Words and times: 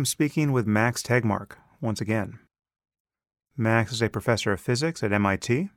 Am 0.00 0.06
speaking 0.06 0.52
with 0.52 0.66
Max 0.66 1.02
Tegmark 1.02 1.56
once 1.82 2.00
again. 2.00 2.38
Max 3.54 3.92
is 3.92 4.00
a 4.00 4.08
professor 4.08 4.50
of 4.50 4.58
physics 4.58 5.02
at 5.02 5.12
MIT 5.12 5.68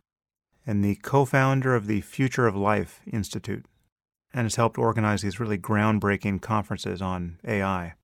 and 0.66 0.82
the 0.82 0.96
co 0.96 1.26
founder 1.26 1.76
of 1.76 1.88
the 1.88 2.00
Future 2.00 2.48
of 2.48 2.56
Life 2.56 3.02
Institute 3.06 3.66
and 4.34 4.46
has 4.46 4.56
helped 4.56 4.78
organize 4.78 5.24
these 5.24 5.42
really 5.42 5.58
groundbreaking 5.58 6.42
conferences 6.42 7.02
on 7.02 7.38
AI. 7.46 7.96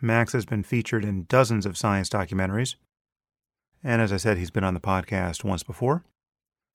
Max 0.00 0.32
has 0.32 0.46
been 0.46 0.62
featured 0.62 1.04
in 1.04 1.26
dozens 1.28 1.66
of 1.66 1.76
science 1.76 2.08
documentaries, 2.08 2.76
and 3.84 4.00
as 4.00 4.14
I 4.14 4.16
said, 4.16 4.38
he's 4.38 4.50
been 4.50 4.64
on 4.64 4.72
the 4.72 4.80
podcast 4.80 5.44
once 5.44 5.62
before. 5.62 6.02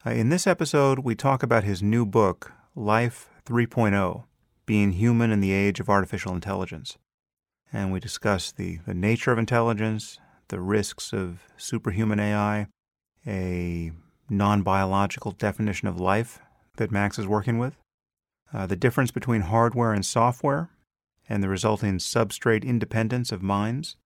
Uh, 0.05 0.12
in 0.12 0.30
this 0.30 0.45
episode, 0.45 1.00
we 1.00 1.16
talk 1.16 1.41
about 1.41 1.64
his 1.64 1.81
new 1.81 2.05
book, 2.05 2.52
Life 2.75 3.27
3.0 3.44 4.25
Being 4.67 4.91
Human 4.91 5.31
in 5.31 5.41
the 5.41 5.52
Age 5.52 5.80
of 5.80 5.89
Artificial 5.89 6.36
Intelligence. 6.36 7.00
And 7.75 7.91
we 7.91 7.99
discuss 7.99 8.53
the, 8.53 8.77
the 8.88 8.93
nature 8.93 9.34
of 9.34 9.38
intelligence, 9.38 10.17
the 10.47 10.61
risks 10.61 11.11
of 11.11 11.41
superhuman 11.57 12.21
AI, 12.21 12.67
a 13.27 13.91
non 14.29 14.61
biological 14.61 15.31
definition 15.31 15.89
of 15.89 15.99
life 15.99 16.39
that 16.77 16.89
Max 16.89 17.19
is 17.19 17.27
working 17.27 17.57
with, 17.57 17.75
uh, 18.53 18.66
the 18.66 18.77
difference 18.77 19.11
between 19.11 19.41
hardware 19.41 19.91
and 19.91 20.05
software, 20.05 20.69
and 21.27 21.44
the 21.44 21.50
resulting 21.50 21.97
substrate 21.97 22.63
independence 22.63 23.33
of 23.33 23.44
minds, 23.44 23.97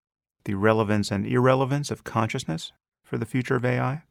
the 0.45 0.55
relevance 0.55 1.11
and 1.11 1.27
irrelevance 1.27 1.91
of 1.91 2.03
consciousness 2.03 2.72
for 3.03 3.19
the 3.19 3.25
future 3.25 3.55
of 3.55 3.63
AI, 3.63 4.01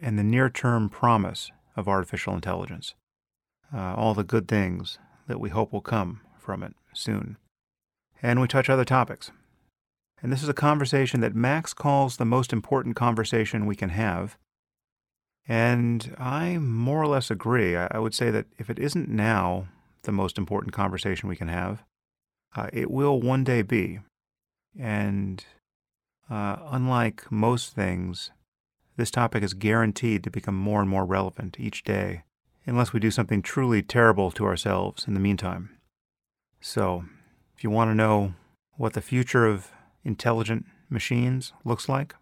and 0.00 0.18
the 0.18 0.24
near 0.24 0.50
term 0.50 0.88
promise 0.88 1.52
of 1.76 1.86
artificial 1.86 2.34
intelligence. 2.34 2.96
Uh, 3.72 3.94
all 3.94 4.14
the 4.14 4.24
good 4.24 4.48
things 4.48 4.98
that 5.28 5.38
we 5.38 5.50
hope 5.50 5.72
will 5.72 5.80
come 5.80 6.20
from 6.36 6.64
it 6.64 6.74
soon. 6.92 7.36
And 8.22 8.40
we 8.40 8.48
touch 8.48 8.68
other 8.68 8.84
topics. 8.84 9.30
And 10.22 10.32
this 10.32 10.42
is 10.42 10.48
a 10.48 10.54
conversation 10.54 11.20
that 11.20 11.34
Max 11.34 11.72
calls 11.72 12.16
the 12.16 12.24
most 12.24 12.52
important 12.52 12.96
conversation 12.96 13.66
we 13.66 13.76
can 13.76 13.90
have. 13.90 14.36
And 15.46 16.14
I 16.18 16.58
more 16.58 17.00
or 17.00 17.06
less 17.06 17.30
agree. 17.30 17.76
I 17.76 17.98
would 17.98 18.14
say 18.14 18.30
that 18.30 18.46
if 18.58 18.68
it 18.68 18.78
isn't 18.78 19.08
now 19.08 19.68
the 20.02 20.12
most 20.12 20.36
important 20.36 20.72
conversation 20.72 21.28
we 21.28 21.36
can 21.36 21.48
have, 21.48 21.84
uh, 22.56 22.68
it 22.72 22.90
will 22.90 23.20
one 23.20 23.44
day 23.44 23.62
be. 23.62 24.00
And 24.78 25.44
uh, 26.28 26.56
unlike 26.70 27.30
most 27.30 27.74
things, 27.74 28.30
this 28.96 29.10
topic 29.10 29.42
is 29.42 29.54
guaranteed 29.54 30.24
to 30.24 30.30
become 30.30 30.56
more 30.56 30.80
and 30.80 30.90
more 30.90 31.06
relevant 31.06 31.56
each 31.58 31.84
day, 31.84 32.24
unless 32.66 32.92
we 32.92 33.00
do 33.00 33.10
something 33.10 33.40
truly 33.40 33.80
terrible 33.80 34.30
to 34.32 34.44
ourselves 34.44 35.06
in 35.06 35.14
the 35.14 35.20
meantime. 35.20 35.78
So, 36.60 37.04
if 37.58 37.64
you 37.64 37.70
want 37.70 37.90
to 37.90 37.94
know 37.96 38.34
what 38.76 38.92
the 38.92 39.00
future 39.00 39.44
of 39.44 39.72
intelligent 40.04 40.64
machines 40.88 41.52
looks 41.64 41.88
like, 41.88 42.14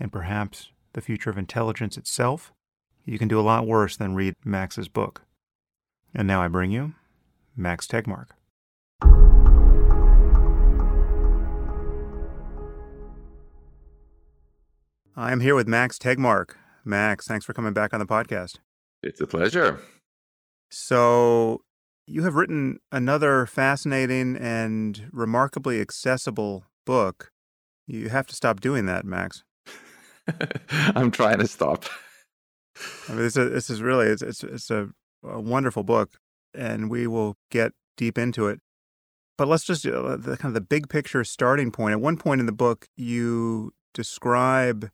and 0.00 0.10
perhaps 0.10 0.70
the 0.92 1.00
future 1.00 1.30
of 1.30 1.38
intelligence 1.38 1.96
itself, 1.96 2.52
you 3.04 3.16
can 3.16 3.28
do 3.28 3.38
a 3.38 3.42
lot 3.42 3.64
worse 3.64 3.96
than 3.96 4.16
read 4.16 4.34
Max's 4.44 4.88
book. 4.88 5.22
And 6.12 6.26
now 6.26 6.42
I 6.42 6.48
bring 6.48 6.72
you 6.72 6.94
Max 7.56 7.86
Tegmark. 7.86 8.30
I'm 15.16 15.38
here 15.38 15.54
with 15.54 15.68
Max 15.68 15.96
Tegmark. 15.96 16.56
Max, 16.84 17.28
thanks 17.28 17.44
for 17.44 17.52
coming 17.52 17.72
back 17.72 17.94
on 17.94 18.00
the 18.00 18.06
podcast. 18.06 18.56
It's 19.00 19.20
a 19.20 19.28
pleasure. 19.28 19.78
So, 20.70 21.62
you 22.06 22.22
have 22.22 22.34
written 22.34 22.78
another 22.92 23.46
fascinating 23.46 24.36
and 24.36 25.08
remarkably 25.12 25.80
accessible 25.80 26.64
book. 26.84 27.32
You 27.86 28.08
have 28.08 28.26
to 28.28 28.34
stop 28.34 28.60
doing 28.60 28.86
that, 28.86 29.04
Max. 29.04 29.44
I'm 30.70 31.10
trying 31.10 31.38
to 31.38 31.46
stop. 31.46 31.84
I 33.08 33.12
mean, 33.12 33.22
this 33.22 33.36
is, 33.36 33.50
this 33.50 33.70
is 33.70 33.82
really 33.82 34.06
it's 34.06 34.22
it's, 34.22 34.44
it's 34.44 34.70
a, 34.70 34.88
a, 35.24 35.40
wonderful 35.40 35.82
book, 35.82 36.18
and 36.54 36.90
we 36.90 37.06
will 37.06 37.36
get 37.50 37.72
deep 37.96 38.18
into 38.18 38.48
it. 38.48 38.60
But 39.38 39.48
let's 39.48 39.64
just 39.64 39.86
uh, 39.86 40.16
the 40.16 40.36
kind 40.36 40.50
of 40.50 40.54
the 40.54 40.60
big 40.60 40.88
picture 40.88 41.24
starting 41.24 41.70
point. 41.70 41.92
At 41.92 42.00
one 42.00 42.16
point 42.16 42.40
in 42.40 42.46
the 42.46 42.52
book, 42.52 42.88
you 42.96 43.72
describe 43.94 44.90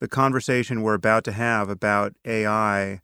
the 0.00 0.08
conversation 0.08 0.82
we're 0.82 0.94
about 0.94 1.24
to 1.24 1.32
have 1.32 1.68
about 1.68 2.14
AI 2.24 3.00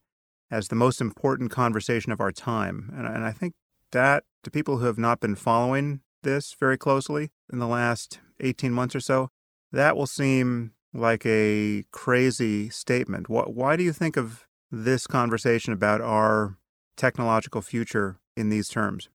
as 0.52 0.68
the 0.68 0.76
most 0.76 1.00
important 1.00 1.50
conversation 1.50 2.12
of 2.12 2.20
our 2.20 2.30
time. 2.30 2.92
And, 2.94 3.06
and 3.06 3.24
I 3.24 3.32
think 3.32 3.54
that 3.90 4.24
to 4.44 4.50
people 4.50 4.76
who 4.76 4.86
have 4.86 4.98
not 4.98 5.18
been 5.18 5.34
following 5.34 6.02
this 6.22 6.54
very 6.60 6.76
closely 6.76 7.30
in 7.50 7.58
the 7.58 7.66
last 7.66 8.20
18 8.38 8.70
months 8.70 8.94
or 8.94 9.00
so, 9.00 9.30
that 9.72 9.96
will 9.96 10.06
seem 10.06 10.72
like 10.92 11.24
a 11.24 11.84
crazy 11.90 12.68
statement. 12.68 13.30
Why 13.30 13.76
do 13.76 13.82
you 13.82 13.94
think 13.94 14.18
of 14.18 14.46
this 14.70 15.06
conversation 15.06 15.72
about 15.72 16.02
our 16.02 16.58
technological 16.96 17.62
future 17.62 18.18
in 18.36 18.50
these 18.50 18.68
terms? 18.68 19.08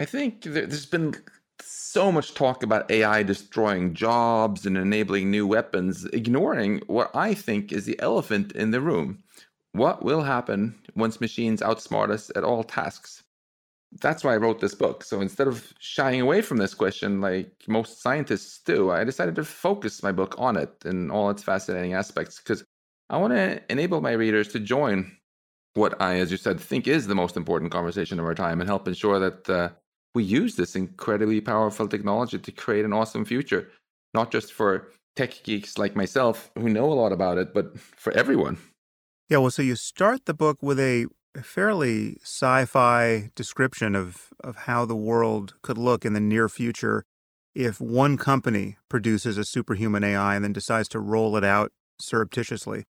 I 0.00 0.04
think 0.04 0.42
there's 0.42 0.84
been 0.84 1.14
so 1.62 2.10
much 2.10 2.34
talk 2.34 2.64
about 2.64 2.90
AI 2.90 3.22
destroying 3.22 3.94
jobs 3.94 4.66
and 4.66 4.76
enabling 4.76 5.30
new 5.30 5.46
weapons, 5.46 6.04
ignoring 6.06 6.82
what 6.88 7.14
I 7.14 7.34
think 7.34 7.72
is 7.72 7.84
the 7.84 7.98
elephant 8.00 8.50
in 8.52 8.72
the 8.72 8.80
room. 8.80 9.22
What 9.76 10.02
will 10.02 10.22
happen 10.22 10.74
once 10.94 11.20
machines 11.20 11.60
outsmart 11.60 12.10
us 12.10 12.30
at 12.34 12.44
all 12.44 12.64
tasks? 12.64 13.22
That's 14.00 14.24
why 14.24 14.32
I 14.32 14.38
wrote 14.38 14.58
this 14.58 14.74
book. 14.74 15.04
So 15.04 15.20
instead 15.20 15.46
of 15.46 15.72
shying 15.78 16.22
away 16.22 16.40
from 16.40 16.56
this 16.56 16.72
question 16.72 17.20
like 17.20 17.52
most 17.68 18.00
scientists 18.00 18.60
do, 18.64 18.90
I 18.90 19.04
decided 19.04 19.34
to 19.34 19.44
focus 19.44 20.02
my 20.02 20.12
book 20.12 20.34
on 20.38 20.56
it 20.56 20.72
and 20.86 21.12
all 21.12 21.28
its 21.28 21.42
fascinating 21.42 21.92
aspects 21.92 22.38
because 22.38 22.64
I 23.10 23.18
want 23.18 23.34
to 23.34 23.60
enable 23.70 24.00
my 24.00 24.12
readers 24.12 24.48
to 24.48 24.60
join 24.60 25.12
what 25.74 26.00
I, 26.00 26.20
as 26.20 26.30
you 26.30 26.38
said, 26.38 26.58
think 26.58 26.88
is 26.88 27.06
the 27.06 27.14
most 27.14 27.36
important 27.36 27.70
conversation 27.70 28.18
of 28.18 28.24
our 28.24 28.34
time 28.34 28.60
and 28.60 28.68
help 28.68 28.88
ensure 28.88 29.18
that 29.18 29.50
uh, 29.50 29.68
we 30.14 30.24
use 30.24 30.56
this 30.56 30.74
incredibly 30.74 31.42
powerful 31.42 31.86
technology 31.86 32.38
to 32.38 32.50
create 32.50 32.86
an 32.86 32.94
awesome 32.94 33.26
future, 33.26 33.70
not 34.14 34.32
just 34.32 34.54
for 34.54 34.88
tech 35.16 35.42
geeks 35.42 35.76
like 35.76 35.94
myself 35.94 36.50
who 36.56 36.70
know 36.70 36.90
a 36.90 36.94
lot 36.94 37.12
about 37.12 37.36
it, 37.36 37.52
but 37.52 37.78
for 37.78 38.14
everyone. 38.14 38.56
Yeah, 39.28 39.38
well, 39.38 39.50
so 39.50 39.62
you 39.62 39.74
start 39.74 40.26
the 40.26 40.34
book 40.34 40.62
with 40.62 40.78
a 40.78 41.06
fairly 41.42 42.16
sci-fi 42.22 43.30
description 43.34 43.94
of 43.94 44.28
of 44.42 44.56
how 44.56 44.84
the 44.84 44.96
world 44.96 45.54
could 45.62 45.76
look 45.76 46.04
in 46.04 46.12
the 46.12 46.20
near 46.20 46.48
future 46.48 47.04
if 47.54 47.80
one 47.80 48.16
company 48.16 48.76
produces 48.88 49.36
a 49.36 49.44
superhuman 49.44 50.04
AI 50.04 50.36
and 50.36 50.44
then 50.44 50.52
decides 50.52 50.88
to 50.90 51.00
roll 51.00 51.36
it 51.36 51.44
out 51.44 51.72
surreptitiously. 52.00 52.84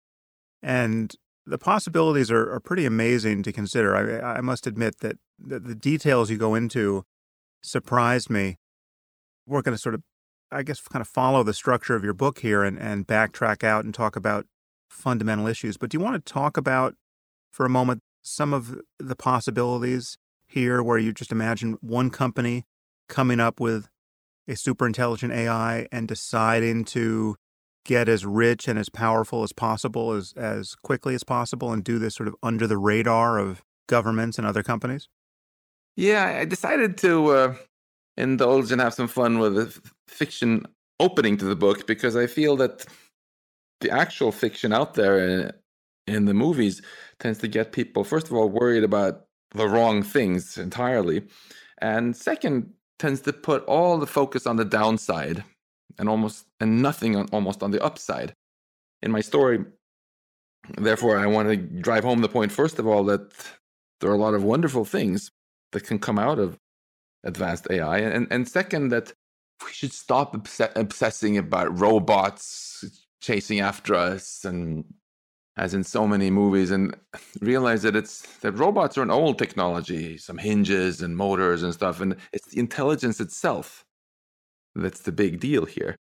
And 0.61 1.15
the 1.45 1.57
possibilities 1.57 2.29
are, 2.31 2.51
are 2.51 2.59
pretty 2.59 2.85
amazing 2.85 3.43
to 3.43 3.53
consider. 3.53 3.95
I, 3.95 4.37
I 4.37 4.41
must 4.41 4.67
admit 4.67 4.99
that 4.99 5.17
the, 5.39 5.59
the 5.59 5.75
details 5.75 6.29
you 6.29 6.37
go 6.37 6.55
into 6.55 7.03
surprised 7.63 8.29
me. 8.29 8.57
We're 9.47 9.61
going 9.61 9.75
to 9.75 9.81
sort 9.81 9.95
of, 9.95 10.01
I 10.51 10.63
guess, 10.63 10.81
kind 10.81 11.01
of 11.01 11.07
follow 11.07 11.43
the 11.43 11.53
structure 11.53 11.95
of 11.95 12.03
your 12.03 12.15
book 12.15 12.39
here 12.39 12.63
and, 12.63 12.77
and 12.79 13.07
backtrack 13.07 13.63
out 13.63 13.85
and 13.85 13.93
talk 13.93 14.15
about 14.15 14.47
fundamental 14.95 15.47
issues. 15.47 15.77
But 15.77 15.89
do 15.89 15.97
you 15.97 16.03
want 16.03 16.23
to 16.23 16.33
talk 16.33 16.57
about, 16.57 16.95
for 17.51 17.65
a 17.65 17.69
moment, 17.69 18.01
some 18.21 18.53
of 18.53 18.79
the 18.97 19.15
possibilities 19.15 20.17
here 20.47 20.81
where 20.81 20.97
you 20.97 21.13
just 21.13 21.31
imagine 21.31 21.77
one 21.81 22.09
company 22.09 22.63
coming 23.07 23.39
up 23.39 23.59
with 23.59 23.87
a 24.47 24.55
super 24.55 24.87
intelligent 24.87 25.33
AI 25.33 25.87
and 25.91 26.07
deciding 26.07 26.85
to 26.85 27.35
get 27.83 28.09
as 28.09 28.25
rich 28.25 28.67
and 28.67 28.79
as 28.79 28.89
powerful 28.89 29.43
as 29.43 29.53
possible 29.53 30.11
as, 30.11 30.33
as 30.35 30.75
quickly 30.75 31.13
as 31.13 31.23
possible 31.23 31.71
and 31.71 31.83
do 31.83 31.99
this 31.99 32.15
sort 32.15 32.27
of 32.27 32.35
under 32.41 32.65
the 32.65 32.77
radar 32.77 33.37
of 33.37 33.63
governments 33.87 34.37
and 34.37 34.47
other 34.47 34.63
companies? 34.63 35.07
Yeah, 35.95 36.39
I 36.41 36.45
decided 36.45 36.97
to 36.99 37.27
uh, 37.29 37.55
indulge 38.17 38.71
and 38.71 38.81
have 38.81 38.93
some 38.93 39.07
fun 39.07 39.39
with 39.39 39.55
the 39.55 39.91
fiction 40.07 40.65
opening 40.99 41.37
to 41.37 41.45
the 41.45 41.55
book 41.55 41.85
because 41.87 42.15
I 42.15 42.27
feel 42.27 42.55
that 42.57 42.85
the 43.81 43.91
actual 43.91 44.31
fiction 44.31 44.73
out 44.73 44.93
there 44.93 45.17
in, 45.19 45.51
in 46.07 46.25
the 46.25 46.33
movies 46.33 46.81
tends 47.19 47.39
to 47.39 47.47
get 47.47 47.71
people, 47.71 48.03
first 48.03 48.27
of 48.27 48.33
all, 48.33 48.49
worried 48.49 48.83
about 48.83 49.25
the 49.51 49.67
wrong 49.67 50.03
things 50.03 50.57
entirely. 50.57 51.23
And 51.81 52.15
second, 52.15 52.73
tends 52.99 53.21
to 53.21 53.33
put 53.33 53.63
all 53.65 53.97
the 53.97 54.07
focus 54.07 54.47
on 54.47 54.55
the 54.55 54.65
downside 54.65 55.43
and 55.99 56.09
almost 56.09 56.45
and 56.59 56.81
nothing 56.81 57.15
on 57.15 57.27
almost 57.31 57.63
on 57.63 57.71
the 57.71 57.83
upside. 57.83 58.33
In 59.01 59.11
my 59.11 59.21
story, 59.21 59.59
therefore, 60.77 61.17
I 61.17 61.27
want 61.27 61.49
to 61.49 61.57
drive 61.57 62.03
home 62.03 62.21
the 62.21 62.29
point, 62.29 62.51
first 62.51 62.79
of 62.79 62.87
all, 62.87 63.03
that 63.05 63.31
there 63.99 64.09
are 64.09 64.15
a 64.15 64.17
lot 64.19 64.33
of 64.33 64.43
wonderful 64.43 64.85
things 64.85 65.29
that 65.71 65.83
can 65.83 65.99
come 65.99 66.17
out 66.17 66.39
of 66.39 66.57
advanced 67.23 67.67
AI. 67.69 67.99
And, 67.99 68.27
and 68.31 68.47
second, 68.47 68.89
that 68.89 69.13
we 69.63 69.71
should 69.71 69.93
stop 69.93 70.33
obs- 70.35 70.61
obsessing 70.75 71.37
about 71.37 71.79
robots 71.79 73.04
chasing 73.25 73.59
after 73.59 73.95
us 73.95 74.45
and 74.45 74.85
as 75.57 75.73
in 75.73 75.83
so 75.83 76.05
many 76.05 76.29
movies 76.29 76.71
and 76.71 76.95
realize 77.41 77.81
that 77.83 77.95
it's 77.95 78.21
that 78.39 78.51
robots 78.53 78.97
are 78.97 79.03
an 79.03 79.11
old 79.11 79.37
technology 79.39 80.17
some 80.17 80.37
hinges 80.37 81.01
and 81.01 81.17
motors 81.17 81.63
and 81.63 81.73
stuff 81.73 82.01
and 82.01 82.15
it's 82.33 82.49
the 82.49 82.59
intelligence 82.59 83.19
itself 83.19 83.85
that's 84.75 85.01
the 85.01 85.11
big 85.11 85.39
deal 85.39 85.65
here. 85.65 85.95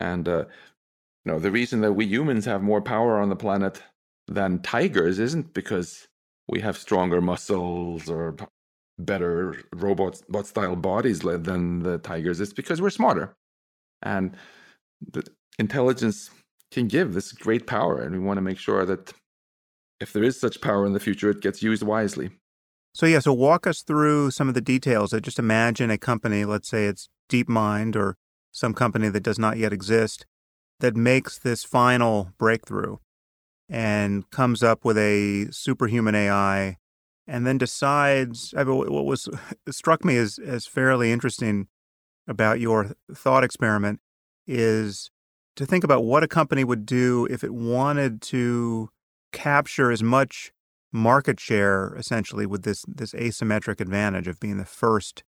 And 0.00 0.28
uh, 0.28 0.44
you 1.24 1.32
know, 1.32 1.38
the 1.38 1.50
reason 1.50 1.80
that 1.82 1.92
we 1.92 2.06
humans 2.06 2.44
have 2.46 2.62
more 2.62 2.80
power 2.80 3.20
on 3.20 3.28
the 3.28 3.36
planet 3.36 3.82
than 4.28 4.62
tigers 4.62 5.18
isn't 5.18 5.52
because 5.52 6.06
we 6.48 6.60
have 6.60 6.76
stronger 6.76 7.20
muscles 7.20 8.08
or 8.08 8.36
better 8.98 9.56
robot 9.74 10.46
style 10.46 10.76
bodies 10.76 11.20
than 11.20 11.80
the 11.80 11.98
tigers. 11.98 12.40
It's 12.40 12.52
because 12.52 12.80
we're 12.80 12.90
smarter. 12.90 13.34
And 14.02 14.36
the 15.12 15.24
intelligence 15.58 16.30
can 16.72 16.88
give 16.88 17.14
this 17.14 17.32
great 17.32 17.66
power. 17.66 18.00
And 18.00 18.12
we 18.12 18.18
want 18.18 18.38
to 18.38 18.42
make 18.42 18.58
sure 18.58 18.84
that 18.84 19.12
if 20.00 20.12
there 20.12 20.24
is 20.24 20.38
such 20.38 20.60
power 20.60 20.84
in 20.84 20.92
the 20.92 21.00
future, 21.00 21.30
it 21.30 21.40
gets 21.40 21.62
used 21.62 21.82
wisely. 21.82 22.30
So, 22.94 23.06
yeah, 23.06 23.20
so 23.20 23.32
walk 23.32 23.66
us 23.66 23.82
through 23.82 24.32
some 24.32 24.48
of 24.48 24.54
the 24.54 24.60
details. 24.60 25.14
I 25.14 25.20
just 25.20 25.38
imagine 25.38 25.90
a 25.90 25.98
company, 25.98 26.44
let's 26.44 26.68
say 26.68 26.86
it's 26.86 27.08
DeepMind 27.30 27.96
or 27.96 28.16
some 28.50 28.74
company 28.74 29.08
that 29.08 29.22
does 29.22 29.38
not 29.38 29.56
yet 29.56 29.72
exist, 29.72 30.26
that 30.80 30.96
makes 30.96 31.38
this 31.38 31.64
final 31.64 32.32
breakthrough 32.38 32.96
and 33.68 34.28
comes 34.30 34.62
up 34.62 34.84
with 34.84 34.98
a 34.98 35.46
superhuman 35.50 36.14
AI 36.14 36.76
and 37.26 37.46
then 37.46 37.56
decides 37.56 38.52
I 38.56 38.64
mean, 38.64 38.92
what 38.92 39.06
was 39.06 39.28
struck 39.70 40.04
me 40.04 40.16
as, 40.16 40.38
as 40.38 40.66
fairly 40.66 41.12
interesting 41.12 41.68
about 42.28 42.60
your 42.60 42.92
thought 43.14 43.44
experiment 43.44 44.00
is 44.46 45.10
to 45.56 45.66
think 45.66 45.84
about 45.84 46.04
what 46.04 46.22
a 46.22 46.28
company 46.28 46.64
would 46.64 46.86
do 46.86 47.26
if 47.30 47.44
it 47.44 47.54
wanted 47.54 48.22
to 48.22 48.88
capture 49.32 49.90
as 49.90 50.02
much 50.02 50.52
market 50.92 51.40
share 51.40 51.94
essentially 51.96 52.44
with 52.44 52.64
this 52.64 52.84
this 52.86 53.12
asymmetric 53.12 53.80
advantage 53.80 54.28
of 54.28 54.38
being 54.38 54.58
the 54.58 54.64
first 54.64 55.22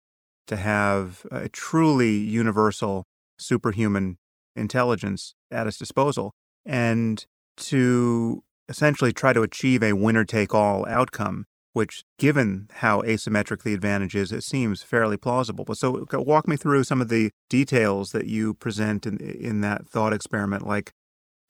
to 0.46 0.56
have 0.56 1.26
a 1.31 1.49
truly 1.49 2.17
universal 2.17 3.05
superhuman 3.38 4.17
intelligence 4.56 5.34
at 5.50 5.67
its 5.67 5.76
disposal 5.76 6.32
and 6.64 7.26
to 7.56 8.43
essentially 8.69 9.12
try 9.12 9.32
to 9.32 9.43
achieve 9.43 9.82
a 9.82 9.93
winner 9.93 10.25
take 10.25 10.55
all 10.55 10.87
outcome 10.87 11.44
which 11.72 12.05
given 12.19 12.69
how 12.76 13.00
asymmetric 13.02 13.62
the 13.62 13.75
advantage 13.75 14.14
is 14.14 14.32
it 14.32 14.43
seems 14.43 14.82
fairly 14.82 15.17
plausible 15.17 15.64
but 15.64 15.76
so 15.78 16.05
walk 16.12 16.49
me 16.49 16.56
through 16.56 16.82
some 16.82 17.00
of 17.00 17.08
the 17.08 17.31
details 17.49 18.12
that 18.12 18.26
you 18.26 18.55
present 18.55 19.06
in 19.06 19.19
in 19.19 19.61
that 19.61 19.88
thought 19.88 20.12
experiment 20.12 20.67
like 20.67 20.93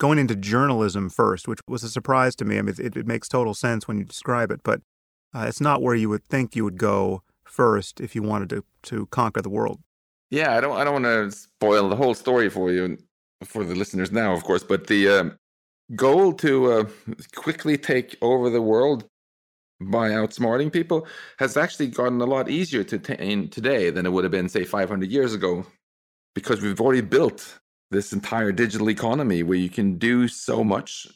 going 0.00 0.18
into 0.18 0.34
journalism 0.34 1.10
first, 1.10 1.46
which 1.46 1.60
was 1.68 1.84
a 1.84 1.88
surprise 1.88 2.34
to 2.34 2.44
me. 2.44 2.58
I 2.58 2.62
mean, 2.62 2.74
it, 2.78 2.96
it 2.96 3.06
makes 3.06 3.28
total 3.28 3.54
sense 3.54 3.86
when 3.86 3.98
you 3.98 4.04
describe 4.04 4.50
it, 4.50 4.62
but 4.64 4.80
uh, 5.32 5.44
it's 5.46 5.60
not 5.60 5.82
where 5.82 5.94
you 5.94 6.08
would 6.08 6.24
think 6.24 6.56
you 6.56 6.64
would 6.64 6.78
go 6.78 7.22
first 7.44 8.00
if 8.00 8.16
you 8.16 8.22
wanted 8.22 8.48
to 8.48 8.64
to 8.82 9.06
conquer 9.06 9.42
the 9.42 9.50
world. 9.50 9.78
Yeah, 10.30 10.56
I 10.56 10.60
don't 10.60 10.76
I 10.76 10.82
don't 10.82 11.02
want 11.02 11.04
to 11.04 11.30
spoil 11.30 11.88
the 11.88 11.96
whole 11.96 12.14
story 12.14 12.48
for 12.48 12.72
you 12.72 12.96
for 13.44 13.62
the 13.62 13.74
listeners 13.74 14.10
now, 14.10 14.32
of 14.32 14.42
course, 14.42 14.64
but 14.64 14.86
the 14.86 15.08
uh, 15.08 15.24
goal 15.94 16.32
to 16.34 16.72
uh, 16.72 16.84
quickly 17.36 17.76
take 17.76 18.16
over 18.22 18.50
the 18.50 18.62
world 18.62 19.04
by 19.80 20.10
outsmarting 20.10 20.72
people 20.72 21.06
has 21.38 21.56
actually 21.56 21.88
gotten 21.88 22.20
a 22.20 22.26
lot 22.26 22.50
easier 22.50 22.84
to 22.84 22.96
attain 22.96 23.48
today 23.48 23.90
than 23.90 24.06
it 24.06 24.12
would 24.12 24.24
have 24.24 24.30
been, 24.30 24.48
say, 24.48 24.64
500 24.64 25.10
years 25.10 25.34
ago, 25.34 25.64
because 26.34 26.60
we've 26.60 26.80
already 26.80 27.00
built 27.00 27.58
this 27.90 28.12
entire 28.12 28.52
digital 28.52 28.90
economy 28.90 29.42
where 29.42 29.58
you 29.58 29.70
can 29.70 29.98
do 29.98 30.28
so 30.28 30.62
much 30.62 31.06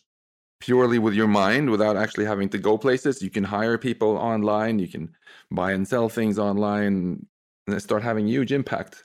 purely 0.60 0.98
with 0.98 1.14
your 1.14 1.28
mind 1.28 1.68
without 1.68 1.96
actually 1.96 2.24
having 2.24 2.48
to 2.48 2.58
go 2.58 2.78
places. 2.78 3.22
You 3.22 3.30
can 3.30 3.44
hire 3.44 3.76
people 3.76 4.16
online, 4.16 4.78
you 4.78 4.88
can 4.88 5.14
buy 5.50 5.72
and 5.72 5.86
sell 5.86 6.08
things 6.08 6.38
online, 6.38 7.26
and 7.66 7.82
start 7.82 8.02
having 8.02 8.26
huge 8.26 8.50
impact. 8.50 9.04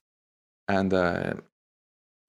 And 0.67 0.93
uh, 0.93 1.33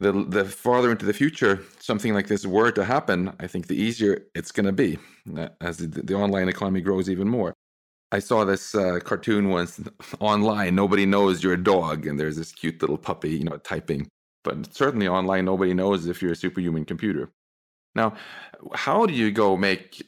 the 0.01 0.13
the 0.13 0.45
farther 0.45 0.91
into 0.91 1.07
the 1.07 1.13
future 1.13 1.63
something 1.79 2.15
like 2.15 2.27
this 2.27 2.47
were 2.47 2.73
to 2.73 2.85
happen, 2.85 3.33
I 3.39 3.47
think 3.47 3.67
the 3.67 3.81
easier 3.81 4.27
it's 4.35 4.53
going 4.53 4.67
to 4.67 4.73
be 4.73 4.99
uh, 5.37 5.49
as 5.61 5.79
the, 5.79 5.87
the, 5.87 6.15
online 6.15 6.49
economy 6.49 6.81
grows 6.81 7.09
even 7.09 7.29
more. 7.29 7.55
I 8.13 8.19
saw 8.19 8.45
this 8.45 8.75
uh, 8.75 8.99
cartoon 9.05 9.51
once 9.51 9.81
online. 10.21 10.75
Nobody 10.75 11.07
knows 11.07 11.43
you're 11.43 11.53
a 11.55 11.63
dog, 11.63 12.07
and 12.07 12.19
there's 12.19 12.37
this 12.37 12.53
cute 12.53 12.81
little 12.81 12.99
puppy, 12.99 13.31
you 13.31 13.45
know, 13.45 13.59
typing 13.59 14.09
but 14.43 14.75
certainly 14.75 15.09
online, 15.09 15.45
nobody 15.45 15.75
knows 15.75 16.07
if 16.07 16.23
you're 16.23 16.33
a 16.33 16.37
superhuman 16.37 16.85
computer. 16.85 17.31
Now, 17.95 18.15
how 18.75 19.07
do 19.07 19.13
you 19.13 19.31
go 19.31 19.57
make 19.57 20.07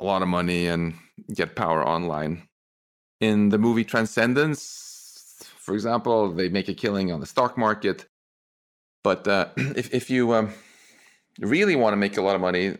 a 0.00 0.04
lot 0.04 0.22
of 0.22 0.28
money 0.28 0.66
and 0.66 0.94
get 1.34 1.56
power 1.56 1.86
online? 1.86 2.48
In 3.20 3.50
the 3.50 3.58
movie 3.58 3.84
Transcendence, 3.84 5.44
for 5.56 5.74
example, 5.74 6.32
they 6.32 6.48
make 6.48 6.68
a 6.68 6.74
killing 6.74 7.12
on 7.12 7.20
the 7.20 7.26
stock 7.26 7.58
market. 7.58 8.06
But 9.02 9.26
uh, 9.26 9.48
if, 9.56 9.92
if 9.92 10.10
you 10.10 10.34
um, 10.34 10.52
really 11.40 11.76
want 11.76 11.92
to 11.92 11.96
make 11.96 12.16
a 12.16 12.22
lot 12.22 12.34
of 12.34 12.40
money 12.40 12.76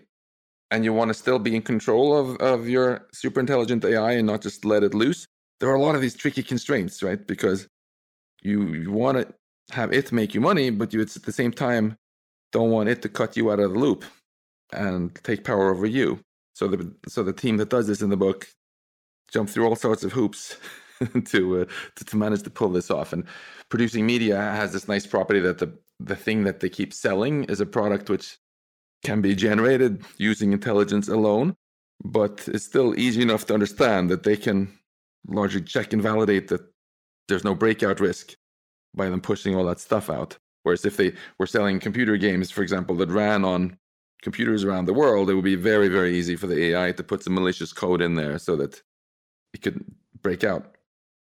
and 0.71 0.85
you 0.85 0.93
want 0.93 1.09
to 1.09 1.15
still 1.15 1.39
be 1.39 1.57
in 1.57 1.63
control 1.63 2.17
of, 2.17 2.37
of 2.37 2.69
your 2.69 3.09
super 3.13 3.41
intelligent 3.41 3.85
AI 3.85 4.13
and 4.13 4.27
not 4.27 4.43
just 4.43 4.65
let 4.65 4.83
it 4.83 4.95
loose, 4.95 5.27
there 5.59 5.69
are 5.69 5.75
a 5.75 5.83
lot 5.83 5.95
of 5.95 6.01
these 6.01 6.15
tricky 6.15 6.43
constraints, 6.43 7.03
right? 7.03 7.27
Because 7.27 7.67
you, 8.43 8.73
you 8.75 8.93
want 8.93 9.19
to 9.19 9.75
have 9.75 9.93
it 9.93 10.13
make 10.13 10.35
you 10.35 10.41
money, 10.41 10.71
but 10.71 10.93
you 10.93 11.01
at 11.01 11.09
the 11.09 11.33
same 11.33 11.53
time 11.53 11.97
don't 12.53 12.71
want 12.71 12.89
it 12.89 13.03
to 13.03 13.09
cut 13.09 13.37
you 13.37 13.51
out 13.51 13.61
of 13.61 13.73
the 13.73 13.79
loop 13.79 14.05
and 14.73 15.15
take 15.23 15.45
power 15.45 15.71
over 15.71 15.87
you. 15.87 16.21
So 16.55 16.69
the 16.69 16.93
so 17.09 17.23
the 17.23 17.33
team 17.33 17.57
that 17.59 17.71
does 17.71 17.87
this 17.87 18.03
in 18.03 18.11
the 18.11 18.17
book 18.17 18.49
jump 19.33 19.49
through 19.49 19.67
all 19.67 19.77
sorts 19.77 20.05
of 20.05 20.13
hoops 20.13 20.57
to, 21.27 21.63
uh, 21.63 21.65
to 21.97 22.05
to 22.05 22.17
manage 22.17 22.43
to 22.43 22.51
pull 22.51 22.69
this 22.69 22.91
off. 22.91 23.13
And 23.13 23.25
producing 23.69 24.05
media 24.07 24.37
has 24.37 24.73
this 24.73 24.89
nice 24.89 25.07
property 25.07 25.41
that 25.41 25.59
the 25.59 25.73
the 26.03 26.17
thing 26.17 26.45
that 26.45 26.61
they 26.61 26.69
keep 26.69 26.93
selling 26.93 27.45
is 27.45 27.61
a 27.61 27.67
product 27.67 28.09
which 28.09 28.39
can 29.05 29.21
be 29.21 29.35
generated 29.35 30.03
using 30.19 30.53
intelligence 30.53 31.09
alone, 31.09 31.57
but 32.05 32.49
it's 32.49 32.65
still 32.65 32.99
easy 32.99 33.23
enough 33.23 33.47
to 33.47 33.55
understand 33.55 34.11
that 34.11 34.23
they 34.23 34.37
can 34.37 34.79
largely 35.27 35.63
check 35.63 35.93
and 35.93 36.03
validate 36.03 36.49
that 36.49 36.63
there's 37.29 37.45
no 37.45 37.55
breakout 37.55 38.01
risk 38.01 38.35
by 38.95 39.09
them 39.09 39.21
pushing 39.21 39.55
all 39.55 39.65
that 39.67 39.79
stuff 39.79 40.11
out. 40.11 40.37
Whereas 40.63 40.85
if 40.85 40.97
they 40.97 41.13
were 41.39 41.47
selling 41.47 41.79
computer 41.81 42.17
games, 42.17 42.51
for 42.51 42.63
example, 42.63 42.97
that 42.97 43.11
ran 43.11 43.45
on 43.45 43.79
computers 44.23 44.65
around 44.65 44.85
the 44.85 44.93
world, 44.93 45.31
it 45.31 45.35
would 45.35 45.45
be 45.45 45.55
very, 45.55 45.89
very 45.89 46.17
easy 46.17 46.37
for 46.37 46.47
the 46.47 46.63
AI 46.67 46.93
to 46.93 47.03
put 47.03 47.23
some 47.23 47.35
malicious 47.35 47.73
code 47.73 48.03
in 48.03 48.15
there 48.15 48.39
so 48.39 48.57
that 48.57 48.83
it 49.55 49.63
could 49.63 49.85
break 50.21 50.45
out. 50.45 50.77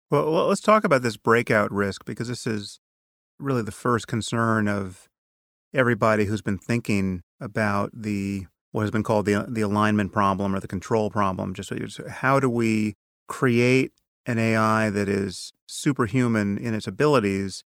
Well, 0.09 0.47
let's 0.47 0.61
talk 0.61 0.83
about 0.83 1.01
this 1.01 1.17
breakout 1.17 1.71
risk 1.71 2.05
because 2.05 2.29
this 2.29 2.47
is 2.47 2.79
really 3.39 3.61
the 3.61 3.71
first 3.71 4.07
concern 4.07 4.67
of 4.67 5.07
everybody 5.73 6.25
who's 6.25 6.41
been 6.41 6.57
thinking 6.57 7.21
about 7.39 7.91
the 7.93 8.45
what 8.71 8.81
has 8.81 8.91
been 8.91 9.03
called 9.03 9.25
the 9.25 9.45
the 9.47 9.61
alignment 9.61 10.11
problem 10.11 10.55
or 10.55 10.59
the 10.59 10.67
control 10.67 11.09
problem. 11.09 11.53
Just 11.53 11.71
how 12.09 12.39
do 12.39 12.49
we 12.49 12.95
create 13.27 13.91
an 14.25 14.37
AI 14.37 14.89
that 14.89 15.07
is 15.07 15.53
superhuman 15.67 16.57
in 16.57 16.73
its 16.73 16.87
abilities 16.87 17.63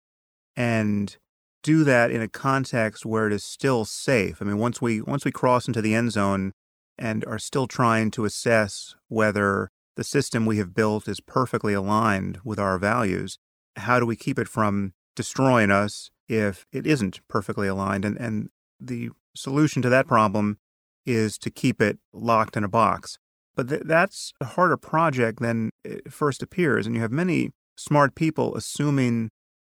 and 0.57 1.17
do 1.63 1.85
that 1.85 2.11
in 2.11 2.23
a 2.23 2.29
context 2.29 3.05
where 3.05 3.27
it 3.27 3.33
is 3.33 3.45
still 3.45 3.85
safe. 3.85 4.41
I 4.41 4.45
mean, 4.45 4.59
once 4.59 4.81
we 4.81 5.01
once 5.01 5.25
we 5.25 5.33
cross 5.33 5.67
into 5.67 5.83
the 5.83 5.95
end 5.95 6.13
zone 6.13 6.53
and 6.99 7.25
are 7.27 7.39
still 7.39 7.67
trying 7.67 8.11
to 8.13 8.25
assess 8.25 8.95
whether 9.09 9.71
the 9.97 10.05
system 10.05 10.47
we 10.47 10.59
have 10.59 10.75
built 10.75 11.09
is 11.09 11.21
perfectly 11.21 11.75
aligned 11.75 12.39
with 12.45 12.59
our 12.59 12.79
values, 12.79 13.39
how 13.77 13.99
do 13.99 14.07
we 14.07 14.17
keep 14.17 14.39
it 14.39 14.49
from 14.49 14.93
destroying 15.17 15.73
us 15.73 16.11
if 16.29 16.67
it 16.73 16.87
isn't 16.87 17.21
perfectly 17.29 17.67
aligned? 17.67 18.05
And 18.05 18.17
and 18.19 18.51
the 18.79 19.11
solution 19.35 19.83
to 19.83 19.89
that 19.89 20.07
problem 20.07 20.59
is 21.05 21.39
to 21.39 21.51
keep 21.51 21.81
it 21.81 21.99
locked 22.13 22.57
in 22.57 22.65
a 22.65 22.69
box. 22.69 23.19
But 23.55 23.69
th- 23.69 23.83
that's 23.85 24.33
a 24.41 24.45
harder 24.45 24.77
project 24.77 25.41
than 25.41 25.71
it 25.85 26.13
first 26.13 26.43
appears. 26.43 26.87
And 26.87 26.95
you 26.95 27.01
have 27.01 27.13
many 27.13 27.51
smart 27.77 28.15
people 28.15 28.55
assuming 28.55 29.31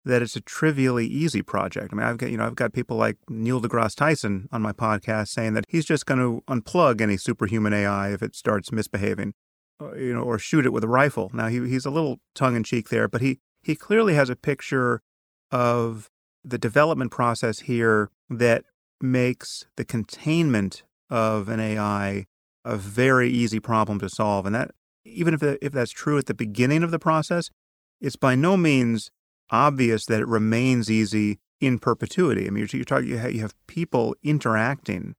that 0.05 0.23
it's 0.23 0.37
a 0.37 0.41
trivially 0.41 1.07
easy 1.07 1.43
project. 1.43 1.93
I 1.93 1.97
mean, 1.97 2.07
I've 2.07 2.17
got, 2.17 2.31
you 2.31 2.39
know, 2.39 2.47
I've 2.47 2.55
got 2.55 2.73
people 2.73 2.97
like 2.97 3.19
Neil 3.29 3.61
deGrasse 3.61 3.95
Tyson 3.95 4.49
on 4.51 4.63
my 4.63 4.73
podcast 4.73 5.29
saying 5.29 5.55
that 5.55 5.65
he's 5.69 5.85
just 5.85 6.07
going 6.07 6.19
to 6.19 6.43
unplug 6.49 7.01
any 7.01 7.17
superhuman 7.17 7.75
AI 7.75 8.13
if 8.13 8.23
it 8.23 8.35
starts 8.35 8.73
misbehaving, 8.73 9.35
uh, 9.81 9.95
you 9.95 10.15
know, 10.15 10.23
or 10.23 10.39
shoot 10.39 10.65
it 10.65 10.73
with 10.73 10.83
a 10.83 10.89
rifle. 10.89 11.31
Now, 11.35 11.49
he, 11.49 11.69
he's 11.69 11.85
a 11.85 11.91
little 11.91 12.21
tongue 12.35 12.57
in 12.57 12.65
cheek 12.65 12.89
there, 12.89 13.07
but 13.07 13.21
he, 13.21 13.41
he 13.63 13.75
clearly 13.75 14.15
has 14.15 14.31
a 14.31 14.37
picture 14.37 15.03
of 15.51 16.11
the 16.45 16.59
development 16.59 17.11
process 17.11 17.61
here 17.61 18.11
that 18.31 18.65
makes 19.01 19.67
the 19.77 19.85
containment 19.85 20.83
of 21.11 21.49
an 21.49 21.61
AI 21.61 22.27
a 22.65 22.77
very 22.77 23.31
easy 23.31 23.61
problem 23.61 23.99
to 24.01 24.09
solve. 24.09 24.47
And 24.47 24.55
that, 24.55 24.73
even 25.05 25.35
if, 25.35 25.43
if 25.43 25.73
that's 25.73 25.91
true 25.91 26.19
at 26.19 26.27
the 26.27 26.35
beginning 26.35 26.83
of 26.83 26.91
the 26.91 26.99
process, 26.99 27.51
it's 28.01 28.17
by 28.17 28.35
no 28.35 28.57
means 28.57 29.11
obvious 29.51 30.05
that 30.07 30.21
it 30.21 30.29
remains 30.29 30.91
easy 30.91 31.39
in 31.61 31.79
perpetuity. 31.79 32.47
I 32.47 32.51
mean, 32.51 32.59
you're, 32.59 32.79
you're 32.79 32.85
talking, 32.85 33.09
you 33.09 33.19
have, 33.19 33.33
you 33.33 33.41
have 33.41 33.55
people 33.67 34.15
interacting 34.23 35.15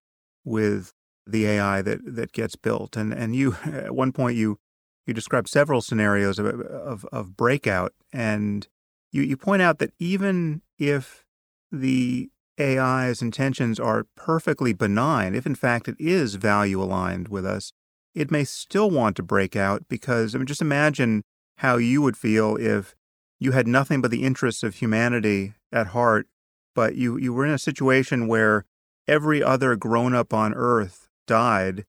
with 0.46 0.94
the 1.26 1.46
AI 1.46 1.82
that, 1.82 2.00
that 2.04 2.32
gets 2.32 2.56
built. 2.56 2.96
And, 2.96 3.14
and 3.14 3.36
you, 3.36 3.56
at 3.66 3.96
one 3.96 4.12
point, 4.12 4.38
you, 4.38 4.60
you 5.06 5.14
describe 5.14 5.48
several 5.48 5.82
scenarios 5.82 6.40
of, 6.40 6.46
of, 6.48 7.06
of 7.12 7.36
breakout. 7.36 7.94
And 8.14 8.68
you, 9.12 9.22
you 9.24 9.38
point 9.38 9.62
out 9.62 9.80
that 9.80 9.94
even 10.00 10.62
if 10.78 11.26
the 11.72 12.30
AI's 12.60 13.22
intentions 13.22 13.80
are 13.80 14.08
perfectly 14.16 14.74
benign, 14.74 15.36
if 15.36 15.46
in 15.46 15.56
fact 15.56 15.88
it 15.88 15.96
is 16.00 16.36
value 16.36 16.82
aligned 16.82 17.28
with 17.28 17.46
us, 17.46 17.72
it 18.14 18.32
may 18.32 18.44
still 18.44 18.90
want 18.90 19.16
to 19.16 19.24
break 19.24 19.56
out 19.56 19.86
because, 19.88 20.34
I 20.34 20.38
mean, 20.38 20.48
just 20.48 20.62
imagine 20.62 21.24
how 21.58 21.78
you 21.78 22.02
would 22.02 22.18
feel 22.18 22.56
if 22.58 22.96
you 23.40 23.52
had 23.52 23.68
nothing 23.68 24.02
but 24.02 24.12
the 24.12 24.24
interests 24.24 24.64
of 24.64 24.76
humanity 24.76 25.54
at 25.72 25.88
heart, 25.88 26.28
but 26.76 26.96
you, 26.96 27.18
you 27.18 27.34
were 27.34 27.46
in 27.46 27.52
a 27.52 27.60
situation 27.60 28.28
where 28.28 28.66
every 29.08 29.42
other 29.42 29.76
grown 29.76 30.14
up 30.14 30.34
on 30.34 30.54
earth 30.54 31.08
died, 31.28 31.86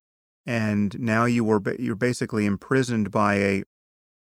and 0.47 0.99
now 1.01 1.25
you 1.25 1.45
were 1.45 1.61
you're 1.79 1.95
basically 1.95 2.47
imprisoned 2.47 3.11
by 3.11 3.35
a, 3.35 3.63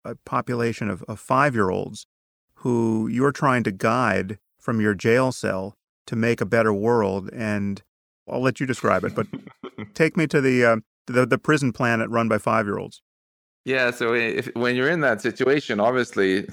a 0.04 0.16
population 0.26 0.90
of, 0.90 1.04
of 1.04 1.20
five 1.20 1.56
year 1.56 1.70
olds 1.70 2.06
who 2.60 3.08
you're 3.08 3.32
trying 3.32 3.64
to 3.64 3.72
guide 3.72 4.38
from 4.60 4.82
your 4.82 4.94
jail 4.94 5.32
cell 5.32 5.76
to 6.08 6.16
make 6.16 6.42
a 6.42 6.46
better 6.46 6.74
world. 6.74 7.30
And 7.32 7.82
I'll 8.28 8.42
let 8.42 8.60
you 8.60 8.66
describe 8.66 9.04
it, 9.04 9.16
but 9.16 9.28
take 9.94 10.18
me 10.18 10.28
to 10.28 10.42
the 10.42 10.66
uh, 10.66 10.78
the, 11.08 11.26
the 11.26 11.38
prison 11.38 11.72
planet 11.72 12.10
run 12.10 12.28
by 12.28 12.38
five 12.38 12.66
year 12.66 12.78
olds. 12.78 13.02
Yeah, 13.66 13.92
so 13.92 14.14
if, 14.14 14.50
when 14.56 14.76
you're 14.76 14.90
in 14.90 15.02
that 15.02 15.22
situation, 15.22 15.80
obviously 15.80 16.48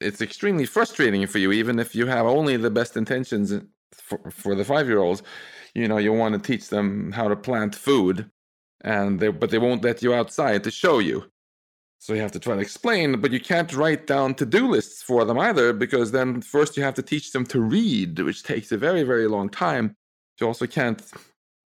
it's 0.00 0.20
extremely 0.20 0.66
frustrating 0.66 1.26
for 1.26 1.38
you, 1.38 1.52
even 1.52 1.78
if 1.78 1.94
you 1.94 2.06
have 2.06 2.26
only 2.26 2.56
the 2.56 2.70
best 2.70 2.96
intentions 2.96 3.52
for, 3.92 4.18
for 4.30 4.54
the 4.54 4.64
five 4.64 4.88
year 4.88 4.98
olds. 4.98 5.22
You 5.74 5.88
know, 5.88 5.98
you 5.98 6.12
want 6.12 6.34
to 6.34 6.40
teach 6.40 6.68
them 6.68 7.12
how 7.12 7.28
to 7.28 7.36
plant 7.36 7.74
food, 7.74 8.30
and 8.82 9.20
they, 9.20 9.28
but 9.28 9.50
they 9.50 9.58
won't 9.58 9.84
let 9.84 10.02
you 10.02 10.14
outside 10.14 10.64
to 10.64 10.70
show 10.70 10.98
you. 10.98 11.24
So 11.98 12.12
you 12.12 12.20
have 12.20 12.32
to 12.32 12.38
try 12.38 12.54
to 12.54 12.60
explain, 12.60 13.20
but 13.20 13.32
you 13.32 13.40
can't 13.40 13.72
write 13.74 14.06
down 14.06 14.34
to 14.34 14.46
do 14.46 14.68
lists 14.68 15.02
for 15.02 15.24
them 15.24 15.38
either, 15.38 15.72
because 15.72 16.12
then 16.12 16.40
first 16.40 16.76
you 16.76 16.82
have 16.82 16.94
to 16.94 17.02
teach 17.02 17.32
them 17.32 17.44
to 17.46 17.60
read, 17.60 18.18
which 18.18 18.42
takes 18.44 18.70
a 18.72 18.76
very, 18.76 19.02
very 19.02 19.26
long 19.26 19.48
time. 19.48 19.94
You 20.40 20.46
also 20.46 20.66
can't 20.66 21.02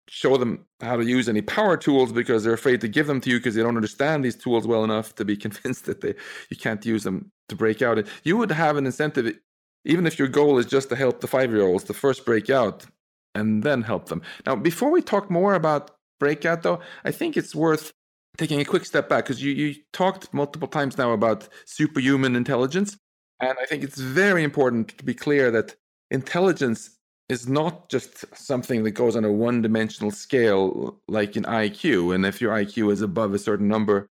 show 0.09 0.37
them 0.37 0.67
how 0.81 0.97
to 0.97 1.05
use 1.05 1.29
any 1.29 1.41
power 1.41 1.77
tools 1.77 2.13
because 2.13 2.43
they're 2.43 2.53
afraid 2.53 2.81
to 2.81 2.89
give 2.89 3.07
them 3.07 3.21
to 3.21 3.31
you 3.31 3.39
because 3.39 3.55
they 3.55 3.63
don't 3.63 3.77
understand 3.77 4.25
these 4.25 4.37
tools 4.37 4.67
well 4.67 4.83
enough 4.83 5.15
to 5.15 5.25
be 5.25 5.37
convinced 5.47 5.87
that 5.87 6.01
they 6.01 6.15
you 6.51 6.57
can't 6.57 6.85
use 6.85 7.05
them 7.05 7.31
to 7.49 7.57
break 7.57 7.81
out. 7.81 8.05
You 8.25 8.37
would 8.37 8.51
have 8.51 8.77
an 8.77 8.87
incentive, 8.87 9.39
even 9.85 10.07
if 10.07 10.19
your 10.19 10.29
goal 10.29 10.59
is 10.59 10.67
just 10.67 10.89
to 10.89 10.97
help 10.97 11.21
the 11.21 11.29
five 11.29 11.53
year 11.53 11.63
olds 11.63 11.85
to 11.85 11.95
first 11.95 12.25
break 12.25 12.51
out 12.51 12.87
and 13.35 13.63
then 13.63 13.83
help 13.83 14.07
them. 14.07 14.23
Now, 14.47 14.57
before 14.57 14.91
we 14.91 15.01
talk 15.01 15.31
more 15.31 15.55
about 15.55 15.93
breakout, 16.19 16.63
though, 16.63 16.81
I 17.05 17.13
think 17.13 17.37
it's 17.37 17.55
worth 17.55 17.93
taking 18.41 18.59
a 18.59 18.65
quick 18.65 18.87
step 18.87 19.07
back 19.07 19.25
because 19.25 19.43
you, 19.43 19.53
you 19.53 19.75
talked 19.93 20.33
multiple 20.33 20.67
times 20.67 20.97
now 20.97 21.13
about 21.13 21.47
superhuman 21.67 22.35
intelligence. 22.35 22.97
And 23.39 23.55
I 23.61 23.67
think 23.67 23.85
it's 23.85 24.01
very 24.01 24.43
important 24.43 24.97
to 24.97 25.05
be 25.05 25.13
clear 25.13 25.51
that 25.51 25.77
intelligence 26.11 26.97
is 27.29 27.47
not 27.47 27.91
just 27.91 28.25
something 28.35 28.83
that 28.83 28.93
goes 28.93 29.15
on 29.15 29.27
a 29.27 29.31
one 29.31 29.61
dimensional 29.61 30.11
scale 30.11 30.99
like 31.07 31.37
an 31.37 31.45
IQ. 31.45 32.15
And 32.15 32.25
if 32.25 32.41
your 32.41 32.55
IQ 32.55 32.91
is 32.91 33.03
above 33.03 33.35
a 33.35 33.39
certain 33.39 33.69
number, 33.69 34.09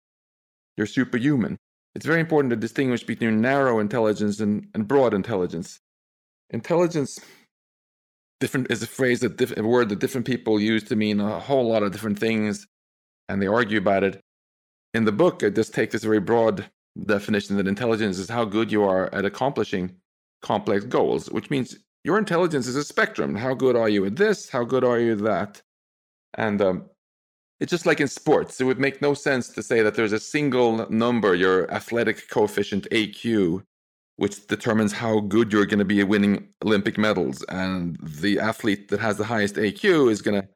you're 0.77 0.87
superhuman. 0.87 1.57
It's 1.93 2.05
very 2.05 2.21
important 2.21 2.51
to 2.51 2.55
distinguish 2.55 3.03
between 3.03 3.41
narrow 3.41 3.79
intelligence 3.79 4.39
and, 4.39 4.67
and 4.73 4.87
broad 4.87 5.13
intelligence. 5.13 5.81
Intelligence 6.49 7.19
different 8.39 8.71
is 8.71 8.81
a 8.81 8.87
phrase 8.87 9.19
that 9.19 9.35
diff, 9.35 9.55
a 9.57 9.63
word 9.63 9.89
that 9.89 9.99
different 9.99 10.25
people 10.25 10.61
use 10.61 10.83
to 10.83 10.95
mean 10.95 11.19
a 11.19 11.39
whole 11.39 11.67
lot 11.67 11.83
of 11.83 11.91
different 11.91 12.17
things 12.17 12.67
and 13.29 13.41
they 13.41 13.47
argue 13.47 13.77
about 13.77 14.03
it. 14.03 14.21
In 14.93 15.05
the 15.05 15.11
book, 15.11 15.43
I 15.43 15.49
just 15.49 15.73
take 15.73 15.91
this 15.91 16.03
very 16.03 16.19
broad 16.19 16.65
definition 17.05 17.57
that 17.57 17.67
intelligence 17.67 18.17
is 18.19 18.29
how 18.29 18.45
good 18.45 18.71
you 18.71 18.83
are 18.83 19.13
at 19.13 19.25
accomplishing 19.25 19.95
complex 20.41 20.85
goals, 20.85 21.29
which 21.31 21.49
means 21.49 21.77
your 22.03 22.17
intelligence 22.17 22.67
is 22.67 22.75
a 22.75 22.83
spectrum. 22.83 23.35
How 23.35 23.53
good 23.53 23.75
are 23.75 23.89
you 23.89 24.05
at 24.05 24.17
this? 24.17 24.49
How 24.49 24.63
good 24.63 24.83
are 24.83 24.99
you 24.99 25.13
at 25.13 25.23
that? 25.23 25.61
And 26.35 26.61
um, 26.61 26.89
it's 27.59 27.71
just 27.71 27.85
like 27.85 28.01
in 28.01 28.07
sports. 28.07 28.59
It 28.59 28.65
would 28.65 28.79
make 28.79 29.01
no 29.01 29.13
sense 29.13 29.49
to 29.49 29.63
say 29.63 29.81
that 29.81 29.95
there's 29.95 30.11
a 30.11 30.19
single 30.19 30.89
number, 30.91 31.33
your 31.33 31.71
athletic 31.71 32.29
coefficient 32.29 32.87
AQ, 32.91 33.63
which 34.17 34.45
determines 34.47 34.91
how 34.91 35.21
good 35.21 35.51
you're 35.53 35.65
going 35.65 35.79
to 35.79 35.85
be 35.85 36.01
at 36.01 36.07
winning 36.07 36.49
Olympic 36.63 36.97
medals. 36.97 37.43
And 37.43 37.97
the 38.01 38.39
athlete 38.39 38.89
that 38.89 38.99
has 38.99 39.17
the 39.17 39.23
highest 39.23 39.55
AQ 39.55 40.11
is 40.11 40.21
going 40.21 40.41
to 40.41 40.47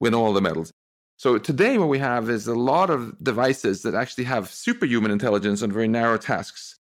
win 0.00 0.14
all 0.14 0.32
the 0.32 0.40
medals. 0.40 0.72
So 1.18 1.38
today, 1.38 1.78
what 1.78 1.88
we 1.88 1.98
have 1.98 2.28
is 2.28 2.46
a 2.46 2.54
lot 2.54 2.90
of 2.90 3.22
devices 3.24 3.82
that 3.82 3.94
actually 3.94 4.24
have 4.24 4.50
superhuman 4.50 5.10
intelligence 5.10 5.62
on 5.62 5.72
very 5.72 5.88
narrow 5.88 6.18
tasks. 6.18 6.78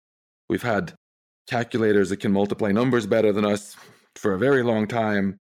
We've 0.49 0.61
had 0.61 0.93
calculators 1.47 2.09
that 2.09 2.17
can 2.17 2.33
multiply 2.33 2.71
numbers 2.71 3.07
better 3.07 3.31
than 3.31 3.45
us 3.45 3.77
for 4.15 4.33
a 4.33 4.37
very 4.37 4.61
long 4.61 4.87
time. 4.87 5.37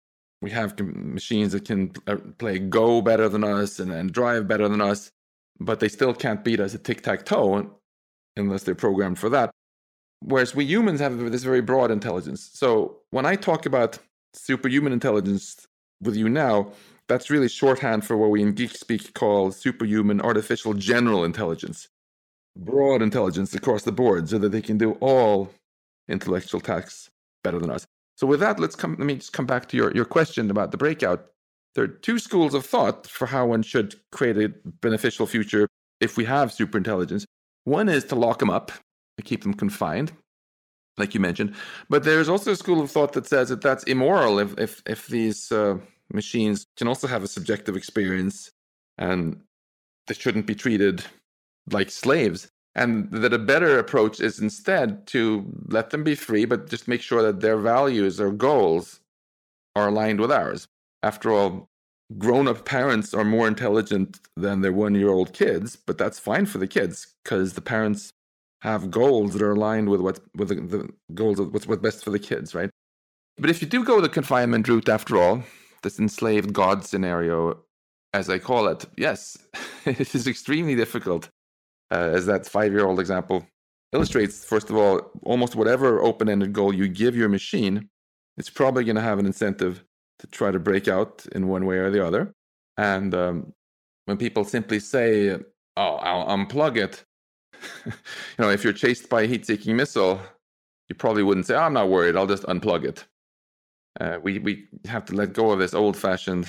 We 0.41 0.50
have 0.51 0.79
machines 0.79 1.51
that 1.51 1.65
can 1.65 1.91
uh, 2.08 2.15
play 2.38 2.58
Go 2.58 3.01
better 3.01 3.29
than 3.29 3.43
us 3.43 3.79
and, 3.79 3.91
and 3.91 4.12
drive 4.12 4.48
better 4.48 4.67
than 4.67 4.81
us, 4.81 5.12
but 5.60 5.79
they 5.79 5.89
still 5.89 6.13
can't 6.13 6.43
beat 6.43 6.60
us 6.60 6.74
at 6.74 6.84
tic 6.84 7.03
tac 7.03 7.25
toe 7.25 7.79
unless 8.38 8.63
they're 8.63 8.75
programmed 8.75 9.19
for 9.19 9.29
that. 9.29 9.51
Whereas 10.22 10.55
we 10.55 10.65
humans 10.65 11.00
have 11.00 11.17
this 11.31 11.43
very 11.43 11.62
broad 11.62 11.91
intelligence. 11.91 12.50
So 12.53 13.01
when 13.12 13.25
I 13.25 13.36
talk 13.36 13.65
about 13.65 14.00
superhuman 14.34 14.93
intelligence 14.93 15.67
with 16.01 16.15
you 16.15 16.29
now, 16.29 16.72
that's 17.09 17.29
really 17.29 17.49
shorthand 17.49 18.05
for 18.05 18.15
what 18.15 18.29
we 18.29 18.41
in 18.41 18.53
geek 18.53 18.75
speak 18.77 19.13
call 19.13 19.51
superhuman 19.51 20.21
artificial 20.21 20.73
general 20.73 21.25
intelligence. 21.25 21.89
Broad 22.55 23.01
intelligence 23.01 23.53
across 23.53 23.83
the 23.83 23.91
board 23.91 24.29
so 24.29 24.37
that 24.37 24.49
they 24.49 24.61
can 24.61 24.77
do 24.77 24.93
all 25.01 25.51
intellectual 26.07 26.61
tasks 26.61 27.09
better 27.43 27.59
than 27.59 27.71
us. 27.71 27.85
So 28.15 28.27
with 28.27 28.39
that, 28.41 28.59
let's 28.59 28.75
come 28.75 28.95
let 28.97 29.05
me 29.05 29.15
just 29.15 29.33
come 29.33 29.45
back 29.45 29.67
to 29.69 29.77
your, 29.77 29.91
your 29.93 30.05
question 30.05 30.51
about 30.51 30.71
the 30.71 30.77
breakout. 30.77 31.25
There 31.75 31.83
are 31.83 31.87
two 31.87 32.19
schools 32.19 32.53
of 32.53 32.65
thought 32.65 33.07
for 33.07 33.25
how 33.27 33.47
one 33.47 33.63
should 33.63 33.95
create 34.11 34.37
a 34.37 34.49
beneficial 34.81 35.25
future 35.25 35.67
if 35.99 36.15
we 36.15 36.25
have 36.25 36.51
superintelligence. 36.51 37.25
One 37.63 37.89
is 37.89 38.03
to 38.05 38.15
lock 38.15 38.39
them 38.39 38.49
up, 38.49 38.71
to 39.17 39.23
keep 39.23 39.43
them 39.43 39.53
confined, 39.53 40.11
like 40.97 41.13
you 41.13 41.19
mentioned. 41.19 41.55
But 41.89 42.03
there's 42.03 42.29
also 42.29 42.51
a 42.51 42.55
school 42.55 42.81
of 42.81 42.91
thought 42.91 43.13
that 43.13 43.27
says 43.27 43.49
that 43.49 43.61
that's 43.61 43.83
immoral 43.85 44.39
if 44.39 44.57
if 44.59 44.83
if 44.85 45.07
these 45.07 45.51
uh, 45.51 45.77
machines 46.13 46.65
can 46.77 46.87
also 46.87 47.07
have 47.07 47.23
a 47.23 47.27
subjective 47.27 47.75
experience 47.75 48.51
and 48.97 49.41
they 50.07 50.13
shouldn't 50.13 50.45
be 50.45 50.55
treated 50.55 51.03
like 51.71 51.89
slaves. 51.89 52.49
And 52.75 53.11
that 53.11 53.33
a 53.33 53.39
better 53.39 53.79
approach 53.79 54.19
is 54.19 54.39
instead 54.39 55.05
to 55.07 55.45
let 55.67 55.89
them 55.89 56.03
be 56.03 56.15
free, 56.15 56.45
but 56.45 56.69
just 56.69 56.87
make 56.87 57.01
sure 57.01 57.21
that 57.23 57.41
their 57.41 57.57
values 57.57 58.19
or 58.21 58.31
goals 58.31 58.99
are 59.75 59.87
aligned 59.87 60.19
with 60.19 60.31
ours. 60.31 60.67
After 61.03 61.31
all, 61.31 61.69
grown 62.17 62.47
up 62.47 62.65
parents 62.65 63.13
are 63.13 63.23
more 63.23 63.47
intelligent 63.47 64.19
than 64.35 64.61
their 64.61 64.73
one 64.73 64.95
year 64.95 65.09
old 65.09 65.33
kids, 65.33 65.75
but 65.75 65.97
that's 65.97 66.19
fine 66.19 66.45
for 66.45 66.57
the 66.57 66.67
kids 66.67 67.15
because 67.23 67.53
the 67.53 67.61
parents 67.61 68.11
have 68.61 68.91
goals 68.91 69.33
that 69.33 69.41
are 69.41 69.51
aligned 69.51 69.89
with 69.89 70.01
what 70.01 70.19
with 70.35 70.49
the, 70.49 70.55
the 70.55 70.89
goals 71.13 71.39
of 71.39 71.53
what's 71.53 71.67
what's 71.67 71.81
best 71.81 72.03
for 72.03 72.11
the 72.11 72.19
kids, 72.19 72.53
right? 72.53 72.69
But 73.37 73.49
if 73.49 73.61
you 73.61 73.67
do 73.67 73.83
go 73.83 74.01
the 74.01 74.09
confinement 74.09 74.67
route 74.67 74.89
after 74.89 75.17
all, 75.17 75.43
this 75.81 76.00
enslaved 76.00 76.53
god 76.53 76.86
scenario, 76.86 77.63
as 78.13 78.29
I 78.29 78.39
call 78.39 78.67
it, 78.67 78.86
yes, 78.98 79.38
it 79.86 80.13
is 80.15 80.27
extremely 80.27 80.75
difficult. 80.75 81.29
Uh, 81.91 82.12
as 82.13 82.25
that 82.27 82.45
five 82.45 82.71
year 82.71 82.86
old 82.86 83.00
example 83.00 83.45
illustrates, 83.93 84.45
first 84.45 84.69
of 84.69 84.75
all, 84.75 85.12
almost 85.24 85.55
whatever 85.55 86.01
open 86.01 86.29
ended 86.29 86.53
goal 86.53 86.74
you 86.74 86.88
give 86.88 87.15
your 87.15 87.29
machine, 87.29 87.89
it's 88.38 88.50
probably 88.50 88.83
going 88.83 88.95
to 88.95 89.01
have 89.01 89.19
an 89.19 89.25
incentive 89.25 89.83
to 90.19 90.27
try 90.27 90.51
to 90.51 90.59
break 90.59 90.88
out 90.88 91.25
in 91.33 91.48
one 91.48 91.65
way 91.65 91.77
or 91.77 91.89
the 91.89 92.05
other. 92.05 92.33
And 92.77 93.13
um, 93.15 93.53
when 94.05 94.17
people 94.17 94.43
simply 94.43 94.79
say, 94.79 95.38
oh, 95.77 95.95
I'll 95.95 96.27
unplug 96.27 96.77
it, 96.77 97.03
you 97.86 97.91
know, 98.38 98.50
if 98.50 98.63
you're 98.63 98.74
chased 98.74 99.09
by 99.09 99.24
a 99.24 99.27
heat 99.27 99.45
seeking 99.45 99.75
missile, 99.75 100.21
you 100.88 100.95
probably 100.95 101.24
wouldn't 101.24 101.48
say, 101.48 101.55
oh, 101.55 101.62
I'm 101.62 101.74
not 101.74 101.89
worried, 101.89 102.15
I'll 102.15 102.27
just 102.27 102.43
unplug 102.43 102.86
it. 102.86 103.05
Uh, 103.99 104.17
we 104.21 104.39
we 104.39 104.67
have 104.85 105.05
to 105.05 105.13
let 105.13 105.33
go 105.33 105.51
of 105.51 105.59
this 105.59 105.73
old-fashioned 105.73 106.47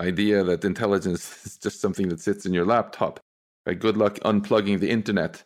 idea 0.00 0.42
that 0.44 0.64
intelligence 0.64 1.22
is 1.46 1.58
just 1.58 1.80
something 1.80 2.08
that 2.08 2.20
sits 2.20 2.46
in 2.46 2.52
your 2.52 2.66
laptop. 2.66 3.20
Right? 3.66 3.78
Good 3.78 3.96
luck 3.96 4.18
unplugging 4.20 4.80
the 4.80 4.90
internet. 4.90 5.42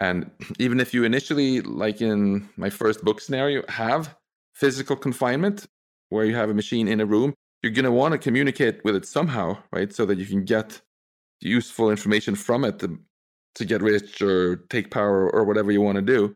And 0.00 0.30
even 0.58 0.80
if 0.80 0.92
you 0.92 1.04
initially, 1.04 1.60
like 1.62 2.00
in 2.00 2.48
my 2.56 2.70
first 2.70 3.04
book 3.04 3.20
scenario, 3.20 3.62
have 3.68 4.14
physical 4.54 4.96
confinement 4.96 5.66
where 6.10 6.24
you 6.24 6.34
have 6.34 6.50
a 6.50 6.54
machine 6.54 6.88
in 6.88 7.00
a 7.00 7.06
room, 7.06 7.34
you're 7.62 7.72
going 7.72 7.84
to 7.84 7.92
want 7.92 8.12
to 8.12 8.18
communicate 8.18 8.84
with 8.84 8.96
it 8.96 9.06
somehow, 9.06 9.56
right? 9.72 9.92
So 9.92 10.04
that 10.06 10.18
you 10.18 10.26
can 10.26 10.44
get 10.44 10.80
useful 11.40 11.90
information 11.90 12.34
from 12.34 12.64
it 12.64 12.78
to, 12.80 12.98
to 13.54 13.64
get 13.64 13.80
rich 13.80 14.20
or 14.20 14.56
take 14.68 14.90
power 14.90 15.30
or 15.30 15.44
whatever 15.44 15.70
you 15.70 15.80
want 15.80 15.96
to 15.96 16.02
do 16.02 16.34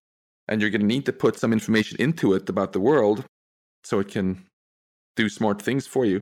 and 0.48 0.60
you're 0.60 0.70
going 0.70 0.80
to 0.80 0.86
need 0.86 1.06
to 1.06 1.12
put 1.12 1.38
some 1.38 1.52
information 1.52 1.96
into 1.98 2.34
it 2.34 2.48
about 2.48 2.72
the 2.72 2.80
world 2.80 3.24
so 3.84 4.00
it 4.00 4.08
can 4.08 4.44
do 5.16 5.28
smart 5.28 5.62
things 5.62 5.86
for 5.86 6.04
you, 6.04 6.20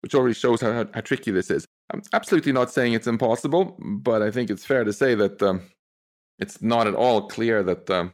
which 0.00 0.14
already 0.14 0.34
shows 0.34 0.60
how, 0.60 0.72
how, 0.72 0.86
how 0.94 1.00
tricky 1.00 1.30
this 1.30 1.50
is. 1.50 1.66
I'm 1.92 2.02
absolutely 2.12 2.52
not 2.52 2.70
saying 2.70 2.94
it's 2.94 3.06
impossible, 3.06 3.76
but 3.78 4.22
I 4.22 4.30
think 4.30 4.50
it's 4.50 4.64
fair 4.64 4.84
to 4.84 4.92
say 4.92 5.14
that 5.14 5.40
um, 5.42 5.62
it's 6.38 6.60
not 6.62 6.86
at 6.86 6.94
all 6.94 7.28
clear 7.28 7.62
that 7.62 7.88
um, 7.90 8.12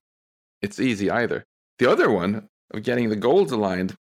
it's 0.61 0.81
easy 0.81 1.11
either. 1.11 1.45
The 1.79 1.91
other 1.91 2.11
one, 2.11 2.49
of 2.73 2.83
getting 2.83 3.09
the 3.09 3.17
goals 3.17 3.53
aligned 3.53 3.95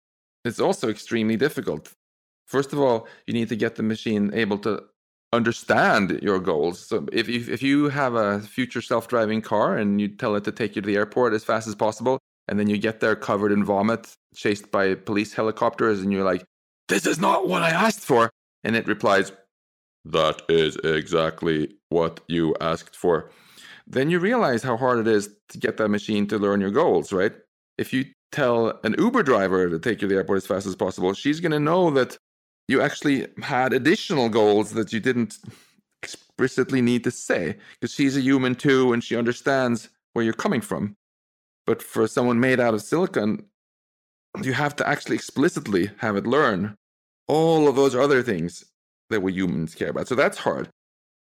is 0.44 0.60
also 0.60 0.88
extremely 0.88 1.36
difficult. 1.36 1.92
First 2.46 2.72
of 2.72 2.80
all, 2.80 3.06
you 3.26 3.34
need 3.34 3.48
to 3.48 3.56
get 3.56 3.76
the 3.76 3.82
machine 3.82 4.32
able 4.34 4.58
to 4.58 4.84
understand 5.32 6.18
your 6.22 6.40
goals. 6.40 6.88
So 6.88 7.06
if 7.12 7.28
you, 7.28 7.44
if 7.52 7.62
you 7.62 7.88
have 7.88 8.14
a 8.14 8.40
future 8.40 8.82
self-driving 8.82 9.42
car 9.42 9.76
and 9.76 10.00
you 10.00 10.08
tell 10.08 10.34
it 10.34 10.44
to 10.44 10.52
take 10.52 10.74
you 10.74 10.82
to 10.82 10.86
the 10.86 10.96
airport 10.96 11.34
as 11.34 11.44
fast 11.44 11.68
as 11.68 11.74
possible, 11.74 12.18
and 12.50 12.58
then 12.58 12.68
you 12.68 12.76
get 12.76 13.00
there 13.00 13.16
covered 13.16 13.52
in 13.52 13.64
vomit, 13.64 14.14
chased 14.34 14.70
by 14.70 14.94
police 14.94 15.32
helicopters, 15.32 16.00
and 16.00 16.12
you're 16.12 16.24
like, 16.24 16.44
"This 16.88 17.06
is 17.06 17.18
not 17.18 17.48
what 17.48 17.62
I 17.62 17.70
asked 17.70 18.00
for," 18.00 18.30
and 18.64 18.74
it 18.76 18.86
replies, 18.88 19.32
"That 20.04 20.42
is 20.48 20.76
exactly 20.84 21.76
what 21.88 22.20
you 22.26 22.54
asked 22.60 22.96
for." 22.96 23.30
Then 23.86 24.10
you 24.10 24.18
realize 24.18 24.62
how 24.62 24.76
hard 24.76 24.98
it 24.98 25.08
is 25.08 25.30
to 25.48 25.58
get 25.58 25.76
that 25.76 25.88
machine 25.88 26.26
to 26.26 26.38
learn 26.38 26.60
your 26.60 26.70
goals, 26.70 27.12
right? 27.12 27.32
If 27.78 27.92
you 27.92 28.04
tell 28.32 28.78
an 28.84 28.94
Uber 28.98 29.22
driver 29.22 29.68
to 29.68 29.78
take 29.78 30.02
you 30.02 30.08
to 30.08 30.14
the 30.14 30.16
airport 30.16 30.38
as 30.38 30.46
fast 30.46 30.66
as 30.66 30.76
possible, 30.76 31.14
she's 31.14 31.40
going 31.40 31.52
to 31.52 31.60
know 31.60 31.90
that 31.90 32.16
you 32.68 32.80
actually 32.80 33.26
had 33.42 33.72
additional 33.72 34.28
goals 34.28 34.72
that 34.72 34.92
you 34.92 35.00
didn't 35.00 35.38
explicitly 36.02 36.80
need 36.80 37.04
to 37.04 37.10
say 37.10 37.56
because 37.80 37.92
she's 37.92 38.16
a 38.16 38.20
human 38.20 38.54
too 38.54 38.92
and 38.92 39.02
she 39.02 39.16
understands 39.16 39.88
where 40.12 40.24
you're 40.24 40.32
coming 40.32 40.60
from. 40.60 40.96
But 41.66 41.82
for 41.82 42.06
someone 42.06 42.40
made 42.40 42.60
out 42.60 42.74
of 42.74 42.82
silicon, 42.82 43.44
you 44.42 44.52
have 44.52 44.76
to 44.76 44.88
actually 44.88 45.16
explicitly 45.16 45.90
have 45.98 46.16
it 46.16 46.26
learn 46.26 46.76
all 47.28 47.68
of 47.68 47.76
those 47.76 47.94
other 47.94 48.22
things 48.22 48.64
that 49.10 49.22
we 49.22 49.32
humans 49.32 49.74
care 49.74 49.90
about. 49.90 50.08
So 50.08 50.14
that's 50.14 50.38
hard. 50.38 50.68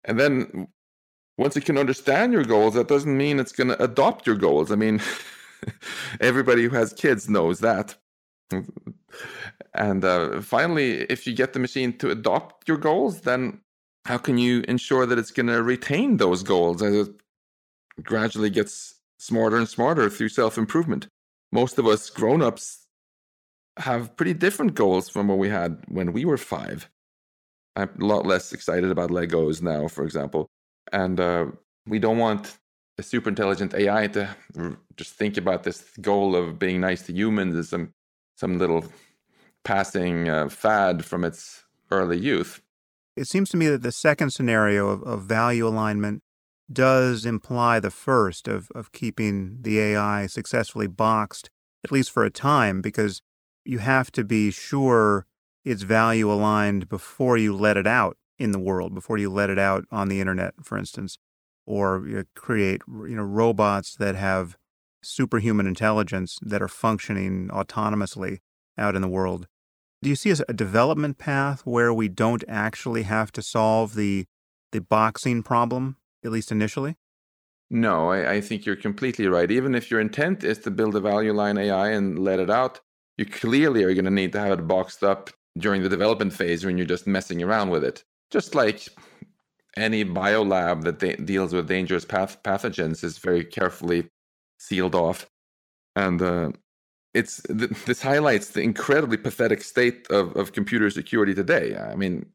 And 0.03 0.20
then 0.20 0.67
once 1.38 1.56
it 1.58 1.65
can 1.65 1.77
understand 1.77 2.34
your 2.34 2.44
goals, 2.44 2.74
that 2.74 2.88
doesn't 2.88 3.17
mean 3.17 3.39
it's 3.39 3.51
going 3.51 3.70
to 3.70 3.84
adopt 3.84 4.25
your 4.25 4.36
goals. 4.36 4.72
I 4.72 4.75
mean, 4.75 5.01
everybody 6.22 6.63
who 6.63 6.70
has 6.70 6.94
kids 6.94 7.29
knows 7.29 7.60
that. 7.60 7.96
And 9.74 10.03
uh, 10.03 10.41
finally, 10.41 11.01
if 11.03 11.27
you 11.27 11.34
get 11.34 11.53
the 11.53 11.60
machine 11.60 11.98
to 12.00 12.10
adopt 12.10 12.67
your 12.67 12.77
goals, 12.77 13.22
then 13.22 13.62
how 14.06 14.17
can 14.17 14.38
you 14.38 14.63
ensure 14.67 15.06
that 15.06 15.20
it's 15.20 15.32
going 15.32 15.48
to 15.48 15.62
retain 15.62 16.17
those 16.17 16.44
goals 16.44 16.82
as 16.82 17.08
it 17.08 17.15
gradually 18.03 18.50
gets 18.50 18.96
smarter 19.17 19.57
and 19.57 19.67
smarter 19.67 20.09
through 20.09 20.29
self 20.29 20.57
improvement? 20.57 21.07
Most 21.51 21.77
of 21.77 21.88
us 21.88 22.09
grown 22.09 22.41
ups 22.41 22.88
have 23.77 24.15
pretty 24.15 24.33
different 24.33 24.74
goals 24.74 25.09
from 25.09 25.27
what 25.27 25.38
we 25.38 25.50
had 25.50 25.83
when 25.88 26.13
we 26.13 26.25
were 26.25 26.38
five. 26.38 26.89
I'm 27.75 27.89
a 28.01 28.05
lot 28.05 28.25
less 28.25 28.53
excited 28.53 28.89
about 28.89 29.12
Legos 29.12 29.62
now, 29.62 29.88
for 29.88 30.03
example. 30.03 30.47
And 30.91 31.19
uh, 31.19 31.47
we 31.86 32.00
don't 32.00 32.17
want 32.17 32.57
a 32.97 33.03
super 33.03 33.29
intelligent 33.29 33.74
AI 33.75 34.07
to 34.07 34.36
just 34.95 35.13
think 35.13 35.38
about 35.38 35.63
this 35.63 35.83
goal 36.01 36.36
of 36.36 36.57
being 36.57 36.81
nice 36.81 37.03
to 37.03 37.13
humans 37.13 37.55
as 37.55 37.69
some 37.69 37.93
some 38.36 38.57
little 38.57 38.86
passing 39.63 40.29
uh, 40.29 40.50
fad 40.50 41.03
from 41.05 41.24
its 41.24 41.63
early 41.91 42.17
youth. 42.17 42.62
It 43.15 43.27
seems 43.27 43.50
to 43.50 43.57
me 43.57 43.67
that 43.67 43.81
the 43.81 43.91
second 43.91 44.31
scenario 44.31 44.89
of, 44.89 45.03
of 45.03 45.24
value 45.24 45.67
alignment 45.67 46.21
does 46.71 47.25
imply 47.25 47.79
the 47.79 47.91
first 47.91 48.47
of, 48.47 48.69
of 48.75 48.91
keeping 48.91 49.59
the 49.62 49.79
AI 49.79 50.27
successfully 50.27 50.87
boxed, 50.87 51.50
at 51.83 51.92
least 51.92 52.11
for 52.11 52.24
a 52.24 52.29
time, 52.29 52.81
because 52.81 53.22
you 53.65 53.79
have 53.79 54.11
to 54.11 54.24
be 54.24 54.51
sure 54.51 55.25
it's 55.63 55.83
value 55.83 56.31
aligned 56.31 56.89
before 56.89 57.37
you 57.37 57.55
let 57.55 57.77
it 57.77 57.87
out 57.87 58.18
in 58.39 58.51
the 58.51 58.59
world, 58.59 58.94
before 58.94 59.18
you 59.18 59.29
let 59.29 59.50
it 59.50 59.59
out 59.59 59.85
on 59.92 60.07
the 60.07 60.22
internet, 60.22 60.53
for 60.63 60.77
instance, 60.77 61.18
or 61.65 62.05
you 62.07 62.15
know, 62.15 62.24
create 62.35 62.81
you 62.87 63.15
know 63.15 63.24
robots 63.24 63.96
that 63.96 64.15
have 64.15 64.57
superhuman 65.03 65.68
intelligence 65.68 66.37
that 66.42 66.61
are 66.61 66.68
functioning 66.68 67.50
autonomously 67.50 68.39
out 68.77 68.96
in 68.96 69.01
the 69.01 69.07
world. 69.07 69.48
Do 70.01 70.09
you 70.09 70.15
see 70.15 70.29
a 70.29 70.53
development 70.53 71.18
path 71.18 71.61
where 71.65 71.94
we 71.94 72.07
don't 72.07 72.44
actually 72.48 73.03
have 73.03 73.31
to 73.33 73.42
solve 73.42 73.96
the 73.96 74.25
the 74.72 74.81
boxing 74.81 75.44
problem, 75.44 75.98
at 76.24 76.32
least 76.32 76.51
initially? 76.51 76.96
No, 77.70 78.12
I, 78.12 78.34
I, 78.36 78.42
think 78.42 78.66
you're 78.66 78.77
completely 78.77 79.27
right. 79.27 79.51
Even 79.51 79.75
if 79.75 79.92
your 79.92 80.00
intent 80.00 80.44
is 80.44 80.60
to 80.60 80.72
build 80.72 80.96
a 80.96 81.01
value 81.01 81.34
aligned 81.34 81.60
AI 81.60 81.90
and 81.90 82.18
let 82.18 82.40
it 82.40 82.50
out, 82.50 82.80
you 83.18 83.25
clearly 83.25 83.84
are 83.84 83.94
going 83.94 84.06
to 84.06 84.12
need 84.12 84.32
to 84.34 84.40
have 84.40 84.58
it 84.58 84.68
boxed 84.68 85.03
up 85.03 85.30
during 85.58 85.84
the 85.84 85.90
development 85.90 86.34
phase 86.34 86.66
when 86.66 86.77
you're 86.77 86.88
just 86.88 87.08
messing 87.08 87.44
around 87.44 87.70
with 87.70 87.84
it. 87.84 88.03
Just 88.32 88.56
like 88.56 88.88
any 89.75 90.06
biolab 90.06 90.84
that 90.84 91.00
de- 91.00 91.18
deals 91.18 91.53
with 91.53 91.68
dangerous 91.68 92.06
path- 92.06 92.42
pathogens 92.44 93.03
is 93.03 93.18
very 93.18 93.44
carefully 93.44 94.10
sealed 94.60 94.96
off. 94.96 95.27
And 95.96 96.22
uh, 96.22 96.51
it's 97.14 97.42
th- 97.44 97.72
this 97.86 98.01
highlights 98.01 98.50
the 98.50 98.62
incredibly 98.62 99.18
pathetic 99.18 99.62
state 99.62 100.08
of, 100.10 100.36
of 100.36 100.53
computer 100.53 100.90
security 100.90 101.34
today. 101.34 101.75
I 101.75 101.96
mean, 101.96 102.27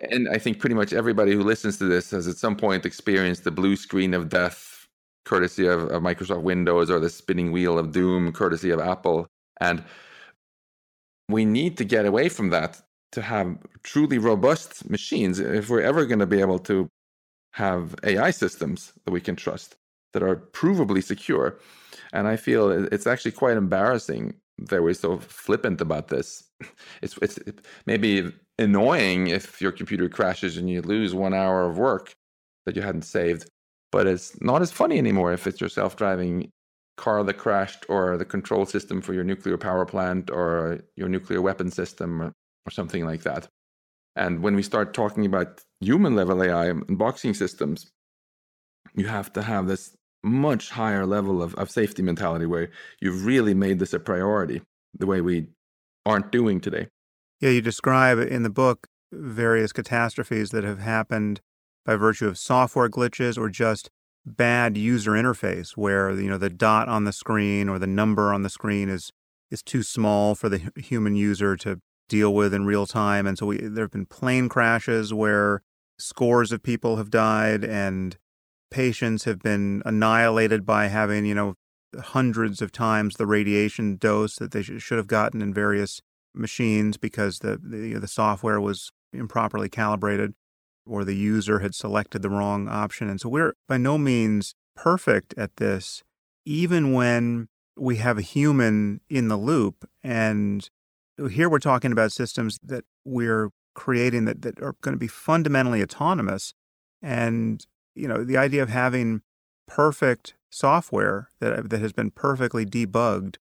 and 0.00 0.28
I 0.28 0.38
think 0.38 0.58
pretty 0.58 0.74
much 0.74 0.92
everybody 0.92 1.32
who 1.32 1.42
listens 1.42 1.78
to 1.78 1.84
this 1.84 2.10
has 2.10 2.26
at 2.26 2.36
some 2.36 2.56
point 2.56 2.86
experienced 2.86 3.44
the 3.44 3.50
blue 3.50 3.76
screen 3.76 4.14
of 4.14 4.28
death, 4.28 4.86
courtesy 5.24 5.66
of, 5.66 5.82
of 5.90 6.02
Microsoft 6.02 6.42
Windows, 6.42 6.90
or 6.90 6.98
the 6.98 7.10
spinning 7.10 7.52
wheel 7.52 7.78
of 7.78 7.92
doom, 7.92 8.32
courtesy 8.32 8.70
of 8.70 8.80
Apple. 8.80 9.26
And 9.60 9.84
we 11.28 11.44
need 11.44 11.76
to 11.78 11.84
get 11.84 12.06
away 12.06 12.28
from 12.28 12.50
that 12.50 12.80
to 13.12 13.22
have 13.22 13.58
truly 13.82 14.18
robust 14.18 14.88
machines 14.88 15.38
if 15.38 15.68
we're 15.68 15.82
ever 15.82 16.06
going 16.06 16.18
to 16.18 16.26
be 16.26 16.40
able 16.40 16.58
to 16.60 16.88
have 17.52 17.94
AI 18.04 18.30
systems 18.30 18.92
that 19.04 19.12
we 19.12 19.20
can 19.20 19.36
trust 19.36 19.76
that 20.12 20.22
are 20.22 20.36
provably 20.36 21.02
secure. 21.02 21.58
And 22.12 22.26
I 22.26 22.36
feel 22.36 22.70
it's 22.70 23.06
actually 23.06 23.32
quite 23.32 23.56
embarrassing 23.56 24.34
we're 24.70 24.94
so 24.94 25.18
flippant 25.18 25.80
about 25.80 26.08
this. 26.08 26.44
It's 27.02 27.16
it's 27.18 27.38
maybe 27.86 28.32
annoying 28.58 29.28
if 29.28 29.60
your 29.60 29.72
computer 29.72 30.08
crashes 30.08 30.56
and 30.56 30.70
you 30.70 30.82
lose 30.82 31.14
one 31.14 31.34
hour 31.34 31.68
of 31.68 31.78
work 31.78 32.14
that 32.66 32.76
you 32.76 32.82
hadn't 32.82 33.02
saved, 33.02 33.48
but 33.90 34.06
it's 34.06 34.40
not 34.40 34.62
as 34.62 34.70
funny 34.70 34.98
anymore 34.98 35.32
if 35.32 35.46
it's 35.46 35.60
your 35.60 35.70
self-driving 35.70 36.50
car 36.96 37.24
that 37.24 37.38
crashed 37.38 37.84
or 37.88 38.16
the 38.16 38.24
control 38.24 38.64
system 38.66 39.00
for 39.00 39.14
your 39.14 39.24
nuclear 39.24 39.58
power 39.58 39.84
plant 39.84 40.30
or 40.30 40.80
your 40.96 41.08
nuclear 41.08 41.40
weapon 41.40 41.70
system 41.70 42.22
or, 42.22 42.26
or 42.66 42.70
something 42.70 43.04
like 43.04 43.22
that. 43.22 43.48
And 44.14 44.42
when 44.42 44.54
we 44.54 44.62
start 44.62 44.94
talking 44.94 45.26
about 45.26 45.62
human 45.80 46.14
level 46.14 46.42
AI 46.42 46.66
and 46.66 46.98
boxing 46.98 47.34
systems, 47.34 47.90
you 48.94 49.06
have 49.06 49.32
to 49.32 49.42
have 49.42 49.66
this 49.66 49.96
much 50.22 50.70
higher 50.70 51.06
level 51.06 51.42
of, 51.42 51.54
of 51.56 51.70
safety 51.70 52.02
mentality 52.02 52.46
where 52.46 52.70
you've 53.00 53.26
really 53.26 53.54
made 53.54 53.78
this 53.78 53.92
a 53.92 53.98
priority 53.98 54.62
the 54.98 55.06
way 55.06 55.20
we 55.20 55.46
aren't 56.06 56.30
doing 56.30 56.60
today. 56.60 56.88
Yeah, 57.40 57.50
you 57.50 57.60
describe 57.60 58.18
in 58.18 58.42
the 58.42 58.50
book 58.50 58.86
various 59.12 59.72
catastrophes 59.72 60.50
that 60.50 60.64
have 60.64 60.78
happened 60.78 61.40
by 61.84 61.96
virtue 61.96 62.26
of 62.26 62.38
software 62.38 62.88
glitches 62.88 63.36
or 63.36 63.48
just 63.48 63.90
bad 64.24 64.76
user 64.76 65.12
interface 65.12 65.70
where 65.70 66.12
you 66.12 66.30
know 66.30 66.38
the 66.38 66.48
dot 66.48 66.88
on 66.88 67.04
the 67.04 67.12
screen 67.12 67.68
or 67.68 67.78
the 67.78 67.86
number 67.86 68.32
on 68.32 68.42
the 68.42 68.48
screen 68.48 68.88
is 68.88 69.10
is 69.50 69.62
too 69.62 69.82
small 69.82 70.34
for 70.34 70.48
the 70.48 70.70
human 70.76 71.16
user 71.16 71.56
to 71.56 71.80
deal 72.08 72.32
with 72.32 72.54
in 72.54 72.64
real 72.64 72.86
time 72.86 73.26
and 73.26 73.36
so 73.36 73.46
we, 73.46 73.58
there 73.58 73.84
have 73.84 73.90
been 73.90 74.06
plane 74.06 74.48
crashes 74.48 75.12
where 75.12 75.62
scores 75.98 76.52
of 76.52 76.62
people 76.62 76.96
have 76.96 77.10
died 77.10 77.64
and 77.64 78.16
patients 78.72 79.24
have 79.24 79.40
been 79.40 79.82
annihilated 79.84 80.66
by 80.66 80.86
having, 80.86 81.24
you 81.24 81.34
know, 81.34 81.54
hundreds 82.00 82.62
of 82.62 82.72
times 82.72 83.16
the 83.16 83.26
radiation 83.26 83.96
dose 83.96 84.36
that 84.36 84.52
they 84.52 84.62
should 84.62 84.98
have 84.98 85.06
gotten 85.06 85.42
in 85.42 85.52
various 85.52 86.00
machines 86.34 86.96
because 86.96 87.40
the, 87.40 87.60
the, 87.62 87.94
the 87.94 88.08
software 88.08 88.60
was 88.60 88.90
improperly 89.12 89.68
calibrated 89.68 90.32
or 90.86 91.04
the 91.04 91.14
user 91.14 91.60
had 91.60 91.74
selected 91.74 92.22
the 92.22 92.30
wrong 92.30 92.68
option. 92.68 93.08
And 93.08 93.20
so 93.20 93.28
we're 93.28 93.52
by 93.68 93.76
no 93.76 93.98
means 93.98 94.54
perfect 94.74 95.34
at 95.36 95.56
this, 95.56 96.02
even 96.44 96.92
when 96.92 97.48
we 97.76 97.96
have 97.96 98.18
a 98.18 98.22
human 98.22 99.00
in 99.08 99.28
the 99.28 99.36
loop. 99.36 99.88
And 100.02 100.68
here 101.30 101.48
we're 101.48 101.58
talking 101.58 101.92
about 101.92 102.12
systems 102.12 102.58
that 102.64 102.84
we're 103.04 103.50
creating 103.74 104.24
that, 104.26 104.42
that 104.42 104.60
are 104.62 104.74
going 104.80 104.94
to 104.94 104.98
be 104.98 105.08
fundamentally 105.08 105.82
autonomous. 105.82 106.52
And 107.00 107.64
you 107.94 108.08
know, 108.08 108.24
the 108.24 108.36
idea 108.36 108.62
of 108.62 108.68
having 108.68 109.22
perfect 109.66 110.34
software 110.50 111.28
that 111.40 111.52
uh, 111.52 111.62
that 111.64 111.80
has 111.80 111.92
been 111.92 112.10
perfectly 112.10 112.66
debugged 112.66 113.36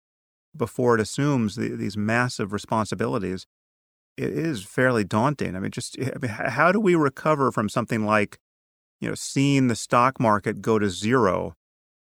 before 0.55 0.95
it 0.95 1.01
assumes 1.01 1.55
the, 1.55 1.69
these 1.69 1.95
massive 1.95 2.51
responsibilities 2.51 3.45
it 4.19 4.31
is 4.31 4.63
fairly 4.63 5.05
daunting. 5.05 5.55
I 5.55 5.59
mean, 5.59 5.71
just 5.71 5.97
I 5.99 6.17
mean, 6.21 6.29
how 6.29 6.71
do 6.73 6.79
we 6.79 6.95
recover 6.95 7.51
from 7.51 7.69
something 7.69 8.05
like, 8.05 8.38
you 8.99 9.07
know, 9.07 9.15
seeing 9.15 9.67
the 9.67 9.75
stock 9.75 10.19
market 10.19 10.62
go 10.62 10.77
to 10.77 10.89
zero 10.89 11.55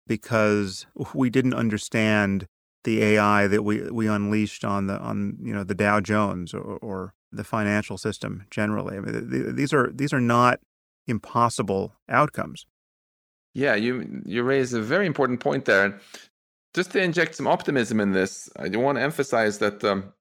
because 0.05 0.85
we 1.13 1.29
didn't 1.29 1.53
understand 1.53 2.45
the 2.83 3.01
AI 3.03 3.47
that 3.47 3.63
we 3.63 3.89
we 3.89 4.07
unleashed 4.07 4.65
on 4.65 4.87
the 4.87 4.99
on 4.99 5.37
you 5.41 5.53
know 5.53 5.63
the 5.63 5.75
Dow 5.75 6.01
Jones 6.01 6.53
or, 6.53 6.77
or 6.81 7.13
the 7.31 7.45
financial 7.45 7.97
system 7.97 8.45
generally. 8.51 8.97
I 8.97 8.99
mean, 8.99 9.55
these 9.55 9.71
are 9.71 9.89
these 9.93 10.11
are 10.11 10.21
not 10.21 10.59
impossible 11.09 11.93
outcomes. 12.07 12.65
Yeah, 13.53 13.75
you 13.75 14.21
you 14.25 14.43
raise 14.43 14.73
a 14.73 14.81
very 14.81 15.05
important 15.05 15.39
point 15.39 15.65
there. 15.65 15.99
just 16.75 16.91
to 16.91 17.01
inject 17.01 17.35
some 17.35 17.47
optimism 17.47 17.99
in 17.99 18.11
this, 18.11 18.49
I 18.57 18.69
do 18.69 18.79
want 18.79 18.97
to 18.97 19.01
emphasize 19.01 19.57
that, 19.57 19.83
um, 19.83 20.13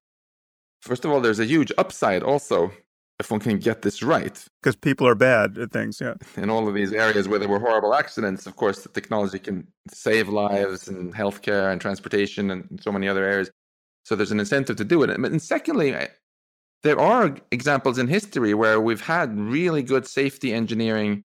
first 0.80 1.04
of 1.04 1.10
all, 1.10 1.20
there's 1.20 1.38
a 1.40 1.44
huge 1.44 1.70
upside 1.76 2.22
also 2.22 2.72
if 3.20 3.30
one 3.30 3.40
can 3.40 3.58
get 3.58 3.82
this 3.82 4.02
right. 4.02 4.44
Because 4.62 4.76
people 4.76 5.06
are 5.06 5.14
bad 5.14 5.58
at 5.58 5.72
things, 5.72 6.00
yeah. 6.00 6.14
In 6.36 6.50
all 6.50 6.68
of 6.68 6.74
these 6.74 6.92
areas 6.92 7.26
where 7.28 7.38
there 7.38 7.48
were 7.48 7.58
horrible 7.58 7.94
accidents, 7.94 8.46
of 8.46 8.56
course, 8.56 8.82
the 8.82 8.88
technology 8.88 9.40
can 9.40 9.66
save 9.92 10.28
lives 10.28 10.88
and 10.88 11.12
healthcare 11.12 11.72
and 11.72 11.80
transportation 11.80 12.50
and 12.50 12.80
so 12.80 12.92
many 12.92 13.08
other 13.08 13.24
areas. 13.24 13.50
So 14.04 14.14
there's 14.14 14.30
an 14.30 14.40
incentive 14.40 14.76
to 14.76 14.84
do 14.84 15.02
it. 15.02 15.10
And 15.10 15.42
secondly, 15.42 15.94
there 16.82 16.98
are 16.98 17.36
examples 17.50 17.98
in 17.98 18.08
history 18.08 18.54
where 18.54 18.80
we've 18.80 19.00
had 19.00 19.38
really 19.38 19.82
good 19.82 20.06
safety 20.06 20.52
engineering 20.52 21.24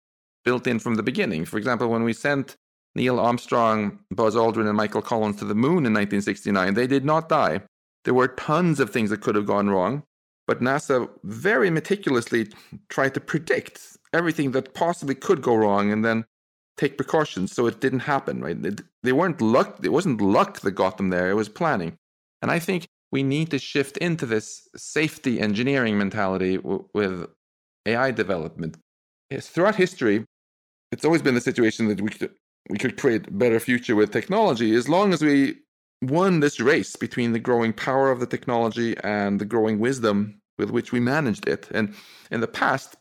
built 0.44 0.66
in 0.66 0.78
from 0.78 0.94
the 0.94 1.02
beginning. 1.02 1.44
For 1.44 1.59
example, 1.59 1.88
when 1.88 2.04
we 2.04 2.12
sent 2.12 2.57
Neil 2.94 3.18
Armstrong, 3.18 3.98
Buzz 4.11 4.35
Aldrin, 4.35 4.68
and 4.68 4.76
Michael 4.76 5.02
Collins 5.02 5.37
to 5.37 5.44
the 5.44 5.54
moon 5.54 5.85
in 5.87 5.92
1969, 5.92 6.74
they 6.74 6.87
did 6.87 7.04
not 7.04 7.28
die. 7.28 7.61
There 8.04 8.14
were 8.14 8.28
tons 8.28 8.80
of 8.80 8.90
things 8.90 9.11
that 9.11 9.20
could 9.20 9.35
have 9.35 9.46
gone 9.46 9.70
wrong, 9.70 10.04
but 10.46 10.61
NASA 10.61 11.09
very 11.24 11.70
meticulously 11.70 12.48
tried 12.88 13.14
to 13.14 13.20
predict 13.20 13.96
everything 14.12 14.52
that 14.52 14.74
possibly 14.74 15.14
could 15.14 15.42
go 15.42 15.57
wrong 15.57 15.90
and 15.90 16.04
then 16.04 16.24
take 16.76 16.96
precautions 16.96 17.52
so 17.52 17.66
it 17.66 17.80
didn't 17.80 18.00
happen, 18.00 18.40
right? 18.42 18.80
they 19.02 19.12
weren't 19.12 19.40
luck, 19.40 19.78
it 19.83 19.90
wasn't 19.90 20.20
luck 20.20 20.61
that 20.61 20.72
got 20.72 20.96
them 20.96 21.11
there, 21.11 21.30
it 21.30 21.35
was 21.35 21.48
planning. 21.48 21.96
And 22.42 22.50
I 22.50 22.59
think 22.59 22.88
we 23.14 23.22
need 23.22 23.48
to 23.53 23.61
shift 23.61 23.96
into 23.98 24.27
this 24.27 24.68
safety 24.74 25.40
engineering 25.40 25.96
mentality 25.96 26.57
w- 26.57 26.85
with 26.94 27.29
AI 27.87 28.11
development. 28.11 28.77
Throughout 29.40 29.77
history, 29.77 30.24
it's 30.90 31.05
always 31.05 31.22
been 31.22 31.37
the 31.37 31.40
situation 31.40 31.87
that 31.88 32.00
we 32.00 32.11
could, 32.11 32.33
we 32.68 32.77
could 32.77 32.98
create 32.98 33.29
a 33.29 33.31
better 33.31 33.61
future 33.61 33.94
with 33.94 34.11
technology 34.11 34.74
as 34.74 34.88
long 34.88 35.12
as 35.12 35.22
we 35.22 35.59
won 36.03 36.40
this 36.40 36.59
race 36.59 36.96
between 36.96 37.33
the 37.33 37.38
growing 37.38 37.72
power 37.72 38.11
of 38.11 38.18
the 38.18 38.27
technology 38.27 38.96
and 39.05 39.40
the 39.40 39.44
growing 39.44 39.79
wisdom 39.79 40.40
with 40.59 40.70
which 40.70 40.90
we 40.90 40.98
managed 40.98 41.46
it. 41.48 41.68
And 41.70 41.94
in 42.33 42.40
the 42.40 42.48
past, 42.48 42.96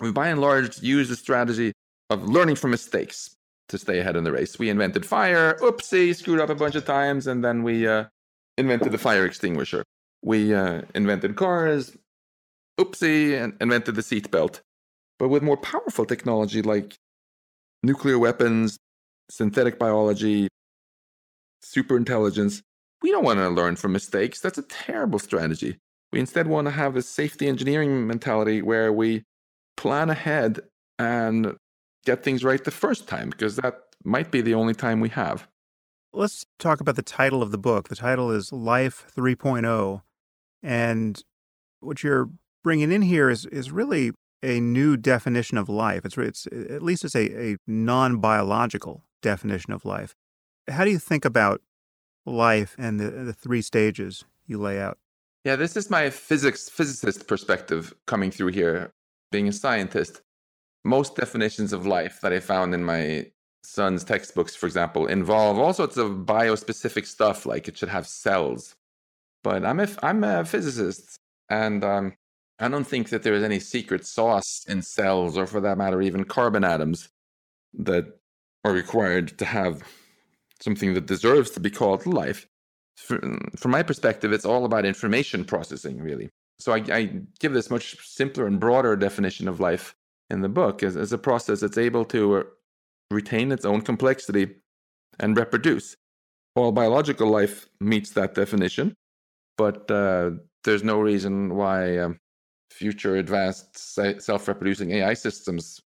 we 0.00 0.12
by 0.12 0.28
and 0.28 0.40
large 0.40 0.82
used 0.82 1.10
the 1.10 1.16
strategy 1.16 1.72
of 2.08 2.26
learning 2.26 2.56
from 2.56 2.70
mistakes 2.70 3.36
to 3.68 3.76
stay 3.76 3.98
ahead 3.98 4.16
in 4.16 4.24
the 4.24 4.32
race. 4.32 4.58
We 4.58 4.70
invented 4.70 5.04
fire, 5.04 5.58
oopsie, 5.60 6.16
screwed 6.16 6.40
up 6.40 6.48
a 6.48 6.54
bunch 6.54 6.74
of 6.74 6.86
times, 6.86 7.26
and 7.26 7.44
then 7.44 7.62
we 7.62 7.86
uh, 7.86 8.04
invented 8.58 8.92
the 8.92 8.98
fire 8.98 9.24
extinguisher. 9.24 9.84
We 10.22 10.54
uh, 10.54 10.82
invented 10.94 11.36
cars, 11.36 11.96
oopsie, 12.78 13.40
and 13.40 13.54
invented 13.60 13.94
the 13.94 14.02
seatbelt. 14.02 14.60
But 15.18 15.28
with 15.28 15.42
more 15.42 15.56
powerful 15.56 16.04
technology 16.04 16.62
like 16.62 16.96
nuclear 17.82 18.18
weapons, 18.18 18.76
synthetic 19.30 19.78
biology, 19.78 20.48
super 21.62 21.96
intelligence, 21.96 22.62
we 23.02 23.10
don't 23.10 23.24
want 23.24 23.38
to 23.38 23.48
learn 23.48 23.76
from 23.76 23.92
mistakes. 23.92 24.40
That's 24.40 24.58
a 24.58 24.62
terrible 24.62 25.18
strategy. 25.18 25.78
We 26.12 26.20
instead 26.20 26.46
want 26.46 26.66
to 26.66 26.70
have 26.70 26.96
a 26.96 27.02
safety 27.02 27.46
engineering 27.46 28.06
mentality 28.06 28.62
where 28.62 28.92
we 28.92 29.24
plan 29.76 30.10
ahead 30.10 30.60
and 30.98 31.56
get 32.04 32.22
things 32.22 32.44
right 32.44 32.62
the 32.62 32.70
first 32.70 33.06
time, 33.08 33.30
because 33.30 33.56
that 33.56 33.80
might 34.04 34.30
be 34.30 34.40
the 34.40 34.54
only 34.54 34.74
time 34.74 35.00
we 35.00 35.08
have. 35.10 35.46
Let's 36.12 36.46
talk 36.58 36.80
about 36.80 36.96
the 36.96 37.02
title 37.02 37.42
of 37.42 37.50
the 37.50 37.58
book. 37.58 37.88
The 37.88 37.96
title 37.96 38.30
is 38.30 38.52
Life 38.52 39.10
3.0. 39.14 40.02
And 40.62 41.22
what 41.80 42.02
you're 42.02 42.30
bringing 42.64 42.90
in 42.90 43.02
here 43.02 43.28
is, 43.28 43.46
is 43.46 43.70
really 43.70 44.12
a 44.42 44.60
new 44.60 44.96
definition 44.96 45.58
of 45.58 45.68
life. 45.68 46.04
It's, 46.04 46.16
it's 46.16 46.46
at 46.46 46.82
least 46.82 47.04
it's 47.04 47.14
a, 47.14 47.52
a 47.52 47.56
non 47.66 48.18
biological 48.18 49.04
definition 49.22 49.72
of 49.72 49.84
life. 49.84 50.14
How 50.68 50.84
do 50.84 50.90
you 50.90 50.98
think 50.98 51.24
about 51.24 51.60
life 52.24 52.74
and 52.78 52.98
the, 52.98 53.10
the 53.10 53.32
three 53.32 53.62
stages 53.62 54.24
you 54.46 54.58
lay 54.58 54.80
out? 54.80 54.98
Yeah, 55.44 55.56
this 55.56 55.76
is 55.76 55.90
my 55.90 56.10
physics 56.10 56.68
physicist 56.68 57.28
perspective 57.28 57.94
coming 58.06 58.30
through 58.30 58.48
here, 58.48 58.90
being 59.30 59.48
a 59.48 59.52
scientist. 59.52 60.22
Most 60.84 61.14
definitions 61.16 61.72
of 61.72 61.86
life 61.86 62.20
that 62.20 62.32
I 62.32 62.40
found 62.40 62.74
in 62.74 62.84
my 62.84 63.30
son's 63.66 64.04
textbooks, 64.04 64.54
for 64.54 64.66
example, 64.66 65.06
involve 65.06 65.58
all 65.58 65.72
sorts 65.72 65.96
of 65.96 66.10
biospecific 66.24 67.06
stuff, 67.06 67.46
like 67.46 67.68
it 67.68 67.76
should 67.76 67.88
have 67.88 68.06
cells. 68.06 68.76
But 69.42 69.64
I'm 69.64 69.80
a, 69.80 69.88
I'm 70.02 70.24
a 70.24 70.44
physicist, 70.44 71.18
and 71.50 71.84
um, 71.84 72.14
I 72.58 72.68
don't 72.68 72.86
think 72.86 73.10
that 73.10 73.22
there 73.22 73.34
is 73.34 73.42
any 73.42 73.60
secret 73.60 74.06
sauce 74.06 74.64
in 74.68 74.82
cells, 74.82 75.36
or 75.36 75.46
for 75.46 75.60
that 75.60 75.78
matter, 75.78 76.00
even 76.00 76.24
carbon 76.24 76.64
atoms 76.64 77.08
that 77.74 78.06
are 78.64 78.72
required 78.72 79.38
to 79.38 79.44
have 79.44 79.82
something 80.60 80.94
that 80.94 81.06
deserves 81.06 81.50
to 81.50 81.60
be 81.60 81.70
called 81.70 82.06
life. 82.06 82.46
From, 82.96 83.38
my 83.66 83.82
perspective, 83.82 84.32
it's 84.32 84.46
all 84.46 84.64
about 84.64 84.86
information 84.86 85.44
processing, 85.44 86.00
really. 86.00 86.30
So 86.58 86.72
I, 86.72 86.82
I, 86.90 87.20
give 87.38 87.52
this 87.52 87.68
much 87.68 87.96
simpler 88.08 88.46
and 88.46 88.58
broader 88.58 88.96
definition 88.96 89.48
of 89.48 89.60
life 89.60 89.94
in 90.30 90.40
the 90.40 90.48
book 90.48 90.82
as, 90.82 90.96
as 90.96 91.12
a 91.12 91.18
process 91.18 91.60
that's 91.60 91.76
able 91.76 92.06
to 92.06 92.36
uh, 92.36 92.42
retain 93.10 93.52
its 93.52 93.64
own 93.64 93.82
complexity 93.82 94.56
and 95.18 95.36
reproduce. 95.36 95.96
All 96.54 96.72
biological 96.72 97.28
life 97.28 97.66
meets 97.80 98.10
that 98.12 98.34
definition, 98.34 98.94
but 99.58 99.90
uh, 99.90 100.30
there's 100.64 100.82
no 100.82 101.00
reason 101.00 101.54
why 101.54 101.98
um, 101.98 102.18
future 102.70 103.16
advanced 103.16 103.78
self 103.78 104.48
reproducing 104.48 104.90
AI 104.92 105.14
systems 105.14 105.80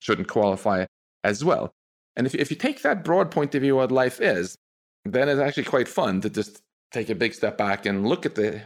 shouldn't 0.00 0.28
qualify 0.28 0.84
as 1.24 1.44
well. 1.44 1.72
And 2.16 2.26
if, 2.26 2.34
if 2.34 2.50
you 2.50 2.56
take 2.56 2.82
that 2.82 3.04
broad 3.04 3.30
point 3.30 3.54
of 3.54 3.62
view 3.62 3.76
what 3.76 3.90
life 3.90 4.20
is, 4.20 4.56
then 5.04 5.28
it's 5.28 5.40
actually 5.40 5.64
quite 5.64 5.88
fun 5.88 6.20
to 6.20 6.30
just 6.30 6.62
take 6.92 7.10
a 7.10 7.14
big 7.14 7.34
step 7.34 7.58
back 7.58 7.86
and 7.86 8.06
look 8.06 8.24
at 8.24 8.34
the 8.34 8.62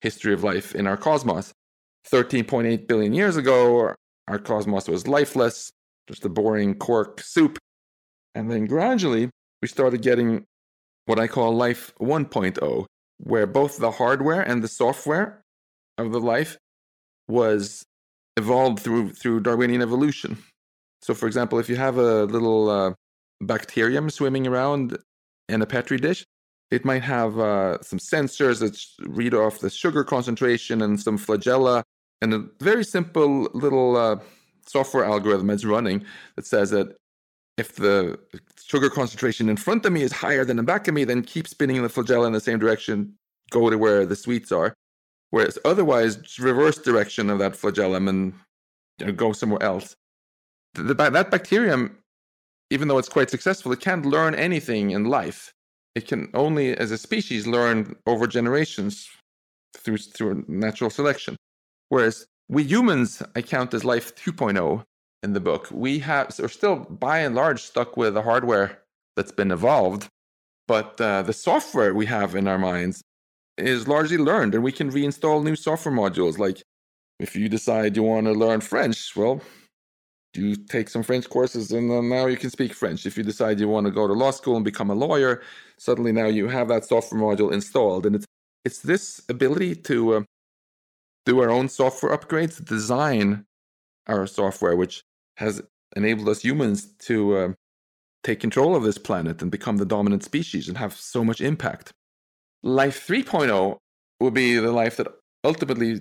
history 0.00 0.32
of 0.32 0.44
life 0.44 0.74
in 0.74 0.86
our 0.86 0.96
cosmos. 0.96 1.52
13.8 2.10 2.86
billion 2.86 3.12
years 3.12 3.36
ago, 3.36 3.94
our 4.28 4.38
cosmos 4.38 4.88
was 4.88 5.06
lifeless, 5.06 5.72
just 6.08 6.24
a 6.24 6.28
boring 6.28 6.74
quark 6.74 7.20
soup. 7.20 7.58
And 8.34 8.50
then 8.50 8.66
gradually, 8.66 9.30
we 9.60 9.68
started 9.68 10.02
getting 10.02 10.44
what 11.06 11.18
I 11.18 11.26
call 11.26 11.54
life 11.54 11.92
1.0, 12.00 12.86
where 13.18 13.46
both 13.46 13.78
the 13.78 13.90
hardware 13.90 14.40
and 14.40 14.62
the 14.62 14.68
software 14.68 15.42
of 15.98 16.12
the 16.12 16.20
life 16.20 16.56
was 17.28 17.84
evolved 18.36 18.80
through 18.80 19.12
through 19.12 19.40
Darwinian 19.40 19.82
evolution. 19.82 20.38
So, 21.02 21.14
for 21.14 21.26
example, 21.26 21.58
if 21.58 21.68
you 21.68 21.76
have 21.76 21.98
a 21.98 22.24
little 22.24 22.70
uh, 22.70 22.94
bacterium 23.40 24.08
swimming 24.10 24.46
around 24.46 24.96
in 25.48 25.62
a 25.62 25.66
petri 25.66 25.98
dish, 25.98 26.24
it 26.70 26.84
might 26.84 27.02
have 27.02 27.38
uh, 27.38 27.82
some 27.82 27.98
sensors 27.98 28.60
that 28.60 28.78
read 29.08 29.34
off 29.34 29.58
the 29.58 29.68
sugar 29.70 30.04
concentration 30.04 30.80
and 30.80 31.00
some 31.00 31.18
flagella, 31.18 31.82
and 32.20 32.32
a 32.32 32.44
very 32.60 32.84
simple 32.84 33.48
little 33.52 33.96
uh, 33.96 34.16
software 34.66 35.04
algorithm 35.04 35.50
is 35.50 35.64
running 35.64 36.04
that 36.36 36.46
says 36.46 36.70
that 36.70 36.96
if 37.58 37.76
the 37.76 38.18
sugar 38.64 38.88
concentration 38.88 39.48
in 39.48 39.56
front 39.56 39.84
of 39.84 39.92
me 39.92 40.02
is 40.02 40.12
higher 40.12 40.44
than 40.44 40.56
the 40.56 40.62
back 40.62 40.88
of 40.88 40.94
me, 40.94 41.04
then 41.04 41.22
keep 41.22 41.46
spinning 41.46 41.82
the 41.82 41.88
flagella 41.88 42.26
in 42.26 42.32
the 42.32 42.40
same 42.40 42.58
direction, 42.58 43.14
go 43.50 43.68
to 43.68 43.76
where 43.76 44.06
the 44.06 44.16
sweets 44.16 44.50
are. 44.50 44.74
Whereas 45.30 45.58
otherwise, 45.64 46.38
reverse 46.38 46.78
direction 46.78 47.30
of 47.30 47.38
that 47.38 47.56
flagellum 47.56 48.08
and 48.08 48.34
you 48.98 49.06
know, 49.06 49.12
go 49.12 49.32
somewhere 49.32 49.62
else 49.62 49.96
the, 50.74 50.94
that 50.94 51.30
bacterium, 51.30 51.98
even 52.70 52.88
though 52.88 52.98
it's 52.98 53.08
quite 53.08 53.30
successful, 53.30 53.72
it 53.72 53.80
can't 53.80 54.06
learn 54.06 54.34
anything 54.34 54.90
in 54.90 55.04
life. 55.04 55.52
It 55.94 56.06
can 56.08 56.30
only, 56.34 56.76
as 56.76 56.90
a 56.90 56.98
species, 56.98 57.46
learn 57.46 57.94
over 58.06 58.26
generations 58.26 59.08
through 59.76 59.98
through 59.98 60.44
natural 60.48 60.90
selection. 60.90 61.36
Whereas 61.90 62.26
we 62.52 62.64
humans, 62.64 63.22
I 63.34 63.40
count 63.40 63.72
as 63.72 63.82
life 63.82 64.14
2.0 64.14 64.84
in 65.22 65.32
the 65.32 65.40
book. 65.40 65.68
We 65.70 66.00
have 66.00 66.38
are 66.38 66.48
still 66.48 66.76
by 66.76 67.20
and 67.20 67.34
large 67.34 67.62
stuck 67.62 67.96
with 67.96 68.12
the 68.12 68.22
hardware 68.22 68.78
that's 69.16 69.32
been 69.32 69.50
evolved, 69.50 70.08
but 70.68 71.00
uh, 71.00 71.22
the 71.22 71.32
software 71.32 71.94
we 71.94 72.04
have 72.06 72.36
in 72.36 72.46
our 72.46 72.58
minds 72.58 73.00
is 73.56 73.88
largely 73.88 74.18
learned, 74.18 74.54
and 74.54 74.62
we 74.62 74.70
can 74.70 74.92
reinstall 74.92 75.42
new 75.42 75.56
software 75.56 75.94
modules. 75.94 76.36
Like 76.36 76.62
if 77.18 77.34
you 77.34 77.48
decide 77.48 77.96
you 77.96 78.02
want 78.02 78.26
to 78.26 78.32
learn 78.32 78.60
French, 78.60 79.16
well, 79.16 79.40
you 80.34 80.54
take 80.54 80.90
some 80.90 81.02
French 81.02 81.30
courses 81.30 81.72
and 81.72 81.88
now 82.10 82.26
you 82.26 82.36
can 82.36 82.50
speak 82.50 82.74
French. 82.74 83.06
If 83.06 83.16
you 83.16 83.24
decide 83.24 83.60
you 83.60 83.68
want 83.68 83.86
to 83.86 83.90
go 83.92 84.06
to 84.06 84.12
law 84.12 84.30
school 84.30 84.56
and 84.56 84.64
become 84.64 84.90
a 84.90 84.94
lawyer, 84.94 85.42
suddenly 85.78 86.12
now 86.12 86.26
you 86.26 86.48
have 86.48 86.68
that 86.68 86.84
software 86.84 87.20
module 87.20 87.52
installed. 87.52 88.06
And 88.06 88.16
it's, 88.16 88.26
it's 88.64 88.80
this 88.80 89.22
ability 89.28 89.74
to 89.76 90.14
uh, 90.14 90.22
do 91.24 91.40
our 91.40 91.50
own 91.50 91.68
software 91.68 92.16
upgrades, 92.16 92.64
design 92.64 93.44
our 94.06 94.26
software, 94.26 94.76
which 94.76 95.04
has 95.36 95.62
enabled 95.96 96.28
us 96.28 96.42
humans 96.42 96.92
to 96.98 97.36
uh, 97.36 97.52
take 98.22 98.40
control 98.40 98.74
of 98.74 98.82
this 98.82 98.98
planet 98.98 99.42
and 99.42 99.50
become 99.50 99.76
the 99.76 99.84
dominant 99.84 100.24
species 100.24 100.68
and 100.68 100.78
have 100.78 100.94
so 100.94 101.24
much 101.24 101.40
impact. 101.40 101.92
Life 102.62 103.06
3.0 103.06 103.76
will 104.20 104.30
be 104.30 104.56
the 104.56 104.72
life 104.72 104.96
that 104.96 105.08
ultimately 105.44 106.00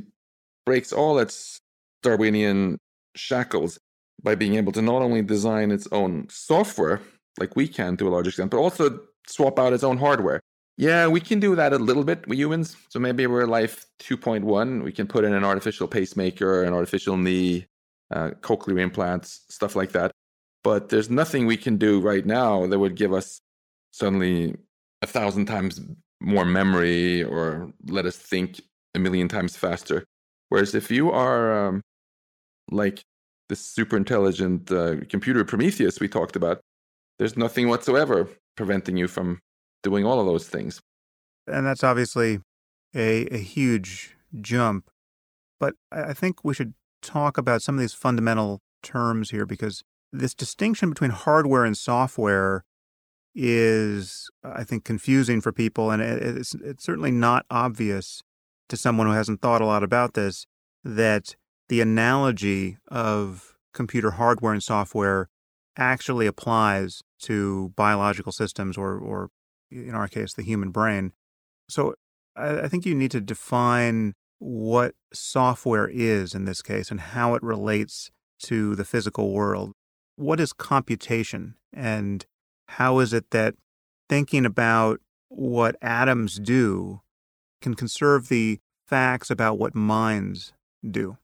breaks 0.66 0.94
all 0.94 1.20
its 1.20 1.60
Darwinian 2.04 2.78
shackles 3.16 3.80
by 4.24 4.36
being 4.36 4.56
able 4.56 4.72
to 4.72 4.82
not 4.82 5.02
only 5.02 5.22
design 5.22 5.72
its 5.72 5.88
own 5.92 6.28
software, 6.30 7.02
like 7.40 7.56
we 7.56 7.68
can 7.68 7.98
to 7.98 8.08
a 8.08 8.12
large 8.12 8.28
extent, 8.28 8.52
but 8.52 8.58
also 8.58 9.00
swap 9.28 9.58
out 9.58 9.74
its 9.74 9.84
own 9.84 9.98
hardware. 9.98 10.40
Yeah, 10.82 11.08
we 11.08 11.20
can 11.20 11.40
do 11.40 11.56
that 11.58 11.74
a 11.74 11.78
little 11.78 12.04
bit 12.04 12.28
with 12.28 12.40
humans. 12.40 12.76
So 12.90 12.98
maybe 12.98 13.28
we're 13.28 13.46
life 13.46 13.86
2.1. 14.00 14.84
We 14.84 14.92
can 14.92 15.06
put 15.06 15.24
in 15.24 15.32
an 15.32 15.44
artificial 15.44 15.88
pacemaker, 15.88 16.64
an 16.64 16.74
artificial 16.74 17.18
knee, 17.18 17.68
uh, 18.10 18.32
cochlear 18.42 18.80
implants, 18.80 19.46
stuff 19.48 19.76
like 19.76 19.92
that. 19.92 20.12
But 20.64 20.90
there's 20.90 21.08
nothing 21.08 21.46
we 21.46 21.56
can 21.56 21.78
do 21.78 22.02
right 22.02 22.26
now 22.26 22.66
that 22.66 22.80
would 22.80 22.96
give 22.96 23.14
us 23.14 23.42
suddenly 23.92 24.56
a 25.04 25.06
thousand 25.06 25.46
times 25.46 25.80
more 26.20 26.46
memory 26.46 27.24
or 27.26 27.72
let 27.86 28.08
us 28.08 28.18
think 28.18 28.60
a 28.96 29.00
million 29.00 29.28
times 29.28 29.56
faster. 29.56 30.04
Whereas 30.50 30.74
if 30.74 30.90
you 30.90 31.12
are 31.12 31.68
um, 31.68 31.84
like 32.72 33.04
this 33.50 33.60
super 33.60 33.98
intelligent 33.98 34.72
uh, 34.72 34.96
computer 35.10 35.46
Prometheus 35.46 36.00
we 36.00 36.08
talked 36.08 36.36
about, 36.36 36.60
there's 37.20 37.38
nothing 37.38 37.68
whatsoever 37.68 38.28
preventing 38.58 38.98
you 38.98 39.08
from 39.08 39.42
doing 39.84 40.06
all 40.06 40.20
of 40.20 40.26
those 40.26 40.48
things. 40.48 40.82
And 41.48 41.66
that's 41.66 41.84
obviously 41.84 42.40
a, 42.96 43.26
a 43.34 43.38
huge 43.38 44.16
jump. 44.40 44.90
But 45.60 45.76
I 45.92 46.14
think 46.14 46.44
we 46.44 46.54
should 46.54 46.74
talk 47.02 47.38
about 47.38 47.62
some 47.62 47.76
of 47.76 47.82
these 47.82 47.94
fundamental 47.94 48.62
terms 48.84 49.32
here 49.32 49.46
because 49.46 49.84
this 50.12 50.34
distinction 50.34 50.90
between 50.90 51.12
hardware 51.12 51.66
and 51.66 51.78
software 51.78 52.64
is, 53.34 54.30
I 54.44 54.64
think, 54.64 54.84
confusing 54.84 55.42
for 55.42 55.52
people. 55.52 55.92
And 55.92 56.02
it's, 56.02 56.54
it's 56.56 56.84
certainly 56.84 57.12
not 57.12 57.46
obvious 57.50 58.24
to 58.70 58.78
someone 58.78 59.08
who 59.08 59.14
hasn't 59.14 59.42
thought 59.42 59.62
a 59.62 59.66
lot 59.66 59.84
about 59.84 60.14
this 60.14 60.46
that 60.84 61.36
the 61.70 61.82
analogy 61.82 62.78
of 62.90 63.56
computer 63.74 64.12
hardware 64.12 64.54
and 64.54 64.64
software 64.64 65.30
actually 65.78 66.28
applies 66.28 67.02
to 67.20 67.72
biological 67.76 68.32
systems 68.32 68.78
or, 68.78 68.98
or 68.98 69.30
in 69.72 69.96
our 69.96 70.08
case, 70.08 70.34
the 70.34 70.44
human 70.44 70.72
brain. 70.72 71.14
So 71.70 71.96
I, 72.36 72.62
I 72.62 72.68
think 72.68 72.86
you 72.86 72.96
need 72.96 73.12
to 73.12 73.22
define 73.22 74.14
what 74.40 74.96
software 75.14 75.88
is 75.88 76.34
in 76.34 76.46
this 76.46 76.62
case 76.62 76.92
and 76.92 77.00
how 77.00 77.36
it 77.36 77.44
relates 77.44 78.12
to 78.44 78.76
the 78.76 78.86
physical 78.86 79.32
world. 79.32 79.74
What 80.16 80.40
is 80.40 80.52
computation 80.54 81.56
and 81.74 82.26
how 82.68 83.00
is 83.00 83.14
it 83.14 83.30
that 83.32 83.56
thinking 84.10 84.46
about 84.46 85.00
what 85.30 85.76
atoms 85.82 86.40
do 86.40 87.02
can 87.62 87.76
conserve 87.76 88.28
the 88.28 88.60
facts 88.88 89.30
about 89.30 89.58
what 89.58 89.76
minds 89.76 90.54
do? 90.90 91.18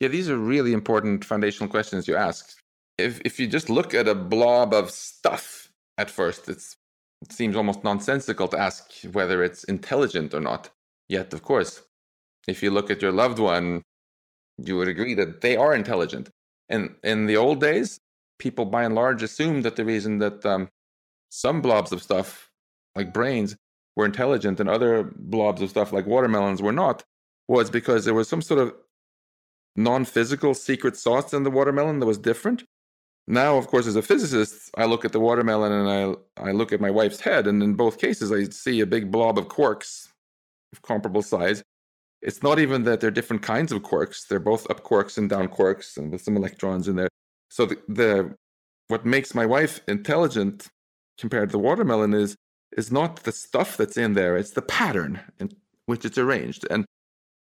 Yeah, 0.00 0.08
these 0.08 0.28
are 0.28 0.36
really 0.36 0.72
important 0.72 1.24
foundational 1.24 1.70
questions 1.70 2.06
you 2.06 2.16
ask. 2.16 2.58
If 2.98 3.20
if 3.24 3.38
you 3.38 3.46
just 3.46 3.70
look 3.70 3.94
at 3.94 4.08
a 4.08 4.14
blob 4.14 4.74
of 4.74 4.90
stuff 4.90 5.72
at 5.96 6.10
first, 6.10 6.48
it's 6.48 6.76
it 7.22 7.32
seems 7.32 7.56
almost 7.56 7.84
nonsensical 7.84 8.48
to 8.48 8.58
ask 8.58 8.92
whether 9.12 9.42
it's 9.42 9.64
intelligent 9.64 10.34
or 10.34 10.40
not. 10.40 10.70
Yet, 11.08 11.32
of 11.32 11.42
course, 11.42 11.82
if 12.46 12.62
you 12.62 12.70
look 12.70 12.90
at 12.90 13.02
your 13.02 13.12
loved 13.12 13.38
one, 13.38 13.82
you 14.58 14.76
would 14.76 14.88
agree 14.88 15.14
that 15.14 15.40
they 15.40 15.56
are 15.56 15.74
intelligent. 15.74 16.30
And 16.68 16.94
in 17.02 17.26
the 17.26 17.36
old 17.36 17.60
days, 17.60 18.00
people 18.38 18.64
by 18.64 18.84
and 18.84 18.94
large 18.94 19.22
assumed 19.22 19.64
that 19.64 19.76
the 19.76 19.84
reason 19.84 20.18
that 20.18 20.44
um, 20.44 20.68
some 21.28 21.60
blobs 21.62 21.92
of 21.92 22.02
stuff, 22.02 22.50
like 22.94 23.12
brains, 23.12 23.56
were 23.94 24.04
intelligent 24.04 24.60
and 24.60 24.68
other 24.68 25.10
blobs 25.16 25.62
of 25.62 25.70
stuff, 25.70 25.92
like 25.92 26.06
watermelons, 26.06 26.60
were 26.60 26.72
not, 26.72 27.04
was 27.48 27.70
because 27.70 28.04
there 28.04 28.14
was 28.14 28.28
some 28.28 28.42
sort 28.42 28.60
of 28.60 28.74
non 29.74 30.04
physical 30.04 30.54
secret 30.54 30.96
sauce 30.96 31.32
in 31.32 31.44
the 31.44 31.50
watermelon 31.50 32.00
that 32.00 32.06
was 32.06 32.18
different 32.18 32.64
now 33.26 33.56
of 33.56 33.66
course 33.66 33.86
as 33.86 33.96
a 33.96 34.02
physicist 34.02 34.70
i 34.76 34.84
look 34.84 35.04
at 35.04 35.12
the 35.12 35.20
watermelon 35.20 35.72
and 35.72 35.88
i 36.38 36.48
i 36.48 36.52
look 36.52 36.72
at 36.72 36.80
my 36.80 36.90
wife's 36.90 37.20
head 37.20 37.46
and 37.46 37.62
in 37.62 37.74
both 37.74 37.98
cases 37.98 38.30
i 38.30 38.44
see 38.44 38.80
a 38.80 38.86
big 38.86 39.10
blob 39.10 39.38
of 39.38 39.48
quarks 39.48 40.08
of 40.72 40.82
comparable 40.82 41.22
size. 41.22 41.62
It's 42.22 42.42
not 42.42 42.58
even 42.58 42.84
that 42.84 43.00
they're 43.00 43.10
different 43.10 43.42
kinds 43.42 43.72
of 43.72 43.82
quarks. 43.82 44.26
They're 44.26 44.38
both 44.38 44.68
up 44.70 44.82
quarks 44.82 45.18
and 45.18 45.28
down 45.28 45.48
quarks 45.48 45.96
and 45.96 46.10
with 46.10 46.22
some 46.22 46.36
electrons 46.36 46.88
in 46.88 46.96
there. 46.96 47.08
So 47.50 47.66
the, 47.66 47.76
the 47.88 48.34
what 48.88 49.04
makes 49.04 49.34
my 49.34 49.46
wife 49.46 49.80
intelligent 49.88 50.68
compared 51.18 51.50
to 51.50 51.52
the 51.52 51.58
watermelon 51.58 52.14
is 52.14 52.36
is 52.76 52.92
not 52.92 53.22
the 53.22 53.32
stuff 53.32 53.76
that's 53.76 53.96
in 53.96 54.12
there 54.12 54.36
it's 54.36 54.50
the 54.50 54.62
pattern 54.62 55.20
in 55.38 55.50
which 55.86 56.04
it's 56.04 56.18
arranged. 56.18 56.66
And 56.70 56.84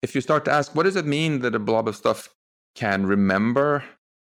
if 0.01 0.13
you 0.13 0.21
start 0.21 0.45
to 0.45 0.51
ask 0.51 0.75
what 0.75 0.83
does 0.83 0.95
it 0.95 1.05
mean 1.05 1.39
that 1.39 1.55
a 1.55 1.59
blob 1.59 1.87
of 1.87 1.95
stuff 1.95 2.29
can 2.75 3.05
remember 3.05 3.83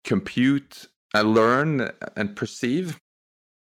compute 0.03 0.87
uh, 1.15 1.21
learn 1.21 1.91
and 2.15 2.35
perceive, 2.35 2.97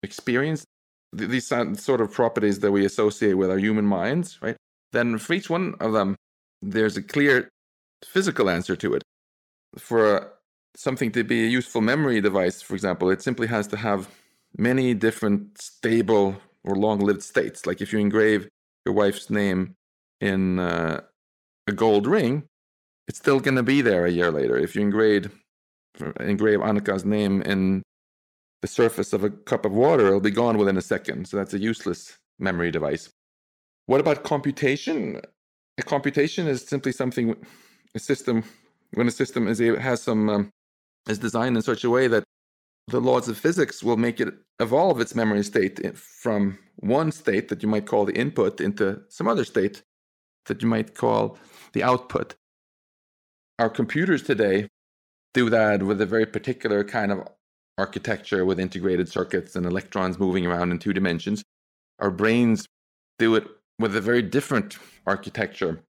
experience 0.02 0.64
these 1.12 1.46
sort 1.46 2.00
of 2.00 2.10
properties 2.10 2.60
that 2.60 2.72
we 2.72 2.86
associate 2.86 3.34
with 3.34 3.50
our 3.50 3.58
human 3.58 3.84
minds, 3.84 4.38
right? 4.40 4.56
Then 4.92 5.18
for 5.18 5.34
each 5.34 5.50
one 5.50 5.74
of 5.80 5.92
them, 5.92 6.16
there's 6.62 6.96
a 6.96 7.02
clear 7.02 7.48
physical 8.04 8.48
answer 8.48 8.76
to 8.76 8.94
it. 8.94 9.02
For 9.78 10.32
something 10.74 11.12
to 11.12 11.24
be 11.24 11.44
a 11.44 11.48
useful 11.48 11.82
memory 11.82 12.20
device, 12.20 12.62
for 12.62 12.74
example, 12.74 13.10
it 13.10 13.22
simply 13.22 13.46
has 13.48 13.66
to 13.68 13.76
have 13.76 14.08
many 14.56 14.94
different 14.94 15.60
stable 15.60 16.36
or 16.64 16.74
long-lived 16.76 17.22
states. 17.22 17.66
Like 17.66 17.80
if 17.80 17.92
you 17.92 17.98
engrave 17.98 18.48
your 18.86 18.94
wife's 18.94 19.28
name 19.28 19.74
in 20.20 20.58
uh, 20.58 21.00
a 21.66 21.72
gold 21.72 22.06
ring, 22.06 22.44
it's 23.08 23.18
still 23.18 23.40
going 23.40 23.56
to 23.56 23.62
be 23.62 23.82
there 23.82 24.06
a 24.06 24.10
year 24.10 24.30
later. 24.30 24.56
If 24.56 24.74
you 24.74 24.82
engrave 24.82 25.30
engrave 26.20 26.60
Annika's 26.60 27.04
name 27.04 27.42
in 27.42 27.82
the 28.62 28.68
surface 28.68 29.12
of 29.12 29.24
a 29.24 29.30
cup 29.30 29.64
of 29.64 29.72
water, 29.72 30.06
it'll 30.06 30.20
be 30.20 30.30
gone 30.30 30.56
within 30.56 30.76
a 30.76 30.82
second. 30.82 31.28
So 31.28 31.36
that's 31.36 31.54
a 31.54 31.58
useless 31.58 32.16
memory 32.38 32.70
device. 32.70 33.10
What 33.86 34.00
about 34.00 34.22
computation? 34.22 35.20
A 35.78 35.82
computation 35.82 36.46
is 36.46 36.62
simply 36.62 36.92
something, 36.92 37.34
a 37.94 37.98
system, 37.98 38.44
when 38.94 39.08
a 39.08 39.10
system 39.10 39.48
is 39.48 39.58
has 39.58 40.02
some 40.02 40.28
um, 40.28 40.50
is 41.08 41.18
designed 41.18 41.56
in 41.56 41.62
such 41.62 41.82
a 41.84 41.90
way 41.90 42.06
that 42.08 42.24
the 42.88 43.00
laws 43.00 43.28
of 43.28 43.38
physics 43.38 43.82
will 43.82 43.96
make 43.96 44.20
it 44.20 44.34
evolve 44.60 45.00
its 45.00 45.14
memory 45.14 45.42
state 45.42 45.96
from 45.96 46.58
one 46.76 47.10
state 47.10 47.48
that 47.48 47.62
you 47.62 47.68
might 47.68 47.86
call 47.86 48.04
the 48.04 48.14
input 48.14 48.60
into 48.60 49.00
some 49.08 49.28
other 49.28 49.44
state 49.44 49.82
that 50.46 50.62
you 50.62 50.68
might 50.68 50.94
call 50.94 51.38
the 51.72 51.82
output. 51.82 52.34
Our 53.58 53.70
computers 53.70 54.22
today 54.22 54.68
do 55.34 55.50
that 55.50 55.82
with 55.82 56.00
a 56.00 56.06
very 56.06 56.26
particular 56.26 56.84
kind 56.84 57.12
of 57.12 57.26
architecture 57.78 58.44
with 58.44 58.60
integrated 58.60 59.08
circuits 59.08 59.56
and 59.56 59.66
electrons 59.66 60.18
moving 60.18 60.46
around 60.46 60.70
in 60.70 60.78
two 60.78 60.92
dimensions. 60.92 61.42
Our 61.98 62.10
brains 62.10 62.66
do 63.18 63.34
it 63.34 63.46
with 63.78 63.96
a 63.96 64.00
very 64.00 64.22
different 64.22 64.78
architecture 65.06 65.80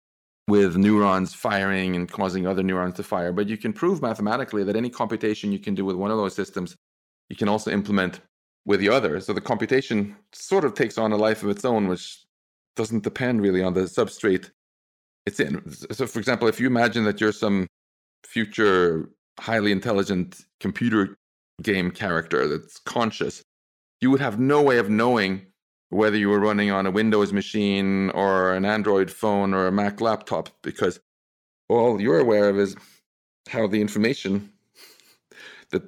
with 0.47 0.75
neurons 0.75 1.33
firing 1.33 1.95
and 1.95 2.09
causing 2.09 2.45
other 2.45 2.63
neurons 2.63 2.95
to 2.95 3.03
fire. 3.03 3.31
But 3.31 3.47
you 3.47 3.57
can 3.57 3.73
prove 3.73 4.01
mathematically 4.01 4.63
that 4.63 4.75
any 4.75 4.89
computation 4.89 5.51
you 5.51 5.59
can 5.59 5.75
do 5.75 5.85
with 5.85 5.95
one 5.95 6.11
of 6.11 6.17
those 6.17 6.35
systems, 6.35 6.75
you 7.29 7.35
can 7.35 7.49
also 7.49 7.71
implement 7.71 8.19
with 8.65 8.79
the 8.79 8.89
other. 8.89 9.19
So 9.19 9.33
the 9.33 9.41
computation 9.41 10.15
sort 10.33 10.65
of 10.65 10.73
takes 10.73 10.97
on 10.97 11.11
a 11.11 11.17
life 11.17 11.43
of 11.43 11.49
its 11.49 11.65
own, 11.65 11.87
which 11.87 12.25
doesn't 12.75 13.03
depend 13.03 13.41
really 13.41 13.63
on 13.63 13.73
the 13.73 13.81
substrate 13.81 14.49
it's 15.25 15.39
in. 15.39 15.71
So, 15.91 16.05
for 16.05 16.19
example, 16.19 16.47
if 16.47 16.59
you 16.59 16.67
imagine 16.67 17.05
that 17.05 17.21
you're 17.21 17.31
some 17.31 17.67
future 18.25 19.09
highly 19.39 19.71
intelligent 19.71 20.45
computer 20.59 21.17
game 21.61 21.91
character 21.91 22.47
that's 22.47 22.79
conscious, 22.79 23.43
you 24.01 24.11
would 24.11 24.21
have 24.21 24.39
no 24.39 24.61
way 24.61 24.77
of 24.77 24.89
knowing 24.89 25.45
whether 25.89 26.17
you 26.17 26.29
were 26.29 26.39
running 26.39 26.71
on 26.71 26.85
a 26.85 26.91
Windows 26.91 27.31
machine 27.31 28.09
or 28.11 28.53
an 28.53 28.65
Android 28.65 29.11
phone 29.11 29.53
or 29.53 29.67
a 29.67 29.71
Mac 29.71 30.01
laptop 30.01 30.49
because 30.63 30.99
all 31.69 32.01
you're 32.01 32.19
aware 32.19 32.49
of 32.49 32.57
is 32.57 32.75
how 33.49 33.67
the 33.67 33.81
information 33.81 34.51
that 35.69 35.83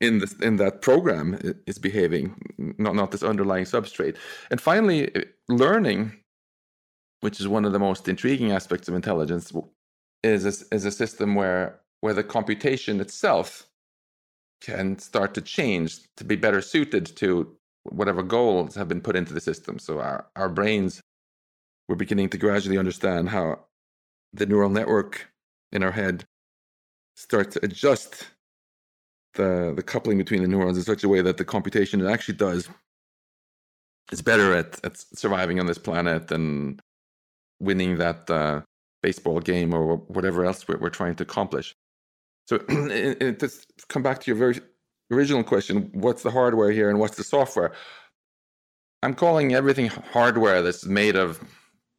in 0.00 0.18
this 0.18 0.32
in 0.34 0.56
that 0.56 0.80
program 0.80 1.38
is 1.66 1.78
behaving, 1.78 2.34
not 2.78 2.94
not 2.94 3.10
this 3.10 3.22
underlying 3.22 3.64
substrate. 3.64 4.16
And 4.50 4.60
finally, 4.60 5.12
learning, 5.48 6.12
which 7.20 7.40
is 7.40 7.48
one 7.48 7.64
of 7.64 7.72
the 7.72 7.78
most 7.78 8.08
intriguing 8.08 8.52
aspects 8.52 8.88
of 8.88 8.94
intelligence, 8.94 9.52
is 10.22 10.44
a, 10.44 10.74
is 10.74 10.84
a 10.84 10.90
system 10.90 11.34
where 11.34 11.80
where 12.04 12.12
the 12.12 12.22
computation 12.22 13.00
itself 13.00 13.66
can 14.60 14.98
start 14.98 15.32
to 15.32 15.40
change 15.40 16.00
to 16.18 16.22
be 16.22 16.36
better 16.36 16.60
suited 16.60 17.06
to 17.06 17.56
whatever 17.84 18.22
goals 18.22 18.74
have 18.74 18.88
been 18.88 19.00
put 19.00 19.16
into 19.16 19.32
the 19.32 19.40
system. 19.40 19.78
So 19.78 20.00
our, 20.00 20.26
our 20.36 20.50
brains, 20.50 21.00
we're 21.88 21.96
beginning 21.96 22.28
to 22.28 22.36
gradually 22.36 22.76
understand 22.76 23.30
how 23.30 23.60
the 24.34 24.44
neural 24.44 24.68
network 24.68 25.30
in 25.72 25.82
our 25.82 25.92
head 25.92 26.26
starts 27.16 27.54
to 27.54 27.64
adjust 27.64 28.28
the, 29.32 29.72
the 29.74 29.82
coupling 29.82 30.18
between 30.18 30.42
the 30.42 30.48
neurons 30.48 30.76
in 30.76 30.84
such 30.84 31.04
a 31.04 31.08
way 31.08 31.22
that 31.22 31.38
the 31.38 31.44
computation 31.46 32.02
it 32.02 32.10
actually 32.10 32.36
does 32.36 32.68
is 34.12 34.20
better 34.20 34.54
at, 34.54 34.78
at 34.84 34.98
surviving 34.98 35.58
on 35.58 35.64
this 35.64 35.78
planet 35.78 36.30
and 36.30 36.82
winning 37.60 37.96
that 37.96 38.28
uh, 38.28 38.60
baseball 39.02 39.40
game 39.40 39.72
or 39.72 39.96
whatever 39.96 40.44
else 40.44 40.68
we're, 40.68 40.76
we're 40.76 40.90
trying 40.90 41.14
to 41.14 41.22
accomplish. 41.22 41.74
So 42.46 42.58
to 42.58 43.50
come 43.88 44.02
back 44.02 44.20
to 44.20 44.30
your 44.30 44.36
very 44.36 44.60
original 45.10 45.44
question, 45.44 45.90
what's 45.92 46.22
the 46.22 46.30
hardware 46.30 46.70
here 46.70 46.90
and 46.90 46.98
what's 46.98 47.16
the 47.16 47.24
software? 47.24 47.72
I'm 49.02 49.14
calling 49.14 49.54
everything 49.54 49.88
hardware 49.88 50.62
that's 50.62 50.86
made 50.86 51.16
of 51.16 51.40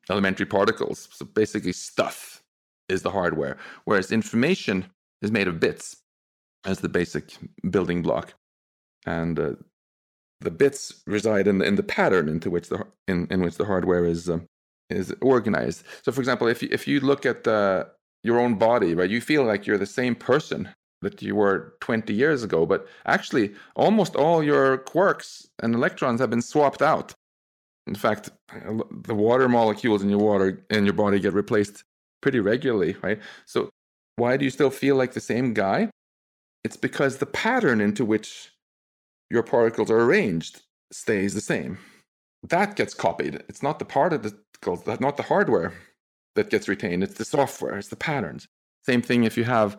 elementary 0.10 0.45
particles. 0.45 1.08
So 1.12 1.25
basically, 1.25 1.71
stuff 1.71 2.43
is 2.89 3.01
the 3.01 3.12
hardware, 3.12 3.58
whereas 3.86 4.12
information 4.12 4.86
is 5.21 5.31
made 5.31 5.47
of 5.47 5.60
bits 5.60 5.97
as 6.65 6.79
the 6.79 6.89
basic 6.89 7.38
building 7.69 8.01
block. 8.01 8.34
And 9.05 9.39
uh, 9.39 9.51
the 10.41 10.51
bits 10.51 11.03
reside 11.05 11.47
in 11.47 11.60
the, 11.60 11.65
in 11.65 11.75
the 11.75 11.84
pattern 11.84 12.27
into 12.27 12.49
which 12.49 12.69
the 12.69 12.86
in, 13.08 13.27
in 13.29 13.41
which 13.41 13.55
the 13.55 13.65
hardware 13.65 14.05
is 14.05 14.29
um, 14.29 14.47
is 14.89 15.13
organized. 15.21 15.84
So, 16.03 16.12
for 16.12 16.21
example, 16.21 16.47
if 16.47 16.62
you, 16.62 16.69
if 16.71 16.88
you 16.88 16.99
look 16.99 17.25
at 17.25 17.47
uh, 17.47 17.86
your 18.25 18.39
own 18.39 18.55
body, 18.55 18.95
right, 18.95 19.09
you 19.09 19.21
feel 19.21 19.43
like 19.43 19.67
you're 19.67 19.77
the 19.77 19.85
same 19.85 20.15
person 20.15 20.67
that 21.01 21.21
you 21.21 21.35
were 21.35 21.75
20 21.81 22.11
years 22.11 22.41
ago, 22.41 22.65
but 22.65 22.88
actually, 23.05 23.53
almost 23.75 24.15
all 24.15 24.43
your 24.43 24.79
quarks 24.79 25.45
and 25.61 25.75
electrons 25.75 26.19
have 26.19 26.31
been 26.31 26.41
swapped 26.41 26.81
out. 26.81 27.13
In 27.85 27.93
fact, 27.93 28.31
the 29.03 29.13
water 29.13 29.47
molecules 29.47 30.01
in 30.01 30.09
your 30.09 30.19
water 30.19 30.65
in 30.71 30.85
your 30.85 30.95
body 30.95 31.19
get 31.19 31.33
replaced 31.33 31.83
pretty 32.21 32.39
regularly, 32.39 32.95
right? 33.03 33.19
So, 33.45 33.69
why 34.15 34.38
do 34.38 34.45
you 34.45 34.49
still 34.49 34.71
feel 34.71 34.95
like 34.95 35.13
the 35.13 35.19
same 35.19 35.53
guy? 35.53 35.91
It's 36.63 36.77
because 36.77 37.17
the 37.17 37.27
pattern 37.27 37.79
into 37.79 38.03
which 38.03 38.49
your 39.29 39.43
particles 39.43 39.91
are 39.91 40.01
arranged 40.01 40.63
stays 40.91 41.35
the 41.35 41.41
same. 41.41 41.77
That 42.49 42.75
gets 42.75 42.95
copied. 42.95 43.43
It's 43.49 43.61
not 43.61 43.77
the 43.77 43.85
particles, 43.85 44.88
not 44.88 45.17
the 45.17 45.23
hardware 45.23 45.73
that 46.35 46.49
gets 46.49 46.67
retained. 46.67 47.03
It's 47.03 47.15
the 47.15 47.25
software. 47.25 47.77
It's 47.77 47.87
the 47.87 47.95
patterns. 47.95 48.47
Same 48.85 49.01
thing 49.01 49.23
if 49.23 49.37
you 49.37 49.45
have 49.45 49.77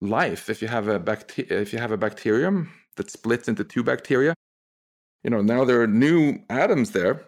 life. 0.00 0.48
If 0.48 0.62
you 0.62 0.68
have 0.68 0.88
a 0.88 1.02
if 1.36 1.72
you 1.72 1.78
have 1.78 1.92
a 1.92 1.96
bacterium 1.96 2.72
that 2.96 3.10
splits 3.10 3.48
into 3.48 3.64
two 3.64 3.82
bacteria, 3.82 4.34
you 5.22 5.30
know 5.30 5.42
now 5.42 5.64
there 5.64 5.80
are 5.82 5.86
new 5.86 6.38
atoms 6.48 6.92
there, 6.92 7.24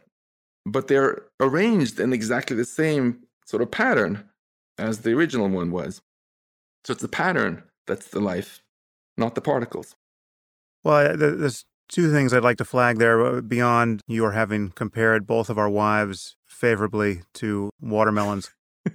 but 0.66 0.88
they're 0.88 1.22
arranged 1.40 2.00
in 2.00 2.12
exactly 2.12 2.56
the 2.56 2.64
same 2.64 3.20
sort 3.46 3.62
of 3.62 3.70
pattern 3.70 4.28
as 4.78 5.00
the 5.00 5.12
original 5.12 5.48
one 5.48 5.70
was. 5.70 6.00
So 6.84 6.92
it's 6.92 7.02
the 7.02 7.08
pattern 7.08 7.62
that's 7.86 8.08
the 8.08 8.20
life, 8.20 8.62
not 9.16 9.34
the 9.34 9.40
particles. 9.40 9.94
Well, 10.82 11.16
there's 11.16 11.64
two 11.88 12.11
things 12.11 12.33
I'd 12.33 12.42
like 12.42 12.59
to 12.59 12.64
flag 12.64 12.99
there 12.99 13.25
uh, 13.25 13.40
beyond 13.40 14.01
your 14.07 14.33
having 14.33 14.70
compared 14.70 15.27
both 15.27 15.51
of 15.51 15.59
our 15.59 15.68
wives 15.68 16.37
favorably 16.47 17.23
to 17.35 17.70
watermelons. 17.81 18.51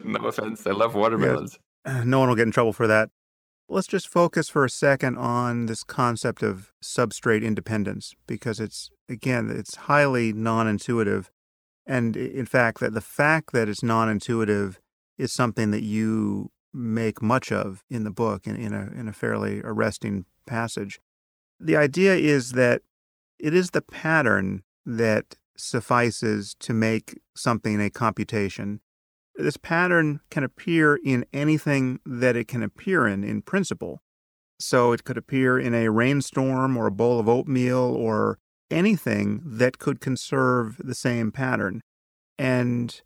no 0.00 0.26
offense. 0.26 0.66
I 0.66 0.72
love 0.72 0.94
watermelons. 0.94 1.58
No 2.04 2.18
one 2.18 2.28
will 2.28 2.36
get 2.36 2.46
in 2.46 2.52
trouble 2.52 2.72
for 2.72 2.86
that. 2.86 3.10
Let's 3.68 3.86
just 3.88 4.08
focus 4.08 4.48
for 4.48 4.64
a 4.64 4.70
second 4.70 5.18
on 5.18 5.66
this 5.66 5.82
concept 5.82 6.42
of 6.42 6.72
substrate 6.82 7.42
independence 7.42 8.14
because 8.26 8.60
it's, 8.60 8.90
again, 9.08 9.50
it's 9.50 9.74
highly 9.74 10.32
non 10.32 10.68
intuitive. 10.68 11.30
And 11.84 12.16
in 12.16 12.46
fact, 12.46 12.80
that 12.80 12.94
the 12.94 13.00
fact 13.00 13.52
that 13.52 13.68
it's 13.68 13.82
non 13.82 14.08
intuitive 14.08 14.80
is 15.18 15.32
something 15.32 15.70
that 15.70 15.82
you 15.82 16.50
make 16.72 17.22
much 17.22 17.50
of 17.50 17.82
in 17.90 18.04
the 18.04 18.10
book 18.10 18.46
in, 18.46 18.54
in, 18.54 18.72
a, 18.72 18.90
in 18.98 19.08
a 19.08 19.12
fairly 19.12 19.60
arresting 19.64 20.26
passage. 20.46 21.00
The 21.58 21.76
idea 21.76 22.14
is 22.14 22.52
that 22.52 22.82
it 23.38 23.54
is 23.54 23.70
the 23.70 23.82
pattern 23.82 24.62
that 24.84 25.36
suffices 25.56 26.54
to 26.60 26.72
make 26.72 27.18
something 27.34 27.80
a 27.80 27.90
computation. 27.90 28.80
This 29.36 29.56
pattern 29.56 30.20
can 30.30 30.44
appear 30.44 30.98
in 31.04 31.26
anything 31.32 32.00
that 32.06 32.36
it 32.36 32.48
can 32.48 32.62
appear 32.62 33.06
in, 33.06 33.24
in 33.24 33.42
principle. 33.42 34.02
So 34.58 34.92
it 34.92 35.04
could 35.04 35.18
appear 35.18 35.58
in 35.58 35.74
a 35.74 35.90
rainstorm 35.90 36.76
or 36.76 36.86
a 36.86 36.92
bowl 36.92 37.20
of 37.20 37.28
oatmeal 37.28 37.78
or 37.78 38.38
anything 38.70 39.42
that 39.44 39.78
could 39.78 40.00
conserve 40.00 40.80
the 40.82 40.94
same 40.94 41.30
pattern. 41.30 41.82
And 42.38 43.00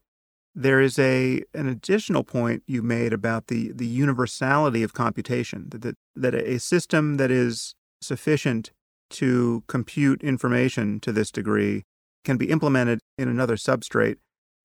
there 0.54 0.80
is 0.80 0.98
a 0.98 1.42
an 1.54 1.68
additional 1.68 2.24
point 2.24 2.62
you 2.66 2.82
made 2.82 3.12
about 3.12 3.46
the 3.46 3.72
the 3.72 3.86
universality 3.86 4.82
of 4.82 4.92
computation 4.92 5.68
that 5.70 5.82
that, 5.82 5.96
that 6.16 6.34
a 6.34 6.58
system 6.58 7.16
that 7.16 7.30
is 7.30 7.74
sufficient 8.00 8.70
to 9.10 9.64
compute 9.66 10.22
information 10.22 11.00
to 11.00 11.12
this 11.12 11.30
degree 11.30 11.84
can 12.24 12.36
be 12.36 12.50
implemented 12.50 13.00
in 13.18 13.28
another 13.28 13.56
substrate 13.56 14.16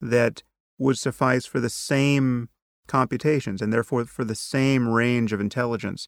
that 0.02 0.44
would 0.78 0.98
suffice 0.98 1.46
for 1.46 1.60
the 1.60 1.70
same 1.70 2.50
computations 2.88 3.62
and 3.62 3.74
therefore 3.74 4.06
for 4.06 4.24
the 4.24 4.36
same 4.36 4.88
range 4.88 5.34
of 5.34 5.40
intelligence. 5.40 6.08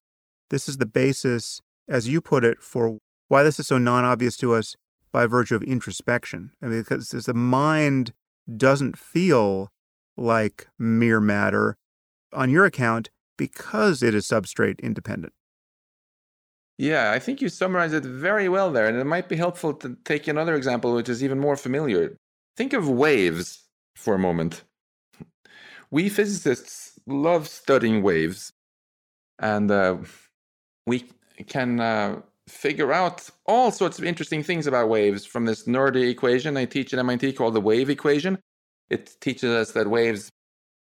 This 0.49 0.69
is 0.69 0.77
the 0.77 0.85
basis, 0.85 1.61
as 1.87 2.07
you 2.07 2.21
put 2.21 2.43
it, 2.43 2.61
for 2.61 2.99
why 3.27 3.43
this 3.43 3.59
is 3.59 3.67
so 3.67 3.77
non 3.77 4.05
obvious 4.05 4.37
to 4.37 4.53
us 4.53 4.75
by 5.11 5.25
virtue 5.25 5.55
of 5.55 5.63
introspection. 5.63 6.51
I 6.61 6.67
mean, 6.67 6.81
because 6.81 7.09
the 7.09 7.33
mind 7.33 8.13
doesn't 8.55 8.97
feel 8.97 9.69
like 10.15 10.67
mere 10.77 11.19
matter 11.19 11.77
on 12.33 12.49
your 12.49 12.65
account 12.65 13.09
because 13.37 14.01
it 14.03 14.15
is 14.15 14.27
substrate 14.27 14.79
independent. 14.81 15.33
Yeah, 16.77 17.11
I 17.11 17.19
think 17.19 17.41
you 17.41 17.49
summarized 17.49 17.93
it 17.95 18.03
very 18.05 18.49
well 18.49 18.71
there. 18.71 18.87
And 18.87 18.97
it 18.97 19.05
might 19.05 19.29
be 19.29 19.35
helpful 19.35 19.73
to 19.75 19.97
take 20.05 20.27
another 20.27 20.55
example, 20.55 20.93
which 20.93 21.09
is 21.09 21.23
even 21.23 21.39
more 21.39 21.55
familiar. 21.55 22.15
Think 22.55 22.73
of 22.73 22.87
waves 22.89 23.63
for 23.95 24.13
a 24.13 24.19
moment. 24.19 24.63
We 25.89 26.09
physicists 26.09 26.99
love 27.07 27.47
studying 27.47 28.03
waves, 28.03 28.51
and 29.39 29.71
uh, 29.71 29.97
we 30.85 31.05
can 31.47 31.79
uh, 31.79 32.21
figure 32.47 32.91
out 32.91 33.29
all 33.45 33.71
sorts 33.71 33.97
of 33.97 34.05
interesting 34.05 34.43
things 34.43 34.67
about 34.67 34.89
waves 34.89 35.25
from 35.25 35.45
this 35.45 35.63
nerdy 35.63 36.09
equation 36.09 36.57
I 36.57 36.65
teach 36.65 36.93
at 36.93 36.99
MIT 36.99 37.33
called 37.33 37.53
the 37.53 37.61
wave 37.61 37.89
equation. 37.89 38.37
It 38.89 39.15
teaches 39.21 39.49
us 39.51 39.71
that 39.71 39.87
waves 39.87 40.29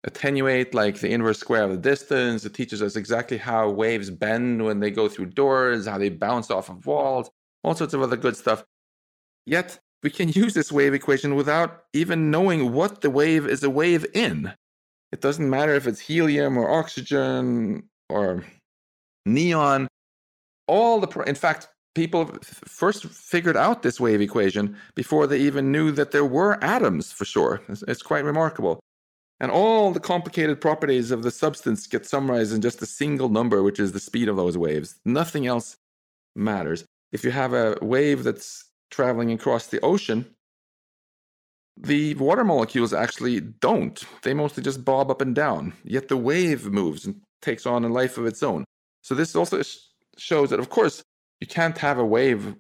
attenuate 0.06 0.74
like 0.74 1.00
the 1.00 1.12
inverse 1.12 1.39
square 1.39 1.63
of 1.63 1.72
the 1.72 1.78
distance. 1.78 2.46
It 2.46 2.54
teaches 2.54 2.82
us 2.82 2.96
exactly 2.96 3.38
how 3.38 3.70
waves 3.70 4.10
bend 4.10 4.63
when 4.63 4.80
they 4.80 4.91
go 4.91 5.10
through 5.10 5.28
doors, 5.28 5.88
how 5.88 5.98
they 5.98 6.10
bounce 6.10 6.50
off 6.50 6.70
of 6.70 6.86
walls, 6.86 7.30
all 7.63 7.76
sorts 7.76 7.94
of 7.94 8.02
other 8.02 8.15
good 8.15 8.38
stuff. 8.38 8.63
Yet 9.46 9.80
we 10.04 10.10
can 10.10 10.30
use 10.30 10.54
this 10.54 10.72
wave 10.72 10.94
equation 10.94 11.36
without 11.36 11.86
even 11.94 12.32
knowing 12.32 12.72
what 12.72 13.02
the 13.02 13.10
wave 13.10 13.48
is 13.48 13.63
a 13.63 13.70
wave 13.70 14.06
in. 14.13 14.54
It 15.12 15.22
doesn't 15.22 15.50
matter 15.50 15.74
if 15.74 15.88
it's 15.88 16.00
helium 16.00 16.58
or 16.58 16.70
oxygen 16.70 17.89
or 18.10 18.46
neon. 19.26 19.88
All 20.68 21.00
the, 21.00 21.20
in 21.22 21.36
fact, 21.36 21.68
people 21.96 22.38
first 22.44 23.06
figured 23.06 23.58
out 23.58 23.82
this 23.82 24.00
wave 24.00 24.22
equation 24.22 24.78
before 24.94 25.26
they 25.26 25.39
even 25.39 25.72
knew 25.72 25.91
that 25.91 26.12
there 26.12 26.26
were 26.26 26.63
atoms 26.63 27.12
for 27.12 27.26
sure. 27.26 27.62
It's, 27.70 27.84
it's 27.84 28.02
quite 28.02 28.26
remarkable. 28.26 28.80
And 29.39 29.52
all 29.52 29.91
the 29.91 30.00
complicated 30.00 30.62
properties 30.62 31.12
of 31.12 31.24
the 31.24 31.32
substance 31.32 31.88
get 31.88 32.06
summarized 32.06 32.54
in 32.54 32.62
just 32.62 32.82
a 32.82 32.86
single 32.86 33.30
number, 33.30 33.62
which 33.63 33.80
is 33.80 33.91
the 33.91 34.00
speed 34.00 34.30
of 34.30 34.38
those 34.38 34.58
waves. 34.58 34.95
Nothing 35.04 35.45
else 35.45 35.76
matters. 36.36 36.86
If 37.12 37.24
you 37.24 37.32
have 37.32 37.54
a 37.54 37.78
wave 37.82 38.24
that's 38.24 38.65
traveling 38.91 39.32
across 39.32 39.67
the 39.67 39.82
ocean, 39.82 40.26
the 41.78 42.15
water 42.15 42.45
molecules 42.45 42.93
actually 42.93 43.41
don't. 43.41 44.02
They 44.21 44.34
mostly 44.34 44.63
just 44.63 44.86
bob 44.86 45.12
up 45.12 45.20
and 45.20 45.36
down. 45.36 45.74
Yet 45.84 46.07
the 46.07 46.18
wave 46.18 46.66
moves 46.68 47.05
and 47.05 47.22
takes 47.41 47.66
on 47.66 47.84
a 47.84 47.89
life 47.89 48.18
of 48.18 48.26
its 48.26 48.41
own. 48.41 48.64
So 49.01 49.16
this 49.16 49.36
also 49.36 49.62
shows 50.18 50.49
that, 50.49 50.59
of 50.59 50.70
course, 50.70 51.03
you 51.41 51.47
can't 51.47 51.78
have 51.80 51.99
a 51.99 52.05
wave 52.05 52.55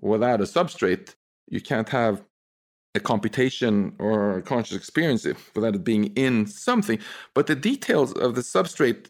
without 0.00 0.42
a 0.42 0.44
substrate. 0.44 1.14
You 1.48 1.62
can't 1.62 1.88
have 1.88 2.22
a 2.94 3.00
computation 3.00 3.94
or 3.98 4.38
a 4.38 4.42
conscious 4.42 4.76
experience 4.76 5.26
without 5.54 5.74
it 5.74 5.84
being 5.84 6.06
in 6.14 6.46
something. 6.46 6.98
But 7.34 7.46
the 7.46 7.54
details 7.54 8.12
of 8.12 8.34
the 8.34 8.42
substrate 8.42 9.06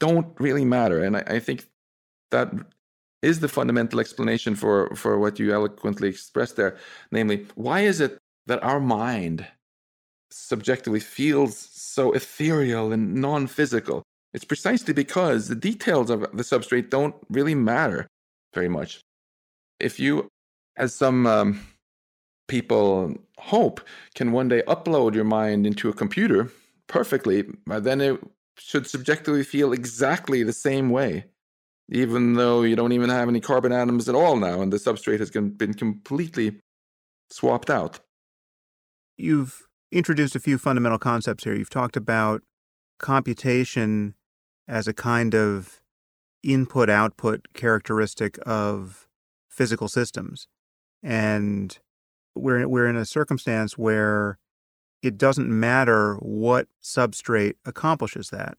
don't 0.00 0.28
really 0.40 0.64
matter. 0.64 1.02
And 1.02 1.16
I, 1.16 1.24
I 1.26 1.38
think 1.38 1.68
that 2.30 2.52
is 3.22 3.40
the 3.40 3.48
fundamental 3.48 4.00
explanation 4.00 4.54
for, 4.54 4.94
for 4.94 5.18
what 5.18 5.38
you 5.38 5.52
eloquently 5.52 6.08
expressed 6.08 6.56
there. 6.56 6.76
Namely, 7.10 7.46
why 7.54 7.80
is 7.80 8.00
it 8.00 8.18
that 8.46 8.62
our 8.62 8.80
mind 8.80 9.46
subjectively 10.30 11.00
feels 11.00 11.56
so 11.56 12.12
ethereal 12.12 12.92
and 12.92 13.14
non 13.14 13.46
physical? 13.46 14.02
It's 14.34 14.44
precisely 14.44 14.92
because 14.92 15.48
the 15.48 15.54
details 15.54 16.10
of 16.10 16.20
the 16.20 16.42
substrate 16.42 16.90
don't 16.90 17.14
really 17.30 17.54
matter 17.54 18.06
very 18.54 18.68
much. 18.68 19.00
If 19.80 19.98
you, 19.98 20.28
as 20.76 20.94
some 20.94 21.26
um, 21.26 21.60
people 22.48 23.14
hope 23.38 23.80
can 24.14 24.32
one 24.32 24.48
day 24.48 24.62
upload 24.66 25.14
your 25.14 25.24
mind 25.24 25.66
into 25.66 25.88
a 25.88 25.92
computer 25.92 26.50
perfectly, 26.88 27.44
But 27.66 27.84
then 27.84 28.00
it 28.00 28.18
should 28.58 28.86
subjectively 28.86 29.44
feel 29.44 29.72
exactly 29.72 30.42
the 30.42 30.52
same 30.52 30.90
way, 30.90 31.26
even 31.90 32.34
though 32.34 32.62
you 32.62 32.74
don't 32.74 32.92
even 32.92 33.10
have 33.10 33.28
any 33.28 33.40
carbon 33.40 33.72
atoms 33.72 34.08
at 34.08 34.14
all 34.14 34.36
now, 34.36 34.60
and 34.62 34.72
the 34.72 34.78
substrate 34.78 35.20
has 35.20 35.30
been 35.30 35.74
completely 35.74 36.60
swapped 37.30 37.70
out. 37.70 38.00
You've 39.16 39.68
introduced 39.92 40.34
a 40.34 40.40
few 40.40 40.58
fundamental 40.58 40.98
concepts 40.98 41.44
here. 41.44 41.54
You've 41.54 41.70
talked 41.70 41.96
about 41.96 42.42
computation 42.98 44.14
as 44.66 44.88
a 44.88 44.94
kind 44.94 45.34
of 45.34 45.80
input 46.42 46.88
output 46.88 47.48
characteristic 47.54 48.38
of 48.46 49.08
physical 49.50 49.88
systems. 49.88 50.48
and 51.02 51.78
we're 52.34 52.66
we're 52.68 52.86
in 52.86 52.96
a 52.96 53.04
circumstance 53.04 53.76
where 53.76 54.38
it 55.02 55.16
doesn't 55.16 55.48
matter 55.48 56.16
what 56.16 56.66
substrate 56.82 57.54
accomplishes 57.64 58.30
that. 58.30 58.58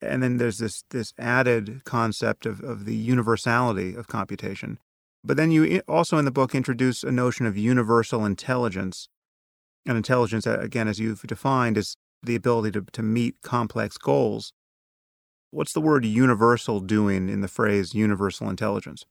And 0.00 0.22
then 0.22 0.38
there's 0.38 0.58
this 0.58 0.84
this 0.90 1.14
added 1.18 1.84
concept 1.84 2.46
of, 2.46 2.60
of 2.60 2.84
the 2.84 2.96
universality 2.96 3.94
of 3.94 4.08
computation. 4.08 4.78
But 5.24 5.36
then 5.36 5.50
you 5.50 5.64
eh, 5.64 5.80
also 5.86 6.18
in 6.18 6.24
the 6.24 6.30
book 6.32 6.54
introduce 6.54 7.04
a 7.04 7.12
notion 7.12 7.46
of 7.46 7.56
universal 7.56 8.24
intelligence. 8.24 9.08
And 9.86 9.96
intelligence, 9.96 10.46
again, 10.46 10.86
as 10.86 11.00
you've 11.00 11.22
defined, 11.22 11.76
is 11.76 11.96
the 12.22 12.36
ability 12.36 12.70
to, 12.72 12.82
to 12.92 13.02
meet 13.02 13.36
complex 13.42 13.98
goals. 13.98 14.52
What's 15.50 15.72
the 15.72 15.80
word 15.80 16.04
universal 16.04 16.80
doing 16.80 17.28
in 17.28 17.40
the 17.40 17.48
phrase 17.48 17.94
universal 17.94 18.48
intelligence? 18.48 19.04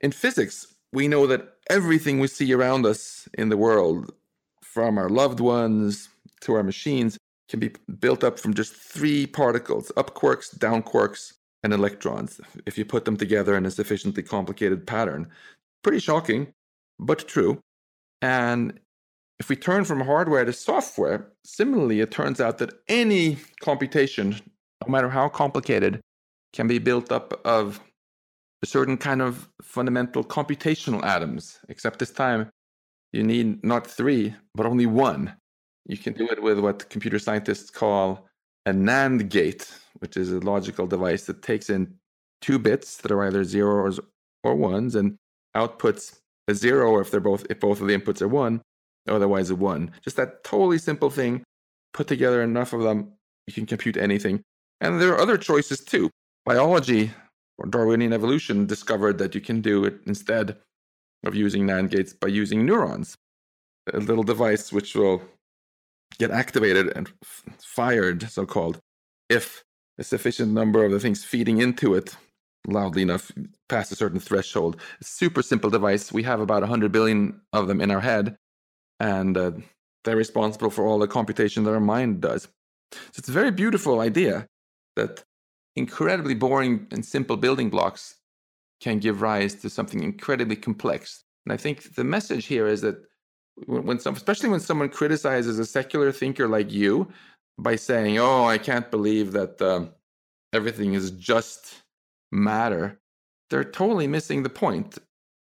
In 0.00 0.10
physics, 0.10 0.73
we 0.94 1.08
know 1.08 1.26
that 1.26 1.56
everything 1.68 2.20
we 2.20 2.28
see 2.28 2.52
around 2.54 2.86
us 2.86 3.28
in 3.34 3.48
the 3.48 3.56
world, 3.56 4.12
from 4.62 4.96
our 4.96 5.08
loved 5.08 5.40
ones 5.40 6.08
to 6.42 6.54
our 6.54 6.62
machines, 6.62 7.18
can 7.48 7.60
be 7.60 7.72
built 7.98 8.24
up 8.24 8.38
from 8.38 8.54
just 8.54 8.74
three 8.74 9.26
particles 9.26 9.90
up 9.96 10.14
quarks, 10.14 10.56
down 10.58 10.82
quarks, 10.82 11.34
and 11.62 11.72
electrons, 11.72 12.40
if 12.66 12.78
you 12.78 12.84
put 12.84 13.04
them 13.04 13.16
together 13.16 13.56
in 13.56 13.66
a 13.66 13.70
sufficiently 13.70 14.22
complicated 14.22 14.86
pattern. 14.86 15.28
Pretty 15.82 15.98
shocking, 15.98 16.52
but 16.98 17.26
true. 17.26 17.58
And 18.22 18.78
if 19.40 19.48
we 19.48 19.56
turn 19.56 19.84
from 19.84 20.00
hardware 20.00 20.44
to 20.44 20.52
software, 20.52 21.32
similarly, 21.44 22.00
it 22.00 22.10
turns 22.10 22.40
out 22.40 22.58
that 22.58 22.72
any 22.88 23.38
computation, 23.60 24.36
no 24.86 24.92
matter 24.92 25.08
how 25.08 25.28
complicated, 25.28 26.00
can 26.52 26.68
be 26.68 26.78
built 26.78 27.10
up 27.10 27.40
of 27.44 27.80
certain 28.66 28.96
kind 28.96 29.22
of 29.22 29.48
fundamental 29.62 30.24
computational 30.24 31.02
atoms, 31.04 31.58
except 31.68 31.98
this 31.98 32.10
time 32.10 32.50
you 33.12 33.22
need 33.22 33.64
not 33.64 33.86
three, 33.86 34.34
but 34.54 34.66
only 34.66 34.86
one. 34.86 35.34
You 35.86 35.96
can 35.96 36.14
do 36.14 36.26
it 36.28 36.42
with 36.42 36.58
what 36.58 36.88
computer 36.90 37.18
scientists 37.18 37.70
call 37.70 38.26
a 38.66 38.72
NAND 38.72 39.28
gate, 39.28 39.72
which 39.98 40.16
is 40.16 40.32
a 40.32 40.40
logical 40.40 40.86
device 40.86 41.26
that 41.26 41.42
takes 41.42 41.70
in 41.70 41.94
two 42.40 42.58
bits 42.58 42.96
that 42.98 43.12
are 43.12 43.24
either 43.24 43.44
zeros 43.44 44.00
or 44.42 44.54
ones 44.54 44.94
and 44.94 45.16
outputs 45.56 46.18
a 46.48 46.54
zero 46.54 46.98
if 46.98 47.10
they're 47.10 47.20
both 47.20 47.46
if 47.48 47.60
both 47.60 47.80
of 47.80 47.86
the 47.86 47.96
inputs 47.96 48.20
are 48.20 48.28
one, 48.28 48.60
otherwise 49.08 49.50
a 49.50 49.56
one. 49.56 49.90
Just 50.02 50.16
that 50.16 50.44
totally 50.44 50.78
simple 50.78 51.10
thing. 51.10 51.42
Put 51.92 52.08
together 52.08 52.42
enough 52.42 52.72
of 52.72 52.82
them, 52.82 53.12
you 53.46 53.52
can 53.54 53.66
compute 53.66 53.96
anything. 53.96 54.42
And 54.80 55.00
there 55.00 55.12
are 55.12 55.20
other 55.20 55.38
choices 55.38 55.80
too. 55.80 56.10
Biology 56.44 57.12
Darwinian 57.68 58.12
evolution 58.12 58.66
discovered 58.66 59.18
that 59.18 59.34
you 59.34 59.40
can 59.40 59.60
do 59.60 59.84
it 59.84 60.00
instead 60.06 60.56
of 61.24 61.34
using 61.34 61.66
NAND 61.66 61.90
gates 61.90 62.12
by 62.12 62.28
using 62.28 62.66
neurons, 62.66 63.16
a 63.92 63.98
little 63.98 64.24
device 64.24 64.72
which 64.72 64.94
will 64.94 65.22
get 66.18 66.30
activated 66.30 66.92
and 66.96 67.10
f- 67.22 67.44
fired, 67.58 68.30
so 68.30 68.44
called, 68.44 68.78
if 69.28 69.64
a 69.98 70.04
sufficient 70.04 70.52
number 70.52 70.84
of 70.84 70.90
the 70.90 71.00
things 71.00 71.24
feeding 71.24 71.58
into 71.60 71.94
it 71.94 72.16
loudly 72.66 73.02
enough 73.02 73.30
past 73.68 73.92
a 73.92 73.96
certain 73.96 74.20
threshold. 74.20 74.80
super 75.02 75.42
simple 75.42 75.70
device. 75.70 76.12
We 76.12 76.22
have 76.22 76.40
about 76.40 76.62
100 76.62 76.92
billion 76.92 77.40
of 77.52 77.68
them 77.68 77.80
in 77.80 77.90
our 77.90 78.00
head, 78.00 78.36
and 79.00 79.36
uh, 79.36 79.52
they're 80.04 80.16
responsible 80.16 80.70
for 80.70 80.86
all 80.86 80.98
the 80.98 81.06
computation 81.06 81.64
that 81.64 81.72
our 81.72 81.80
mind 81.80 82.20
does. 82.20 82.48
So 82.92 83.18
it's 83.18 83.28
a 83.28 83.32
very 83.32 83.50
beautiful 83.50 84.00
idea 84.00 84.46
that 84.96 85.24
incredibly 85.76 86.34
boring 86.34 86.86
and 86.90 87.04
simple 87.04 87.36
building 87.36 87.70
blocks 87.70 88.16
can 88.80 88.98
give 88.98 89.22
rise 89.22 89.54
to 89.56 89.70
something 89.70 90.02
incredibly 90.02 90.56
complex. 90.56 91.24
And 91.46 91.52
I 91.52 91.56
think 91.56 91.94
the 91.94 92.04
message 92.04 92.46
here 92.46 92.66
is 92.66 92.80
that 92.82 92.96
when 93.66 93.98
some, 93.98 94.14
especially 94.14 94.48
when 94.48 94.60
someone 94.60 94.88
criticizes 94.88 95.58
a 95.58 95.66
secular 95.66 96.12
thinker 96.12 96.48
like 96.48 96.72
you 96.72 97.08
by 97.58 97.76
saying, 97.76 98.18
"Oh, 98.18 98.44
I 98.44 98.58
can't 98.58 98.90
believe 98.90 99.32
that 99.32 99.60
uh, 99.62 99.86
everything 100.52 100.94
is 100.94 101.12
just 101.12 101.82
matter," 102.32 102.98
they're 103.50 103.64
totally 103.64 104.08
missing 104.08 104.42
the 104.42 104.50
point. 104.50 104.98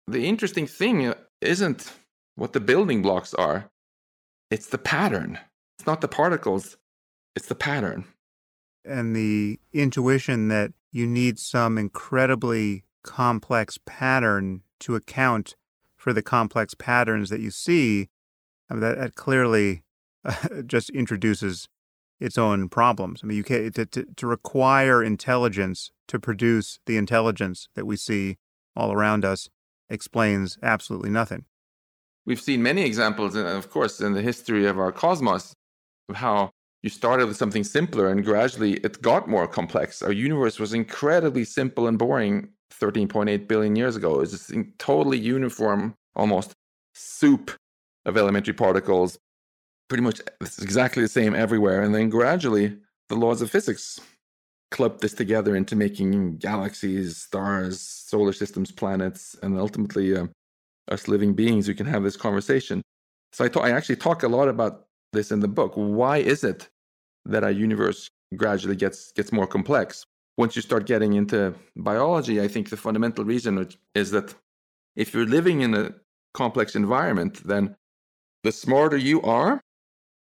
The 0.07 0.27
interesting 0.27 0.67
thing 0.67 1.15
isn't 1.41 1.93
what 2.37 2.53
the 2.53 2.61
building 2.61 3.01
blocks 3.01 3.33
are; 3.35 3.71
it's 4.51 4.67
the 4.67 4.79
pattern. 4.79 5.39
It's 5.79 5.87
not 5.87 6.03
the 6.03 6.09
particles; 6.09 6.77
it's 7.35 7.49
the 7.49 7.55
pattern. 7.55 8.05
And 8.85 9.15
the 9.15 9.59
intuition 9.73 10.49
that 10.49 10.73
you 10.93 11.07
need 11.07 11.39
some 11.39 11.79
incredibly 11.79 12.85
complex 13.03 13.79
pattern 13.85 14.63
to 14.81 14.95
account 14.95 15.57
for 15.97 16.13
the 16.13 16.23
complex 16.23 16.75
patterns 16.75 17.31
that 17.31 17.41
you 17.41 17.51
see, 17.51 18.09
I 18.69 18.75
mean, 18.75 18.81
that, 18.81 18.99
that 18.99 19.15
clearly 19.15 19.83
uh, 20.25 20.63
just 20.67 20.91
introduces 20.91 21.69
its 22.21 22.39
own 22.39 22.69
problems. 22.69 23.21
I 23.23 23.27
mean, 23.27 23.37
you 23.37 23.45
can 23.45 23.73
to, 23.73 23.87
to, 23.87 24.07
to 24.17 24.27
require 24.27 25.03
intelligence 25.03 25.91
to 26.09 26.19
produce 26.19 26.79
the 26.87 26.97
intelligence 26.97 27.69
that 27.75 27.87
we 27.87 27.97
see 27.97 28.39
all 28.77 28.93
around 28.93 29.25
us 29.25 29.49
explains 29.89 30.59
absolutely 30.63 31.11
nothing. 31.11 31.45
We've 32.27 32.41
seen 32.41 32.63
many 32.63 32.83
examples, 32.83 33.35
of 33.35 33.71
course, 33.71 34.01
in 34.01 34.15
the 34.15 34.23
history 34.23 34.67
of 34.67 34.79
our 34.79 34.93
cosmos 34.93 35.55
of 36.09 36.17
how 36.17 36.53
you 36.85 36.91
started 36.91 37.27
with 37.27 37.39
something 37.39 37.65
simpler 37.65 38.11
and 38.11 38.23
gradually 38.23 38.75
it 38.75 39.01
got 39.01 39.27
more 39.27 39.49
complex. 39.49 40.03
Our 40.03 40.13
universe 40.13 40.59
was 40.59 40.75
incredibly 40.75 41.43
simple 41.47 41.89
and 41.89 41.99
boring 41.99 42.51
13.8 42.79 43.49
billion 43.49 43.75
years 43.75 43.97
ago. 43.97 44.21
It's 44.21 44.33
just 44.33 44.53
totally 44.79 45.19
uniform, 45.19 45.95
almost 46.15 46.53
soup 46.93 47.53
of 48.05 48.19
elementary 48.19 48.53
particles. 48.53 49.19
Pretty 49.89 50.03
much 50.03 50.21
it's 50.43 50.61
exactly 50.61 51.03
the 51.03 51.09
same 51.09 51.35
everywhere. 51.35 51.81
And 51.81 51.95
then 51.95 52.11
gradually, 52.11 52.77
the 53.09 53.15
laws 53.15 53.41
of 53.41 53.51
physics 53.51 53.99
clubbed 54.71 55.01
this 55.01 55.15
together 55.15 55.57
into 55.57 55.77
making 55.77 56.37
galaxies, 56.37 57.17
stars, 57.17 57.81
solar 57.81 58.35
systems, 58.35 58.71
planets, 58.71 59.35
and 59.43 59.59
ultimately 59.59 60.15
uh, 60.15 60.27
us 60.91 61.09
living 61.09 61.33
beings 61.33 61.67
who 61.67 61.73
can 61.73 61.87
have 61.87 62.03
this 62.03 62.19
conversation. 62.19 62.83
So 63.33 63.47
I, 63.47 63.69
I 63.69 63.71
actually 63.71 63.97
talk 63.97 64.23
a 64.23 64.29
lot 64.29 64.49
about 64.49 64.85
this 65.15 65.33
in 65.33 65.41
the 65.41 65.49
book. 65.49 65.73
Why 65.77 66.19
is 66.19 66.45
it 66.45 66.69
that 67.27 67.45
our 67.45 67.51
universe 67.51 68.09
gradually 68.37 68.77
gets 68.77 69.13
gets 69.13 69.33
more 69.33 69.47
complex? 69.47 70.07
once 70.37 70.57
you 70.57 70.63
start 70.63 70.87
getting 70.87 71.15
into 71.15 71.55
biology, 71.77 72.41
I 72.41 72.49
think 72.49 72.71
the 72.71 72.77
fundamental 72.77 73.25
reason 73.25 73.69
is 73.95 74.11
that 74.11 74.35
if 74.97 75.15
you're 75.15 75.27
living 75.27 75.61
in 75.61 75.75
a 75.75 75.95
complex 76.33 76.75
environment, 76.75 77.43
then 77.45 77.77
the 78.43 78.53
smarter 78.53 78.97
you 78.97 79.23
are, 79.23 79.61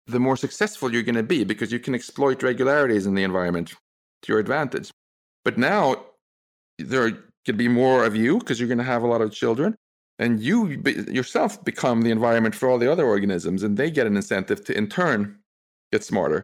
the 0.07 0.19
more 0.19 0.35
successful 0.35 0.91
you're 0.91 1.03
going 1.03 1.15
to 1.15 1.23
be 1.23 1.43
because 1.43 1.71
you 1.71 1.79
can 1.79 1.93
exploit 1.93 2.41
regularities 2.41 3.05
in 3.05 3.13
the 3.13 3.23
environment 3.23 3.73
to 4.23 4.31
your 4.31 4.39
advantage. 4.39 4.91
But 5.45 5.57
now 5.57 6.05
there 6.79 7.11
could 7.45 7.57
be 7.57 7.67
more 7.67 8.03
of 8.03 8.15
you 8.15 8.39
because 8.39 8.59
you're 8.59 8.67
going 8.67 8.77
to 8.79 8.83
have 8.83 9.03
a 9.03 9.07
lot 9.07 9.21
of 9.21 9.31
children, 9.31 9.75
and 10.17 10.39
you 10.39 10.81
yourself 11.09 11.63
become 11.63 12.01
the 12.01 12.11
environment 12.11 12.55
for 12.55 12.69
all 12.69 12.79
the 12.79 12.91
other 12.91 13.05
organisms, 13.05 13.61
and 13.63 13.77
they 13.77 13.91
get 13.91 14.07
an 14.07 14.15
incentive 14.15 14.63
to, 14.65 14.77
in 14.77 14.87
turn, 14.87 15.39
get 15.91 16.03
smarter. 16.03 16.43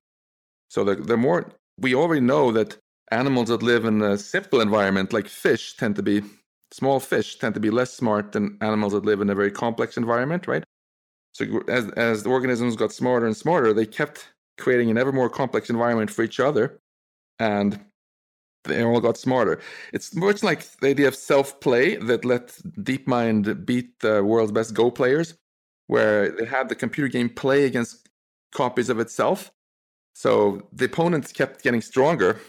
So 0.70 0.84
the, 0.84 0.96
the 0.96 1.18
more 1.18 1.52
we 1.80 1.96
already 1.96 2.22
know 2.22 2.52
that 2.52 2.78
animals 3.12 3.50
that 3.50 3.64
live 3.64 3.86
in 3.86 4.02
a 4.02 4.18
simple 4.18 4.62
environment, 4.62 5.14
like 5.14 5.28
fish, 5.28 5.76
tend 5.78 5.96
to 5.96 6.04
be 6.04 6.24
small 6.72 7.00
fish 7.00 7.38
tend 7.38 7.54
to 7.54 7.60
be 7.60 7.70
less 7.70 7.94
smart 7.94 8.34
than 8.34 8.58
animals 8.62 8.94
that 8.94 9.06
live 9.06 9.22
in 9.22 9.30
a 9.30 9.36
very 9.36 9.52
complex 9.52 9.98
environment, 9.98 10.48
right? 10.48 10.64
So 11.34 11.64
as 11.68 11.90
as 11.92 12.24
the 12.24 12.30
organisms 12.30 12.76
got 12.76 12.92
smarter 12.92 13.26
and 13.26 13.38
smarter, 13.38 13.74
they 13.74 13.86
kept 13.86 14.28
creating 14.58 14.90
an 14.90 14.98
ever 14.98 15.12
more 15.12 15.30
complex 15.30 15.70
environment 15.70 16.10
for 16.10 16.24
each 16.24 16.40
other, 16.40 16.80
and 17.40 17.80
they 18.64 18.84
all 18.84 19.00
got 19.00 19.18
smarter. 19.18 19.60
It's 19.94 20.16
much 20.16 20.44
like 20.44 20.66
the 20.80 20.90
idea 20.90 21.08
of 21.08 21.16
self-play 21.16 21.98
that 21.98 22.26
let 22.26 22.48
DeepMind 22.80 23.66
beat 23.66 24.00
the 24.00 24.24
world's 24.24 24.52
best 24.52 24.74
Go 24.74 24.90
players, 24.90 25.36
where 25.86 26.32
they 26.32 26.46
had 26.46 26.70
the 26.70 26.76
computer 26.76 27.08
game 27.08 27.30
play 27.30 27.66
against 27.66 28.10
copies 28.52 28.90
of 28.90 29.00
itself. 29.00 29.52
So 30.18 30.68
the 30.74 30.86
opponents 30.86 31.32
kept 31.32 31.62
getting 31.62 31.80
stronger 31.80 32.42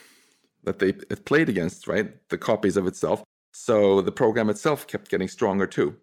that 0.65 0.79
they 0.79 0.89
it 0.89 1.27
played 1.27 1.51
against, 1.51 1.87
right? 1.87 2.09
The 2.31 2.39
copies 2.39 2.79
of 2.79 2.87
itself. 2.87 3.23
So 3.53 4.01
the 4.01 4.11
program 4.11 4.49
itself 4.49 4.87
kept 4.87 5.11
getting 5.11 5.29
stronger 5.29 5.67
too. 5.67 5.95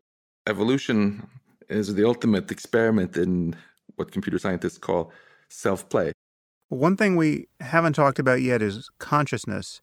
Evolution 0.46 1.28
is 1.68 1.96
the 1.96 2.06
ultimate 2.06 2.52
experiment 2.52 3.18
in 3.18 3.56
what 3.96 4.12
computer 4.12 4.38
scientists 4.38 4.78
call 4.78 5.12
self 5.50 5.90
play. 5.90 6.12
One 6.70 6.96
thing 6.96 7.16
we 7.16 7.48
haven't 7.60 7.94
talked 7.94 8.20
about 8.20 8.44
yet 8.44 8.62
is 8.62 8.88
consciousness. 9.00 9.82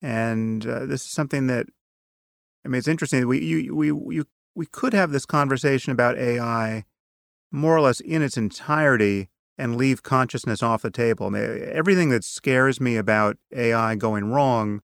And 0.00 0.66
uh, 0.66 0.86
this 0.86 1.04
is 1.04 1.10
something 1.10 1.46
that, 1.48 1.66
I 2.64 2.68
mean, 2.68 2.78
it's 2.78 2.88
interesting. 2.88 3.28
We, 3.28 3.44
you, 3.44 3.76
we, 3.76 3.88
you, 3.88 4.24
we 4.54 4.64
could 4.64 4.94
have 4.94 5.10
this 5.10 5.26
conversation 5.26 5.92
about 5.92 6.16
AI 6.16 6.86
more 7.52 7.76
or 7.76 7.82
less 7.82 8.00
in 8.00 8.22
its 8.22 8.38
entirety 8.38 9.28
and 9.58 9.76
leave 9.76 10.02
consciousness 10.02 10.62
off 10.62 10.82
the 10.82 10.90
table. 10.90 11.26
I 11.26 11.30
mean, 11.30 11.42
eh, 11.42 11.70
everything 11.72 12.10
that 12.10 12.24
scares 12.24 12.80
me 12.80 12.96
about 12.96 13.36
AI 13.52 13.96
going 13.96 14.30
wrong 14.30 14.80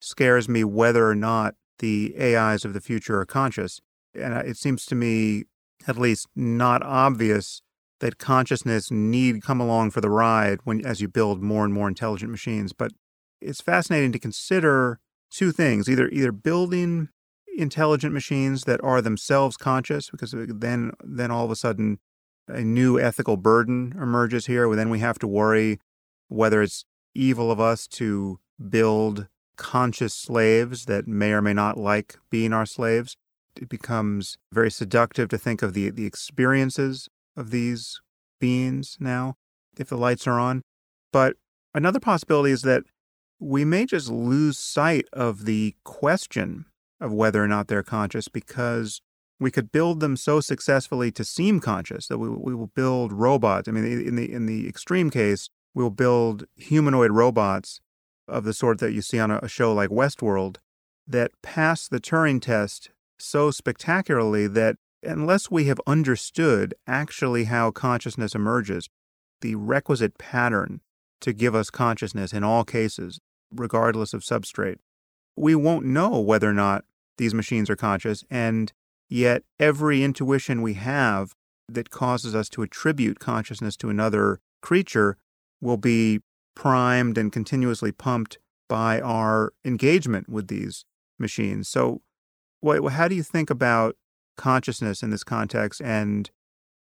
scares 0.00 0.48
me 0.48 0.62
whether 0.62 1.08
or 1.08 1.14
not 1.14 1.54
the 1.78 2.14
AIs 2.20 2.64
of 2.64 2.74
the 2.74 2.80
future 2.80 3.18
are 3.18 3.26
conscious. 3.26 3.80
And 4.14 4.34
uh, 4.34 4.42
it 4.44 4.56
seems 4.56 4.84
to 4.86 4.94
me, 4.94 5.44
at 5.86 5.96
least, 5.96 6.26
not 6.36 6.82
obvious 6.82 7.62
that 8.00 8.18
consciousness 8.18 8.90
need 8.90 9.42
come 9.42 9.60
along 9.60 9.90
for 9.90 10.00
the 10.00 10.10
ride 10.10 10.60
when 10.64 10.84
as 10.84 11.00
you 11.00 11.08
build 11.08 11.42
more 11.42 11.64
and 11.64 11.74
more 11.74 11.88
intelligent 11.88 12.30
machines. 12.30 12.72
But 12.72 12.92
it's 13.40 13.60
fascinating 13.60 14.12
to 14.12 14.18
consider 14.18 15.00
two 15.30 15.52
things: 15.52 15.88
either 15.88 16.08
either 16.10 16.32
building 16.32 17.08
intelligent 17.56 18.14
machines 18.14 18.64
that 18.64 18.82
are 18.84 19.02
themselves 19.02 19.56
conscious, 19.56 20.10
because 20.10 20.32
uh, 20.32 20.46
then 20.48 20.92
then 21.02 21.30
all 21.30 21.44
of 21.44 21.50
a 21.50 21.56
sudden 21.56 21.98
a 22.48 22.62
new 22.62 22.98
ethical 22.98 23.36
burden 23.36 23.94
emerges 24.00 24.46
here. 24.46 24.74
Then 24.74 24.90
we 24.90 24.98
have 25.00 25.18
to 25.20 25.26
worry 25.26 25.78
whether 26.28 26.62
it's 26.62 26.84
evil 27.14 27.50
of 27.50 27.60
us 27.60 27.86
to 27.86 28.38
build 28.68 29.28
conscious 29.56 30.14
slaves 30.14 30.86
that 30.86 31.06
may 31.06 31.32
or 31.32 31.42
may 31.42 31.52
not 31.52 31.76
like 31.76 32.16
being 32.30 32.52
our 32.52 32.66
slaves. 32.66 33.16
It 33.56 33.68
becomes 33.68 34.38
very 34.52 34.70
seductive 34.70 35.28
to 35.30 35.38
think 35.38 35.62
of 35.62 35.74
the, 35.74 35.90
the 35.90 36.06
experiences 36.06 37.08
of 37.36 37.50
these 37.50 38.00
beings 38.40 38.96
now, 39.00 39.34
if 39.76 39.88
the 39.88 39.96
lights 39.96 40.26
are 40.26 40.38
on. 40.38 40.62
But 41.12 41.36
another 41.74 42.00
possibility 42.00 42.52
is 42.52 42.62
that 42.62 42.84
we 43.40 43.64
may 43.64 43.84
just 43.86 44.08
lose 44.08 44.58
sight 44.58 45.06
of 45.12 45.44
the 45.44 45.74
question 45.84 46.66
of 47.00 47.12
whether 47.12 47.42
or 47.42 47.48
not 47.48 47.68
they're 47.68 47.82
conscious 47.82 48.28
because 48.28 49.00
we 49.40 49.50
could 49.50 49.70
build 49.70 50.00
them 50.00 50.16
so 50.16 50.40
successfully 50.40 51.10
to 51.12 51.24
seem 51.24 51.60
conscious 51.60 52.06
that 52.08 52.18
we, 52.18 52.28
we 52.28 52.54
will 52.54 52.68
build 52.68 53.12
robots. 53.12 53.68
I 53.68 53.72
mean, 53.72 53.84
in 53.84 54.16
the 54.16 54.32
in 54.32 54.46
the 54.46 54.68
extreme 54.68 55.10
case, 55.10 55.48
we'll 55.74 55.90
build 55.90 56.44
humanoid 56.56 57.12
robots 57.12 57.80
of 58.26 58.44
the 58.44 58.52
sort 58.52 58.78
that 58.80 58.92
you 58.92 59.02
see 59.02 59.18
on 59.18 59.30
a 59.30 59.48
show 59.48 59.72
like 59.72 59.90
Westworld 59.90 60.56
that 61.06 61.30
pass 61.42 61.88
the 61.88 62.00
Turing 62.00 62.40
test 62.40 62.90
so 63.18 63.50
spectacularly 63.50 64.46
that 64.46 64.76
unless 65.02 65.50
we 65.50 65.64
have 65.64 65.80
understood 65.86 66.74
actually 66.86 67.44
how 67.44 67.70
consciousness 67.70 68.34
emerges, 68.34 68.88
the 69.40 69.54
requisite 69.54 70.18
pattern 70.18 70.80
to 71.20 71.32
give 71.32 71.54
us 71.54 71.70
consciousness 71.70 72.32
in 72.32 72.44
all 72.44 72.64
cases, 72.64 73.20
regardless 73.52 74.12
of 74.12 74.22
substrate, 74.22 74.78
we 75.36 75.54
won't 75.54 75.86
know 75.86 76.20
whether 76.20 76.50
or 76.50 76.54
not 76.54 76.84
these 77.16 77.34
machines 77.34 77.70
are 77.70 77.76
conscious. 77.76 78.24
And 78.30 78.72
yet, 79.08 79.42
every 79.58 80.02
intuition 80.02 80.62
we 80.62 80.74
have 80.74 81.34
that 81.68 81.90
causes 81.90 82.34
us 82.34 82.48
to 82.50 82.62
attribute 82.62 83.18
consciousness 83.18 83.76
to 83.76 83.90
another 83.90 84.40
creature 84.62 85.16
will 85.60 85.76
be 85.76 86.20
primed 86.54 87.18
and 87.18 87.32
continuously 87.32 87.92
pumped 87.92 88.38
by 88.68 89.00
our 89.00 89.52
engagement 89.64 90.28
with 90.28 90.48
these 90.48 90.84
machines. 91.18 91.68
So, 91.68 92.00
how 92.62 93.08
do 93.08 93.14
you 93.14 93.22
think 93.22 93.50
about 93.50 93.96
consciousness 94.36 95.02
in 95.02 95.10
this 95.10 95.24
context? 95.24 95.80
And 95.80 96.30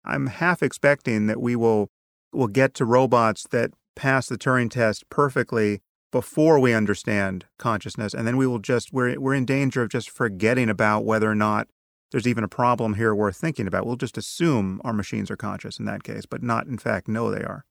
I'm 0.04 0.26
half 0.26 0.62
expecting 0.62 1.26
that 1.26 1.40
we 1.40 1.56
will 1.56 1.88
will 2.32 2.48
get 2.48 2.74
to 2.74 2.84
robots 2.84 3.46
that 3.50 3.72
pass 3.94 4.26
the 4.26 4.38
Turing 4.38 4.70
test 4.70 5.08
perfectly 5.10 5.80
before 6.10 6.58
we 6.58 6.74
understand 6.74 7.46
consciousness, 7.58 8.14
and 8.14 8.26
then 8.26 8.36
we 8.36 8.46
will 8.46 8.58
just 8.58 8.92
we're 8.92 9.18
we're 9.18 9.34
in 9.34 9.44
danger 9.44 9.82
of 9.82 9.88
just 9.88 10.10
forgetting 10.10 10.68
about 10.68 11.04
whether 11.04 11.30
or 11.30 11.34
not 11.34 11.68
there's 12.12 12.28
even 12.28 12.44
a 12.44 12.48
problem 12.48 12.94
here 12.94 13.14
worth 13.14 13.36
thinking 13.36 13.66
about. 13.66 13.86
We'll 13.86 13.96
just 13.96 14.18
assume 14.18 14.80
our 14.84 14.92
machines 14.92 15.30
are 15.30 15.36
conscious 15.36 15.78
in 15.78 15.86
that 15.86 16.04
case, 16.04 16.26
but 16.26 16.42
not 16.42 16.66
in 16.66 16.78
fact 16.78 17.08
know 17.08 17.30
they 17.30 17.42
are. 17.42 17.64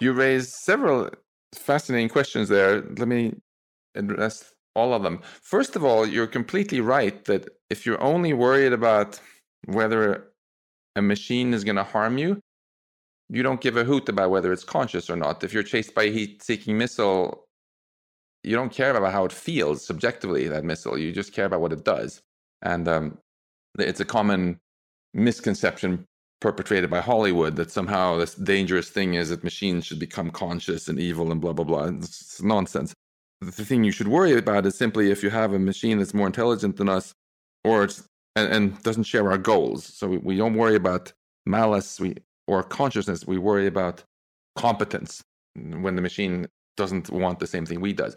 You 0.00 0.12
raised 0.12 0.50
several 0.50 1.10
fascinating 1.54 2.08
questions 2.08 2.48
there. 2.48 2.82
Let 2.82 3.08
me 3.08 3.34
address 3.94 4.54
all 4.74 4.94
of 4.94 5.02
them. 5.02 5.20
First 5.42 5.74
of 5.74 5.84
all, 5.84 6.06
you're 6.06 6.28
completely 6.28 6.80
right 6.80 7.24
that 7.24 7.48
if 7.68 7.84
you're 7.84 8.00
only 8.00 8.32
worried 8.32 8.72
about 8.72 9.20
whether 9.64 10.28
a 10.94 11.02
machine 11.02 11.52
is 11.52 11.64
going 11.64 11.76
to 11.76 11.84
harm 11.84 12.16
you, 12.16 12.40
you 13.28 13.42
don't 13.42 13.60
give 13.60 13.76
a 13.76 13.84
hoot 13.84 14.08
about 14.08 14.30
whether 14.30 14.52
it's 14.52 14.64
conscious 14.64 15.10
or 15.10 15.16
not. 15.16 15.42
If 15.42 15.52
you're 15.52 15.64
chased 15.64 15.94
by 15.94 16.04
a 16.04 16.12
heat 16.12 16.42
seeking 16.44 16.78
missile, 16.78 17.44
you 18.44 18.54
don't 18.54 18.72
care 18.72 18.94
about 18.94 19.12
how 19.12 19.24
it 19.24 19.32
feels 19.32 19.84
subjectively, 19.84 20.46
that 20.48 20.64
missile. 20.64 20.96
You 20.96 21.12
just 21.12 21.32
care 21.32 21.44
about 21.44 21.60
what 21.60 21.72
it 21.72 21.84
does. 21.84 22.22
And 22.62 22.88
um, 22.88 23.18
it's 23.86 24.00
a 24.00 24.04
common 24.04 24.58
misconception 25.14 26.04
perpetrated 26.40 26.88
by 26.88 27.00
Hollywood 27.00 27.56
that 27.56 27.70
somehow 27.70 28.16
this 28.16 28.34
dangerous 28.34 28.88
thing 28.88 29.14
is 29.14 29.30
that 29.30 29.42
machines 29.42 29.86
should 29.86 29.98
become 29.98 30.30
conscious 30.30 30.88
and 30.88 30.98
evil 30.98 31.32
and 31.32 31.40
blah, 31.40 31.52
blah, 31.52 31.64
blah. 31.64 31.84
It's 31.84 32.40
nonsense. 32.42 32.94
The 33.40 33.64
thing 33.64 33.84
you 33.84 33.92
should 33.92 34.08
worry 34.08 34.36
about 34.36 34.66
is 34.66 34.76
simply 34.76 35.10
if 35.10 35.22
you 35.22 35.30
have 35.30 35.52
a 35.52 35.58
machine 35.58 35.98
that's 35.98 36.14
more 36.14 36.26
intelligent 36.26 36.76
than 36.76 36.88
us 36.88 37.12
or 37.64 37.84
it's, 37.84 38.04
and, 38.36 38.52
and 38.52 38.82
doesn't 38.82 39.04
share 39.04 39.30
our 39.30 39.38
goals. 39.38 39.84
So 39.84 40.08
we, 40.08 40.18
we 40.18 40.36
don't 40.36 40.54
worry 40.54 40.76
about 40.76 41.12
malice 41.46 42.00
we, 42.00 42.16
or 42.46 42.62
consciousness. 42.62 43.26
We 43.26 43.38
worry 43.38 43.66
about 43.66 44.04
competence 44.56 45.22
when 45.54 45.96
the 45.96 46.02
machine 46.02 46.46
doesn't 46.76 47.10
want 47.10 47.40
the 47.40 47.46
same 47.46 47.66
thing 47.66 47.80
we 47.80 47.92
does. 47.92 48.16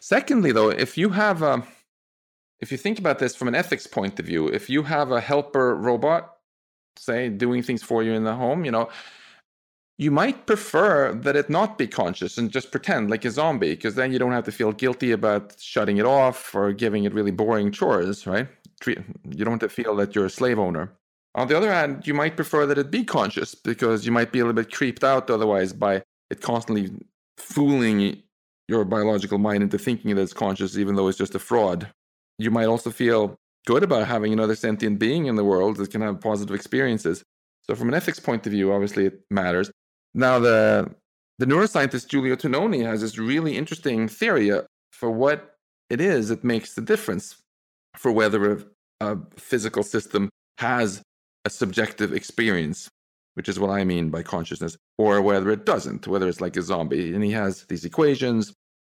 Secondly, 0.00 0.52
though, 0.52 0.70
if 0.70 0.96
you 0.96 1.10
have 1.10 1.42
a, 1.42 1.62
if 2.60 2.72
you 2.72 2.78
think 2.78 2.98
about 2.98 3.18
this 3.18 3.34
from 3.36 3.48
an 3.48 3.54
ethics 3.54 3.86
point 3.86 4.18
of 4.18 4.26
view, 4.26 4.48
if 4.48 4.70
you 4.70 4.82
have 4.84 5.10
a 5.10 5.20
helper 5.20 5.74
robot 5.74 6.34
say 6.96 7.28
doing 7.28 7.62
things 7.62 7.82
for 7.82 8.02
you 8.02 8.12
in 8.12 8.24
the 8.24 8.34
home 8.34 8.64
you 8.64 8.70
know 8.70 8.88
you 9.96 10.10
might 10.10 10.46
prefer 10.46 11.14
that 11.14 11.36
it 11.36 11.48
not 11.48 11.78
be 11.78 11.86
conscious 11.86 12.36
and 12.36 12.50
just 12.50 12.72
pretend 12.72 13.10
like 13.10 13.24
a 13.24 13.30
zombie 13.30 13.70
because 13.70 13.94
then 13.94 14.12
you 14.12 14.18
don't 14.18 14.32
have 14.32 14.44
to 14.44 14.50
feel 14.50 14.72
guilty 14.72 15.12
about 15.12 15.54
shutting 15.60 15.98
it 15.98 16.04
off 16.04 16.52
or 16.52 16.72
giving 16.72 17.04
it 17.04 17.14
really 17.14 17.30
boring 17.30 17.70
chores 17.70 18.26
right? 18.26 18.48
You 18.86 19.44
don't 19.44 19.60
have 19.60 19.60
to 19.60 19.68
feel 19.68 19.96
that 19.96 20.14
you're 20.14 20.26
a 20.26 20.30
slave 20.30 20.58
owner. 20.58 20.92
On 21.36 21.48
the 21.48 21.56
other 21.56 21.72
hand 21.72 22.06
you 22.06 22.14
might 22.14 22.36
prefer 22.36 22.66
that 22.66 22.78
it 22.78 22.90
be 22.90 23.04
conscious 23.04 23.54
because 23.54 24.04
you 24.04 24.12
might 24.12 24.32
be 24.32 24.40
a 24.40 24.44
little 24.44 24.60
bit 24.60 24.72
creeped 24.72 25.04
out 25.04 25.30
otherwise 25.30 25.72
by 25.72 26.02
it 26.30 26.40
constantly 26.40 26.90
fooling 27.38 28.20
your 28.66 28.84
biological 28.84 29.38
mind 29.38 29.62
into 29.62 29.78
thinking 29.78 30.14
that 30.14 30.22
it's 30.22 30.32
conscious 30.32 30.76
even 30.76 30.96
though 30.96 31.06
it's 31.06 31.18
just 31.18 31.34
a 31.34 31.38
fraud 31.38 31.88
you 32.38 32.50
might 32.50 32.66
also 32.66 32.90
feel 32.90 33.36
good 33.66 33.82
about 33.82 34.06
having 34.06 34.32
another 34.32 34.54
sentient 34.54 34.98
being 34.98 35.26
in 35.26 35.36
the 35.36 35.44
world 35.44 35.76
that 35.76 35.90
can 35.90 36.00
have 36.00 36.20
positive 36.20 36.54
experiences. 36.54 37.22
So, 37.62 37.74
from 37.74 37.88
an 37.88 37.94
ethics 37.94 38.20
point 38.20 38.46
of 38.46 38.52
view, 38.52 38.72
obviously 38.72 39.06
it 39.06 39.20
matters. 39.30 39.70
Now, 40.14 40.38
the 40.38 40.94
the 41.38 41.46
neuroscientist 41.46 42.08
Giulio 42.08 42.36
Tononi 42.36 42.84
has 42.84 43.00
this 43.00 43.18
really 43.18 43.56
interesting 43.56 44.06
theory 44.06 44.52
uh, 44.52 44.62
for 44.92 45.10
what 45.10 45.56
it 45.90 46.00
is 46.00 46.28
that 46.28 46.44
makes 46.44 46.74
the 46.74 46.80
difference 46.80 47.36
for 47.96 48.12
whether 48.12 48.52
a, 48.52 48.64
a 49.00 49.18
physical 49.36 49.82
system 49.82 50.28
has 50.58 51.02
a 51.44 51.50
subjective 51.50 52.12
experience, 52.12 52.88
which 53.34 53.48
is 53.48 53.58
what 53.58 53.70
I 53.70 53.84
mean 53.84 54.10
by 54.10 54.22
consciousness, 54.22 54.76
or 54.96 55.20
whether 55.20 55.50
it 55.50 55.66
doesn't, 55.66 56.06
whether 56.06 56.28
it's 56.28 56.40
like 56.40 56.56
a 56.56 56.62
zombie. 56.62 57.12
And 57.14 57.24
he 57.24 57.32
has 57.32 57.64
these 57.64 57.84
equations, 57.84 58.52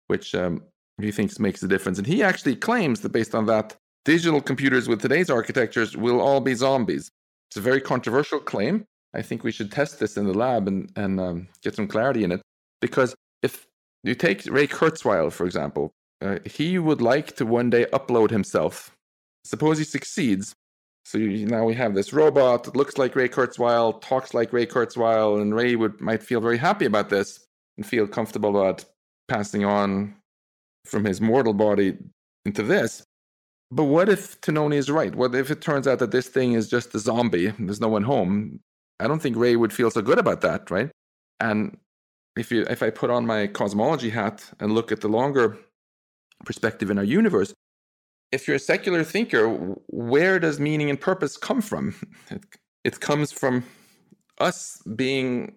which 0.08 0.36
um, 0.36 0.62
he 1.02 1.12
thinks 1.12 1.39
makes 1.39 1.62
a 1.64 1.68
difference. 1.68 1.98
And 1.98 2.08
he 2.08 2.24
actually 2.24 2.56
claims 2.56 3.02
that 3.02 3.12
based 3.12 3.36
on 3.36 3.46
that, 3.48 3.76
digital 4.06 4.41
computers 4.41 4.88
with 4.88 5.02
today's 5.02 5.30
architectures 5.30 5.98
will 5.98 6.22
all 6.22 6.39
be 6.39 6.54
zombies. 6.54 7.10
It's 7.50 7.58
a 7.58 7.62
very 7.62 7.82
controversial 7.82 8.39
claim. 8.39 8.86
I 9.14 9.22
think 9.22 9.43
we 9.43 9.52
should 9.52 9.72
test 9.72 10.00
this 10.00 10.18
in 10.18 10.26
the 10.26 10.34
lab 10.34 10.68
and, 10.68 10.91
and 10.96 11.20
um, 11.20 11.48
get 11.64 11.76
some 11.76 11.88
clarity 11.88 12.24
in 12.24 12.32
it. 12.32 12.41
Because 12.82 13.16
if 13.41 13.66
you 14.04 14.16
take 14.16 14.46
Ray 14.46 14.68
Kurzweil, 14.68 15.32
for 15.32 15.46
example, 15.46 15.91
uh, 16.22 16.39
he 16.46 16.80
would 16.80 17.02
like 17.02 17.36
to 17.38 17.46
one 17.46 17.70
day 17.70 17.86
upload 17.93 18.30
himself. 18.30 18.96
Suppose 19.43 19.78
he 19.78 19.84
succeeds. 19.84 20.54
So 21.04 21.18
you, 21.18 21.46
now 21.46 21.66
we 21.66 21.76
have 21.76 21.93
this 21.93 22.14
robot 22.14 22.64
that 22.64 22.76
looks 22.76 22.98
like 22.98 23.16
Ray 23.16 23.30
Kurzweil, 23.30 24.02
talks 24.02 24.34
like 24.34 24.52
Ray 24.52 24.66
Kurzweil, 24.66 25.41
and 25.41 25.54
Ray 25.54 25.76
would 25.76 26.02
might 26.02 26.24
feel 26.24 26.41
very 26.41 26.58
happy 26.58 26.86
about 26.86 27.10
this 27.10 27.46
and 27.78 27.86
feel 27.86 28.08
comfortable 28.08 28.50
about 28.50 28.86
passing 29.28 29.66
on 29.66 30.16
from 30.86 31.06
his 31.06 31.22
mortal 31.22 31.54
body 31.54 31.98
into 32.46 32.64
this. 32.64 33.04
But 33.72 33.86
what 33.86 34.10
if 34.10 34.40
Tononi 34.42 34.76
is 34.76 34.90
right? 34.92 35.14
What 35.14 35.34
if 35.36 35.50
it 35.50 35.62
turns 35.62 35.88
out 35.88 36.00
that 36.00 36.12
this 36.12 36.28
thing 36.28 36.54
is 36.54 36.70
just 36.70 36.94
a 36.96 37.00
zombie? 37.00 37.48
There's 37.60 37.82
no 37.82 37.90
one 37.90 38.04
home. 38.04 38.60
I 39.00 39.08
don't 39.08 39.22
think 39.22 39.36
Ray 39.36 39.56
would 39.56 39.74
feel 39.74 39.92
so 39.92 40.02
good 40.02 40.20
about 40.20 40.42
that, 40.42 40.70
right? 40.72 40.90
And 41.40 41.78
if 42.38 42.52
you 42.52 42.66
if 42.70 42.84
I 42.84 42.90
put 42.90 43.10
on 43.10 43.26
my 43.26 43.48
cosmology 43.48 44.10
hat 44.10 44.50
and 44.60 44.74
look 44.74 44.92
at 44.92 45.02
the 45.02 45.08
longer 45.08 45.58
perspective 46.46 46.92
in 46.92 46.98
our 46.98 47.04
universe, 47.04 47.54
if 48.32 48.48
you're 48.48 48.58
a 48.58 48.60
secular 48.60 49.04
thinker, 49.04 49.48
where 49.88 50.40
does 50.40 50.60
meaning 50.60 50.90
and 50.90 51.00
purpose 51.00 51.38
come 51.38 51.62
from? 51.62 51.96
It, 52.30 52.44
it 52.84 53.00
comes 53.00 53.32
from 53.32 53.64
us 54.40 54.82
being 54.96 55.56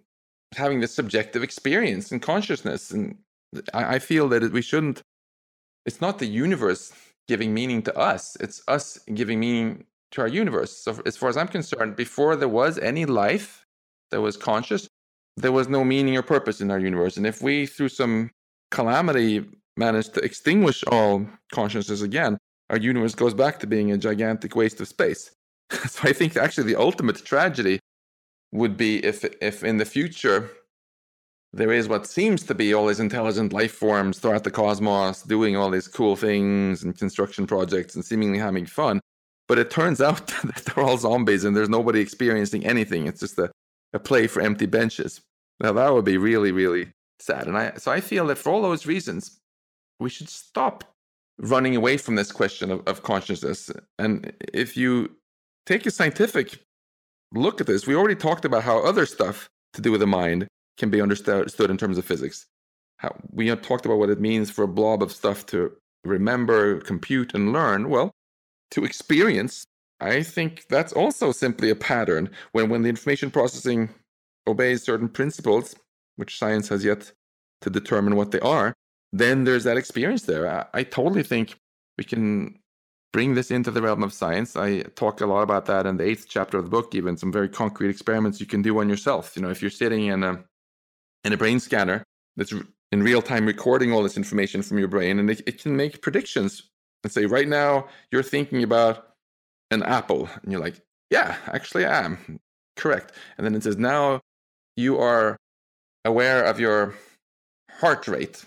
having 0.57 0.81
this 0.81 0.95
subjective 0.95 1.43
experience 1.43 2.11
and 2.11 2.23
consciousness, 2.23 2.91
and 2.91 3.17
I, 3.75 3.97
I 3.97 3.99
feel 3.99 4.29
that 4.31 4.53
we 4.53 4.63
shouldn't. 4.63 5.03
It's 5.89 6.03
not 6.03 6.19
the 6.19 6.27
universe 6.27 6.93
giving 7.29 7.55
meaning 7.55 7.81
to 7.89 7.97
us. 7.97 8.37
It's 8.41 8.63
us 8.69 8.99
giving 9.15 9.41
meaning 9.41 9.85
to 10.13 10.21
our 10.21 10.29
universe. 10.29 10.73
So, 10.85 11.01
as 11.07 11.17
far 11.17 11.31
as 11.31 11.39
I'm 11.39 11.49
concerned, 11.49 11.97
before 11.97 12.37
there 12.37 12.55
was 12.63 12.79
any 12.79 13.07
life 13.07 13.65
that 14.11 14.21
was 14.21 14.37
conscious, 14.37 14.87
there 15.39 15.51
was 15.51 15.67
no 15.67 15.85
meaning 15.85 16.15
or 16.19 16.23
purpose 16.23 16.61
in 16.61 16.71
our 16.71 16.79
universe. 16.79 17.17
And 17.17 17.27
if 17.27 17.41
we, 17.41 17.65
through 17.65 17.89
some 17.89 18.31
calamity, 18.71 19.47
managed 19.79 20.13
to 20.15 20.21
extinguish 20.21 20.85
all 20.85 21.27
consciousness 21.53 22.03
again, 22.03 22.37
our 22.69 22.77
universe 22.77 23.15
goes 23.15 23.33
back 23.33 23.59
to 23.61 23.67
being 23.67 23.91
a 23.91 23.97
gigantic 23.97 24.55
waste 24.55 24.81
of 24.83 24.89
space. 24.89 25.31
so 25.89 26.01
I 26.07 26.13
think 26.13 26.37
actually 26.37 26.67
the 26.71 26.79
ultimate 26.79 27.25
tragedy 27.25 27.81
would 28.53 28.77
be 28.77 28.93
if 29.05 29.25
if 29.41 29.65
in 29.65 29.79
the 29.79 29.85
future 29.97 30.51
there 31.53 31.73
is 31.73 31.89
what 31.89 32.07
seems 32.07 32.43
to 32.45 32.55
be 32.55 32.75
all 32.75 32.87
these 32.87 33.01
intelligent 33.01 33.53
life 33.53 33.73
forms 33.73 34.19
throughout 34.19 34.45
the 34.45 34.51
cosmos 34.51 35.23
doing 35.23 35.57
all 35.57 35.71
these 35.71 35.89
cool 35.89 36.15
things 36.15 36.83
and 36.83 36.99
construction 36.99 37.47
projects 37.47 37.95
and 37.95 38.05
seemingly 38.05 38.39
having 38.39 38.67
fun. 38.67 39.01
But 39.47 39.59
it 39.59 39.71
turns 39.71 40.01
out 40.09 40.27
that 40.27 40.65
they're 40.65 40.85
all 40.85 40.99
zombies 40.99 41.45
and 41.45 41.57
there's 41.57 41.69
nobody 41.69 42.01
experiencing 42.01 42.67
anything. 42.67 43.07
It's 43.07 43.21
just 43.21 43.39
a, 43.39 43.51
a 43.93 43.99
play 43.99 44.27
for 44.27 44.43
empty 44.43 44.67
benches. 44.67 45.21
Now 45.61 45.73
that 45.73 45.93
would 45.93 46.05
be 46.05 46.19
really, 46.19 46.53
really 46.53 46.93
sad. 47.19 47.47
And 47.47 47.57
I 47.57 47.73
so 47.77 47.91
I 47.91 48.01
feel 48.01 48.27
that 48.27 48.39
for 48.39 48.51
all 48.51 48.63
those 48.63 48.87
reasons, 48.87 49.41
we 49.99 50.11
should 50.11 50.29
stop 50.29 50.85
running 51.39 51.77
away 51.77 51.97
from 51.97 52.17
this 52.17 52.31
question 52.31 52.71
of, 52.71 52.87
of 52.87 53.03
consciousness. 53.03 53.71
And 53.99 54.33
if 54.53 54.77
you 54.77 55.17
take 55.67 55.87
a 55.87 55.91
scientific 55.91 56.59
look 57.33 57.61
at 57.61 57.67
this, 57.67 57.87
we 57.87 57.95
already 57.95 58.17
talked 58.17 58.45
about 58.45 58.65
how 58.65 58.85
other 58.85 59.07
stuff 59.07 59.49
to 59.73 59.81
do 59.81 59.91
with 59.91 60.01
the 60.01 60.07
mind 60.07 60.47
can 60.79 60.91
be 60.91 61.01
understood 61.01 61.71
in 61.71 61.77
terms 61.77 61.99
of 61.99 62.05
physics. 62.05 62.47
How, 62.99 63.15
we 63.31 63.55
talked 63.57 63.87
about 63.87 63.99
what 63.99 64.11
it 64.11 64.21
means 64.21 64.51
for 64.51 64.63
a 64.63 64.69
blob 64.69 65.03
of 65.03 65.13
stuff 65.13 65.45
to 65.47 65.73
remember, 66.05 66.81
compute, 66.81 67.35
and 67.35 67.53
learn. 67.53 67.91
Well, 67.91 68.13
to 68.73 68.85
experience, 68.85 69.65
I 70.01 70.23
think 70.23 70.67
that's 70.69 70.93
also 70.93 71.33
simply 71.33 71.71
a 71.71 71.77
pattern. 71.77 72.31
When, 72.53 72.69
when 72.69 72.83
the 72.83 72.89
information 72.89 73.31
processing 73.31 73.91
obeys 74.47 74.83
certain 74.83 75.09
principles, 75.09 75.75
which 76.17 76.39
science 76.39 76.69
has 76.69 76.85
yet 76.85 77.13
to 77.61 77.71
determine 77.71 78.17
what 78.17 78.31
they 78.31 78.41
are, 78.41 78.75
then 79.13 79.45
there's 79.45 79.65
that 79.65 79.77
experience 79.77 80.23
there. 80.23 80.49
I, 80.49 80.67
I 80.75 80.83
totally 80.83 81.23
think 81.23 81.57
we 81.97 82.05
can 82.05 82.59
bring 83.13 83.35
this 83.35 83.51
into 83.51 83.71
the 83.71 83.83
realm 83.83 84.03
of 84.03 84.13
science. 84.13 84.57
I 84.57 84.83
talk 84.83 85.21
a 85.21 85.27
lot 85.27 85.43
about 85.43 85.67
that 85.67 85.87
in 85.87 85.97
the 85.97 86.05
eighth 86.05 86.27
chapter 86.29 86.59
of 86.59 86.65
the 86.65 86.71
book, 86.71 86.95
even 86.95 87.17
some 87.17 87.33
very 87.33 87.49
concrete 87.49 87.91
experiments 87.91 88.41
you 88.41 88.47
can 88.47 88.63
do 88.63 88.79
on 88.81 88.89
yourself. 88.89 89.35
You 89.35 89.43
know, 89.43 89.51
if 89.51 89.63
you're 89.63 89.71
sitting 89.71 90.07
in 90.07 90.23
a 90.23 90.45
in 91.25 91.33
a 91.33 91.37
brain 91.37 91.61
scanner 91.61 92.05
that's 92.37 92.53
in 92.93 93.03
real 93.03 93.23
time 93.23 93.47
recording 93.47 93.93
all 93.93 94.03
this 94.03 94.17
information 94.17 94.63
from 94.63 94.79
your 94.79 94.89
brain, 94.89 95.19
and 95.19 95.31
it, 95.31 95.43
it 95.47 95.63
can 95.63 95.77
make 95.77 96.03
predictions 96.03 96.63
and 97.05 97.13
say, 97.13 97.27
right 97.27 97.49
now 97.49 97.87
you're 98.11 98.23
thinking 98.23 98.63
about 98.63 99.09
an 99.71 99.83
apple, 99.83 100.29
and 100.43 100.51
you're 100.51 100.61
like, 100.61 100.81
yeah, 101.11 101.37
actually 101.49 101.85
I 101.85 102.05
am 102.05 102.41
correct. 102.77 103.13
And 103.37 103.45
then 103.45 103.55
it 103.55 103.63
says, 103.63 103.77
now 103.77 104.21
you 104.77 104.99
are 104.99 105.37
aware 106.05 106.45
of 106.45 106.59
your 106.59 106.95
heart 107.71 108.09
rate 108.09 108.45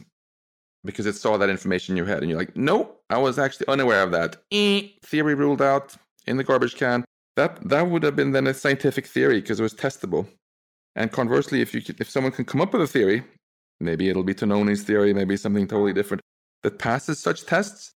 because 0.83 1.05
it 1.05 1.13
saw 1.13 1.37
that 1.37 1.49
information 1.49 1.93
in 1.93 1.97
your 1.97 2.07
head, 2.07 2.21
and 2.21 2.29
you're 2.29 2.39
like, 2.39 2.55
no, 2.57 2.95
I 3.09 3.17
was 3.17 3.37
actually 3.37 3.67
unaware 3.67 4.01
of 4.01 4.11
that. 4.11 4.37
Eh, 4.51 4.87
theory 5.03 5.35
ruled 5.35 5.61
out 5.61 5.95
in 6.25 6.37
the 6.37 6.43
garbage 6.43 6.75
can. 6.75 7.05
That 7.35 7.69
that 7.69 7.87
would 7.89 8.03
have 8.03 8.15
been 8.15 8.31
then 8.31 8.47
a 8.47 8.53
scientific 8.53 9.05
theory 9.05 9.41
because 9.41 9.59
it 9.59 9.63
was 9.63 9.73
testable. 9.73 10.27
And 10.95 11.11
conversely, 11.11 11.61
if 11.61 11.73
you 11.73 11.81
if 11.99 12.09
someone 12.09 12.33
can 12.33 12.45
come 12.45 12.61
up 12.61 12.73
with 12.73 12.81
a 12.81 12.87
theory, 12.87 13.23
maybe 13.79 14.09
it'll 14.09 14.23
be 14.23 14.33
Tononi's 14.33 14.83
theory, 14.83 15.13
maybe 15.13 15.37
something 15.37 15.67
totally 15.67 15.93
different 15.93 16.21
that 16.63 16.79
passes 16.79 17.19
such 17.19 17.45
tests, 17.45 17.93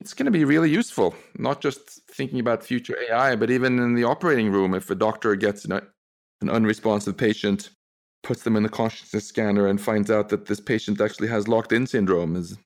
it's 0.00 0.14
going 0.14 0.26
to 0.26 0.32
be 0.32 0.44
really 0.44 0.70
useful. 0.70 1.14
Not 1.38 1.60
just 1.60 2.00
thinking 2.10 2.40
about 2.40 2.64
future 2.64 2.96
AI, 3.10 3.36
but 3.36 3.50
even 3.50 3.78
in 3.78 3.94
the 3.94 4.04
operating 4.04 4.50
room, 4.50 4.74
if 4.74 4.90
a 4.90 4.94
doctor 4.94 5.36
gets 5.36 5.64
an, 5.64 5.72
an 5.72 6.50
unresponsive 6.50 7.16
patient, 7.16 7.70
puts 8.22 8.42
them 8.42 8.56
in 8.56 8.62
the 8.62 8.68
consciousness 8.68 9.26
scanner, 9.26 9.66
and 9.66 9.80
finds 9.80 10.10
out 10.10 10.28
that 10.30 10.46
this 10.46 10.60
patient 10.60 11.00
actually 11.00 11.28
has 11.28 11.48
locked-in 11.48 11.86
syndrome, 11.86 12.36
is 12.36 12.56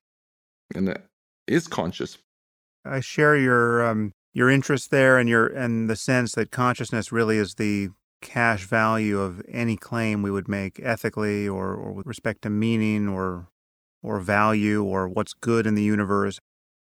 and 0.75 0.99
is 1.47 1.67
conscious. 1.67 2.19
I 2.85 3.01
share 3.01 3.37
your 3.37 3.87
um, 3.87 4.13
your 4.33 4.51
interest 4.51 4.91
there, 4.91 5.19
and 5.19 5.29
your 5.29 5.47
and 5.47 5.91
the 5.91 5.97
sense 5.97 6.33
that 6.33 6.51
consciousness 6.51 7.13
really 7.13 7.37
is 7.37 7.55
the 7.55 7.91
cash 8.21 8.65
value 8.65 9.21
of 9.21 9.43
any 9.49 9.77
claim 9.77 10.23
we 10.23 10.31
would 10.31 10.49
make 10.49 10.81
ethically 10.83 11.49
or, 11.49 11.75
or 11.75 11.93
with 11.93 12.07
respect 12.07 12.43
to 12.43 12.51
meaning 12.51 13.09
or 13.09 13.49
or 14.03 14.21
value 14.21 14.85
or 14.85 15.09
what's 15.09 15.35
good 15.35 15.67
in 15.67 15.75
the 15.75 15.83
universe. 15.83 16.39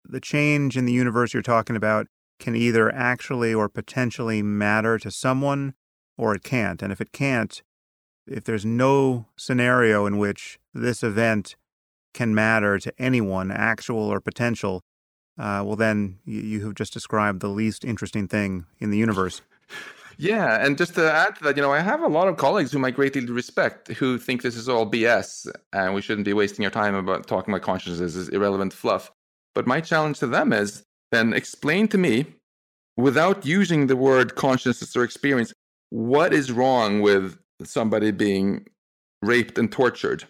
The 0.07 0.19
change 0.19 0.77
in 0.77 0.85
the 0.85 0.93
universe 0.93 1.33
you're 1.33 1.41
talking 1.41 1.75
about 1.75 2.07
can 2.39 2.55
either 2.55 2.93
actually 2.93 3.53
or 3.53 3.67
potentially 3.67 4.41
matter 4.43 4.99
to 4.99 5.09
someone 5.09 5.73
or 6.17 6.35
it 6.35 6.43
can't. 6.43 6.81
And 6.81 6.91
if 6.91 7.01
it 7.01 7.11
can't, 7.11 7.61
if 8.27 8.43
there's 8.43 8.65
no 8.65 9.25
scenario 9.35 10.05
in 10.05 10.17
which 10.17 10.59
this 10.73 11.03
event 11.03 11.55
can 12.13 12.33
matter 12.35 12.77
to 12.79 12.93
anyone, 12.99 13.51
actual 13.51 14.07
or 14.07 14.19
potential, 14.19 14.83
uh, 15.37 15.61
well, 15.65 15.75
then 15.75 16.19
you, 16.25 16.41
you 16.41 16.65
have 16.65 16.75
just 16.75 16.93
described 16.93 17.41
the 17.41 17.47
least 17.47 17.85
interesting 17.85 18.27
thing 18.27 18.65
in 18.79 18.91
the 18.91 18.97
universe. 18.97 19.41
Yeah, 20.17 20.65
and 20.65 20.77
just 20.77 20.95
to 20.95 21.11
add 21.11 21.35
to 21.35 21.43
that, 21.43 21.55
you 21.55 21.61
know, 21.61 21.71
I 21.71 21.79
have 21.79 22.01
a 22.01 22.07
lot 22.07 22.27
of 22.27 22.37
colleagues 22.37 22.71
whom 22.71 22.83
I 22.83 22.91
greatly 22.91 23.23
respect 23.25 23.89
who 23.89 24.17
think 24.17 24.41
this 24.41 24.55
is 24.55 24.67
all 24.67 24.89
BS 24.89 25.47
and 25.73 25.93
we 25.93 26.01
shouldn't 26.01 26.25
be 26.25 26.33
wasting 26.33 26.65
our 26.65 26.71
time 26.71 26.95
about 26.95 27.27
talking 27.27 27.53
about 27.53 27.61
consciousness 27.61 28.15
is 28.15 28.29
irrelevant 28.29 28.73
fluff. 28.73 29.11
But 29.53 29.67
my 29.67 29.79
challenge 29.79 30.17
to 30.19 30.27
them 30.27 30.53
is 30.53 30.83
then 31.11 31.33
explain 31.33 31.87
to 31.89 31.97
me, 31.97 32.25
without 32.95 33.45
using 33.45 33.87
the 33.87 33.95
word 33.95 34.35
consciousness 34.35 34.95
or 34.95 35.03
experience, 35.03 35.53
what 35.91 36.33
is 36.33 36.51
wrong 36.51 37.01
with 37.01 37.37
somebody 37.63 38.11
being 38.11 38.65
raped 39.21 39.57
and 39.57 39.71
tortured 39.71 40.23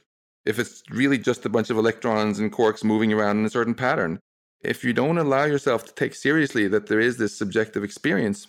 if 0.46 0.60
it's 0.60 0.82
really 0.90 1.18
just 1.18 1.46
a 1.46 1.50
bunch 1.50 1.70
of 1.70 1.78
electrons 1.78 2.40
and 2.40 2.54
quarks 2.54 2.84
moving 2.84 3.12
around 3.12 3.38
in 3.38 3.46
a 3.46 3.50
certain 3.50 3.74
pattern. 3.74 4.20
If 4.62 4.84
you 4.84 4.94
don't 4.94 5.18
allow 5.18 5.44
yourself 5.44 5.86
to 5.86 5.94
take 5.94 6.16
seriously 6.16 6.68
that 6.70 6.88
there 6.88 7.00
is 7.00 7.18
this 7.18 7.38
subjective 7.38 7.84
experience, 7.84 8.48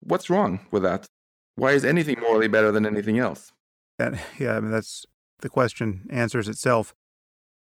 What's 0.00 0.30
wrong 0.30 0.60
with 0.70 0.82
that? 0.82 1.06
Why 1.56 1.72
is 1.72 1.84
anything 1.84 2.20
morally 2.20 2.48
better 2.48 2.70
than 2.70 2.86
anything 2.86 3.18
else? 3.18 3.52
That, 3.98 4.14
yeah, 4.38 4.56
I 4.56 4.60
mean, 4.60 4.70
that's 4.70 5.04
the 5.40 5.48
question 5.48 6.06
answers 6.10 6.48
itself. 6.48 6.94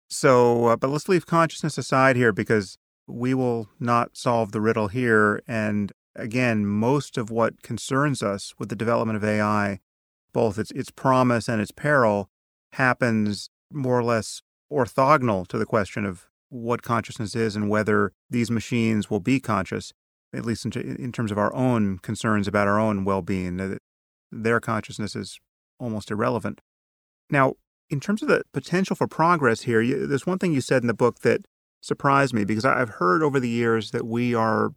So, 0.09 0.67
uh, 0.67 0.75
but 0.75 0.89
let's 0.89 1.09
leave 1.09 1.25
consciousness 1.25 1.77
aside 1.77 2.15
here 2.15 2.31
because 2.31 2.77
we 3.07 3.33
will 3.33 3.69
not 3.79 4.17
solve 4.17 4.51
the 4.51 4.61
riddle 4.61 4.89
here. 4.89 5.41
And 5.47 5.91
again, 6.15 6.65
most 6.65 7.17
of 7.17 7.29
what 7.29 7.61
concerns 7.61 8.21
us 8.21 8.53
with 8.59 8.69
the 8.69 8.75
development 8.75 9.17
of 9.17 9.23
AI, 9.23 9.79
both 10.33 10.59
its, 10.59 10.71
its 10.71 10.91
promise 10.91 11.47
and 11.47 11.61
its 11.61 11.71
peril, 11.71 12.29
happens 12.73 13.49
more 13.71 13.97
or 13.97 14.03
less 14.03 14.41
orthogonal 14.71 15.47
to 15.47 15.57
the 15.57 15.65
question 15.65 16.05
of 16.05 16.27
what 16.49 16.81
consciousness 16.81 17.35
is 17.35 17.55
and 17.55 17.69
whether 17.69 18.11
these 18.29 18.51
machines 18.51 19.09
will 19.09 19.19
be 19.19 19.39
conscious 19.39 19.93
at 20.35 20.45
least 20.45 20.65
in, 20.65 20.71
in 20.97 21.11
terms 21.11 21.31
of 21.31 21.37
our 21.37 21.53
own 21.53 21.99
concerns 21.99 22.47
about 22.47 22.67
our 22.67 22.79
own 22.79 23.05
well 23.05 23.21
being, 23.21 23.79
their 24.31 24.59
consciousness 24.59 25.15
is 25.15 25.39
almost 25.79 26.11
irrelevant. 26.11 26.61
Now, 27.29 27.53
in 27.89 27.99
terms 27.99 28.21
of 28.21 28.27
the 28.27 28.43
potential 28.53 28.95
for 28.95 29.07
progress 29.07 29.61
here, 29.61 29.81
you, 29.81 30.07
there's 30.07 30.25
one 30.25 30.39
thing 30.39 30.53
you 30.53 30.61
said 30.61 30.83
in 30.83 30.87
the 30.87 30.93
book 30.93 31.19
that 31.19 31.45
surprised 31.81 32.33
me 32.33 32.43
because 32.43 32.65
I've 32.65 32.89
heard 32.89 33.21
over 33.21 33.39
the 33.39 33.49
years 33.49 33.91
that 33.91 34.05
we 34.05 34.33
are 34.33 34.71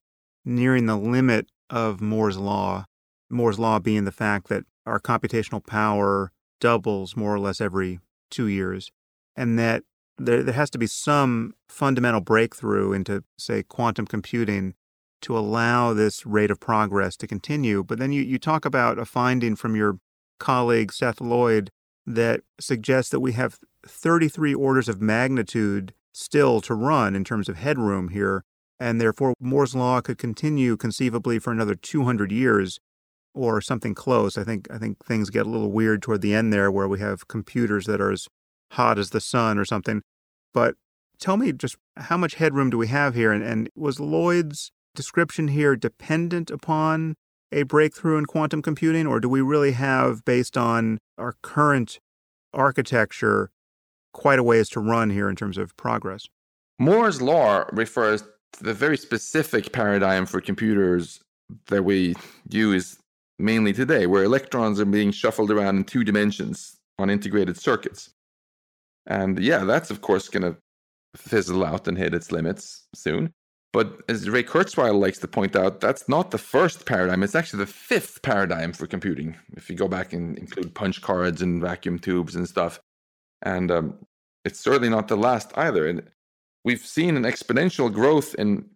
nearing 0.44 0.86
the 0.86 0.96
limit 0.96 1.46
of 1.70 2.00
Moore's 2.00 2.38
Law. 2.38 2.84
Moore's 3.30 3.59
Law 3.59 3.78
being 3.78 4.04
the 4.04 4.12
fact 4.12 4.48
that 4.48 4.64
our 4.86 5.00
computational 5.00 5.64
power 5.64 6.32
doubles 6.61 7.16
more 7.16 7.34
or 7.34 7.38
less 7.38 7.61
every 7.61 8.00
two 8.30 8.46
years, 8.46 8.90
and 9.36 9.59
that 9.59 9.84
there, 10.18 10.42
there 10.42 10.54
has 10.54 10.70
to 10.70 10.78
be 10.78 10.86
some 10.86 11.54
fundamental 11.68 12.20
breakthrough 12.20 12.92
into, 12.92 13.22
say, 13.38 13.62
quantum 13.62 14.06
computing 14.06 14.74
to 15.22 15.36
allow 15.36 15.92
this 15.92 16.24
rate 16.24 16.50
of 16.50 16.60
progress 16.60 17.16
to 17.16 17.26
continue. 17.26 17.82
But 17.82 17.98
then 17.98 18.12
you, 18.12 18.22
you 18.22 18.38
talk 18.38 18.64
about 18.64 18.98
a 18.98 19.04
finding 19.04 19.56
from 19.56 19.74
your 19.74 19.98
colleague 20.38 20.92
Seth 20.92 21.20
Lloyd 21.20 21.70
that 22.06 22.40
suggests 22.60 23.10
that 23.10 23.20
we 23.20 23.32
have 23.32 23.58
33 23.86 24.54
orders 24.54 24.88
of 24.88 25.00
magnitude 25.00 25.92
still 26.12 26.60
to 26.62 26.74
run 26.74 27.14
in 27.14 27.24
terms 27.24 27.48
of 27.48 27.56
headroom 27.56 28.08
here, 28.08 28.44
and 28.80 29.00
therefore 29.00 29.34
Moore's 29.40 29.74
law 29.74 30.00
could 30.00 30.18
continue 30.18 30.76
conceivably 30.76 31.38
for 31.38 31.52
another 31.52 31.74
200 31.74 32.32
years 32.32 32.80
or 33.34 33.60
something 33.60 33.94
close. 33.94 34.36
I 34.36 34.44
think 34.44 34.66
I 34.70 34.78
think 34.78 35.04
things 35.04 35.30
get 35.30 35.46
a 35.46 35.50
little 35.50 35.70
weird 35.70 36.02
toward 36.02 36.22
the 36.22 36.34
end 36.34 36.52
there 36.52 36.70
where 36.70 36.88
we 36.88 36.98
have 37.00 37.28
computers 37.28 37.86
that 37.86 38.00
are 38.00 38.10
as 38.10 38.26
hot 38.72 38.98
as 38.98 39.10
the 39.10 39.20
sun 39.20 39.58
or 39.58 39.64
something. 39.64 40.02
But 40.52 40.74
tell 41.20 41.36
me 41.36 41.52
just 41.52 41.76
how 41.96 42.16
much 42.16 42.34
headroom 42.34 42.70
do 42.70 42.78
we 42.78 42.88
have 42.88 43.14
here 43.14 43.32
and, 43.32 43.42
and 43.42 43.68
was 43.74 44.00
Lloyd's 44.00 44.72
description 44.99 45.46
here 45.49 45.76
dependent 45.76 46.51
upon 46.51 47.14
a 47.53 47.62
breakthrough 47.62 48.18
in 48.18 48.26
quantum 48.26 48.61
computing, 48.61 49.07
or 49.07 49.20
do 49.20 49.28
we 49.28 49.40
really 49.40 49.72
have, 49.72 50.24
based 50.24 50.59
on 50.59 50.99
our 51.16 51.36
current 51.40 52.01
architecture, 52.53 53.51
quite 54.12 54.40
a 54.40 54.42
ways 54.42 54.68
to 54.70 54.80
run 54.80 55.11
here 55.11 55.28
in 55.30 55.36
terms 55.36 55.57
of 55.57 55.74
progress? 55.76 56.26
Moore's 56.80 57.22
law 57.22 57.64
refers 57.72 58.22
to 58.55 58.64
the 58.64 58.74
very 58.74 58.96
specific 58.96 59.72
paradigm 59.72 60.26
for 60.26 60.40
computers 60.40 61.20
that 61.68 61.84
we 61.84 62.16
use 62.51 62.99
mainly 63.38 63.72
today, 63.72 64.07
where 64.07 64.24
electrons 64.24 64.80
are 64.80 64.84
being 64.84 65.12
shuffled 65.12 65.51
around 65.53 65.76
in 65.76 65.84
two 65.84 66.03
dimensions 66.03 66.76
on 66.99 67.09
integrated 67.09 67.57
circuits. 67.57 68.11
And 69.07 69.38
yeah, 69.38 69.64
that's 69.64 69.90
of 69.90 70.01
course 70.01 70.28
going 70.28 70.42
to 70.42 70.59
fizzle 71.16 71.64
out 71.64 71.88
and 71.88 71.96
hit 71.96 72.14
its 72.14 72.32
limits 72.32 72.84
soon. 72.94 73.32
But 73.72 74.00
as 74.08 74.28
Ray 74.28 74.44
Kurzweil 74.44 74.98
likes 74.98 75.18
to 75.18 75.28
point 75.28 75.54
out, 75.54 75.80
that's 75.80 76.08
not 76.08 76.30
the 76.30 76.38
first 76.38 76.86
paradigm. 76.86 77.22
It's 77.22 77.34
actually 77.34 77.64
the 77.64 77.72
fifth 77.72 78.22
paradigm 78.22 78.72
for 78.72 78.86
computing. 78.86 79.36
If 79.56 79.68
you 79.68 79.76
go 79.76 79.88
back 79.88 80.12
and 80.12 80.38
include 80.38 80.74
punch 80.74 81.02
cards 81.02 81.42
and 81.42 81.60
vacuum 81.60 81.98
tubes 81.98 82.34
and 82.34 82.48
stuff, 82.48 82.80
and 83.42 83.70
um, 83.70 83.98
it's 84.44 84.60
certainly 84.60 84.88
not 84.88 85.08
the 85.08 85.16
last 85.16 85.52
either. 85.56 85.86
And 85.86 86.02
we've 86.64 86.80
seen 86.80 87.16
an 87.16 87.24
exponential 87.24 87.92
growth 87.92 88.34
in 88.36 88.70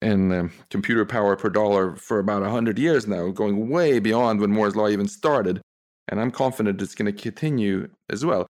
in 0.00 0.30
um, 0.32 0.52
computer 0.70 1.04
power 1.04 1.34
per 1.34 1.50
dollar 1.50 1.96
for 1.96 2.18
about 2.18 2.42
hundred 2.48 2.78
years 2.78 3.06
now, 3.06 3.28
going 3.28 3.68
way 3.68 3.98
beyond 3.98 4.40
when 4.40 4.50
Moore's 4.50 4.76
law 4.76 4.88
even 4.88 5.08
started. 5.08 5.60
And 6.08 6.20
I'm 6.20 6.30
confident 6.30 6.80
it's 6.80 6.94
going 6.94 7.12
to 7.12 7.22
continue 7.22 7.88
as 8.08 8.24
well. 8.24 8.46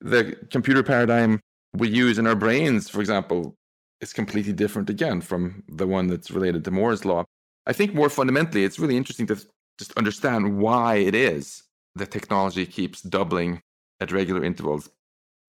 The 0.00 0.36
computer 0.50 0.82
paradigm 0.82 1.40
we 1.74 1.88
use 1.88 2.18
in 2.18 2.26
our 2.26 2.34
brains, 2.34 2.88
for 2.88 3.00
example, 3.00 3.54
is 4.00 4.12
completely 4.12 4.52
different 4.52 4.90
again 4.90 5.20
from 5.20 5.62
the 5.68 5.86
one 5.86 6.06
that's 6.06 6.30
related 6.30 6.64
to 6.64 6.70
Moore's 6.70 7.04
law. 7.04 7.24
I 7.66 7.72
think 7.72 7.94
more 7.94 8.08
fundamentally, 8.08 8.64
it's 8.64 8.78
really 8.78 8.96
interesting 8.96 9.26
to 9.26 9.36
just 9.78 9.92
understand 9.96 10.58
why 10.58 10.96
it 10.96 11.14
is 11.14 11.62
that 11.96 12.10
technology 12.10 12.66
keeps 12.66 13.02
doubling 13.02 13.60
at 14.00 14.12
regular 14.12 14.44
intervals, 14.44 14.88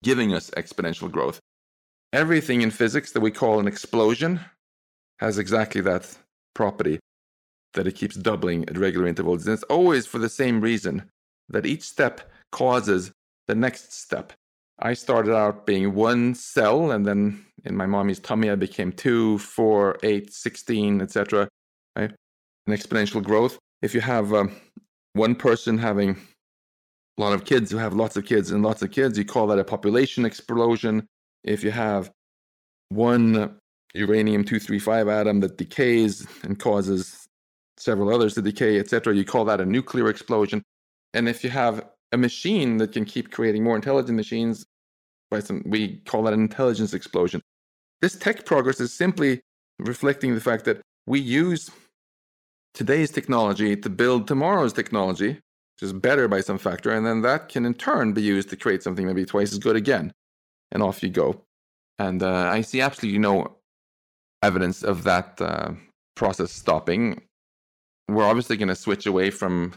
giving 0.02 0.34
us 0.34 0.50
exponential 0.50 1.10
growth. 1.10 1.40
Everything 2.12 2.62
in 2.62 2.70
physics 2.70 3.12
that 3.12 3.20
we 3.20 3.30
call 3.30 3.60
an 3.60 3.68
explosion 3.68 4.40
has 5.20 5.38
exactly 5.38 5.80
that 5.82 6.16
property 6.54 6.98
that 7.74 7.86
it 7.86 7.94
keeps 7.94 8.16
doubling 8.16 8.68
at 8.68 8.76
regular 8.76 9.06
intervals. 9.06 9.46
And 9.46 9.54
it's 9.54 9.62
always 9.64 10.06
for 10.06 10.18
the 10.18 10.28
same 10.28 10.60
reason 10.60 11.08
that 11.48 11.66
each 11.66 11.82
step 11.82 12.20
causes 12.50 13.12
the 13.46 13.54
next 13.54 13.92
step. 13.92 14.32
I 14.80 14.94
started 14.94 15.34
out 15.34 15.66
being 15.66 15.94
one 15.94 16.34
cell, 16.34 16.90
and 16.90 17.06
then 17.06 17.44
in 17.64 17.76
my 17.76 17.86
mommy's 17.86 18.18
tummy, 18.18 18.50
I 18.50 18.54
became 18.54 18.92
two, 18.92 19.38
four, 19.38 19.98
eight, 20.02 20.32
16, 20.32 21.00
etc. 21.00 21.48
Right? 21.96 22.12
An 22.66 22.72
exponential 22.72 23.22
growth. 23.22 23.58
If 23.82 23.94
you 23.94 24.00
have 24.00 24.32
um, 24.34 24.54
one 25.14 25.34
person 25.34 25.78
having 25.78 26.10
a 27.18 27.20
lot 27.20 27.32
of 27.32 27.44
kids 27.44 27.70
who 27.70 27.76
have 27.78 27.94
lots 27.94 28.16
of 28.16 28.24
kids 28.24 28.50
and 28.50 28.62
lots 28.62 28.82
of 28.82 28.90
kids, 28.90 29.18
you 29.18 29.24
call 29.24 29.46
that 29.48 29.58
a 29.58 29.64
population 29.64 30.24
explosion. 30.24 31.06
If 31.44 31.64
you 31.64 31.70
have 31.70 32.10
one 32.90 33.56
uranium 33.94 34.44
235 34.44 35.08
atom 35.08 35.40
that 35.40 35.56
decays 35.56 36.26
and 36.42 36.58
causes 36.58 37.26
several 37.76 38.14
others 38.14 38.34
to 38.34 38.42
decay, 38.42 38.78
etc., 38.78 39.14
you 39.14 39.24
call 39.24 39.44
that 39.46 39.60
a 39.60 39.66
nuclear 39.66 40.08
explosion. 40.08 40.62
And 41.14 41.28
if 41.28 41.42
you 41.42 41.50
have 41.50 41.88
a 42.12 42.16
machine 42.16 42.76
that 42.78 42.92
can 42.92 43.04
keep 43.04 43.30
creating 43.30 43.64
more 43.64 43.76
intelligent 43.76 44.16
machines, 44.16 44.64
some, 45.38 45.62
we 45.64 45.98
call 46.06 46.24
that 46.24 46.32
an 46.32 46.40
intelligence 46.40 46.92
explosion. 46.92 47.40
This 48.00 48.16
tech 48.16 48.46
progress 48.46 48.80
is 48.80 48.92
simply 48.92 49.40
reflecting 49.78 50.34
the 50.34 50.40
fact 50.40 50.64
that 50.64 50.80
we 51.06 51.20
use 51.20 51.70
today's 52.74 53.10
technology 53.10 53.76
to 53.76 53.90
build 53.90 54.26
tomorrow's 54.26 54.72
technology, 54.72 55.32
which 55.32 55.82
is 55.82 55.92
better 55.92 56.28
by 56.28 56.40
some 56.40 56.58
factor, 56.58 56.90
and 56.90 57.04
then 57.04 57.22
that 57.22 57.48
can 57.48 57.66
in 57.66 57.74
turn 57.74 58.12
be 58.12 58.22
used 58.22 58.48
to 58.50 58.56
create 58.56 58.82
something 58.82 59.06
maybe 59.06 59.24
twice 59.24 59.52
as 59.52 59.58
good 59.58 59.76
again. 59.76 60.12
And 60.72 60.82
off 60.82 61.02
you 61.02 61.10
go. 61.10 61.42
And 61.98 62.22
uh, 62.22 62.48
I 62.52 62.60
see 62.60 62.80
absolutely 62.80 63.18
no 63.18 63.56
evidence 64.42 64.82
of 64.82 65.02
that 65.04 65.40
uh, 65.40 65.72
process 66.14 66.52
stopping. 66.52 67.20
We're 68.08 68.24
obviously 68.24 68.56
going 68.56 68.68
to 68.68 68.76
switch 68.76 69.06
away 69.06 69.30
from 69.30 69.74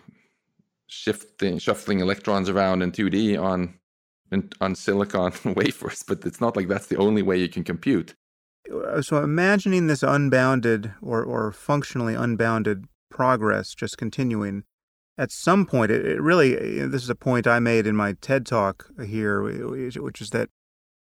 shifting, 0.87 1.57
shuffling 1.57 1.99
electrons 1.99 2.47
around 2.47 2.83
in 2.83 2.91
2D 2.91 3.41
on 3.41 3.73
on 4.61 4.75
silicon 4.75 5.31
wafers, 5.55 6.03
but 6.07 6.25
it's 6.25 6.41
not 6.41 6.55
like 6.55 6.67
that's 6.67 6.87
the 6.87 6.97
only 6.97 7.21
way 7.21 7.37
you 7.37 7.49
can 7.49 7.63
compute. 7.63 8.15
Uh, 8.73 9.01
so 9.01 9.17
imagining 9.17 9.87
this 9.87 10.03
unbounded 10.03 10.93
or, 11.01 11.23
or 11.23 11.51
functionally 11.51 12.15
unbounded 12.15 12.85
progress 13.09 13.73
just 13.73 13.97
continuing, 13.97 14.63
at 15.17 15.31
some 15.31 15.65
point, 15.65 15.91
it, 15.91 16.05
it 16.05 16.21
really, 16.21 16.81
uh, 16.81 16.87
this 16.87 17.03
is 17.03 17.09
a 17.09 17.15
point 17.15 17.45
I 17.45 17.59
made 17.59 17.85
in 17.85 17.95
my 17.95 18.13
TED 18.21 18.45
talk 18.45 18.89
here, 19.05 19.43
which 19.43 20.21
is 20.21 20.29
that 20.31 20.49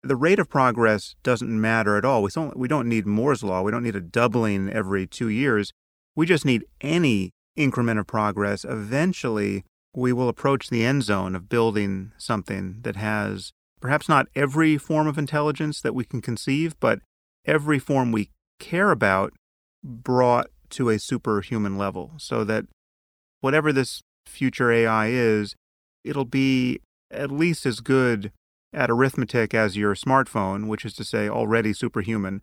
the 0.01 0.15
rate 0.15 0.39
of 0.39 0.49
progress 0.49 1.15
doesn't 1.23 1.61
matter 1.61 1.97
at 1.97 2.05
all. 2.05 2.23
We 2.23 2.31
don't, 2.33 2.57
we 2.57 2.67
don't 2.67 2.87
need 2.87 3.05
Moore's 3.05 3.43
law. 3.43 3.61
We 3.61 3.71
don't 3.71 3.83
need 3.83 3.95
a 3.95 4.01
doubling 4.01 4.69
every 4.69 5.05
two 5.05 5.27
years. 5.27 5.71
We 6.15 6.25
just 6.25 6.45
need 6.45 6.63
any 6.81 7.31
increment 7.55 7.99
of 7.99 8.07
progress. 8.07 8.63
Eventually, 8.63 9.65
we 9.93 10.13
will 10.13 10.29
approach 10.29 10.69
the 10.69 10.85
end 10.85 11.03
zone 11.03 11.35
of 11.35 11.49
building 11.49 12.11
something 12.17 12.79
that 12.81 12.95
has 12.95 13.51
perhaps 13.81 14.09
not 14.09 14.27
every 14.35 14.77
form 14.77 15.07
of 15.07 15.17
intelligence 15.17 15.81
that 15.81 15.95
we 15.95 16.03
can 16.03 16.21
conceive, 16.21 16.79
but 16.79 16.99
every 17.45 17.79
form 17.79 18.11
we 18.11 18.29
care 18.59 18.91
about 18.91 19.33
brought 19.83 20.47
to 20.69 20.89
a 20.89 20.99
superhuman 20.99 21.77
level 21.77 22.11
so 22.17 22.43
that 22.43 22.65
whatever 23.41 23.71
this 23.71 24.01
future 24.25 24.71
AI 24.71 25.07
is, 25.07 25.55
it'll 26.03 26.25
be 26.25 26.79
at 27.11 27.31
least 27.31 27.65
as 27.65 27.79
good 27.79 28.31
at 28.71 28.91
arithmetic 28.91 29.53
as 29.53 29.77
your 29.77 29.95
smartphone, 29.95 30.67
which 30.67 30.85
is 30.85 30.93
to 30.93 31.03
say, 31.03 31.27
already 31.27 31.73
superhuman. 31.73 32.41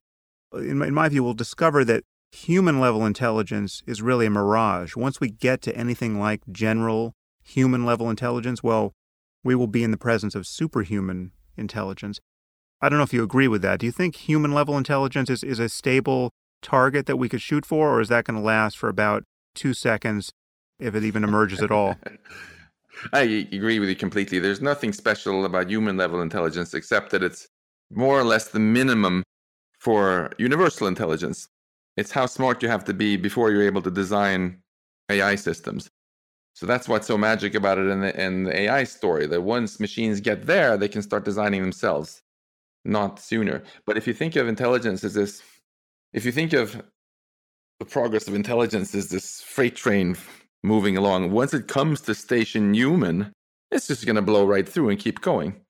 In 0.52 0.78
my, 0.78 0.86
in 0.88 0.94
my 0.94 1.08
view, 1.08 1.22
we'll 1.22 1.34
discover 1.34 1.84
that 1.84 2.02
human 2.32 2.80
level 2.80 3.06
intelligence 3.06 3.82
is 3.86 4.02
really 4.02 4.26
a 4.26 4.30
mirage. 4.30 4.96
Once 4.96 5.20
we 5.20 5.30
get 5.30 5.62
to 5.62 5.76
anything 5.76 6.18
like 6.18 6.42
general 6.50 7.12
human 7.46 7.86
level 7.86 8.10
intelligence, 8.10 8.62
well, 8.62 8.92
we 9.44 9.54
will 9.54 9.68
be 9.68 9.84
in 9.84 9.92
the 9.92 9.96
presence 9.96 10.34
of 10.34 10.46
superhuman 10.46 11.30
intelligence. 11.56 12.20
I 12.82 12.88
don't 12.88 12.98
know 12.98 13.04
if 13.04 13.14
you 13.14 13.22
agree 13.22 13.48
with 13.48 13.62
that. 13.62 13.80
Do 13.80 13.86
you 13.86 13.92
think 13.92 14.16
human 14.16 14.52
level 14.52 14.76
intelligence 14.76 15.30
is, 15.30 15.42
is 15.44 15.58
a 15.58 15.68
stable 15.68 16.30
target 16.60 17.06
that 17.06 17.16
we 17.16 17.28
could 17.28 17.40
shoot 17.40 17.64
for, 17.64 17.94
or 17.94 18.00
is 18.00 18.08
that 18.08 18.24
going 18.24 18.38
to 18.38 18.44
last 18.44 18.76
for 18.76 18.88
about 18.88 19.22
two 19.54 19.72
seconds 19.72 20.32
if 20.78 20.94
it 20.94 21.04
even 21.04 21.24
emerges 21.24 21.62
at 21.62 21.70
all? 21.70 21.96
I 23.12 23.20
agree 23.52 23.78
with 23.78 23.88
you 23.88 23.96
completely. 23.96 24.38
There's 24.38 24.60
nothing 24.60 24.92
special 24.92 25.44
about 25.44 25.70
human 25.70 25.96
level 25.96 26.20
intelligence 26.22 26.74
except 26.74 27.10
that 27.10 27.22
it's 27.22 27.46
more 27.90 28.18
or 28.18 28.24
less 28.24 28.48
the 28.48 28.58
minimum 28.58 29.22
for 29.78 30.32
universal 30.38 30.86
intelligence. 30.86 31.46
It's 31.96 32.10
how 32.10 32.26
smart 32.26 32.62
you 32.62 32.68
have 32.68 32.84
to 32.84 32.94
be 32.94 33.16
before 33.16 33.50
you're 33.50 33.62
able 33.62 33.82
to 33.82 33.90
design 33.90 34.58
AI 35.10 35.36
systems. 35.36 35.88
So 36.56 36.64
that's 36.64 36.88
what's 36.88 37.06
so 37.06 37.18
magic 37.18 37.54
about 37.54 37.76
it 37.76 37.86
in 37.86 38.00
the, 38.00 38.18
in 38.18 38.44
the 38.44 38.60
AI 38.60 38.84
story 38.84 39.26
that 39.26 39.42
once 39.42 39.78
machines 39.78 40.22
get 40.22 40.46
there, 40.46 40.78
they 40.78 40.88
can 40.88 41.02
start 41.02 41.26
designing 41.26 41.60
themselves, 41.60 42.22
not 42.82 43.20
sooner. 43.20 43.62
But 43.84 43.98
if 43.98 44.06
you 44.06 44.14
think 44.14 44.36
of 44.36 44.48
intelligence 44.48 45.04
as 45.04 45.12
this, 45.12 45.42
if 46.14 46.24
you 46.24 46.32
think 46.32 46.54
of 46.54 46.82
the 47.78 47.84
progress 47.84 48.26
of 48.26 48.34
intelligence 48.34 48.94
as 48.94 49.10
this 49.10 49.42
freight 49.42 49.76
train 49.76 50.16
moving 50.64 50.96
along, 50.96 51.30
once 51.30 51.52
it 51.52 51.68
comes 51.68 52.00
to 52.00 52.14
station 52.14 52.72
human, 52.72 53.34
it's 53.70 53.88
just 53.88 54.06
going 54.06 54.16
to 54.16 54.22
blow 54.22 54.46
right 54.46 54.66
through 54.66 54.88
and 54.88 54.98
keep 54.98 55.20
going. 55.20 55.60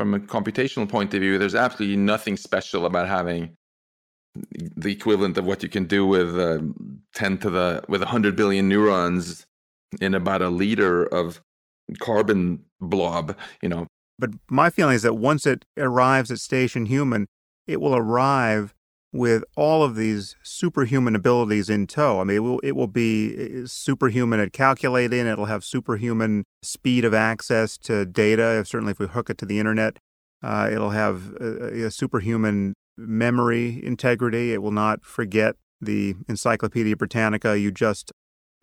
From 0.00 0.14
a 0.14 0.18
computational 0.18 0.88
point 0.88 1.14
of 1.14 1.20
view, 1.20 1.38
there's 1.38 1.54
absolutely 1.54 1.96
nothing 1.96 2.36
special 2.36 2.86
about 2.86 3.06
having 3.06 3.54
the 4.50 4.90
equivalent 4.90 5.38
of 5.38 5.46
what 5.46 5.62
you 5.62 5.68
can 5.68 5.84
do 5.84 6.04
with 6.04 6.36
uh, 6.36 6.58
10 7.14 7.38
to 7.38 7.50
the 7.50 7.84
with 7.86 8.00
100 8.00 8.34
billion 8.34 8.68
neurons 8.68 9.46
in 10.00 10.14
about 10.14 10.42
a 10.42 10.48
liter 10.48 11.04
of 11.04 11.40
carbon 11.98 12.64
blob, 12.80 13.36
you 13.62 13.68
know. 13.68 13.86
But 14.18 14.30
my 14.48 14.70
feeling 14.70 14.94
is 14.94 15.02
that 15.02 15.14
once 15.14 15.46
it 15.46 15.64
arrives 15.76 16.30
at 16.30 16.38
station 16.38 16.86
human, 16.86 17.26
it 17.66 17.80
will 17.80 17.96
arrive 17.96 18.74
with 19.12 19.44
all 19.56 19.84
of 19.84 19.94
these 19.94 20.34
superhuman 20.42 21.14
abilities 21.14 21.70
in 21.70 21.86
tow. 21.86 22.20
I 22.20 22.24
mean, 22.24 22.36
it 22.36 22.40
will, 22.40 22.58
it 22.60 22.72
will 22.72 22.88
be 22.88 23.64
superhuman 23.66 24.40
at 24.40 24.52
calculating. 24.52 25.26
It'll 25.26 25.44
have 25.44 25.64
superhuman 25.64 26.44
speed 26.62 27.04
of 27.04 27.14
access 27.14 27.78
to 27.78 28.04
data. 28.04 28.64
Certainly, 28.66 28.92
if 28.92 28.98
we 28.98 29.06
hook 29.06 29.30
it 29.30 29.38
to 29.38 29.46
the 29.46 29.58
internet, 29.58 29.98
uh, 30.42 30.68
it'll 30.70 30.90
have 30.90 31.32
a, 31.40 31.84
a 31.84 31.90
superhuman 31.90 32.74
memory 32.96 33.80
integrity. 33.84 34.52
It 34.52 34.62
will 34.62 34.72
not 34.72 35.04
forget 35.04 35.54
the 35.80 36.14
Encyclopedia 36.28 36.96
Britannica 36.96 37.58
you 37.58 37.70
just 37.70 38.12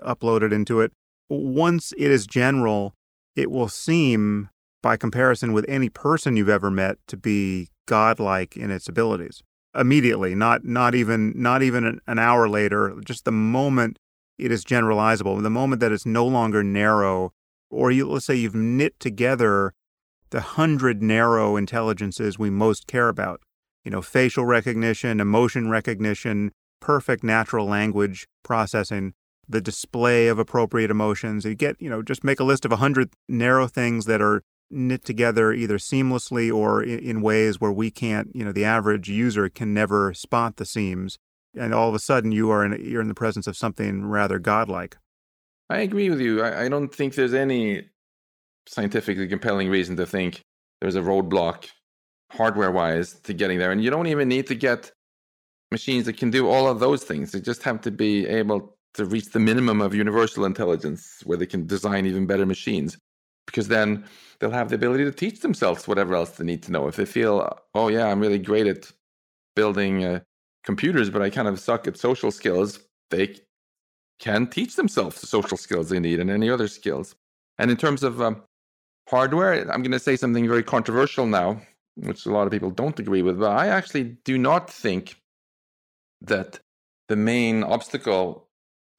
uploaded 0.02 0.52
into 0.52 0.82
it 0.82 0.92
once 1.40 1.94
it 1.98 2.12
is 2.12 2.28
general, 2.28 2.94
it 3.36 3.50
will 3.50 3.70
seem, 3.70 4.50
by 4.82 4.98
comparison 4.98 5.54
with 5.54 5.66
any 5.70 5.90
person 5.90 6.36
you've 6.36 6.50
ever 6.50 6.72
met, 6.72 6.98
to 7.08 7.18
be 7.18 7.70
godlike 7.88 8.58
in 8.58 8.72
its 8.72 8.88
abilities. 8.90 9.42
Immediately, 9.74 10.36
not 10.36 10.66
not 10.66 10.96
even 10.96 11.34
not 11.36 11.64
even 11.64 12.02
an 12.06 12.20
hour 12.20 12.50
later, 12.50 12.94
just 13.06 13.24
the 13.24 13.32
moment 13.32 13.98
it 14.38 14.52
is 14.52 14.66
generalizable, 14.66 15.42
the 15.42 15.50
moment 15.50 15.80
that 15.80 15.92
it's 15.92 16.06
no 16.06 16.26
longer 16.26 16.64
narrow, 16.64 17.32
or 17.70 17.92
you, 17.92 18.10
let's 18.10 18.26
say 18.26 18.36
you've 18.36 18.56
knit 18.56 19.00
together 19.00 19.74
the 20.32 20.42
hundred 20.42 21.02
narrow 21.02 21.56
intelligences 21.56 22.38
we 22.38 22.50
most 22.50 22.88
care 22.88 23.08
about. 23.08 23.42
You 23.86 23.92
know, 23.92 24.02
facial 24.02 24.46
recognition, 24.46 25.20
emotion 25.20 25.70
recognition, 25.70 26.52
perfect 26.82 27.24
natural 27.24 27.66
language 27.66 28.28
processing, 28.44 29.14
the 29.52 29.62
display 29.62 30.28
of 30.28 30.40
appropriate 30.40 30.92
emotions. 30.92 31.46
You 31.46 31.56
get, 31.56 31.76
you 31.80 31.90
know, 31.90 32.02
just 32.02 32.24
make 32.24 32.40
a 32.40 32.44
list 32.44 32.66
of 32.66 32.72
a 32.72 32.78
hundred 32.78 33.10
narrow 33.28 33.68
things 33.68 34.06
that 34.06 34.22
are 34.22 34.44
knit 34.70 35.04
together 35.04 35.52
either 35.54 35.78
seamlessly 35.78 36.54
or 36.54 36.82
in, 36.82 37.00
in 37.00 37.22
ways 37.22 37.60
where 37.60 37.72
we 37.72 37.92
can't, 37.92 38.30
you 38.34 38.46
know, 38.46 38.52
the 38.52 38.66
average 38.66 39.10
user 39.10 39.50
can 39.50 39.74
never 39.74 40.14
spot 40.14 40.56
the 40.56 40.66
seams. 40.66 41.18
and 41.56 41.74
all 41.74 41.90
of 41.90 41.96
a 41.96 42.00
sudden 42.00 42.32
you 42.32 42.50
are 42.50 42.66
in 42.66 42.84
you're 42.84 43.02
in 43.02 43.08
the 43.10 43.14
presence 43.14 43.48
of 43.48 43.58
something 43.58 44.06
rather 44.06 44.40
godlike. 44.40 44.98
I 45.70 45.80
agree 45.80 46.10
with 46.10 46.22
you. 46.22 46.42
I, 46.42 46.66
I 46.66 46.70
don't 46.70 46.94
think 46.94 47.16
there's 47.16 47.34
any 47.34 47.84
scientifically 48.68 49.28
compelling 49.28 49.70
reason 49.70 49.96
to 49.98 50.06
think 50.06 50.42
there's 50.80 50.96
a 50.96 51.02
roadblock 51.02 51.68
hardware 52.32 52.72
wise 52.72 53.20
to 53.22 53.34
getting 53.34 53.60
there. 53.60 53.72
And 53.72 53.84
you 53.84 53.90
don't 53.90 54.08
even 54.08 54.28
need 54.28 54.48
to 54.48 54.56
get 54.56 54.92
machines 55.72 56.06
that 56.06 56.18
can 56.18 56.30
do 56.32 56.50
all 56.50 56.68
of 56.68 56.80
those 56.80 57.04
things. 57.04 57.32
They 57.32 57.42
just 57.42 57.64
have 57.64 57.82
to 57.82 57.92
be 57.92 58.28
able 58.28 58.78
to 58.96 59.06
reach 59.06 59.32
the 59.32 59.40
minimum 59.40 59.82
of 59.82 59.96
universal 59.96 60.46
intelligence 60.46 61.22
where 61.26 61.38
they 61.38 61.46
can 61.46 61.66
design 61.66 62.06
even 62.06 62.26
better 62.26 62.46
machines. 62.46 62.98
Because 63.46 63.68
then 63.68 64.06
they'll 64.40 64.52
have 64.52 64.70
the 64.70 64.76
ability 64.76 65.04
to 65.04 65.12
teach 65.12 65.42
themselves 65.42 65.88
whatever 65.88 66.16
else 66.16 66.32
they 66.32 66.46
need 66.46 66.64
to 66.64 66.72
know. 66.72 66.88
If 66.88 66.96
they 66.96 67.06
feel, 67.06 67.58
oh, 67.74 67.88
yeah, 67.88 68.08
I'm 68.08 68.20
really 68.20 68.38
great 68.38 68.68
at 68.68 68.92
building 69.56 70.04
uh, 70.04 70.20
computers, 70.64 71.10
but 71.10 71.22
I 71.22 71.30
kind 71.30 71.48
of 71.48 71.60
suck 71.60 71.88
at 71.88 71.98
social 71.98 72.32
skills, 72.32 72.80
they 73.10 73.36
can 74.20 74.48
teach 74.48 74.76
themselves 74.76 75.20
the 75.20 75.28
social 75.28 75.58
skills 75.58 75.90
they 75.90 76.00
need 76.00 76.20
and 76.20 76.30
any 76.30 76.50
other 76.50 76.68
skills. 76.68 77.16
And 77.58 77.72
in 77.72 77.78
terms 77.78 78.04
of 78.04 78.22
um, 78.22 78.44
hardware, 79.10 79.70
I'm 79.72 79.82
going 79.82 79.92
to 79.92 80.00
say 80.00 80.16
something 80.16 80.48
very 80.48 80.64
controversial 80.64 81.26
now, 81.26 81.62
which 81.96 82.26
a 82.26 82.32
lot 82.32 82.46
of 82.46 82.52
people 82.52 82.70
don't 82.70 83.00
agree 83.00 83.22
with, 83.22 83.40
but 83.40 83.52
I 83.52 83.68
actually 83.68 84.18
do 84.24 84.38
not 84.38 84.70
think 84.70 85.16
that 86.22 86.60
the 87.10 87.16
main 87.16 87.64
obstacle 87.64 88.48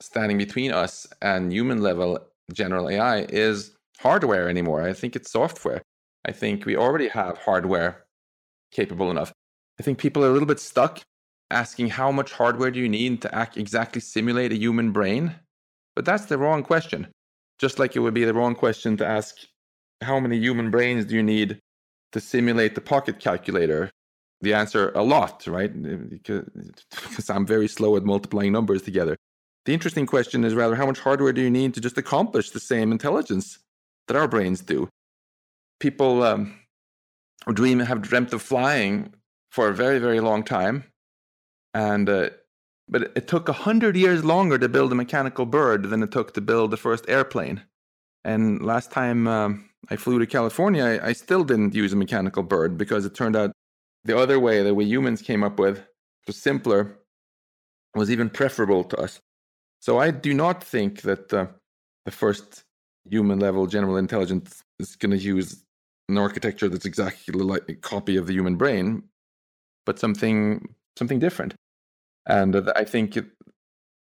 standing 0.03 0.39
between 0.39 0.73
us 0.73 1.07
and 1.23 1.53
human 1.53 1.81
level 1.81 2.19
general 2.53 2.91
AI 2.91 3.21
is 3.29 3.75
hardware 3.99 4.49
anymore. 4.49 4.83
I 4.83 4.93
think 4.93 5.17
it's 5.17 5.31
software. 5.31 5.83
I 6.25 6.33
think 6.33 6.67
we 6.67 6.77
already 6.77 7.09
have 7.09 7.39
hardware 7.39 8.05
capable 8.73 9.11
enough. 9.11 9.33
I 9.79 9.83
think 9.83 9.99
people 9.99 10.25
are 10.25 10.29
a 10.29 10.33
little 10.33 10.47
bit 10.47 10.61
stuck 10.61 11.03
asking 11.51 11.89
how 11.89 12.11
much 12.11 12.33
hardware 12.33 12.71
do 12.71 12.81
you 12.81 12.89
need 12.89 13.23
to 13.23 13.35
act 13.35 13.57
exactly 13.57 14.01
simulate 14.01 14.53
a 14.53 14.57
human 14.57 14.93
brain? 14.93 15.35
But 15.95 16.05
that's 16.05 16.27
the 16.27 16.39
wrong 16.39 16.63
question. 16.63 17.09
Just 17.59 17.79
like 17.79 17.95
it 17.95 18.01
would 18.01 18.15
be 18.15 18.25
the 18.25 18.35
wrong 18.35 18.55
question 18.55 18.97
to 18.97 19.07
ask 19.07 19.37
how 20.03 20.19
many 20.19 20.39
human 20.39 20.71
brains 20.71 21.05
do 21.05 21.15
you 21.15 21.23
need 21.23 21.61
to 22.13 22.21
simulate 22.21 22.75
the 22.75 22.81
pocket 22.81 23.21
calculator? 23.21 23.91
The 24.41 24.55
answer 24.55 24.91
a 24.95 25.03
lot, 25.03 25.47
right? 25.47 25.71
Because, 26.11 26.49
because 26.91 27.31
I'm 27.31 27.47
very 27.47 27.69
slow 27.69 27.97
at 27.97 28.03
multiplying 28.03 28.53
numbers 28.53 28.83
together. 28.83 29.17
The 29.65 29.75
interesting 29.75 30.07
question 30.07 30.45
is 30.45 30.55
rather 30.55 30.75
how 30.75 30.87
much 30.87 30.99
hardware 30.99 31.33
do 31.33 31.41
you 31.41 31.51
need 31.51 31.75
to 31.75 31.81
just 31.81 31.99
accomplish 31.99 32.51
the 32.51 32.61
same 32.61 32.91
intelligence 32.91 33.59
that 34.09 34.17
our 34.17 34.27
brains 34.27 34.61
do? 34.61 34.89
People 35.79 36.23
um, 36.23 36.59
dream 37.53 37.79
have 37.79 38.03
dreamt 38.03 38.33
of 38.33 38.43
flying 38.43 39.15
for 39.51 39.69
a 39.69 39.75
very 39.75 39.99
very 39.99 40.21
long 40.21 40.43
time, 40.43 40.85
and 41.75 42.09
uh, 42.09 42.31
but 42.89 43.13
it 43.15 43.29
took 43.29 43.49
a 43.49 43.53
hundred 43.53 43.97
years 43.97 44.25
longer 44.25 44.59
to 44.59 44.69
build 44.69 44.93
a 44.93 44.97
mechanical 44.97 45.47
bird 45.47 45.91
than 45.91 46.03
it 46.03 46.11
took 46.11 46.35
to 46.35 46.41
build 46.41 46.71
the 46.71 46.77
first 46.77 47.05
airplane. 47.09 47.63
And 48.25 48.63
last 48.63 48.91
time 48.91 49.27
um, 49.27 49.69
I 49.91 49.97
flew 49.97 50.19
to 50.19 50.27
California, 50.27 50.85
I, 50.85 51.09
I 51.09 51.13
still 51.13 51.45
didn't 51.45 51.75
use 51.75 51.93
a 51.93 51.97
mechanical 51.97 52.43
bird 52.43 52.79
because 52.79 53.05
it 53.05 53.15
turned 53.15 53.37
out 53.37 53.53
the 54.05 54.17
other 54.17 54.39
way 54.39 54.63
that 54.63 54.75
we 54.75 54.85
humans 54.85 55.23
came 55.23 55.43
up 55.43 55.59
with 55.59 55.85
was 56.27 56.37
simpler, 56.37 56.99
was 57.95 58.11
even 58.11 58.31
preferable 58.31 58.85
to 58.85 58.97
us. 58.97 59.21
So 59.83 59.99
I 59.99 60.13
do 60.13 60.33
not 60.33 60.63
think 60.63 61.03
that 61.03 61.35
uh, 61.35 61.47
the 62.05 62.13
first 62.13 62.63
human 63.11 63.41
level 63.41 63.67
general 63.67 63.97
intelligence 63.97 64.63
is 64.79 64.95
going 64.95 65.11
to 65.11 65.19
use 65.19 65.65
an 66.09 66.19
architecture 66.19 66.69
that's 66.69 66.87
exactly 66.87 67.35
like 67.35 67.69
a 67.69 67.75
copy 67.75 68.17
of 68.17 68.29
the 68.29 68.33
human 68.33 68.55
brain, 68.55 69.03
but 69.85 69.99
something 69.99 70.73
something 70.97 71.19
different. 71.19 71.55
And 72.27 72.55
uh, 72.55 72.73
I 72.77 72.85
think 72.85 73.17
it, 73.17 73.27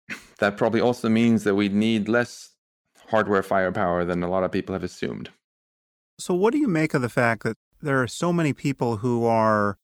that 0.39 0.57
probably 0.57 0.81
also 0.81 1.07
means 1.07 1.45
that 1.45 1.55
we 1.55 1.69
need 1.69 2.09
less 2.09 2.49
hardware 3.07 3.41
firepower 3.41 4.03
than 4.03 4.21
a 4.21 4.29
lot 4.29 4.43
of 4.43 4.51
people 4.51 4.73
have 4.73 4.83
assumed. 4.83 5.29
So, 6.19 6.33
what 6.33 6.51
do 6.51 6.59
you 6.59 6.67
make 6.67 6.93
of 6.93 7.01
the 7.01 7.07
fact 7.07 7.43
that 7.43 7.55
there 7.81 8.03
are 8.03 8.07
so 8.07 8.33
many 8.33 8.51
people 8.51 8.97
who 8.97 9.23
are 9.23 9.77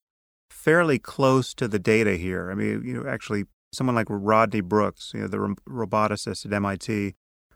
fairly 0.49 0.99
close 0.99 1.53
to 1.53 1.69
the 1.69 1.79
data 1.79 2.17
here? 2.17 2.51
I 2.51 2.53
mean, 2.53 2.83
you 2.83 3.01
know, 3.01 3.09
actually 3.09 3.45
someone 3.75 3.95
like 3.95 4.07
Rodney 4.09 4.61
Brooks, 4.61 5.11
you 5.13 5.21
know, 5.21 5.27
the 5.27 5.55
roboticist 5.69 6.45
at 6.45 6.53
MIT, 6.53 7.15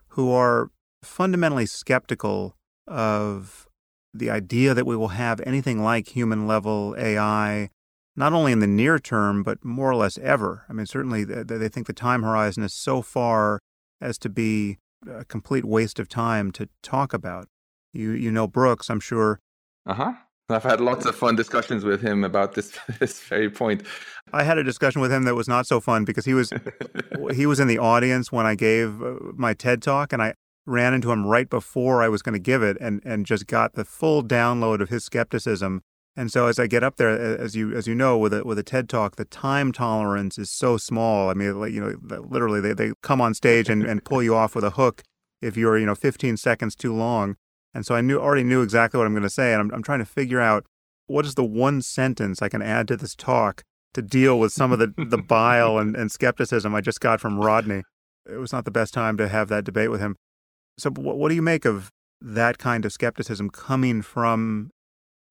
who 0.10 0.32
are 0.32 0.72
fundamentally 1.04 1.66
skeptical 1.66 2.56
of 2.88 3.68
the 4.14 4.30
idea 4.30 4.74
that 4.74 4.86
we 4.86 4.96
will 4.96 5.10
have 5.10 5.40
anything 5.42 5.82
like 5.82 6.10
human 6.10 6.48
level 6.48 6.96
AI, 6.98 7.70
not 8.16 8.34
only 8.34 8.52
in 8.52 8.60
the 8.60 8.68
near 8.68 9.00
term, 9.00 9.44
but 9.44 9.64
more 9.64 9.90
or 9.90 9.96
less 9.96 10.18
ever. 10.18 10.66
I 10.68 10.74
mean, 10.74 10.86
certainly 10.86 11.24
they 11.24 11.70
think 11.70 11.88
the 11.88 11.94
time 11.94 12.24
horizon 12.24 12.64
is 12.64 12.74
so 12.74 13.02
far 13.02 13.60
as 14.02 14.18
to 14.20 14.30
be 14.30 14.80
a 15.10 15.24
complete 15.26 15.66
waste 15.66 16.00
of 16.00 16.10
time 16.10 16.52
to 16.54 16.68
talk 16.82 17.14
about. 17.14 17.48
You, 17.94 18.12
you 18.12 18.32
know 18.32 18.48
Brooks, 18.48 18.90
I'm 18.90 19.00
sure. 19.00 19.40
Uh 19.86 19.94
huh. 19.94 20.14
I've 20.50 20.64
had 20.64 20.82
lots 20.82 21.06
of 21.06 21.16
fun 21.16 21.36
discussions 21.36 21.84
with 21.84 22.02
him 22.02 22.24
about 22.24 22.54
this 22.54 22.78
this 23.00 23.22
very 23.22 23.50
point. 23.50 23.84
I 24.34 24.44
had 24.44 24.58
a 24.58 24.64
discussion 24.64 25.02
with 25.02 25.12
him 25.12 25.24
that 25.24 25.36
was 25.36 25.48
not 25.48 25.68
so 25.68 25.80
fun 25.80 26.06
because 26.06 26.26
he 26.26 26.34
was 26.34 26.52
he 27.34 27.46
was 27.46 27.60
in 27.60 27.68
the 27.68 27.78
audience 27.78 28.32
when 28.32 28.46
I 28.46 28.56
gave 28.56 29.02
uh, 29.02 29.16
my 29.36 29.54
TED 29.54 29.82
talk 29.82 30.14
and 30.14 30.22
I 30.22 30.34
ran 30.66 30.94
into 30.94 31.12
him 31.12 31.26
right 31.26 31.50
before 31.50 32.04
I 32.04 32.10
was 32.10 32.22
going 32.22 32.34
to 32.34 32.40
give 32.40 32.64
it 32.64 32.78
and 32.80 33.02
and 33.06 33.26
just 33.26 33.48
got 33.48 33.74
the 33.74 33.86
full 33.86 34.24
download 34.24 34.82
of 34.82 34.90
his 34.90 35.04
skepticism. 35.04 35.82
And 36.16 36.32
so 36.32 36.48
as 36.48 36.60
I 36.60 36.68
get 36.68 36.84
up 36.84 36.98
there 36.98 37.10
as 37.10 37.56
you 37.56 37.74
as 37.76 37.88
you 37.88 37.96
know 37.96 38.18
with 38.18 38.34
a 38.34 38.44
with 38.44 38.60
a 38.60 38.64
TED 38.64 38.90
talk 38.90 39.16
the 39.16 39.26
time 39.26 39.72
tolerance 39.72 40.38
is 40.38 40.50
so 40.50 40.78
small. 40.78 41.30
I 41.30 41.34
mean 41.34 41.60
like 41.60 41.72
you 41.72 41.82
know 41.82 42.22
literally 42.30 42.62
they 42.62 42.74
they 42.74 42.92
come 43.02 43.22
on 43.22 43.34
stage 43.34 43.70
and 43.70 43.84
and 43.84 44.04
pull 44.04 44.22
you 44.22 44.36
off 44.36 44.56
with 44.56 44.64
a 44.64 44.72
hook 44.72 45.04
if 45.42 45.56
you're 45.56 45.78
you 45.78 45.86
know 45.86 45.96
15 45.96 46.38
seconds 46.38 46.76
too 46.76 46.94
long. 46.94 47.36
And 47.74 47.86
so 47.86 47.96
I 47.96 48.02
knew 48.02 48.20
already 48.20 48.44
knew 48.44 48.62
exactly 48.62 48.98
what 48.98 49.06
I'm 49.06 49.14
going 49.14 49.24
to 49.24 49.30
say, 49.30 49.54
and 49.54 49.62
I'm, 49.62 49.72
I'm 49.74 49.84
trying 49.84 50.00
to 50.00 50.06
figure 50.06 50.40
out 50.40 50.66
what 51.08 51.26
is 51.26 51.36
the 51.36 51.44
one 51.44 51.82
sentence 51.82 52.42
I 52.42 52.50
can 52.50 52.62
add 52.62 52.88
to 52.88 52.98
this 52.98 53.16
talk 53.16 53.64
to 53.94 54.02
deal 54.02 54.40
with 54.40 54.52
some 54.52 54.72
of 54.72 54.80
the, 54.80 54.94
the 54.98 55.18
bile 55.28 55.78
and, 55.78 55.96
and 55.96 56.12
skepticism 56.12 56.74
I 56.76 56.82
just 56.82 57.02
got 57.02 57.20
from 57.20 57.40
Rodney. 57.40 57.84
It 58.30 58.38
was 58.38 58.54
not 58.54 58.66
the 58.66 58.72
best 58.72 58.94
time 58.94 59.18
to 59.18 59.28
have 59.28 59.50
that 59.50 59.64
debate 59.64 59.90
with 59.90 60.00
him. 60.00 60.16
So, 60.78 60.92
what, 60.92 61.18
what 61.18 61.30
do 61.30 61.36
you 61.36 61.42
make 61.42 61.66
of 61.66 61.90
that 62.22 62.58
kind 62.58 62.86
of 62.86 62.94
skepticism 62.94 63.50
coming 63.50 64.02
from 64.02 64.70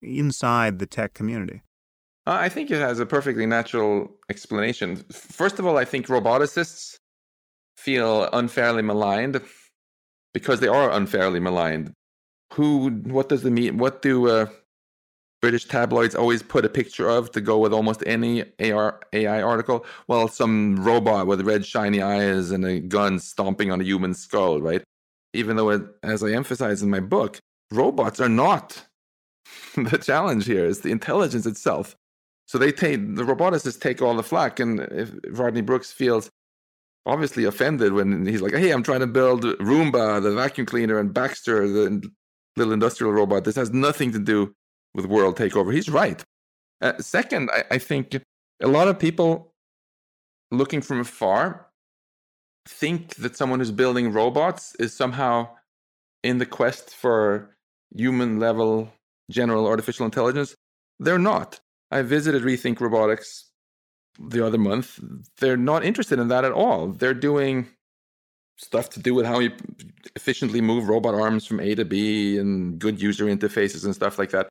inside 0.01 0.79
the 0.79 0.85
tech 0.85 1.13
community? 1.13 1.61
Uh, 2.27 2.37
I 2.39 2.49
think 2.49 2.69
it 2.69 2.79
has 2.79 2.99
a 2.99 3.05
perfectly 3.05 3.45
natural 3.45 4.11
explanation. 4.29 4.97
First 5.11 5.59
of 5.59 5.65
all, 5.65 5.77
I 5.77 5.85
think 5.85 6.07
roboticists 6.07 6.95
feel 7.77 8.29
unfairly 8.33 8.81
maligned 8.81 9.41
because 10.33 10.59
they 10.59 10.67
are 10.67 10.91
unfairly 10.91 11.39
maligned 11.39 11.93
who 12.53 12.89
what 12.89 13.29
does 13.29 13.43
the 13.43 13.51
mean 13.51 13.77
what 13.77 14.01
do 14.01 14.27
uh, 14.27 14.47
british 15.41 15.65
tabloids 15.65 16.15
always 16.15 16.41
put 16.41 16.65
a 16.65 16.69
picture 16.69 17.07
of 17.07 17.31
to 17.31 17.41
go 17.41 17.57
with 17.57 17.73
almost 17.73 18.03
any 18.05 18.43
AR, 18.59 18.99
ai 19.13 19.41
article? 19.41 19.85
Well 20.07 20.27
some 20.27 20.83
robot 20.83 21.27
with 21.27 21.41
red 21.41 21.65
shiny 21.65 22.01
eyes 22.01 22.51
and 22.51 22.65
a 22.65 22.79
gun 22.79 23.19
stomping 23.19 23.71
on 23.71 23.81
a 23.81 23.85
human 23.85 24.13
skull 24.13 24.61
right? 24.61 24.83
Even 25.33 25.57
though 25.57 25.69
it, 25.69 25.83
as 26.03 26.23
i 26.23 26.31
emphasize 26.31 26.81
in 26.81 26.89
my 26.89 26.99
book 26.99 27.39
robots 27.71 28.19
are 28.19 28.29
not 28.29 28.85
the 29.75 29.97
challenge 29.97 30.45
here 30.45 30.65
is 30.65 30.81
the 30.81 30.91
intelligence 30.91 31.45
itself. 31.45 31.95
So 32.45 32.57
they 32.57 32.71
take 32.71 33.15
the 33.15 33.23
roboticists 33.23 33.79
take 33.79 34.01
all 34.01 34.15
the 34.15 34.23
flack 34.23 34.59
and 34.59 34.79
if 34.79 35.11
rodney 35.29 35.61
brooks 35.61 35.91
feels 35.91 36.31
obviously 37.05 37.43
offended 37.45 37.93
when 37.93 38.25
he's 38.25 38.41
like 38.41 38.53
hey 38.53 38.71
i'm 38.71 38.83
trying 38.83 38.99
to 38.99 39.07
build 39.07 39.43
roomba 39.43 40.21
the 40.21 40.31
vacuum 40.31 40.65
cleaner 40.65 40.99
and 40.99 41.13
baxter 41.13 41.67
the 41.67 42.11
little 42.55 42.73
industrial 42.73 43.13
robot. 43.13 43.43
This 43.43 43.55
has 43.55 43.71
nothing 43.71 44.11
to 44.11 44.19
do 44.19 44.53
with 44.93 45.05
world 45.05 45.37
takeover. 45.37 45.73
He's 45.73 45.89
right. 45.89 46.23
Uh, 46.81 46.97
second, 46.99 47.49
I, 47.51 47.63
I 47.71 47.77
think 47.77 48.15
a 48.61 48.67
lot 48.67 48.87
of 48.87 48.99
people 48.99 49.53
looking 50.51 50.81
from 50.81 50.99
afar 51.01 51.67
think 52.67 53.15
that 53.15 53.35
someone 53.35 53.59
who's 53.59 53.71
building 53.71 54.11
robots 54.11 54.75
is 54.75 54.93
somehow 54.93 55.49
in 56.23 56.37
the 56.37 56.45
quest 56.45 56.93
for 56.93 57.55
human 57.95 58.39
level 58.39 58.91
general 59.29 59.67
artificial 59.67 60.05
intelligence. 60.05 60.55
They're 60.99 61.19
not. 61.19 61.59
I 61.91 62.01
visited 62.01 62.43
Rethink 62.43 62.79
Robotics 62.79 63.49
the 64.19 64.45
other 64.45 64.57
month. 64.57 64.99
They're 65.39 65.57
not 65.57 65.85
interested 65.85 66.19
in 66.19 66.27
that 66.27 66.45
at 66.45 66.51
all. 66.51 66.89
They're 66.89 67.13
doing 67.13 67.67
stuff 68.59 68.89
to 68.89 68.99
do 68.99 69.13
with 69.13 69.25
how 69.25 69.39
you 69.39 69.51
efficiently 70.15 70.59
move 70.59 70.89
robot 70.89 71.15
arms 71.15 71.45
from 71.45 71.59
A 71.59 71.75
to 71.75 71.85
B 71.85 72.37
and 72.37 72.77
good 72.77 73.01
user 73.01 73.25
interfaces 73.25 73.85
and 73.85 73.95
stuff 73.95 74.19
like 74.19 74.31
that. 74.31 74.49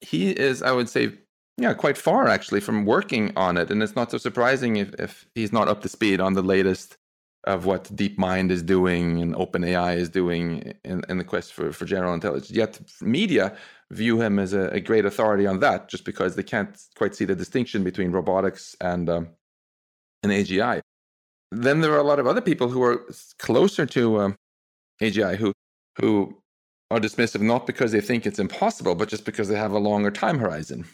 He 0.00 0.30
is, 0.30 0.62
I 0.62 0.72
would 0.72 0.88
say, 0.88 1.12
yeah, 1.56 1.74
quite 1.74 1.96
far 1.96 2.28
actually 2.28 2.60
from 2.60 2.84
working 2.84 3.32
on 3.34 3.56
it. 3.56 3.70
And 3.70 3.82
it's 3.82 3.96
not 3.96 4.10
so 4.10 4.18
surprising 4.18 4.76
if, 4.76 4.94
if 4.94 5.26
he's 5.34 5.52
not 5.52 5.68
up 5.68 5.80
to 5.82 5.88
speed 5.88 6.20
on 6.20 6.34
the 6.34 6.42
latest 6.42 6.96
of 7.44 7.64
what 7.64 7.84
DeepMind 7.84 8.50
is 8.50 8.62
doing 8.62 9.22
and 9.22 9.34
OpenAI 9.34 9.96
is 9.96 10.10
doing 10.10 10.74
in, 10.84 11.02
in 11.08 11.18
the 11.18 11.24
quest 11.24 11.54
for, 11.54 11.72
for 11.72 11.86
general 11.86 12.12
intelligence. 12.12 12.50
Yet 12.50 12.78
media 13.00 13.56
view 13.90 14.20
him 14.20 14.38
as 14.38 14.52
a, 14.52 14.68
a 14.68 14.80
great 14.80 15.06
authority 15.06 15.46
on 15.46 15.60
that 15.60 15.88
just 15.88 16.04
because 16.04 16.36
they 16.36 16.42
can't 16.42 16.78
quite 16.96 17.14
see 17.14 17.24
the 17.24 17.34
distinction 17.34 17.82
between 17.82 18.12
robotics 18.12 18.76
and 18.80 19.08
um, 19.08 19.28
in 20.22 20.30
AGI. 20.30 20.80
Then 21.50 21.80
there 21.80 21.92
are 21.92 21.98
a 21.98 22.04
lot 22.04 22.18
of 22.18 22.26
other 22.26 22.40
people 22.40 22.68
who 22.68 22.82
are 22.82 23.06
closer 23.38 23.86
to 23.86 24.20
um, 24.20 24.36
AGI 25.00 25.36
who 25.36 25.52
who 25.96 26.40
are 26.90 27.00
dismissive 27.00 27.40
not 27.40 27.66
because 27.66 27.92
they 27.92 28.00
think 28.00 28.26
it's 28.26 28.38
impossible, 28.38 28.94
but 28.94 29.08
just 29.08 29.24
because 29.24 29.48
they 29.48 29.56
have 29.56 29.72
a 29.72 29.78
longer 29.78 30.10
time 30.10 30.38
horizon. 30.38 30.86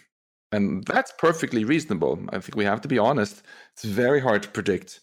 And 0.53 0.85
that's 0.85 1.13
perfectly 1.19 1.65
reasonable. 1.65 2.19
I 2.31 2.39
think 2.39 2.57
we 2.57 2.65
have 2.65 2.81
to 2.83 2.89
be 2.89 2.99
honest. 2.99 3.43
It's 3.73 3.85
very 3.85 4.21
hard 4.21 4.43
to 4.45 4.49
predict 4.49 5.01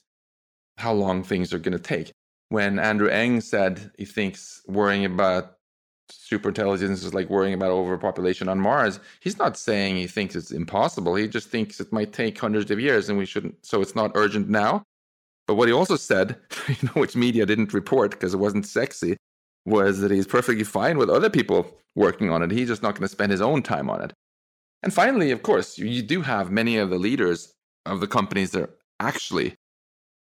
how 0.77 0.93
long 0.93 1.23
things 1.23 1.53
are 1.53 1.59
going 1.59 1.77
to 1.77 1.79
take. 1.79 2.11
When 2.49 2.79
Andrew 2.79 3.09
Ng 3.09 3.41
said 3.41 3.91
he 3.97 4.05
thinks 4.05 4.61
worrying 4.67 5.05
about 5.05 5.57
superintelligence 6.11 7.05
is 7.05 7.13
like 7.13 7.29
worrying 7.29 7.53
about 7.53 7.71
overpopulation 7.71 8.49
on 8.49 8.59
Mars, 8.59 8.99
he's 9.21 9.37
not 9.37 9.57
saying 9.57 9.95
he 9.95 10.07
thinks 10.07 10.35
it's 10.35 10.51
impossible. 10.51 11.15
He 11.15 11.27
just 11.27 11.49
thinks 11.49 11.79
it 11.79 11.93
might 11.93 12.11
take 12.11 12.37
hundreds 12.37 12.71
of 12.71 12.79
years 12.79 13.07
and 13.09 13.17
we 13.17 13.25
shouldn't, 13.25 13.65
so 13.65 13.81
it's 13.81 13.95
not 13.95 14.11
urgent 14.15 14.49
now. 14.49 14.83
But 15.51 15.55
what 15.55 15.67
he 15.67 15.73
also 15.73 15.97
said, 15.97 16.37
you 16.69 16.77
know, 16.83 17.01
which 17.01 17.13
media 17.13 17.45
didn't 17.45 17.73
report 17.73 18.11
because 18.11 18.33
it 18.33 18.37
wasn't 18.37 18.65
sexy, 18.65 19.17
was 19.65 19.99
that 19.99 20.09
he's 20.09 20.25
perfectly 20.25 20.63
fine 20.63 20.97
with 20.97 21.09
other 21.09 21.29
people 21.29 21.77
working 21.93 22.31
on 22.31 22.41
it. 22.41 22.51
He's 22.51 22.69
just 22.69 22.81
not 22.81 22.95
going 22.95 23.01
to 23.01 23.09
spend 23.09 23.33
his 23.33 23.41
own 23.41 23.61
time 23.61 23.89
on 23.89 24.01
it. 24.01 24.13
And 24.81 24.93
finally, 24.93 25.29
of 25.29 25.43
course, 25.43 25.77
you 25.77 26.03
do 26.03 26.21
have 26.21 26.51
many 26.51 26.77
of 26.77 26.89
the 26.89 26.97
leaders 26.97 27.51
of 27.85 27.99
the 27.99 28.07
companies 28.07 28.51
that 28.51 28.61
are 28.61 28.69
actually 29.01 29.55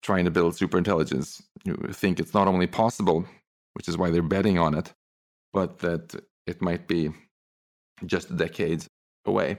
trying 0.03 0.25
to 0.25 0.33
build 0.33 0.55
superintelligence 0.55 1.41
you 1.65 1.77
think 1.93 2.19
it's 2.19 2.35
not 2.35 2.49
only 2.49 2.67
possible, 2.67 3.25
which 3.75 3.87
is 3.87 3.97
why 3.97 4.11
they're 4.11 4.23
betting 4.23 4.59
on 4.59 4.75
it, 4.75 4.93
but 5.53 5.79
that 5.79 6.25
it 6.49 6.61
might 6.61 6.89
be 6.89 7.11
just 8.05 8.37
decades 8.37 8.89
away. 9.25 9.59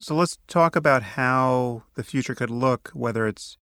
So 0.00 0.16
let's 0.16 0.38
talk 0.48 0.74
about 0.74 1.04
how 1.04 1.84
the 1.94 2.02
future 2.02 2.34
could 2.34 2.50
look, 2.50 2.90
whether 2.94 3.28
it's 3.28 3.58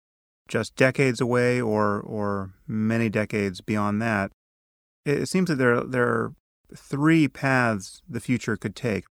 just 0.50 0.76
decades 0.76 1.22
away 1.22 1.62
or 1.62 2.02
or 2.02 2.52
many 2.68 3.08
decades 3.10 3.62
beyond 3.62 4.02
that. 4.02 4.32
It 5.06 5.28
seems 5.28 5.48
that 5.50 5.56
there 5.56 5.82
there 5.82 6.08
are 6.08 6.34
three 6.76 7.28
paths 7.30 8.02
the 8.10 8.20
future 8.20 8.58
could 8.58 8.76
take. 8.76 9.06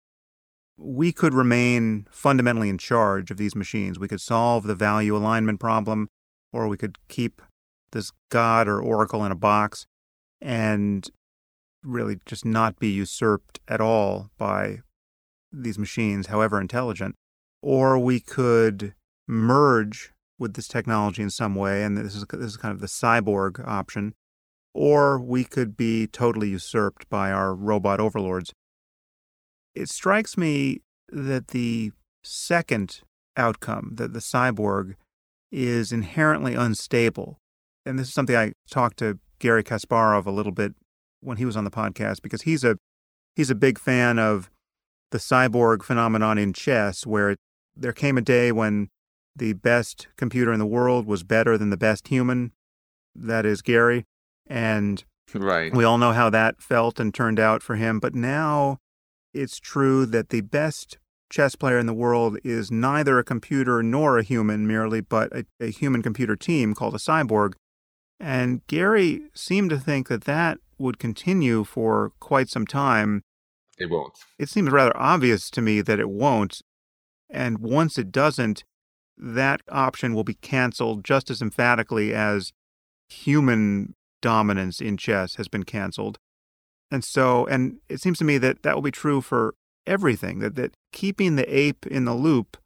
We 0.78 1.12
could 1.12 1.34
remain 1.34 2.06
fundamentally 2.10 2.68
in 2.68 2.78
charge 2.78 3.30
of 3.30 3.36
these 3.36 3.54
machines. 3.54 3.98
We 3.98 4.08
could 4.08 4.20
solve 4.20 4.64
the 4.64 4.74
value 4.74 5.14
alignment 5.14 5.60
problem, 5.60 6.08
or 6.52 6.66
we 6.66 6.76
could 6.76 6.98
keep 7.08 7.42
this 7.92 8.12
god 8.30 8.66
or 8.66 8.80
oracle 8.80 9.24
in 9.24 9.30
a 9.30 9.36
box 9.36 9.86
and 10.40 11.08
really 11.84 12.18
just 12.26 12.44
not 12.44 12.78
be 12.78 12.88
usurped 12.88 13.60
at 13.68 13.80
all 13.80 14.30
by 14.36 14.80
these 15.52 15.78
machines, 15.78 16.26
however 16.26 16.60
intelligent. 16.60 17.14
Or 17.62 17.98
we 17.98 18.20
could 18.20 18.94
merge 19.28 20.13
with 20.38 20.54
this 20.54 20.68
technology 20.68 21.22
in 21.22 21.30
some 21.30 21.54
way, 21.54 21.82
and 21.84 21.96
this 21.96 22.14
is 22.14 22.24
this 22.30 22.46
is 22.46 22.56
kind 22.56 22.72
of 22.72 22.80
the 22.80 22.86
cyborg 22.86 23.66
option, 23.66 24.14
or 24.72 25.18
we 25.18 25.44
could 25.44 25.76
be 25.76 26.06
totally 26.06 26.48
usurped 26.48 27.08
by 27.08 27.30
our 27.30 27.54
robot 27.54 28.00
overlords. 28.00 28.52
It 29.74 29.88
strikes 29.88 30.36
me 30.36 30.80
that 31.08 31.48
the 31.48 31.92
second 32.22 33.00
outcome, 33.36 33.92
that 33.94 34.12
the 34.12 34.20
cyborg, 34.20 34.94
is 35.50 35.92
inherently 35.92 36.54
unstable. 36.54 37.38
And 37.86 37.98
this 37.98 38.08
is 38.08 38.14
something 38.14 38.36
I 38.36 38.52
talked 38.68 38.98
to 38.98 39.18
Garry 39.38 39.62
Kasparov 39.62 40.26
a 40.26 40.30
little 40.30 40.52
bit 40.52 40.74
when 41.20 41.36
he 41.36 41.44
was 41.44 41.56
on 41.56 41.64
the 41.64 41.70
podcast 41.70 42.22
because 42.22 42.42
he's 42.42 42.64
a 42.64 42.76
he's 43.36 43.50
a 43.50 43.54
big 43.54 43.78
fan 43.78 44.18
of 44.18 44.50
the 45.10 45.18
cyborg 45.18 45.82
phenomenon 45.82 46.38
in 46.38 46.52
chess 46.52 47.06
where 47.06 47.36
there 47.76 47.92
came 47.92 48.16
a 48.18 48.22
day 48.22 48.52
when 48.52 48.88
the 49.36 49.52
best 49.54 50.08
computer 50.16 50.52
in 50.52 50.58
the 50.58 50.66
world 50.66 51.06
was 51.06 51.22
better 51.22 51.58
than 51.58 51.70
the 51.70 51.76
best 51.76 52.08
human. 52.08 52.52
That 53.14 53.46
is 53.46 53.62
Garry. 53.62 54.04
And 54.46 55.04
right. 55.34 55.74
we 55.74 55.84
all 55.84 55.98
know 55.98 56.12
how 56.12 56.30
that 56.30 56.60
felt 56.60 57.00
and 57.00 57.12
turned 57.12 57.40
out 57.40 57.62
for 57.62 57.76
him. 57.76 58.00
But 58.00 58.14
now 58.14 58.78
it's 59.32 59.58
true 59.58 60.06
that 60.06 60.28
the 60.28 60.42
best 60.42 60.98
chess 61.30 61.56
player 61.56 61.78
in 61.78 61.86
the 61.86 61.94
world 61.94 62.38
is 62.44 62.70
neither 62.70 63.18
a 63.18 63.24
computer 63.24 63.82
nor 63.82 64.18
a 64.18 64.22
human 64.22 64.66
merely, 64.66 65.00
but 65.00 65.32
a, 65.32 65.44
a 65.60 65.70
human 65.70 66.02
computer 66.02 66.36
team 66.36 66.74
called 66.74 66.94
a 66.94 66.98
cyborg. 66.98 67.54
And 68.20 68.64
Garry 68.68 69.22
seemed 69.34 69.70
to 69.70 69.78
think 69.78 70.08
that 70.08 70.24
that 70.24 70.58
would 70.78 70.98
continue 70.98 71.64
for 71.64 72.12
quite 72.20 72.48
some 72.48 72.66
time. 72.66 73.22
It 73.78 73.90
won't. 73.90 74.16
It 74.38 74.48
seems 74.48 74.70
rather 74.70 74.96
obvious 74.96 75.50
to 75.50 75.60
me 75.60 75.80
that 75.80 75.98
it 75.98 76.08
won't. 76.08 76.62
And 77.28 77.58
once 77.58 77.98
it 77.98 78.12
doesn't, 78.12 78.62
that 79.16 79.60
option 79.70 80.14
will 80.14 80.24
be 80.24 80.34
canceled 80.34 81.04
just 81.04 81.30
as 81.30 81.40
emphatically 81.40 82.14
as 82.14 82.52
human 83.08 83.94
dominance 84.20 84.80
in 84.80 84.96
chess 84.96 85.36
has 85.36 85.48
been 85.48 85.64
canceled. 85.64 86.18
And 86.90 87.04
so, 87.04 87.46
and 87.46 87.78
it 87.88 88.00
seems 88.00 88.18
to 88.18 88.24
me 88.24 88.38
that 88.38 88.62
that 88.62 88.74
will 88.74 88.82
be 88.82 88.90
true 88.90 89.20
for 89.20 89.54
everything, 89.86 90.38
that, 90.40 90.54
that 90.56 90.74
keeping 90.92 91.36
the 91.36 91.56
ape 91.56 91.86
in 91.86 92.04
the 92.04 92.14
loop 92.14 92.56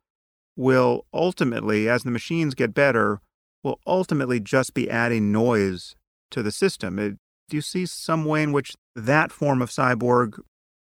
will 0.57 1.07
ultimately, 1.12 1.88
as 1.88 2.03
the 2.03 2.11
machines 2.11 2.55
get 2.55 2.74
better, 2.74 3.20
will 3.62 3.80
ultimately 3.86 4.40
just 4.40 4.74
be 4.74 4.90
adding 4.90 5.32
noise 5.32 5.94
to 6.30 6.42
the 6.42 6.53
system. 6.53 6.99
It, 6.99 7.16
do 7.49 7.57
you 7.57 7.62
see 7.62 7.86
some 7.86 8.24
way 8.24 8.42
in 8.42 8.53
which 8.53 8.74
that 8.94 9.32
form 9.32 9.62
of 9.62 9.70
cyborg 9.70 10.38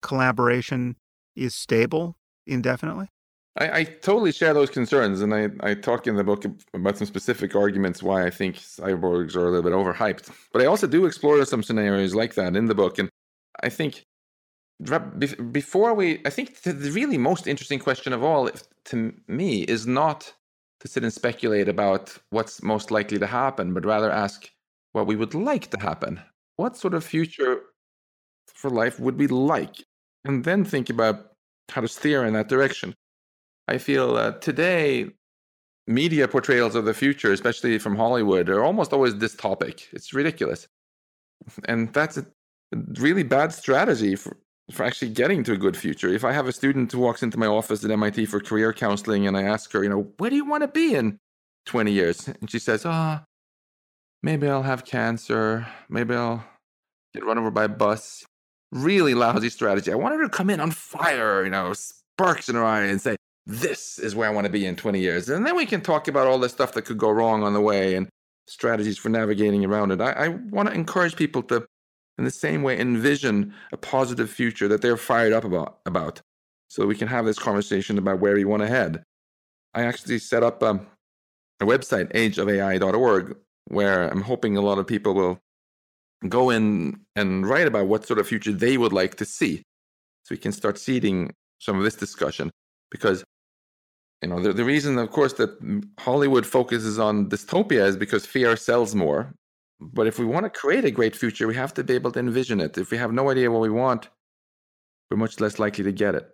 collaboration 0.03 0.97
is 1.35 1.55
stable 1.55 2.17
indefinitely? 2.47 3.09
I, 3.59 3.81
I, 3.81 3.85
totally 3.85 4.33
share 4.33 4.55
those 4.55 4.71
concerns, 4.71 5.21
and 5.21 5.35
I, 5.35 5.49
I 5.61 5.75
talk 5.75 6.07
in 6.07 6.15
the 6.15 6.23
book 6.23 6.45
about 6.73 6.99
some 6.99 7.07
specific 7.07 7.57
arguments 7.57 8.03
why 8.03 8.25
I 8.25 8.31
think 8.31 8.57
cyborgs 8.57 9.35
are 9.35 9.47
a 9.47 9.51
little 9.51 9.63
bit 9.63 9.73
overhyped. 9.73 10.31
But 10.53 10.63
I 10.63 10.67
also 10.67 10.87
do 10.87 11.05
explore 11.05 11.45
some 11.45 11.63
scenarios 11.63 12.15
like 12.15 12.35
that 12.35 12.55
in 12.55 12.67
the 12.67 12.75
book, 12.75 12.99
and 12.99 13.09
I 13.63 13.69
think 13.69 14.05
before 15.51 15.95
we, 15.95 16.21
I 16.25 16.31
think 16.31 16.63
the 16.63 16.91
really 16.93 17.19
most 17.19 17.47
interesting 17.47 17.79
question 17.79 18.13
of 18.13 18.23
all 18.23 18.49
to 18.87 19.13
me 19.29 19.63
is 19.63 19.87
not 19.87 20.33
to 20.81 20.89
sit 20.89 21.03
and 21.03 21.13
speculate 21.13 21.69
about 21.69 22.17
what's 22.31 22.63
most 22.63 22.91
likely 22.91 23.19
to 23.19 23.27
happen, 23.27 23.75
but 23.75 23.85
rather 23.85 24.11
ask 24.11 24.51
what 24.93 25.07
we 25.07 25.17
would 25.17 25.35
like 25.35 25.71
to 25.71 25.81
happen. 25.81 26.21
What 26.57 26.77
sort 26.77 26.95
of 26.95 27.05
future 27.05 27.61
for 28.47 28.71
life 28.71 28.99
would 28.99 29.19
we 29.19 29.27
like? 29.27 29.85
And 30.25 30.45
then 30.45 30.65
think 30.65 30.89
about 30.89 31.33
how 31.69 31.83
to 31.83 31.89
steer 31.89 32.25
in 32.25 32.33
that 32.35 32.49
direction. 32.49 32.95
I 33.71 33.79
feel 33.79 34.17
uh, 34.17 34.33
today 34.33 35.11
media 35.87 36.27
portrayals 36.27 36.75
of 36.75 36.85
the 36.85 36.95
future, 36.95 37.33
especially 37.33 37.79
from 37.79 37.95
Hollywood, 37.95 38.49
are 38.49 38.65
almost 38.65 38.93
always 38.93 39.15
dystopic. 39.15 39.87
It's 39.93 40.13
ridiculous, 40.13 40.67
and 41.67 41.93
that's 41.93 42.19
a 42.19 42.27
really 42.99 43.23
bad 43.23 43.53
strategy 43.53 44.17
for 44.17 44.37
for 44.73 44.85
actually 44.85 45.11
getting 45.11 45.45
to 45.45 45.53
a 45.53 45.57
good 45.57 45.77
future. 45.77 46.09
If 46.09 46.25
I 46.25 46.33
have 46.33 46.49
a 46.49 46.53
student 46.53 46.91
who 46.91 46.99
walks 46.99 47.23
into 47.23 47.39
my 47.39 47.47
office 47.47 47.85
at 47.85 47.91
MIT 47.91 48.27
for 48.27 48.41
career 48.41 48.73
counseling, 48.73 49.27
and 49.27 49.37
I 49.37 49.43
ask 49.43 49.73
her, 49.73 49.83
you 49.83 49.89
know, 49.89 50.13
where 50.19 50.31
do 50.31 50.37
you 50.37 50.45
want 50.45 50.63
to 50.63 50.69
be 50.69 50.95
in 50.95 51.19
20 51.67 51.93
years? 51.93 52.29
And 52.29 52.51
she 52.51 52.59
says, 52.59 52.85
ah, 52.85 53.21
oh, 53.23 53.25
maybe 54.23 54.49
I'll 54.49 54.63
have 54.63 54.85
cancer. 54.85 55.67
Maybe 55.89 56.15
I'll 56.15 56.45
get 57.15 57.25
run 57.25 57.39
over 57.39 57.51
by 57.51 57.65
a 57.65 57.69
bus. 57.69 58.25
Really 58.73 59.15
lousy 59.15 59.49
strategy. 59.49 59.91
I 59.91 59.97
want 59.97 60.15
her 60.15 60.23
to 60.23 60.29
come 60.29 60.51
in 60.51 60.61
on 60.61 60.71
fire, 60.71 61.43
you 61.43 61.51
know, 61.51 61.73
sparks 61.73 62.49
in 62.49 62.55
her 62.55 62.65
eye 62.65 62.83
and 62.83 63.01
say, 63.01 63.17
this 63.51 63.99
is 63.99 64.15
where 64.15 64.29
I 64.29 64.33
want 64.33 64.47
to 64.47 64.53
be 64.53 64.65
in 64.65 64.77
20 64.77 65.01
years. 65.01 65.29
And 65.29 65.45
then 65.45 65.57
we 65.57 65.67
can 65.67 65.81
talk 65.81 66.07
about 66.07 66.27
all 66.27 66.39
the 66.39 66.49
stuff 66.49 66.73
that 66.75 66.83
could 66.83 66.99
go 66.99 67.11
wrong 67.11 67.43
on 67.43 67.53
the 67.53 67.61
way 67.61 67.97
and 67.97 68.09
strategies 68.47 68.97
for 68.97 69.09
navigating 69.09 69.65
around 69.65 69.91
it. 69.91 70.01
I, 70.01 70.13
I 70.13 70.29
want 70.29 70.69
to 70.69 70.75
encourage 70.75 71.17
people 71.17 71.43
to, 71.45 71.67
in 72.17 72.25
the 72.25 72.31
same 72.31 72.63
way, 72.63 72.79
envision 72.79 73.53
a 73.73 73.77
positive 73.77 74.31
future 74.31 74.69
that 74.69 74.83
they're 74.83 74.97
fired 74.97 75.33
up 75.33 75.45
about, 75.45 75.81
about 75.85 76.21
so 76.69 76.87
we 76.87 76.95
can 76.95 77.09
have 77.09 77.25
this 77.25 77.39
conversation 77.39 77.99
about 77.99 78.21
where 78.21 78.35
we 78.35 78.45
want 78.45 78.63
to 78.63 78.69
head. 78.69 79.03
I 79.75 79.83
actually 79.83 80.19
set 80.19 80.45
up 80.45 80.63
um, 80.63 80.87
a 81.61 81.65
website, 81.65 82.13
ageofai.org, 82.13 83.37
where 83.67 84.09
I'm 84.09 84.23
hoping 84.23 84.57
a 84.57 84.61
lot 84.61 84.79
of 84.79 84.87
people 84.87 85.15
will 85.15 85.39
go 86.29 86.51
in 86.51 87.01
and 87.17 87.49
write 87.49 87.67
about 87.67 87.89
what 87.89 88.07
sort 88.07 88.21
of 88.21 88.29
future 88.29 88.53
they 88.53 88.79
would 88.79 88.93
like 88.93 89.17
to 89.17 89.25
see. 89.25 89.63
So 90.23 90.35
we 90.35 90.39
can 90.39 90.53
start 90.53 90.79
seeding 90.79 91.35
some 91.59 91.77
of 91.77 91.83
this 91.83 91.97
discussion 91.97 92.51
because 92.91 93.25
you 94.23 94.29
know 94.29 94.41
the, 94.41 94.53
the 94.53 94.65
reason 94.65 94.99
of 94.99 95.11
course 95.11 95.35
that 95.35 95.51
hollywood 95.99 96.47
focuses 96.47 96.99
on 96.99 97.29
dystopia 97.29 97.87
is 97.87 97.97
because 97.97 98.27
fear 98.27 98.57
sells 98.57 98.95
more. 98.95 99.35
But 99.83 100.07
if 100.07 100.19
we 100.19 100.27
want 100.27 100.45
to 100.45 100.51
create 100.51 100.85
a 100.85 100.91
great 100.91 101.17
future 101.17 101.47
we 101.47 101.55
have 101.55 101.73
to 101.75 101.85
be 101.85 101.95
able 101.95 102.13
to 102.13 102.19
envision 102.19 102.61
it. 102.61 102.77
If 102.77 102.91
we 102.91 102.99
have 102.99 103.13
no 103.13 103.31
idea 103.31 103.51
what 103.51 103.63
we 103.63 103.71
want 103.71 104.09
we're 105.11 105.17
much 105.17 105.41
less 105.41 105.59
likely 105.59 105.85
to 105.85 105.93
get 105.93 106.15
it. 106.15 106.31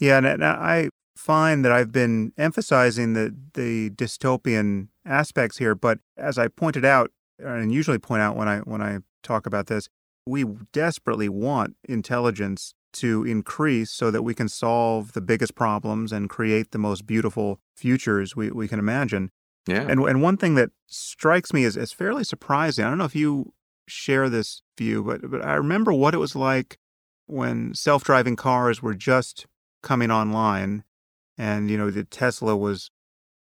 Yeah 0.00 0.18
and 0.18 0.44
i 0.44 0.88
find 1.16 1.64
that 1.64 1.72
i've 1.72 1.92
been 1.92 2.32
emphasizing 2.36 3.14
the 3.14 3.34
the 3.54 3.90
dystopian 3.90 4.88
aspects 5.06 5.56
here 5.56 5.74
but 5.74 5.98
as 6.16 6.36
i 6.36 6.46
pointed 6.46 6.84
out 6.84 7.10
and 7.38 7.72
usually 7.72 7.98
point 7.98 8.20
out 8.20 8.36
when 8.36 8.48
i 8.48 8.58
when 8.60 8.82
i 8.82 8.98
talk 9.22 9.46
about 9.46 9.66
this 9.66 9.88
we 10.26 10.44
desperately 10.72 11.28
want 11.28 11.76
intelligence 11.88 12.74
to 12.94 13.24
increase 13.24 13.90
so 13.90 14.10
that 14.10 14.22
we 14.22 14.34
can 14.34 14.48
solve 14.48 15.12
the 15.12 15.20
biggest 15.20 15.54
problems 15.54 16.12
and 16.12 16.30
create 16.30 16.70
the 16.70 16.78
most 16.78 17.06
beautiful 17.06 17.60
futures 17.76 18.34
we, 18.34 18.50
we 18.50 18.68
can 18.68 18.78
imagine. 18.78 19.30
Yeah. 19.66 19.82
And 19.82 20.00
and 20.00 20.22
one 20.22 20.36
thing 20.36 20.54
that 20.54 20.70
strikes 20.86 21.52
me 21.52 21.64
as, 21.64 21.76
as 21.76 21.92
fairly 21.92 22.24
surprising, 22.24 22.84
I 22.84 22.88
don't 22.88 22.98
know 22.98 23.04
if 23.04 23.16
you 23.16 23.52
share 23.88 24.28
this 24.28 24.62
view, 24.78 25.02
but 25.02 25.28
but 25.30 25.44
I 25.44 25.54
remember 25.54 25.92
what 25.92 26.14
it 26.14 26.18
was 26.18 26.36
like 26.36 26.78
when 27.26 27.74
self-driving 27.74 28.36
cars 28.36 28.80
were 28.80 28.94
just 28.94 29.46
coming 29.82 30.10
online 30.10 30.84
and 31.36 31.70
you 31.70 31.76
know 31.76 31.90
the 31.90 32.04
Tesla 32.04 32.56
was 32.56 32.90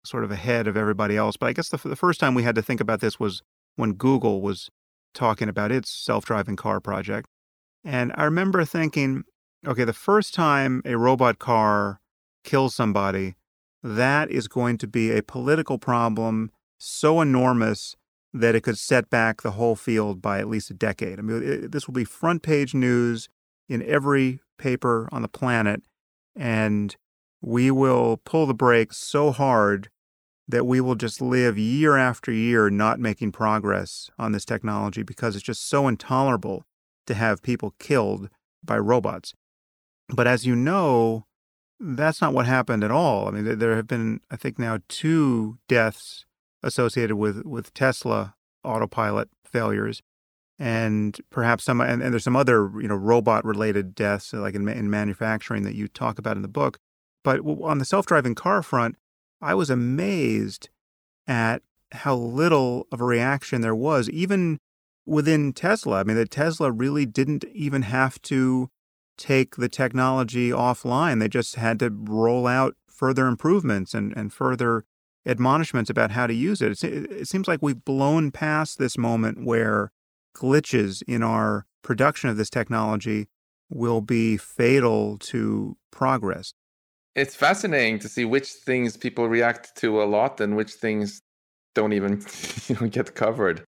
sort 0.05 0.25
of 0.25 0.31
ahead 0.31 0.67
of 0.67 0.77
everybody 0.77 1.17
else. 1.17 1.37
But 1.37 1.47
I 1.47 1.53
guess 1.53 1.69
the, 1.69 1.77
the 1.77 1.97
first 1.97 2.21
time 2.21 2.35
we 2.35 2.43
had 2.43 2.55
to 2.57 2.63
think 2.63 2.81
about 2.81 3.01
this 3.01 3.21
was 3.21 3.43
when 3.77 3.93
Google 3.93 4.41
was 4.41 4.71
talking 5.15 5.49
about 5.49 5.73
its 5.73 5.91
self-driving 5.91 6.57
car 6.57 6.81
project. 6.81 7.29
And 7.85 8.13
I 8.17 8.25
remember 8.25 8.65
thinking, 8.65 9.25
okay, 9.67 9.85
the 9.85 9.93
first 9.93 10.35
time 10.35 10.83
a 10.85 10.97
robot 10.97 11.39
car 11.39 12.01
kills 12.45 12.75
somebody, 12.75 13.35
that 13.83 14.31
is 14.31 14.49
going 14.49 14.79
to 14.79 14.87
be 14.87 15.11
a 15.11 15.23
political 15.23 15.79
problem 15.79 16.51
so 16.79 17.21
enormous 17.21 17.97
that 18.33 18.55
it 18.55 18.63
could 18.63 18.79
set 18.79 19.09
back 19.11 19.43
the 19.43 19.53
whole 19.53 19.77
field 19.77 20.21
by 20.21 20.39
at 20.39 20.49
least 20.49 20.71
a 20.71 20.75
decade. 20.75 21.19
I 21.19 21.23
mean, 21.23 21.43
it, 21.43 21.73
this 21.73 21.87
will 21.87 21.95
be 21.95 22.05
front 22.05 22.43
page 22.43 22.75
news 22.75 23.29
in 23.69 23.83
every 23.83 24.41
paper 24.59 25.09
on 25.13 25.23
the 25.23 25.29
planet, 25.29 25.83
and 26.37 26.95
we 27.41 27.71
will 27.71 28.21
pull 28.25 28.47
the 28.47 28.55
brakes 28.55 28.97
so 28.97 29.31
hard 29.31 29.89
that 30.47 30.67
we 30.67 30.81
will 30.81 30.95
just 30.95 31.21
live 31.21 31.59
year 31.59 31.97
after 31.97 32.33
year 32.33 32.71
not 32.71 32.99
making 32.99 33.33
progress 33.33 34.11
on 34.19 34.33
this 34.33 34.45
technology 34.45 35.03
because 35.03 35.37
it's 35.37 35.45
just 35.45 35.69
so 35.69 35.87
intolerable 35.87 36.65
to 37.09 37.15
have 37.15 37.43
people 37.43 37.75
killed 37.79 38.29
by 38.65 38.79
robots. 38.79 39.35
But 40.09 40.27
as 40.27 40.47
you 40.47 40.55
know, 40.55 41.27
that's 41.81 42.21
not 42.21 42.33
what 42.33 42.47
happened 42.47 42.85
at 42.85 42.91
all. 42.91 43.29
I 43.29 43.31
mean, 43.33 43.59
there 43.59 43.77
have 43.77 43.87
been, 43.87 44.21
I 44.31 44.37
think, 44.37 44.59
now 44.59 44.79
two 44.89 45.59
deaths 45.69 46.25
associated 46.63 47.17
with, 47.17 47.45
with 47.45 47.75
Tesla 47.75 48.35
autopilot 48.65 49.29
failures, 49.45 50.03
and 50.59 51.17
perhaps 51.31 51.65
some, 51.65 51.81
and, 51.81 52.03
and 52.03 52.13
there's 52.13 52.25
some 52.25 52.37
other, 52.37 52.71
you 52.81 52.89
know, 52.89 52.97
robot 52.97 53.45
related 53.45 53.95
deaths, 53.95 54.33
like 54.33 54.55
in, 54.55 54.69
in 54.69 54.91
manufacturing 54.91 55.63
that 55.63 55.75
you 55.75 55.89
talk 55.89 56.19
about 56.19 56.37
in 56.37 56.43
the 56.43 56.49
book. 56.49 56.79
But 57.23 57.41
on 57.41 57.79
the 57.79 57.85
self 57.85 58.07
driving 58.07 58.35
car 58.35 58.63
front, 58.63 58.97
I 59.41 59.55
was 59.55 59.71
amazed 59.71 60.69
at 61.27 61.63
how 61.93 62.17
little 62.17 62.87
of 62.91 63.01
a 63.01 63.05
reaction 63.05 63.61
there 63.61 63.75
was, 63.75 64.11
even 64.11 64.59
within 65.09 65.53
Tesla. 65.53 66.01
I 66.01 66.05
mean, 66.05 66.17
that 66.17 66.31
Tesla 66.31 66.71
really 66.71 67.07
didn't 67.07 67.45
even 67.53 67.83
have 67.83 68.21
to 68.23 68.71
take 69.17 69.57
the 69.57 69.69
technology 69.69 70.51
offline. 70.51 71.19
They 71.19 71.29
just 71.29 71.57
had 71.57 71.79
to 71.81 71.91
roll 71.91 72.47
out 72.47 72.77
further 72.89 73.27
improvements 73.27 73.95
and, 73.95 74.17
and 74.17 74.33
further 74.33 74.85
admonishments 75.27 75.91
about 75.91 76.13
how 76.13 76.27
to 76.27 76.35
use 76.35 76.63
it. 76.63 76.83
it. 76.85 77.11
It 77.11 77.29
seems 77.29 77.49
like 77.49 77.61
we've 77.63 77.85
blown 77.85 78.31
past 78.31 78.79
this 78.79 78.97
moment 78.97 79.45
where 79.45 79.91
glitches 80.37 81.03
in 81.09 81.23
our 81.23 81.67
production 81.83 82.31
of 82.31 82.37
this 82.37 82.51
technology 82.51 83.29
will 83.71 84.01
be 84.01 84.37
fatal 84.37 85.19
to 85.19 85.77
progress. 85.91 86.55
It's 87.15 87.35
fascinating 87.35 87.99
to 88.01 88.09
see 88.09 88.25
which 88.25 88.49
things 88.49 88.97
people 88.97 89.29
react 89.29 89.77
to 89.79 90.03
a 90.03 90.05
lot 90.05 90.41
and 90.41 90.57
which 90.57 90.73
things 90.73 91.21
don't 91.75 91.93
even 91.93 92.25
you 92.69 92.77
know, 92.81 92.89
get 92.89 93.15
covered. 93.15 93.65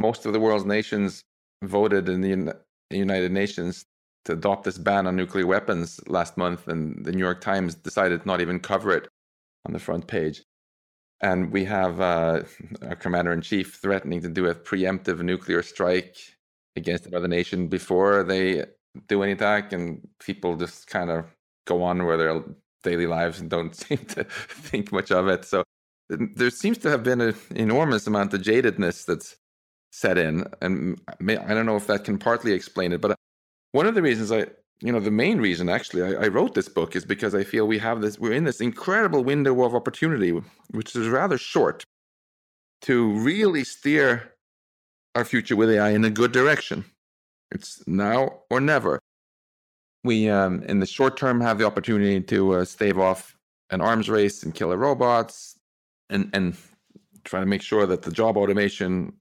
Most 0.00 0.24
of 0.24 0.32
the 0.32 0.40
world's 0.40 0.64
nations 0.64 1.24
voted 1.62 2.08
in 2.08 2.22
the 2.22 2.56
United 2.90 3.32
Nations 3.32 3.84
to 4.24 4.32
adopt 4.32 4.64
this 4.64 4.78
ban 4.78 5.06
on 5.06 5.14
nuclear 5.14 5.46
weapons 5.46 6.00
last 6.06 6.38
month, 6.38 6.68
and 6.68 7.04
the 7.04 7.12
New 7.12 7.18
York 7.18 7.42
Times 7.42 7.74
decided 7.74 8.24
not 8.24 8.40
even 8.40 8.60
cover 8.60 8.92
it 8.92 9.08
on 9.66 9.74
the 9.74 9.78
front 9.78 10.06
page. 10.06 10.42
And 11.20 11.52
we 11.52 11.64
have 11.66 12.00
uh, 12.00 12.44
our 12.82 12.96
commander 12.96 13.32
in 13.32 13.42
chief 13.42 13.74
threatening 13.74 14.22
to 14.22 14.30
do 14.30 14.46
a 14.46 14.54
preemptive 14.54 15.20
nuclear 15.20 15.62
strike 15.62 16.16
against 16.76 17.04
another 17.04 17.28
nation 17.28 17.68
before 17.68 18.22
they 18.22 18.64
do 19.06 19.22
any 19.22 19.32
attack, 19.32 19.74
and 19.74 20.08
people 20.18 20.56
just 20.56 20.86
kind 20.86 21.10
of 21.10 21.26
go 21.66 21.82
on 21.82 22.06
with 22.06 22.20
their 22.20 22.42
daily 22.82 23.06
lives 23.06 23.38
and 23.38 23.50
don't 23.50 23.76
seem 23.84 23.98
to 23.98 24.24
think 24.24 24.92
much 24.92 25.10
of 25.12 25.28
it. 25.28 25.44
So 25.44 25.62
there 26.08 26.50
seems 26.50 26.78
to 26.78 26.88
have 26.90 27.02
been 27.02 27.20
an 27.20 27.34
enormous 27.54 28.06
amount 28.06 28.32
of 28.32 28.40
jadedness 28.40 29.04
that's 29.04 29.36
set 29.90 30.18
in, 30.18 30.44
and 30.60 31.00
I 31.08 31.54
don't 31.54 31.66
know 31.66 31.76
if 31.76 31.86
that 31.88 32.04
can 32.04 32.18
partly 32.18 32.52
explain 32.52 32.92
it, 32.92 33.00
but 33.00 33.16
one 33.72 33.86
of 33.86 33.94
the 33.94 34.02
reasons 34.02 34.32
I, 34.32 34.46
you 34.80 34.92
know, 34.92 35.00
the 35.00 35.10
main 35.10 35.38
reason 35.38 35.68
actually 35.68 36.02
I, 36.02 36.24
I, 36.24 36.28
wrote 36.28 36.54
this 36.54 36.68
book 36.68 36.96
is 36.96 37.04
because 37.04 37.34
I 37.34 37.44
feel 37.44 37.66
we 37.66 37.78
have 37.78 38.00
this, 38.00 38.18
we're 38.18 38.32
in 38.32 38.44
this 38.44 38.60
incredible 38.60 39.22
window 39.22 39.62
of 39.62 39.74
opportunity, 39.74 40.30
which 40.70 40.96
is 40.96 41.08
rather 41.08 41.38
short, 41.38 41.84
to 42.82 43.12
really 43.12 43.64
steer 43.64 44.34
our 45.14 45.24
future 45.24 45.56
with 45.56 45.70
AI 45.70 45.90
in 45.90 46.04
a 46.04 46.10
good 46.10 46.32
direction. 46.32 46.84
It's 47.50 47.86
now 47.86 48.42
or 48.48 48.60
never. 48.60 49.00
We, 50.04 50.30
um, 50.30 50.62
in 50.62 50.80
the 50.80 50.86
short 50.86 51.16
term, 51.16 51.40
have 51.40 51.58
the 51.58 51.66
opportunity 51.66 52.20
to 52.20 52.54
uh, 52.54 52.64
stave 52.64 52.98
off 52.98 53.36
an 53.70 53.80
arms 53.80 54.08
race 54.08 54.42
and 54.42 54.54
killer 54.54 54.76
robots, 54.76 55.58
and 56.08 56.30
and 56.32 56.56
try 57.24 57.40
to 57.40 57.46
make 57.46 57.62
sure 57.62 57.86
that 57.86 58.02
the 58.02 58.10
job 58.10 58.36
automation 58.36 59.12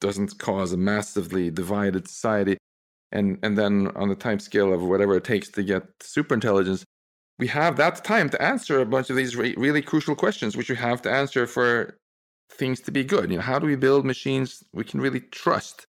doesn't 0.00 0.38
cause 0.38 0.72
a 0.72 0.76
massively 0.76 1.50
divided 1.50 2.08
society. 2.08 2.56
And 3.12 3.38
and 3.42 3.56
then 3.56 3.92
on 3.96 4.08
the 4.08 4.14
time 4.14 4.40
scale 4.40 4.72
of 4.72 4.82
whatever 4.82 5.16
it 5.16 5.24
takes 5.24 5.48
to 5.50 5.62
get 5.62 5.84
super 6.00 6.34
intelligence 6.34 6.84
we 7.38 7.46
have 7.48 7.76
that 7.76 8.04
time 8.04 8.30
to 8.30 8.42
answer 8.42 8.80
a 8.80 8.86
bunch 8.86 9.10
of 9.10 9.16
these 9.16 9.36
re- 9.36 9.54
really 9.56 9.82
crucial 9.82 10.14
questions 10.14 10.56
which 10.56 10.70
we 10.70 10.76
have 10.76 11.02
to 11.02 11.10
answer 11.10 11.46
for 11.46 11.96
things 12.50 12.80
to 12.80 12.90
be 12.90 13.04
good. 13.04 13.30
You 13.30 13.36
know 13.36 13.42
how 13.42 13.58
do 13.58 13.66
we 13.66 13.76
build 13.76 14.04
machines 14.04 14.64
we 14.72 14.84
can 14.84 15.00
really 15.00 15.20
trust? 15.20 15.86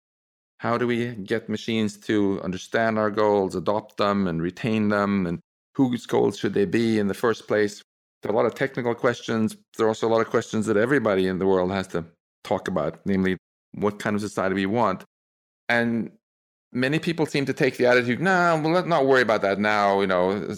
How 0.58 0.78
do 0.78 0.86
we 0.86 1.14
get 1.14 1.48
machines 1.48 1.98
to 1.98 2.40
understand 2.42 2.98
our 2.98 3.10
goals 3.10 3.54
adopt 3.54 3.98
them 3.98 4.26
and 4.26 4.42
retain 4.42 4.88
them 4.88 5.26
and 5.26 5.38
whose 5.74 6.06
goals 6.06 6.38
should 6.38 6.54
they 6.54 6.64
be 6.64 6.98
in 6.98 7.08
the 7.08 7.14
first 7.14 7.46
place? 7.46 7.82
There 8.22 8.32
are 8.32 8.34
a 8.34 8.36
lot 8.36 8.46
of 8.46 8.54
technical 8.54 8.94
questions. 8.94 9.56
There 9.76 9.86
are 9.86 9.90
also 9.90 10.08
a 10.08 10.12
lot 10.14 10.22
of 10.22 10.30
questions 10.30 10.66
that 10.66 10.76
everybody 10.76 11.28
in 11.28 11.38
the 11.38 11.46
world 11.46 11.70
has 11.70 11.86
to 11.88 12.04
talk 12.42 12.68
about 12.68 13.00
namely 13.04 13.36
what 13.76 13.98
kind 13.98 14.16
of 14.16 14.20
society 14.20 14.54
we 14.54 14.66
want 14.66 15.04
and 15.68 16.10
many 16.72 16.98
people 16.98 17.26
seem 17.26 17.46
to 17.46 17.52
take 17.52 17.76
the 17.76 17.86
attitude, 17.86 18.20
nah, 18.20 18.60
well, 18.60 18.72
let's 18.72 18.86
not 18.86 19.06
worry 19.06 19.22
about 19.22 19.42
that 19.42 19.58
now. 19.58 20.00
You 20.00 20.06
know, 20.06 20.54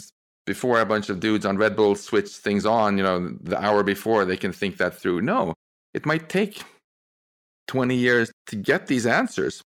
before 0.47 0.81
a 0.81 0.87
bunch 0.87 1.09
of 1.09 1.21
dudes 1.21 1.47
on 1.47 1.57
Red 1.57 1.77
Bull 1.77 1.95
switch 1.95 2.31
things 2.31 2.67
on, 2.67 2.99
you 2.99 3.05
know, 3.05 3.37
the 3.41 3.63
hour 3.63 3.83
before 3.83 4.25
they 4.25 4.37
can 4.37 4.53
think 4.53 4.79
that 4.79 4.95
through. 4.95 5.23
No, 5.23 5.55
it 5.95 6.05
might 6.07 6.29
take 6.29 6.63
20 7.69 7.95
years 7.95 8.33
to 8.47 8.57
get 8.57 8.87
these 8.87 9.07
answers. 9.07 9.63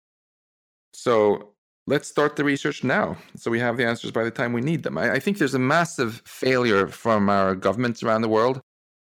So 0.94 1.54
let's 1.88 2.08
start 2.08 2.36
the 2.36 2.44
research 2.44 2.84
now 2.84 3.18
so 3.36 3.50
we 3.50 3.60
have 3.60 3.78
the 3.78 3.86
answers 3.86 4.12
by 4.12 4.24
the 4.24 4.32
time 4.32 4.54
we 4.54 4.62
need 4.62 4.84
them. 4.84 4.98
I, 4.98 5.14
I 5.14 5.20
think 5.20 5.38
there's 5.38 5.54
a 5.54 5.60
massive 5.60 6.22
failure 6.26 6.88
from 6.88 7.30
our 7.30 7.56
governments 7.56 8.04
around 8.04 8.22
the 8.22 8.30
world 8.30 8.62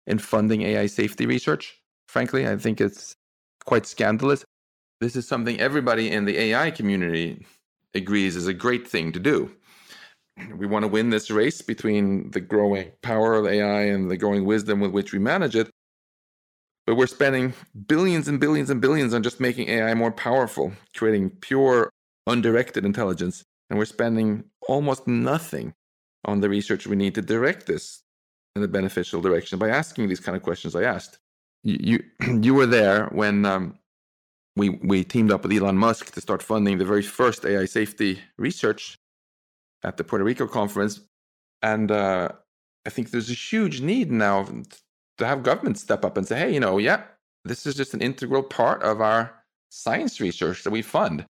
in 0.06 0.18
funding 0.18 0.62
AI 0.62 0.86
safety 0.86 1.26
research. 1.26 1.80
Frankly, 2.09 2.46
I 2.46 2.56
think 2.56 2.80
it's 2.80 3.16
quite 3.64 3.86
scandalous 3.86 4.44
this 5.02 5.16
is 5.16 5.26
something 5.26 5.59
everybody 5.59 6.12
in 6.12 6.26
the 6.26 6.39
AI 6.39 6.70
community 6.70 7.44
agrees 7.93 8.36
is 8.36 8.47
a 8.47 8.55
great 8.55 8.86
thing 8.86 9.10
to 9.12 9.18
do. 9.18 9.51
We 10.56 10.66
want 10.66 10.84
to 10.84 10.89
win 10.89 11.10
this 11.10 11.28
race 11.28 11.60
between 11.60 12.30
the 12.30 12.40
growing 12.40 12.93
power 13.02 13.34
of 13.34 13.47
AI 13.47 13.82
and 13.82 14.10
the 14.10 14.16
growing 14.16 14.44
wisdom 14.44 14.78
with 14.78 14.93
which 14.93 15.12
we 15.12 15.18
manage 15.18 15.56
it. 15.56 15.68
But 16.86 16.94
we're 16.94 17.09
spending 17.09 17.52
billions 17.89 18.28
and 18.28 18.39
billions 18.39 18.70
and 18.70 18.80
billions 18.80 19.12
on 19.12 19.24
just 19.24 19.40
making 19.40 19.68
AI 19.68 19.93
more 19.94 20.12
powerful, 20.12 20.72
creating 20.97 21.30
pure, 21.30 21.90
undirected 22.28 22.84
intelligence. 22.84 23.43
And 23.68 23.78
we're 23.80 23.84
spending 23.84 24.44
almost 24.68 25.09
nothing 25.09 25.74
on 26.24 26.40
the 26.40 26.48
research 26.48 26.86
we 26.86 26.97
need 26.97 27.16
to 27.16 27.22
direct 27.22 27.66
this 27.66 28.02
in 28.55 28.62
a 28.62 28.68
beneficial 28.68 29.20
direction 29.20 29.59
by 29.59 29.68
asking 29.68 30.09
these 30.09 30.20
kind 30.20 30.36
of 30.36 30.44
questions 30.44 30.76
I 30.76 30.84
asked. 30.84 31.18
You, 31.64 32.02
you, 32.40 32.55
were 32.55 32.66
there 32.66 33.06
when 33.06 33.44
um, 33.44 33.78
we 34.56 34.70
we 34.70 35.05
teamed 35.05 35.30
up 35.32 35.43
with 35.43 35.52
Elon 35.52 35.76
Musk 35.76 36.12
to 36.12 36.20
start 36.20 36.43
funding 36.43 36.78
the 36.78 36.84
very 36.84 37.02
first 37.02 37.44
AI 37.44 37.66
safety 37.66 38.20
research 38.39 38.98
at 39.82 39.97
the 39.97 40.05
Puerto 40.05 40.24
Rico 40.24 40.47
conference, 40.47 41.01
and 41.62 41.90
uh, 41.90 42.30
I 42.86 42.90
think 42.90 43.10
there's 43.10 43.30
a 43.30 43.34
huge 43.34 43.80
need 43.80 44.10
now 44.10 44.47
to 45.18 45.26
have 45.26 45.43
governments 45.43 45.82
step 45.82 46.05
up 46.05 46.16
and 46.16 46.26
say, 46.26 46.39
hey, 46.39 46.55
you 46.55 46.60
know, 46.60 46.78
yeah, 46.78 47.02
this 47.44 47.66
is 47.66 47.74
just 47.74 47.94
an 47.94 48.02
integral 48.02 48.43
part 48.43 48.82
of 48.82 49.01
our 49.01 49.43
science 49.70 50.20
research 50.20 50.64
that 50.64 50.70
we 50.70 50.82
fund. 50.82 51.24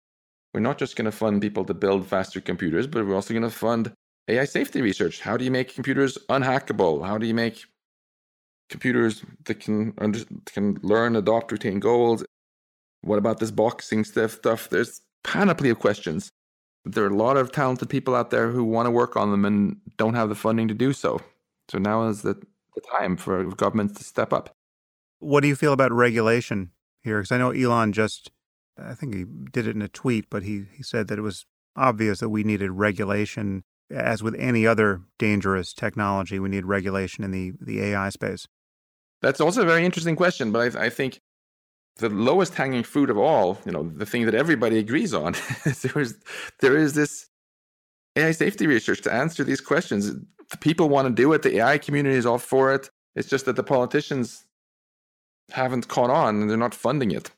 We're 0.53 0.61
not 0.61 0.77
just 0.77 0.95
going 0.95 1.05
to 1.05 1.11
fund 1.11 1.41
people 1.41 1.63
to 1.65 1.73
build 1.73 2.07
faster 2.07 2.41
computers, 2.41 2.87
but 2.87 3.05
we're 3.05 3.15
also 3.15 3.33
going 3.33 3.43
to 3.43 3.49
fund 3.49 3.93
AI 4.27 4.45
safety 4.45 4.81
research. 4.81 5.21
How 5.21 5.37
do 5.37 5.45
you 5.45 5.51
make 5.51 5.73
computers 5.73 6.17
unhackable? 6.29 7.05
How 7.05 7.17
do 7.17 7.25
you 7.25 7.33
make 7.33 7.65
computers 8.71 9.23
that 9.45 9.59
can 9.59 9.93
under, 9.99 10.19
can 10.45 10.79
learn, 10.81 11.15
adopt, 11.15 11.51
retain 11.51 11.79
goals, 11.79 12.23
what 13.01 13.17
about 13.17 13.39
this 13.39 13.51
boxing 13.51 14.03
stuff? 14.03 14.31
Stuff. 14.31 14.69
There's 14.69 15.01
panoply 15.23 15.69
of 15.69 15.79
questions. 15.79 16.31
There 16.85 17.03
are 17.03 17.09
a 17.09 17.15
lot 17.15 17.37
of 17.37 17.51
talented 17.51 17.89
people 17.89 18.15
out 18.15 18.31
there 18.31 18.49
who 18.49 18.63
want 18.63 18.87
to 18.87 18.91
work 18.91 19.15
on 19.15 19.29
them 19.29 19.45
and 19.45 19.77
don't 19.97 20.15
have 20.15 20.29
the 20.29 20.35
funding 20.35 20.67
to 20.67 20.73
do 20.73 20.93
so. 20.93 21.19
So 21.69 21.77
now 21.77 22.07
is 22.07 22.23
the, 22.23 22.35
the 22.75 22.81
time 22.97 23.17
for 23.17 23.43
governments 23.45 23.99
to 23.99 24.03
step 24.03 24.33
up. 24.33 24.49
What 25.19 25.41
do 25.41 25.47
you 25.47 25.55
feel 25.55 25.73
about 25.73 25.91
regulation 25.91 26.71
here? 27.03 27.19
Because 27.19 27.31
I 27.31 27.37
know 27.37 27.51
Elon 27.51 27.93
just, 27.93 28.31
I 28.83 28.95
think 28.95 29.13
he 29.13 29.25
did 29.51 29.67
it 29.67 29.75
in 29.75 29.83
a 29.83 29.87
tweet, 29.87 30.25
but 30.29 30.41
he, 30.41 30.65
he 30.75 30.81
said 30.81 31.07
that 31.07 31.19
it 31.19 31.23
was 31.23 31.45
obvious 31.75 32.19
that 32.19 32.29
we 32.29 32.43
needed 32.43 32.71
regulation. 32.71 33.63
As 33.91 34.23
with 34.23 34.35
any 34.39 34.65
other 34.65 35.01
dangerous 35.19 35.73
technology, 35.73 36.39
we 36.39 36.49
need 36.49 36.65
regulation 36.65 37.23
in 37.23 37.31
the, 37.31 37.53
the 37.59 37.81
AI 37.83 38.09
space. 38.09 38.47
That's 39.21 39.41
also 39.41 39.61
a 39.61 39.65
very 39.65 39.85
interesting 39.85 40.15
question, 40.15 40.51
but 40.51 40.75
I, 40.75 40.85
I 40.85 40.89
think 40.89 41.19
the 41.97 42.09
lowest 42.09 42.55
hanging 42.55 42.83
fruit 42.83 43.09
of 43.09 43.17
all, 43.17 43.59
you 43.65 43.71
know, 43.71 43.83
the 43.83 44.05
thing 44.05 44.25
that 44.25 44.35
everybody 44.35 44.79
agrees 44.79 45.13
on, 45.13 45.33
there 45.81 46.01
is 46.01 46.17
there 46.59 46.77
is 46.77 46.93
this 46.93 47.27
AI 48.15 48.31
safety 48.31 48.67
research 48.67 49.01
to 49.01 49.13
answer 49.13 49.43
these 49.43 49.61
questions. 49.61 50.11
The 50.51 50.57
people 50.57 50.89
want 50.89 51.07
to 51.07 51.13
do 51.13 51.31
it. 51.33 51.43
The 51.43 51.57
AI 51.57 51.77
community 51.77 52.15
is 52.15 52.25
all 52.25 52.39
for 52.39 52.73
it. 52.73 52.89
It's 53.15 53.29
just 53.29 53.45
that 53.45 53.55
the 53.55 53.63
politicians 53.63 54.45
haven't 55.51 55.87
caught 55.87 56.09
on 56.09 56.41
and 56.41 56.49
they're 56.49 56.57
not 56.57 56.73
funding 56.73 57.11
it. 57.11 57.31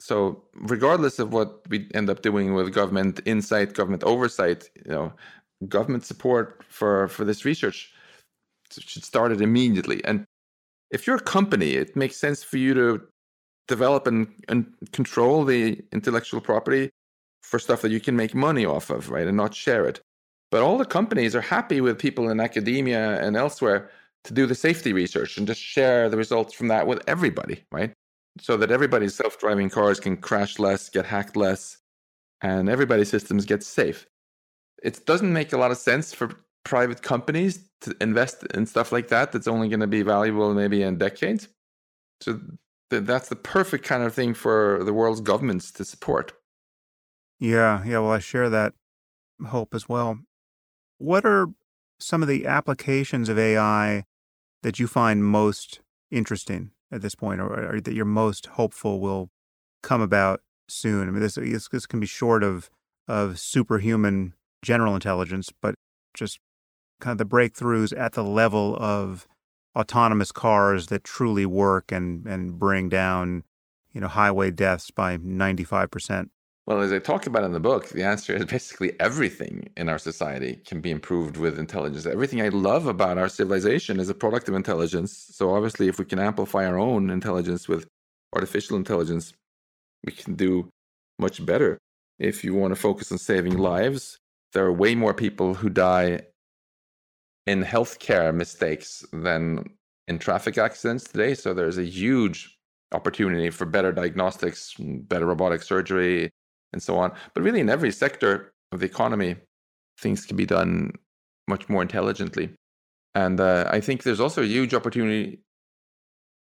So, 0.00 0.44
regardless 0.54 1.18
of 1.18 1.32
what 1.32 1.68
we 1.68 1.88
end 1.92 2.08
up 2.08 2.22
doing 2.22 2.54
with 2.54 2.72
government 2.72 3.20
insight, 3.24 3.74
government 3.74 4.04
oversight, 4.04 4.70
you 4.86 4.92
know, 4.92 5.12
government 5.66 6.04
support 6.04 6.62
for 6.68 7.08
for 7.08 7.24
this 7.24 7.44
research 7.44 7.92
should 8.70 9.04
start 9.04 9.32
it 9.32 9.40
immediately. 9.40 10.04
And 10.04 10.24
if 10.90 11.06
you're 11.06 11.16
a 11.16 11.20
company, 11.20 11.72
it 11.72 11.96
makes 11.96 12.16
sense 12.16 12.42
for 12.42 12.56
you 12.56 12.74
to 12.74 13.02
develop 13.66 14.06
and, 14.06 14.28
and 14.48 14.72
control 14.92 15.44
the 15.44 15.82
intellectual 15.92 16.40
property 16.40 16.90
for 17.42 17.58
stuff 17.58 17.82
that 17.82 17.90
you 17.90 18.00
can 18.00 18.16
make 18.16 18.34
money 18.34 18.64
off 18.64 18.90
of, 18.90 19.10
right? 19.10 19.26
And 19.26 19.36
not 19.36 19.54
share 19.54 19.86
it. 19.86 20.00
But 20.50 20.62
all 20.62 20.78
the 20.78 20.84
companies 20.84 21.36
are 21.36 21.40
happy 21.42 21.80
with 21.80 21.98
people 21.98 22.30
in 22.30 22.40
academia 22.40 23.20
and 23.22 23.36
elsewhere 23.36 23.90
to 24.24 24.34
do 24.34 24.46
the 24.46 24.54
safety 24.54 24.92
research 24.92 25.36
and 25.36 25.46
just 25.46 25.60
share 25.60 26.08
the 26.08 26.16
results 26.16 26.54
from 26.54 26.68
that 26.68 26.86
with 26.86 27.02
everybody, 27.06 27.64
right? 27.70 27.92
So 28.40 28.56
that 28.56 28.70
everybody's 28.70 29.14
self 29.14 29.38
driving 29.38 29.68
cars 29.68 30.00
can 30.00 30.16
crash 30.16 30.58
less, 30.58 30.88
get 30.88 31.04
hacked 31.04 31.36
less, 31.36 31.78
and 32.40 32.68
everybody's 32.68 33.10
systems 33.10 33.44
get 33.44 33.62
safe. 33.62 34.06
It 34.82 35.04
doesn't 35.06 35.32
make 35.32 35.52
a 35.52 35.58
lot 35.58 35.70
of 35.70 35.76
sense 35.76 36.14
for 36.14 36.30
private 36.64 37.02
companies 37.02 37.68
to 37.80 37.96
invest 38.00 38.44
in 38.54 38.66
stuff 38.66 38.92
like 38.92 39.08
that 39.08 39.32
that's 39.32 39.48
only 39.48 39.68
going 39.68 39.80
to 39.80 39.86
be 39.86 40.02
valuable 40.02 40.52
maybe 40.54 40.82
in 40.82 40.98
decades. 40.98 41.48
So 42.20 42.40
th- 42.90 43.04
that's 43.04 43.28
the 43.28 43.36
perfect 43.36 43.84
kind 43.84 44.02
of 44.02 44.14
thing 44.14 44.34
for 44.34 44.82
the 44.84 44.92
world's 44.92 45.20
governments 45.20 45.70
to 45.72 45.84
support. 45.84 46.32
Yeah, 47.38 47.84
yeah, 47.84 48.00
well, 48.00 48.12
I 48.12 48.18
share 48.18 48.50
that 48.50 48.74
hope 49.46 49.74
as 49.74 49.88
well. 49.88 50.18
What 50.98 51.24
are 51.24 51.48
some 52.00 52.22
of 52.22 52.28
the 52.28 52.46
applications 52.46 53.28
of 53.28 53.38
AI 53.38 54.04
that 54.62 54.78
you 54.78 54.88
find 54.88 55.24
most 55.24 55.80
interesting 56.10 56.72
at 56.90 57.02
this 57.02 57.14
point, 57.14 57.40
or, 57.40 57.74
or 57.76 57.80
that 57.80 57.94
you're 57.94 58.04
most 58.04 58.46
hopeful 58.46 58.98
will 58.98 59.30
come 59.82 60.00
about 60.00 60.40
soon? 60.68 61.08
I 61.08 61.12
mean, 61.12 61.20
this 61.20 61.36
this, 61.36 61.68
this 61.68 61.86
can 61.86 62.00
be 62.00 62.06
short 62.06 62.42
of 62.42 62.70
of 63.06 63.38
superhuman 63.38 64.34
general 64.62 64.94
intelligence, 64.94 65.50
but 65.62 65.76
just 66.14 66.40
kind 67.00 67.12
of 67.12 67.18
the 67.18 67.36
breakthroughs 67.36 67.98
at 67.98 68.12
the 68.12 68.24
level 68.24 68.76
of 68.80 69.26
autonomous 69.76 70.32
cars 70.32 70.86
that 70.86 71.04
truly 71.04 71.46
work 71.46 71.92
and 71.92 72.26
and 72.26 72.58
bring 72.58 72.88
down 72.88 73.44
you 73.92 74.00
know 74.00 74.08
highway 74.08 74.50
deaths 74.50 74.90
by 74.90 75.16
95%. 75.18 76.30
Well, 76.66 76.82
as 76.82 76.92
I 76.92 76.98
talk 76.98 77.26
about 77.26 77.44
in 77.44 77.52
the 77.52 77.60
book, 77.60 77.88
the 77.88 78.02
answer 78.02 78.36
is 78.36 78.44
basically 78.44 78.92
everything 79.00 79.70
in 79.76 79.88
our 79.88 79.98
society 79.98 80.60
can 80.66 80.82
be 80.82 80.90
improved 80.90 81.38
with 81.38 81.58
intelligence. 81.58 82.04
Everything 82.04 82.42
I 82.42 82.48
love 82.48 82.86
about 82.86 83.16
our 83.16 83.30
civilization 83.30 83.98
is 83.98 84.10
a 84.10 84.14
product 84.14 84.50
of 84.50 84.54
intelligence. 84.54 85.30
So 85.32 85.54
obviously 85.54 85.88
if 85.88 85.98
we 85.98 86.04
can 86.04 86.18
amplify 86.18 86.66
our 86.66 86.78
own 86.78 87.08
intelligence 87.08 87.68
with 87.68 87.86
artificial 88.34 88.76
intelligence, 88.76 89.32
we 90.04 90.12
can 90.12 90.34
do 90.34 90.68
much 91.18 91.44
better. 91.44 91.78
If 92.18 92.44
you 92.44 92.54
want 92.54 92.74
to 92.74 92.80
focus 92.80 93.10
on 93.12 93.18
saving 93.18 93.56
lives, 93.56 94.18
there 94.52 94.66
are 94.66 94.72
way 94.72 94.94
more 94.94 95.14
people 95.14 95.54
who 95.54 95.70
die 95.70 96.20
in 97.48 97.64
healthcare 97.64 98.34
mistakes 98.34 99.06
than 99.10 99.64
in 100.06 100.18
traffic 100.18 100.58
accidents 100.58 101.04
today. 101.04 101.32
So 101.34 101.54
there's 101.54 101.78
a 101.78 101.84
huge 101.84 102.58
opportunity 102.92 103.48
for 103.48 103.64
better 103.64 103.90
diagnostics, 103.90 104.74
better 104.78 105.24
robotic 105.24 105.62
surgery, 105.62 106.30
and 106.74 106.82
so 106.82 106.98
on. 106.98 107.10
But 107.32 107.42
really, 107.42 107.60
in 107.60 107.70
every 107.70 107.90
sector 107.90 108.52
of 108.72 108.80
the 108.80 108.86
economy, 108.86 109.36
things 109.98 110.26
can 110.26 110.36
be 110.36 110.44
done 110.44 110.92
much 111.46 111.70
more 111.70 111.80
intelligently. 111.80 112.50
And 113.14 113.40
uh, 113.40 113.64
I 113.70 113.80
think 113.80 114.02
there's 114.02 114.20
also 114.20 114.42
a 114.42 114.46
huge 114.46 114.74
opportunity 114.74 115.40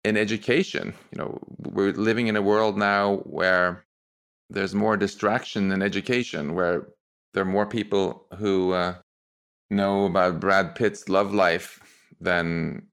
in 0.02 0.16
education. 0.16 0.92
You 1.12 1.18
know, 1.18 1.38
we're 1.58 1.92
living 1.92 2.26
in 2.26 2.34
a 2.34 2.42
world 2.42 2.76
now 2.76 3.18
where 3.18 3.84
there's 4.50 4.74
more 4.74 4.96
distraction 4.96 5.70
in 5.70 5.82
education, 5.82 6.54
where 6.54 6.88
there 7.32 7.44
are 7.44 7.52
more 7.58 7.66
people 7.66 8.26
who 8.38 8.72
uh, 8.72 8.94
know 9.70 10.06
about 10.06 10.40
Brad 10.40 10.74
Pitt's 10.74 11.08
love 11.08 11.34
life 11.34 11.80
than 12.20 12.86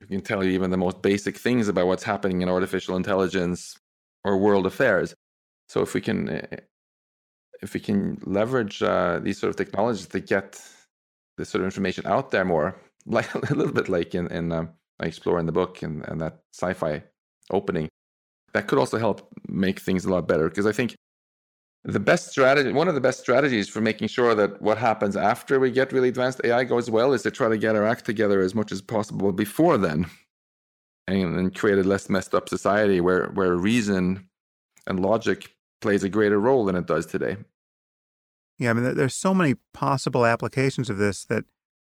we 0.00 0.06
can 0.06 0.20
tell 0.20 0.44
you 0.44 0.50
even 0.50 0.70
the 0.70 0.76
most 0.76 1.02
basic 1.02 1.36
things 1.36 1.68
about 1.68 1.86
what's 1.86 2.04
happening 2.04 2.42
in 2.42 2.48
artificial 2.48 2.96
intelligence 2.96 3.78
or 4.24 4.36
world 4.38 4.66
affairs. 4.66 5.14
So 5.68 5.82
if 5.82 5.94
we 5.94 6.00
can 6.00 6.28
eh, 6.28 6.56
if 7.60 7.74
we 7.74 7.80
can 7.80 8.18
leverage 8.24 8.82
uh, 8.82 9.18
these 9.18 9.38
sort 9.38 9.50
of 9.50 9.56
technologies 9.56 10.06
to 10.06 10.20
get 10.20 10.60
this 11.36 11.48
sort 11.48 11.62
of 11.62 11.66
information 11.66 12.06
out 12.06 12.30
there 12.30 12.44
more, 12.44 12.80
like 13.06 13.32
a 13.34 13.54
little 13.54 13.72
bit 13.72 13.88
like 13.88 14.14
in 14.14 14.28
in 14.28 14.52
um, 14.52 14.70
I 15.00 15.06
explore 15.06 15.38
in 15.38 15.46
the 15.46 15.52
book 15.52 15.82
and, 15.82 16.04
and 16.08 16.20
that 16.20 16.40
sci-fi 16.52 17.04
opening, 17.50 17.88
that 18.52 18.66
could 18.66 18.78
also 18.78 18.98
help 18.98 19.28
make 19.48 19.78
things 19.80 20.04
a 20.04 20.10
lot 20.10 20.26
better. 20.26 20.48
Because 20.48 20.66
I 20.66 20.72
think 20.72 20.94
the 21.84 22.00
best 22.00 22.28
strategy 22.28 22.72
one 22.72 22.88
of 22.88 22.94
the 22.94 23.00
best 23.00 23.20
strategies 23.20 23.68
for 23.68 23.80
making 23.80 24.08
sure 24.08 24.34
that 24.34 24.60
what 24.60 24.78
happens 24.78 25.16
after 25.16 25.60
we 25.60 25.70
get 25.70 25.92
really 25.92 26.08
advanced 26.08 26.40
ai 26.44 26.64
goes 26.64 26.90
well 26.90 27.12
is 27.12 27.22
to 27.22 27.30
try 27.30 27.48
to 27.48 27.56
get 27.56 27.76
our 27.76 27.86
act 27.86 28.04
together 28.04 28.40
as 28.40 28.54
much 28.54 28.72
as 28.72 28.82
possible 28.82 29.32
before 29.32 29.78
then. 29.78 30.06
And, 31.06 31.38
and 31.38 31.54
create 31.54 31.78
a 31.78 31.82
less 31.84 32.10
messed 32.10 32.34
up 32.34 32.50
society 32.50 33.00
where 33.00 33.28
where 33.28 33.56
reason 33.56 34.28
and 34.86 35.00
logic 35.00 35.54
plays 35.80 36.04
a 36.04 36.10
greater 36.10 36.38
role 36.38 36.66
than 36.66 36.76
it 36.76 36.86
does 36.86 37.06
today. 37.06 37.38
Yeah 38.58 38.70
i 38.70 38.72
mean 38.74 38.94
there's 38.94 39.14
so 39.14 39.32
many 39.32 39.54
possible 39.72 40.26
applications 40.26 40.90
of 40.90 40.98
this 40.98 41.24
that 41.24 41.44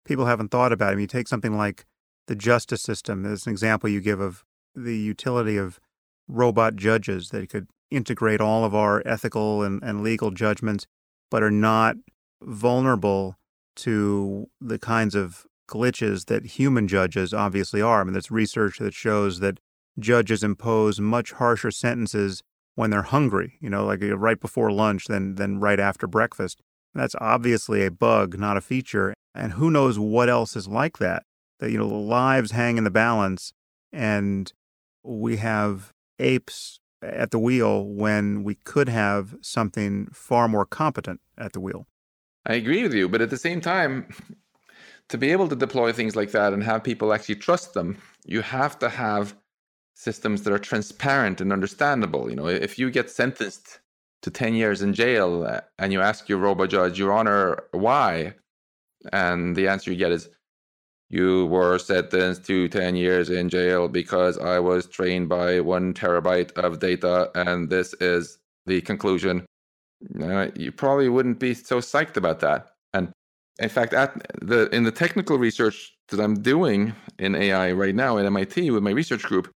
people 0.08 0.26
haven't 0.26 0.50
thought 0.50 0.72
about. 0.72 0.92
I 0.92 0.96
mean, 0.96 1.02
you 1.02 1.08
take 1.08 1.28
something 1.28 1.56
like 1.56 1.86
the 2.28 2.36
justice 2.36 2.82
system 2.82 3.26
as 3.26 3.46
an 3.46 3.52
example 3.52 3.90
you 3.90 4.02
give 4.02 4.20
of 4.20 4.44
the 4.74 4.98
utility 4.98 5.58
of 5.58 5.80
robot 6.28 6.76
judges 6.76 7.30
that 7.30 7.50
could 7.50 7.68
integrate 7.92 8.42
all 8.42 8.66
of 8.66 8.76
our 8.76 9.02
ethical 9.06 9.64
and, 9.64 9.82
and 9.84 10.04
legal 10.04 10.32
judgments, 10.32 10.86
but 11.30 11.44
are 11.44 11.52
not 11.52 11.96
vulnerable 12.42 13.36
to 13.76 14.50
the 14.60 14.80
kinds 14.80 15.16
of 15.16 15.46
glitches 15.70 16.26
that 16.26 16.46
human 16.46 16.88
judges 16.88 17.34
obviously 17.34 17.82
are. 17.82 18.02
I 18.02 18.04
mean, 18.04 18.14
there's 18.14 18.32
research 18.32 18.80
that 18.80 18.94
shows 18.94 19.40
that 19.40 19.60
judges 20.00 20.44
impose 20.44 21.00
much 21.00 21.34
harsher 21.34 21.72
sentences 21.72 22.42
when 22.76 22.90
they're 22.90 23.02
hungry, 23.04 23.58
you 23.60 23.70
know, 23.70 23.86
like 23.86 24.02
uh, 24.04 24.18
right 24.18 24.40
before 24.40 24.72
lunch 24.72 25.06
than, 25.06 25.36
than 25.36 25.60
right 25.60 25.80
after 25.80 26.08
breakfast. 26.08 26.62
That's 26.94 27.16
obviously 27.20 27.86
a 27.86 27.92
bug, 27.92 28.38
not 28.38 28.58
a 28.58 28.62
feature. 28.62 29.14
And 29.36 29.54
who 29.54 29.70
knows 29.70 30.00
what 30.00 30.30
else 30.30 30.56
is 30.56 30.68
like 30.68 30.98
that? 31.00 31.24
That, 31.60 31.72
you 31.72 31.78
know, 31.78 31.88
lives 31.88 32.52
hang 32.52 32.78
in 32.78 32.84
the 32.84 32.92
balance 32.92 33.52
and 33.92 34.52
we 35.04 35.38
have 35.38 35.92
apes 36.20 36.80
at 37.02 37.32
the 37.32 37.40
wheel 37.40 37.86
when 37.86 38.44
we 38.44 38.56
could 38.56 38.90
have 38.90 39.36
something 39.42 40.08
far 40.14 40.48
more 40.48 40.66
competent 40.66 41.22
at 41.38 41.54
the 41.54 41.60
wheel. 41.60 41.88
I 42.46 42.54
agree 42.54 42.84
with 42.84 42.94
you, 42.94 43.10
but 43.10 43.22
at 43.22 43.30
the 43.30 43.38
same 43.38 43.62
time, 43.62 44.08
to 45.10 45.18
be 45.18 45.32
able 45.32 45.48
to 45.48 45.56
deploy 45.56 45.92
things 45.92 46.16
like 46.16 46.32
that 46.32 46.54
and 46.54 46.64
have 46.64 46.84
people 46.84 47.14
actually 47.14 47.36
trust 47.36 47.74
them, 47.74 47.98
you 48.26 48.42
have 48.42 48.80
to 48.80 48.90
have 48.90 49.36
systems 49.94 50.44
that 50.44 50.54
are 50.54 50.60
transparent 50.60 51.42
and 51.42 51.52
understandable. 51.52 52.30
You 52.30 52.36
know, 52.36 52.48
if 52.48 52.78
you 52.78 52.92
get 52.92 53.10
sentenced 53.10 53.80
to 54.22 54.32
10 54.32 54.54
years 54.54 54.82
in 54.82 54.94
jail 54.94 55.44
uh, 55.44 55.62
and 55.80 55.92
you 55.92 56.02
ask 56.02 56.30
your 56.30 56.40
robo 56.40 56.68
judge, 56.68 57.00
Your 57.00 57.14
Honor, 57.14 57.64
why? 57.72 58.34
And 59.12 59.56
the 59.56 59.68
answer 59.68 59.92
you 59.92 59.98
get 59.98 60.12
is, 60.12 60.30
you 61.10 61.46
were 61.46 61.78
sentenced 61.80 62.46
to 62.46 62.68
10 62.68 62.96
years 62.96 63.30
in 63.30 63.50
jail 63.50 63.88
because 63.88 64.38
I 64.38 64.60
was 64.60 64.88
trained 64.88 65.30
by 65.30 65.62
one 65.62 65.94
terabyte 65.94 66.52
of 66.54 66.80
data, 66.80 67.32
and 67.34 67.70
this 67.70 67.94
is 68.02 68.40
the 68.66 68.82
conclusion. 68.82 69.46
Uh, 70.22 70.48
you 70.56 70.72
probably 70.72 71.10
wouldn't 71.10 71.40
be 71.40 71.54
so 71.54 71.80
psyched 71.80 72.18
about 72.18 72.40
that. 72.42 72.72
And 72.94 73.12
in 73.60 73.70
fact, 73.70 73.94
at 73.94 74.22
the 74.42 74.70
in 74.76 74.84
the 74.84 74.92
technical 74.92 75.38
research 75.38 75.96
that 76.10 76.20
I'm 76.20 76.42
doing 76.42 76.94
in 77.18 77.36
AI 77.36 77.72
right 77.72 77.96
now 77.96 78.18
at 78.18 78.26
MIT 78.26 78.70
with 78.72 78.84
my 78.84 78.92
research 78.92 79.24
group, 79.24 79.50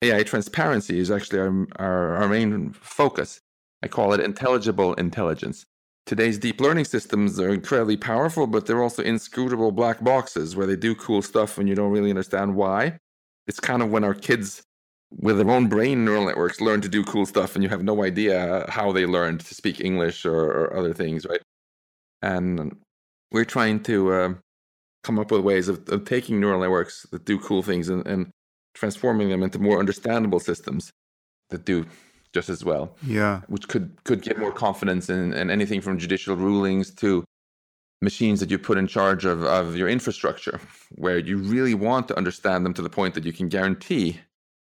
AI 0.00 0.22
transparency 0.22 0.98
is 0.98 1.10
actually 1.10 1.40
our, 1.40 1.66
our, 1.76 2.16
our 2.16 2.28
main 2.28 2.72
focus. 2.72 3.40
I 3.82 3.88
call 3.88 4.14
it 4.14 4.20
intelligible 4.20 4.94
intelligence 4.94 5.66
today's 6.06 6.38
deep 6.38 6.60
learning 6.60 6.84
systems 6.84 7.38
are 7.40 7.52
incredibly 7.52 7.96
powerful, 7.96 8.46
but 8.46 8.66
they're 8.66 8.82
also 8.82 9.02
inscrutable 9.02 9.72
black 9.72 10.02
boxes 10.02 10.56
where 10.56 10.66
they 10.66 10.76
do 10.76 10.94
cool 10.94 11.22
stuff 11.22 11.58
and 11.58 11.68
you 11.68 11.74
don't 11.74 11.92
really 11.92 12.10
understand 12.10 12.54
why. 12.54 12.98
It's 13.46 13.60
kind 13.60 13.82
of 13.82 13.90
when 13.90 14.04
our 14.04 14.14
kids 14.14 14.62
with 15.10 15.38
their 15.38 15.50
own 15.50 15.68
brain 15.68 16.04
neural 16.04 16.26
networks 16.26 16.60
learn 16.60 16.80
to 16.80 16.88
do 16.88 17.04
cool 17.04 17.26
stuff 17.26 17.54
and 17.54 17.62
you 17.62 17.68
have 17.68 17.84
no 17.84 18.02
idea 18.04 18.64
how 18.68 18.92
they 18.92 19.06
learned 19.06 19.40
to 19.40 19.54
speak 19.54 19.80
english 19.80 20.24
or, 20.24 20.34
or 20.34 20.76
other 20.76 20.92
things 20.92 21.24
right 21.26 21.40
and 22.22 22.76
we're 23.30 23.44
trying 23.44 23.80
to 23.80 24.12
uh, 24.12 24.34
come 25.02 25.18
up 25.18 25.30
with 25.30 25.42
ways 25.42 25.68
of, 25.68 25.86
of, 25.88 26.04
taking 26.04 26.40
neural 26.40 26.60
networks 26.60 27.06
that 27.10 27.24
do 27.24 27.38
cool 27.38 27.62
things 27.62 27.88
and, 27.88 28.06
and 28.06 28.30
transforming 28.74 29.28
them 29.28 29.42
into 29.42 29.58
more 29.58 29.78
understandable 29.78 30.40
systems 30.40 30.90
that 31.50 31.64
do 31.64 31.84
just 32.34 32.50
as 32.50 32.64
well 32.64 32.94
yeah 33.06 33.40
which 33.46 33.68
could 33.68 33.96
could 34.04 34.20
get 34.20 34.38
more 34.38 34.52
confidence 34.52 35.08
in, 35.08 35.32
in 35.32 35.50
anything 35.50 35.80
from 35.80 35.98
judicial 35.98 36.36
rulings 36.36 36.90
to 36.90 37.24
machines 38.04 38.38
that 38.38 38.50
you 38.50 38.58
put 38.58 38.78
in 38.78 38.86
charge 38.86 39.24
of, 39.24 39.42
of 39.42 39.74
your 39.76 39.88
infrastructure 39.88 40.60
where 40.92 41.18
you 41.18 41.38
really 41.38 41.74
want 41.74 42.06
to 42.06 42.16
understand 42.16 42.64
them 42.64 42.74
to 42.74 42.82
the 42.82 42.90
point 42.90 43.14
that 43.14 43.24
you 43.24 43.32
can 43.32 43.48
guarantee 43.48 44.20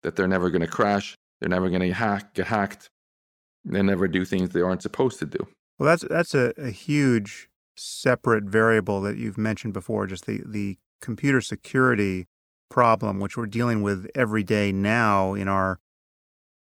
that 0.02 0.16
they're 0.16 0.28
never 0.28 0.50
going 0.50 0.62
to 0.62 0.66
crash, 0.66 1.14
they're 1.40 1.48
never 1.48 1.68
going 1.68 1.82
to 1.82 1.92
hack, 1.92 2.34
get 2.34 2.46
hacked, 2.46 2.88
they 3.64 3.82
never 3.82 4.08
do 4.08 4.24
things 4.24 4.50
they 4.50 4.60
aren't 4.60 4.82
supposed 4.82 5.18
to 5.18 5.26
do. 5.26 5.46
Well, 5.78 5.88
that's 5.88 6.04
that's 6.08 6.34
a, 6.34 6.54
a 6.56 6.70
huge 6.70 7.48
separate 7.76 8.44
variable 8.44 9.00
that 9.02 9.16
you've 9.16 9.36
mentioned 9.36 9.74
before, 9.74 10.06
just 10.06 10.26
the 10.26 10.42
the 10.46 10.78
computer 11.02 11.40
security 11.40 12.26
problem, 12.70 13.20
which 13.20 13.36
we're 13.36 13.46
dealing 13.46 13.82
with 13.82 14.08
every 14.14 14.42
day 14.42 14.72
now 14.72 15.34
in 15.34 15.48
our 15.48 15.78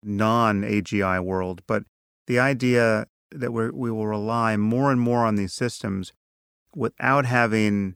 non 0.04 0.62
AGI 0.62 1.24
world. 1.24 1.62
But 1.68 1.84
the 2.28 2.40
idea 2.40 3.08
that 3.32 3.52
we 3.52 3.70
we 3.70 3.92
will 3.92 4.08
rely 4.08 4.58
more 4.58 4.92
and 4.92 5.00
more 5.00 5.26
on 5.26 5.36
these 5.36 5.54
systems 5.54 6.14
without 6.76 7.26
having 7.26 7.96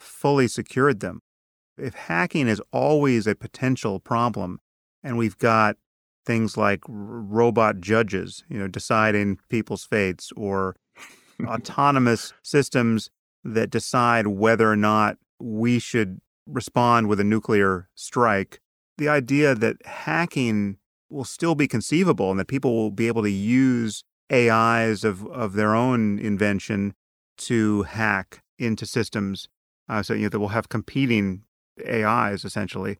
fully 0.00 0.48
secured 0.48 1.00
them. 1.00 1.20
If 1.76 1.94
hacking 1.94 2.46
is 2.46 2.62
always 2.72 3.26
a 3.26 3.34
potential 3.34 3.98
problem, 3.98 4.60
and 5.02 5.18
we've 5.18 5.38
got 5.38 5.76
things 6.24 6.56
like 6.56 6.80
robot 6.88 7.80
judges, 7.80 8.44
you 8.48 8.58
know, 8.58 8.68
deciding 8.68 9.38
people's 9.48 9.84
fates 9.84 10.32
or 10.36 10.76
autonomous 11.46 12.32
systems 12.42 13.10
that 13.42 13.70
decide 13.70 14.26
whether 14.28 14.70
or 14.70 14.76
not 14.76 15.18
we 15.40 15.78
should 15.78 16.20
respond 16.46 17.08
with 17.08 17.20
a 17.20 17.24
nuclear 17.24 17.88
strike. 17.94 18.60
The 18.96 19.08
idea 19.08 19.54
that 19.54 19.84
hacking 19.84 20.78
will 21.14 21.24
still 21.24 21.54
be 21.54 21.68
conceivable 21.68 22.30
and 22.30 22.40
that 22.40 22.48
people 22.48 22.74
will 22.74 22.90
be 22.90 23.06
able 23.06 23.22
to 23.22 23.30
use 23.30 24.02
AIs 24.32 25.04
of, 25.04 25.26
of 25.28 25.54
their 25.54 25.74
own 25.74 26.18
invention 26.18 26.94
to 27.36 27.82
hack 27.82 28.40
into 28.58 28.86
systems. 28.86 29.48
Uh, 29.88 30.02
so, 30.02 30.14
you 30.14 30.22
know, 30.22 30.28
that 30.28 30.40
will 30.40 30.48
have 30.48 30.68
competing 30.68 31.42
AIs 31.86 32.44
essentially 32.44 32.98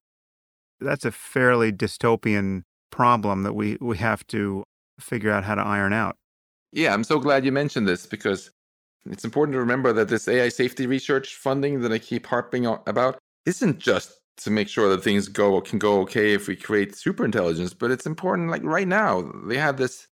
that's 0.81 1.05
a 1.05 1.13
fairly 1.13 1.73
dystopian 1.73 2.63
problem 2.91 3.43
that 3.43 3.55
we, 3.55 3.77
we 3.81 3.97
have 3.99 4.27
to 4.29 4.65
figure 5.01 5.31
out 5.31 5.45
how 5.45 5.55
to 5.55 5.63
iron 5.63 5.93
out. 5.93 6.17
Yeah, 6.73 6.93
I'm 6.93 7.05
so 7.05 7.19
glad 7.19 7.45
you 7.45 7.53
mentioned 7.53 7.89
this 7.89 8.07
because 8.07 8.51
it's 9.07 9.25
important 9.25 9.55
to 9.55 9.59
remember 9.59 9.93
that 9.93 10.09
this 10.09 10.29
AI 10.29 10.49
safety 10.49 10.87
research 10.87 11.37
funding 11.37 11.81
that 11.81 11.93
I 11.93 11.99
keep 11.99 12.27
harping 12.27 12.67
about 12.67 13.19
isn't 13.47 13.79
just 13.79 14.21
to 14.39 14.51
make 14.51 14.69
sure 14.69 14.89
that 14.89 15.03
things 15.03 15.29
go 15.29 15.61
can 15.61 15.79
go 15.79 16.01
okay 16.01 16.33
if 16.33 16.49
we 16.49 16.57
create 16.57 16.97
super 16.97 17.25
intelligence, 17.25 17.75
but 17.75 17.91
it's 17.91 18.07
important 18.07 18.51
like 18.51 18.65
right 18.65 18.89
now. 18.89 19.31
They 19.47 19.59
had 19.59 19.77
this 19.77 20.09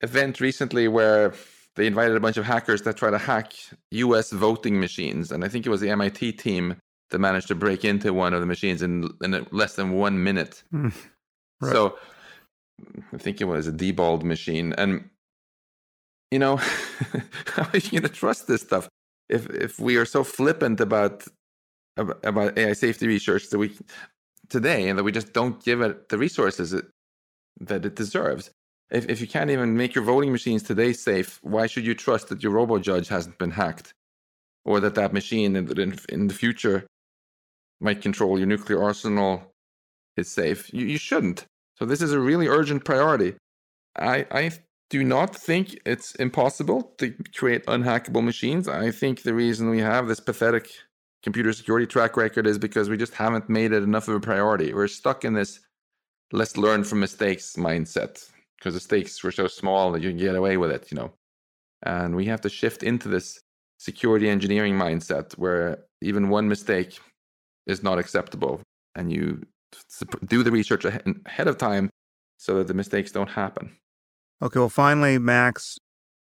event 0.00 0.40
recently 0.40 0.88
where 0.88 1.34
they 1.76 1.86
invited 1.86 2.16
a 2.16 2.20
bunch 2.20 2.36
of 2.36 2.44
hackers 2.44 2.82
that 2.82 2.96
try 2.96 3.10
to 3.10 3.18
hack 3.18 3.54
US 3.90 4.30
voting 4.30 4.78
machines 4.78 5.32
and 5.32 5.44
I 5.44 5.48
think 5.48 5.66
it 5.66 5.70
was 5.70 5.80
the 5.80 5.90
MIT 5.90 6.32
team 6.32 6.76
that 7.10 7.18
managed 7.18 7.48
to 7.48 7.54
break 7.54 7.84
into 7.84 8.12
one 8.12 8.34
of 8.34 8.40
the 8.40 8.46
machines 8.46 8.82
in, 8.82 9.08
in 9.22 9.46
less 9.50 9.76
than 9.76 9.92
one 9.92 10.22
minute. 10.22 10.62
Mm, 10.72 10.92
right. 11.60 11.72
So 11.72 11.96
I 13.12 13.18
think 13.18 13.40
it 13.40 13.44
was 13.44 13.68
a 13.68 13.72
Diebold 13.72 14.24
machine. 14.24 14.74
And, 14.76 15.08
you 16.30 16.38
know, 16.38 16.56
how 17.46 17.68
are 17.72 17.78
you 17.78 17.90
going 17.90 18.02
to 18.02 18.08
trust 18.08 18.46
this 18.46 18.62
stuff 18.62 18.88
if, 19.28 19.48
if 19.50 19.78
we 19.78 19.96
are 19.96 20.04
so 20.04 20.24
flippant 20.24 20.80
about, 20.80 21.24
about 21.96 22.58
AI 22.58 22.72
safety 22.72 23.06
research 23.06 23.50
that 23.50 23.58
we 23.58 23.76
today 24.48 24.88
and 24.88 24.98
that 24.98 25.04
we 25.04 25.12
just 25.12 25.32
don't 25.32 25.62
give 25.64 25.80
it 25.80 26.08
the 26.08 26.18
resources 26.18 26.72
it, 26.72 26.86
that 27.60 27.84
it 27.84 27.96
deserves? 27.96 28.50
If, 28.90 29.08
if 29.08 29.20
you 29.20 29.26
can't 29.26 29.50
even 29.50 29.76
make 29.76 29.94
your 29.94 30.04
voting 30.04 30.32
machines 30.32 30.62
today 30.62 30.92
safe, 30.92 31.38
why 31.42 31.66
should 31.66 31.86
you 31.86 31.94
trust 31.94 32.28
that 32.28 32.42
your 32.42 32.52
robo 32.52 32.78
judge 32.78 33.08
hasn't 33.08 33.38
been 33.38 33.52
hacked? 33.52 33.94
Or 34.64 34.80
that 34.80 34.94
that 34.94 35.12
machine 35.12 35.56
in, 35.56 35.78
in, 35.78 35.98
in 36.08 36.26
the 36.26 36.34
future 36.34 36.86
might 37.80 38.02
control 38.02 38.38
your 38.38 38.46
nuclear 38.46 38.82
arsenal 38.82 39.52
is 40.16 40.30
safe. 40.30 40.72
You, 40.72 40.86
you 40.86 40.98
shouldn't. 40.98 41.44
So 41.76 41.84
this 41.84 42.00
is 42.00 42.12
a 42.12 42.20
really 42.20 42.46
urgent 42.48 42.84
priority. 42.84 43.34
I, 43.96 44.26
I 44.30 44.50
do 44.90 45.02
not 45.04 45.34
think 45.34 45.78
it's 45.84 46.14
impossible 46.16 46.94
to 46.98 47.14
create 47.34 47.66
unhackable 47.66 48.24
machines. 48.24 48.68
I 48.68 48.90
think 48.90 49.22
the 49.22 49.34
reason 49.34 49.70
we 49.70 49.80
have 49.80 50.08
this 50.08 50.20
pathetic 50.20 50.70
computer 51.24 51.54
security 51.54 51.86
track 51.86 52.18
record 52.18 52.46
is 52.46 52.58
because 52.58 52.90
we 52.90 52.98
just 52.98 53.14
haven't 53.14 53.48
made 53.48 53.72
it 53.72 53.82
enough 53.82 54.08
of 54.08 54.14
a 54.14 54.20
priority. 54.20 54.74
We're 54.74 54.86
stuck 54.86 55.24
in 55.24 55.32
this 55.32 55.58
let's 56.32 56.56
learn 56.56 56.84
from 56.84 57.00
mistakes 57.00 57.56
mindset 57.56 58.28
because 58.58 58.74
the 58.74 58.80
stakes 58.80 59.22
were 59.24 59.32
so 59.32 59.46
small 59.46 59.90
that 59.92 60.02
you 60.02 60.10
can 60.10 60.18
get 60.18 60.34
away 60.34 60.58
with 60.58 60.70
it, 60.70 60.90
you 60.90 60.96
know. 60.96 61.12
And 61.82 62.14
we 62.14 62.26
have 62.26 62.42
to 62.42 62.50
shift 62.50 62.82
into 62.82 63.08
this 63.08 63.40
security 63.78 64.28
engineering 64.28 64.74
mindset 64.74 65.32
where 65.38 65.78
even 66.02 66.28
one 66.28 66.46
mistake 66.46 66.98
is 67.66 67.82
not 67.82 67.98
acceptable. 67.98 68.60
And 68.94 69.10
you 69.10 69.42
do 70.26 70.42
the 70.42 70.50
research 70.50 70.84
ahead 70.84 71.48
of 71.48 71.56
time 71.56 71.88
so 72.36 72.56
that 72.56 72.68
the 72.68 72.74
mistakes 72.74 73.12
don't 73.12 73.30
happen. 73.30 73.76
Okay, 74.42 74.58
well, 74.58 74.68
finally, 74.68 75.18
Max, 75.18 75.78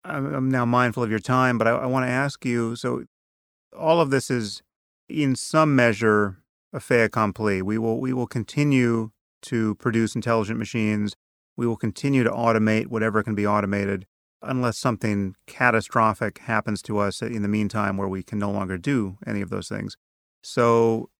I'm 0.04 0.50
now 0.50 0.66
mindful 0.66 1.02
of 1.02 1.10
your 1.10 1.18
time, 1.18 1.56
but 1.56 1.66
I, 1.66 1.70
I 1.70 1.86
want 1.86 2.04
to 2.06 2.10
ask 2.10 2.44
you 2.44 2.76
so 2.76 3.04
all 3.76 4.00
of 4.00 4.10
this 4.10 4.30
is 4.30 4.62
in 5.12 5.36
some 5.36 5.76
measure 5.76 6.38
a 6.72 6.80
fait 6.80 7.04
accompli. 7.04 7.60
We 7.62 7.78
will, 7.78 8.00
we 8.00 8.12
will 8.12 8.26
continue 8.26 9.10
to 9.42 9.74
produce 9.76 10.14
intelligent 10.14 10.58
machines. 10.58 11.14
We 11.56 11.66
will 11.66 11.76
continue 11.76 12.24
to 12.24 12.30
automate 12.30 12.86
whatever 12.86 13.22
can 13.22 13.34
be 13.34 13.46
automated 13.46 14.06
unless 14.40 14.78
something 14.78 15.36
catastrophic 15.46 16.38
happens 16.38 16.82
to 16.82 16.98
us 16.98 17.22
in 17.22 17.42
the 17.42 17.48
meantime 17.48 17.96
where 17.96 18.08
we 18.08 18.22
can 18.22 18.38
no 18.38 18.50
longer 18.50 18.76
do 18.76 19.18
any 19.26 19.40
of 19.40 19.50
those 19.50 19.68
things. 19.68 19.96
So 20.42 21.10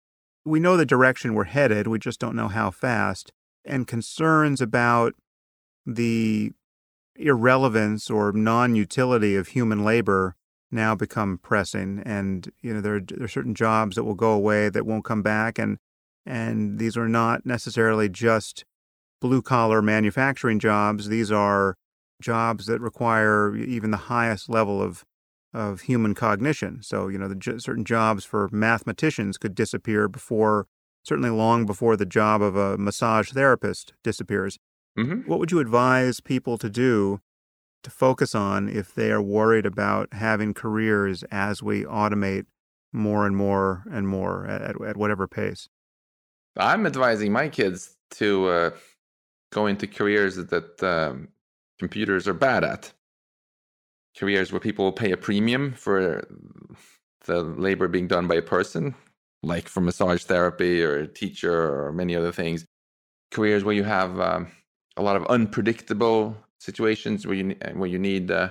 we 0.44 0.59
know 0.59 0.77
the 0.77 0.86
direction 0.86 1.35
we're 1.35 1.44
headed, 1.44 1.86
we 1.86 1.98
just 1.98 2.19
don't 2.19 2.35
know 2.35 2.48
how 2.48 2.70
fast. 2.70 3.32
And 3.64 3.86
concerns 3.86 4.60
about 4.60 5.14
the 5.86 6.52
irrelevance 7.14 8.10
or 8.10 8.32
non 8.32 8.74
utility 8.74 9.36
of 9.36 9.48
human 9.48 9.85
labor 9.85 10.35
now 10.73 10.94
become 10.94 11.39
pressing. 11.39 12.03
And, 12.05 12.51
you 12.62 12.74
know, 12.74 12.81
there 12.81 12.97
are, 12.97 13.01
there 13.01 13.24
are 13.24 13.28
certain 13.28 13.55
jobs 13.55 13.97
that 13.97 14.05
will 14.05 14.15
go 14.15 14.32
away 14.32 14.69
that 14.69 14.86
won't 14.86 15.05
come 15.05 15.23
back. 15.23 15.59
And, 15.59 15.78
and 16.24 16.78
these 16.78 16.97
are 16.97 17.09
not 17.09 17.44
necessarily 17.44 18.09
just 18.09 18.65
blue 19.20 19.43
collar 19.43 19.82
manufacturing 19.82 20.59
jobs. 20.59 21.09
These 21.09 21.31
are 21.31 21.77
jobs 22.20 22.66
that 22.66 22.81
require 22.81 23.55
even 23.57 23.90
the 23.90 23.97
highest 23.97 24.49
level 24.49 24.81
of 24.82 25.05
of 25.55 25.82
human 25.82 26.15
cognition. 26.15 26.82
So, 26.82 27.09
you 27.09 27.19
know, 27.19 27.28
the 27.28 27.61
certain 27.61 27.85
jobs 27.85 28.24
for 28.24 28.49
mathematicians 28.53 29.36
could 29.36 29.55
disappear 29.55 30.09
before, 30.09 30.66
certainly 31.05 31.31
long 31.31 31.66
before 31.66 31.97
the 31.97 32.07
job 32.07 32.40
of 32.40 32.57
a 32.57 32.78
massage 32.78 33.32
therapist 33.32 33.93
disappears. 34.03 34.59
Mm-hmm. 34.99 35.28
What 35.28 35.39
would 35.39 35.51
you 35.51 35.59
advise 35.59 36.20
people 36.20 36.59
to 36.59 36.70
do 36.70 37.20
to 37.82 37.90
focus 37.90 38.34
on 38.34 38.68
if 38.68 38.94
they 38.94 39.10
are 39.10 39.22
worried 39.22 39.66
about 39.66 40.12
having 40.12 40.54
careers 40.54 41.24
as 41.30 41.62
we 41.62 41.84
automate 41.84 42.46
more 42.92 43.26
and 43.26 43.36
more 43.36 43.84
and 43.90 44.09
more 44.09 44.46
at, 44.46 44.80
at 44.82 44.96
whatever 44.96 45.26
pace? 45.26 45.68
I'm 46.56 46.86
advising 46.86 47.32
my 47.32 47.48
kids 47.48 47.96
to 48.12 48.48
uh, 48.48 48.70
go 49.50 49.66
into 49.66 49.86
careers 49.86 50.36
that 50.36 50.82
um, 50.82 51.28
computers 51.78 52.28
are 52.28 52.34
bad 52.34 52.64
at 52.64 52.92
careers 54.16 54.52
where 54.52 54.60
people 54.60 54.84
will 54.84 54.92
pay 54.92 55.12
a 55.12 55.16
premium 55.16 55.72
for 55.72 56.26
the 57.24 57.42
labor 57.42 57.88
being 57.88 58.09
done 58.09 58.26
by 58.26 58.34
a 58.36 58.42
person, 58.42 58.94
like 59.42 59.68
for 59.68 59.80
massage 59.80 60.24
therapy 60.24 60.82
or 60.82 60.98
a 60.98 61.09
teacher 61.09 61.84
or 61.84 61.92
many 61.92 62.14
other 62.14 62.32
things. 62.32 62.64
Careers 63.30 63.64
where 63.64 63.74
you 63.74 63.84
have 63.84 64.20
um, 64.20 64.48
a 64.96 65.02
lot 65.02 65.16
of 65.16 65.26
unpredictable 65.26 66.36
situations 66.62 67.26
where 67.26 67.36
you 67.36 67.56
where 67.74 67.89
you 67.89 67.98
need 67.98 68.30
uh, 68.30 68.51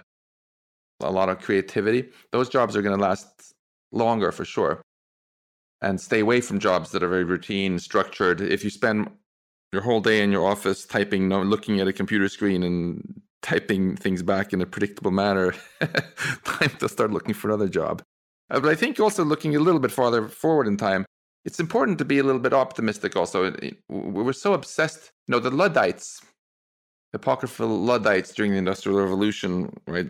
a 0.99 1.11
lot 1.11 1.29
of 1.29 1.39
creativity. 1.39 2.09
Those 2.31 2.49
jobs 2.49 2.75
are 2.75 2.81
going 2.81 2.97
to 2.97 3.01
last 3.01 3.53
longer 3.91 4.31
for 4.31 4.45
sure. 4.45 4.81
And 5.81 5.99
stay 5.99 6.19
away 6.19 6.41
from 6.41 6.59
jobs 6.59 6.91
that 6.91 7.01
are 7.01 7.07
very 7.07 7.23
routine, 7.23 7.79
structured. 7.79 8.39
If 8.39 8.63
you 8.63 8.69
spend 8.69 9.09
your 9.73 9.81
whole 9.81 10.01
day 10.01 10.21
in 10.21 10.31
your 10.31 10.45
office 10.45 10.85
typing, 10.85 11.29
looking 11.29 11.79
at 11.79 11.87
a 11.87 11.93
computer 11.93 12.29
screen 12.29 12.61
and 12.61 13.21
typing 13.41 13.95
things 13.95 14.21
back 14.21 14.53
in 14.53 14.61
a 14.61 14.65
predictable 14.65 15.11
manner, 15.11 15.55
time 16.43 16.69
to 16.79 16.87
start 16.87 17.11
looking 17.11 17.33
for 17.33 17.47
another 17.47 17.67
job. 17.67 18.03
Uh, 18.51 18.59
but 18.59 18.69
I 18.69 18.75
think 18.75 18.99
also 18.99 19.25
looking 19.25 19.55
a 19.55 19.59
little 19.59 19.79
bit 19.79 19.91
farther 19.91 20.27
forward 20.27 20.67
in 20.67 20.77
time, 20.77 21.05
it's 21.45 21.59
important 21.59 21.97
to 21.97 22.05
be 22.05 22.19
a 22.19 22.23
little 22.23 22.41
bit 22.41 22.53
optimistic 22.53 23.15
also. 23.15 23.51
We 23.89 24.23
were 24.23 24.33
so 24.33 24.53
obsessed, 24.53 25.11
you 25.27 25.31
know, 25.31 25.39
the 25.39 25.49
Luddites, 25.49 26.21
apocryphal 27.13 27.67
Luddites 27.67 28.33
during 28.33 28.51
the 28.51 28.57
Industrial 28.57 28.99
Revolution, 28.99 29.73
right, 29.87 30.09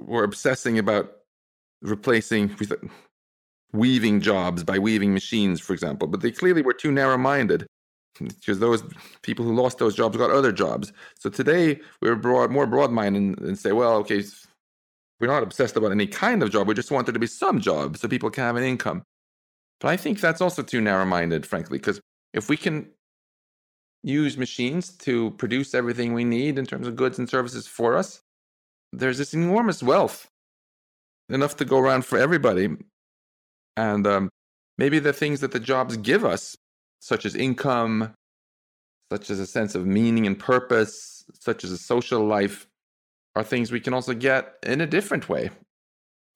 were 0.00 0.24
obsessing 0.24 0.78
about 0.78 1.12
replacing 1.82 2.56
weaving 3.72 4.20
jobs 4.20 4.64
by 4.64 4.78
weaving 4.78 5.12
machines, 5.12 5.60
for 5.60 5.72
example. 5.72 6.08
But 6.08 6.20
they 6.20 6.30
clearly 6.30 6.62
were 6.62 6.74
too 6.74 6.92
narrow 6.92 7.18
minded 7.18 7.66
because 8.18 8.58
those 8.58 8.82
people 9.22 9.44
who 9.44 9.54
lost 9.54 9.78
those 9.78 9.94
jobs 9.94 10.16
got 10.16 10.30
other 10.30 10.52
jobs. 10.52 10.92
So 11.18 11.30
today 11.30 11.80
we're 12.00 12.16
broad, 12.16 12.50
more 12.50 12.66
broad 12.66 12.90
minded 12.90 13.40
and 13.40 13.58
say, 13.58 13.72
well, 13.72 13.94
okay, 13.98 14.22
we're 15.20 15.28
not 15.28 15.42
obsessed 15.42 15.76
about 15.76 15.92
any 15.92 16.06
kind 16.06 16.42
of 16.42 16.50
job. 16.50 16.66
We 16.68 16.74
just 16.74 16.90
want 16.90 17.06
there 17.06 17.12
to 17.12 17.18
be 17.18 17.26
some 17.26 17.60
job 17.60 17.96
so 17.96 18.08
people 18.08 18.30
can 18.30 18.44
have 18.44 18.56
an 18.56 18.64
income. 18.64 19.02
But 19.80 19.88
I 19.88 19.96
think 19.96 20.20
that's 20.20 20.40
also 20.40 20.62
too 20.62 20.80
narrow 20.80 21.06
minded, 21.06 21.46
frankly, 21.46 21.78
because 21.78 22.00
if 22.34 22.48
we 22.48 22.56
can 22.56 22.88
use 24.02 24.36
machines 24.36 24.90
to 24.90 25.30
produce 25.32 25.74
everything 25.74 26.12
we 26.12 26.24
need 26.24 26.58
in 26.58 26.66
terms 26.66 26.86
of 26.86 26.96
goods 26.96 27.18
and 27.18 27.28
services 27.28 27.66
for 27.66 27.96
us, 27.96 28.20
there's 28.92 29.18
this 29.18 29.34
enormous 29.34 29.82
wealth, 29.82 30.28
enough 31.28 31.56
to 31.56 31.64
go 31.64 31.78
around 31.78 32.04
for 32.04 32.18
everybody. 32.18 32.68
And 33.76 34.06
um, 34.06 34.28
maybe 34.76 34.98
the 34.98 35.12
things 35.12 35.40
that 35.40 35.52
the 35.52 35.60
jobs 35.60 35.96
give 35.96 36.24
us, 36.24 36.56
such 37.00 37.24
as 37.24 37.34
income, 37.34 38.12
such 39.10 39.30
as 39.30 39.38
a 39.38 39.46
sense 39.46 39.74
of 39.74 39.86
meaning 39.86 40.26
and 40.26 40.38
purpose, 40.38 41.24
such 41.38 41.64
as 41.64 41.70
a 41.70 41.78
social 41.78 42.24
life, 42.24 42.66
are 43.34 43.44
things 43.44 43.72
we 43.72 43.80
can 43.80 43.94
also 43.94 44.14
get 44.14 44.54
in 44.62 44.80
a 44.80 44.86
different 44.86 45.28
way, 45.28 45.50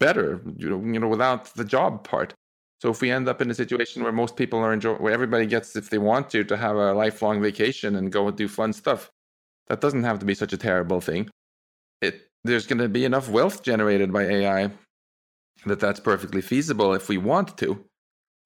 better, 0.00 0.40
you 0.56 0.70
know, 0.70 0.80
you 0.80 0.98
know 0.98 1.08
without 1.08 1.46
the 1.54 1.64
job 1.64 2.04
part. 2.04 2.32
So 2.80 2.90
if 2.90 3.00
we 3.00 3.10
end 3.10 3.28
up 3.28 3.40
in 3.40 3.50
a 3.50 3.54
situation 3.54 4.02
where 4.02 4.12
most 4.12 4.36
people 4.36 4.58
are 4.58 4.72
enjoying, 4.72 5.02
where 5.02 5.12
everybody 5.12 5.46
gets, 5.46 5.76
if 5.76 5.88
they 5.90 5.98
want 5.98 6.28
to, 6.30 6.44
to 6.44 6.56
have 6.56 6.76
a 6.76 6.92
lifelong 6.92 7.40
vacation 7.40 7.96
and 7.96 8.12
go 8.12 8.28
and 8.28 8.36
do 8.36 8.48
fun 8.48 8.72
stuff, 8.72 9.10
that 9.68 9.80
doesn't 9.80 10.04
have 10.04 10.18
to 10.18 10.26
be 10.26 10.34
such 10.34 10.52
a 10.52 10.58
terrible 10.58 11.00
thing. 11.00 11.30
It 12.02 12.28
there's 12.44 12.66
going 12.66 12.78
to 12.78 12.88
be 12.88 13.04
enough 13.04 13.28
wealth 13.28 13.62
generated 13.62 14.12
by 14.12 14.24
AI 14.24 14.70
that 15.64 15.80
that's 15.80 16.00
perfectly 16.00 16.40
feasible 16.42 16.94
if 16.94 17.08
we 17.08 17.18
want 17.18 17.56
to. 17.58 17.84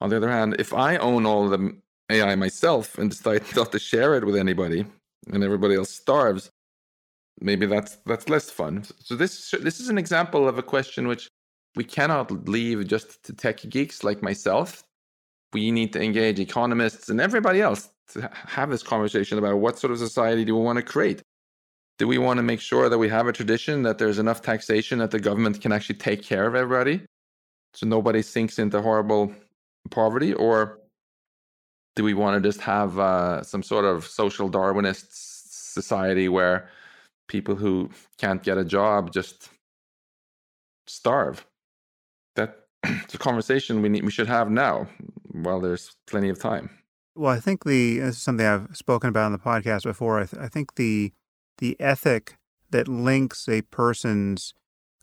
On 0.01 0.09
the 0.09 0.17
other 0.17 0.31
hand, 0.31 0.57
if 0.59 0.73
I 0.73 0.97
own 0.97 1.27
all 1.27 1.49
the 1.49 1.77
AI 2.11 2.35
myself 2.37 2.99
and 2.99 3.11
decide 3.11 3.43
not 3.57 3.73
to 3.73 3.79
share 3.79 4.15
it 4.15 4.25
with 4.25 4.37
anybody, 4.37 4.87
and 5.33 5.45
everybody 5.45 5.75
else 5.75 5.91
starves, 5.91 6.51
maybe 7.41 7.67
that's 7.67 7.99
that's 8.07 8.29
less 8.29 8.51
fun. 8.51 8.85
So 9.05 9.17
this 9.17 9.51
this 9.61 9.81
is 9.81 9.89
an 9.89 9.99
example 9.99 10.49
of 10.49 10.59
a 10.59 10.63
question 10.63 11.09
which 11.09 11.29
we 11.77 11.85
cannot 11.85 12.49
leave 12.49 12.87
just 12.87 13.23
to 13.25 13.33
tech 13.33 13.61
geeks 13.69 14.03
like 14.03 14.23
myself. 14.23 14.85
We 15.53 15.71
need 15.71 15.93
to 15.93 16.03
engage 16.03 16.39
economists 16.39 17.09
and 17.09 17.21
everybody 17.21 17.61
else 17.61 17.89
to 18.13 18.31
have 18.33 18.71
this 18.71 18.83
conversation 18.83 19.39
about 19.39 19.59
what 19.59 19.79
sort 19.79 19.93
of 19.93 19.99
society 19.99 20.45
do 20.45 20.57
we 20.57 20.63
want 20.63 20.79
to 20.79 20.83
create. 20.83 21.23
Do 21.99 22.09
we 22.09 22.19
want 22.19 22.39
to 22.39 22.43
make 22.43 22.61
sure 22.61 22.89
that 22.89 22.99
we 22.99 23.09
have 23.09 23.27
a 23.27 23.33
tradition 23.33 23.83
that 23.83 23.99
there's 23.99 24.19
enough 24.19 24.43
taxation 24.43 24.99
that 24.99 25.11
the 25.11 25.21
government 25.21 25.61
can 25.61 25.71
actually 25.71 25.97
take 25.97 26.23
care 26.23 26.47
of 26.47 26.55
everybody 26.55 27.05
so 27.75 27.87
nobody 27.87 28.23
sinks 28.23 28.59
into 28.59 28.81
horrible 28.81 29.33
poverty? 29.91 30.33
Or 30.33 30.81
do 31.97 32.05
we 32.05 32.15
want 32.15 32.43
to 32.43 32.49
just 32.49 32.61
have 32.63 32.99
uh, 32.99 33.43
some 33.43 33.63
sort 33.63 33.85
of 33.85 34.07
social 34.07 34.51
Darwinist 34.51 35.09
society 35.11 36.29
where 36.29 36.69
people 37.29 37.55
who 37.55 37.91
can't 38.19 38.43
get 38.43 38.59
a 38.59 38.65
job 38.65 39.13
just 39.13 39.51
starve? 40.87 41.47
it's 42.85 43.15
a 43.15 43.19
conversation 43.19 43.83
we 43.83 43.89
need 43.89 44.05
we 44.05 44.11
should 44.11 44.29
have 44.29 44.51
now 44.51 44.89
while 45.33 45.61
there's 45.61 45.97
plenty 46.07 46.29
of 46.29 46.39
time. 46.39 46.71
Well, 47.15 47.33
I 47.33 47.41
think 47.41 47.65
the 47.65 47.99
this 47.99 48.17
is 48.17 48.23
something 48.23 48.47
I've 48.47 48.77
spoken 48.77 49.09
about 49.09 49.27
on 49.27 49.33
the 49.33 49.39
podcast 49.39 49.83
before. 49.83 50.21
I, 50.21 50.27
th- 50.27 50.43
I 50.43 50.49
think 50.49 50.77
the 50.77 51.13
the 51.59 51.79
ethic 51.81 52.37
that 52.71 52.89
links 52.89 53.49
a 53.49 53.63
person's 53.63 54.55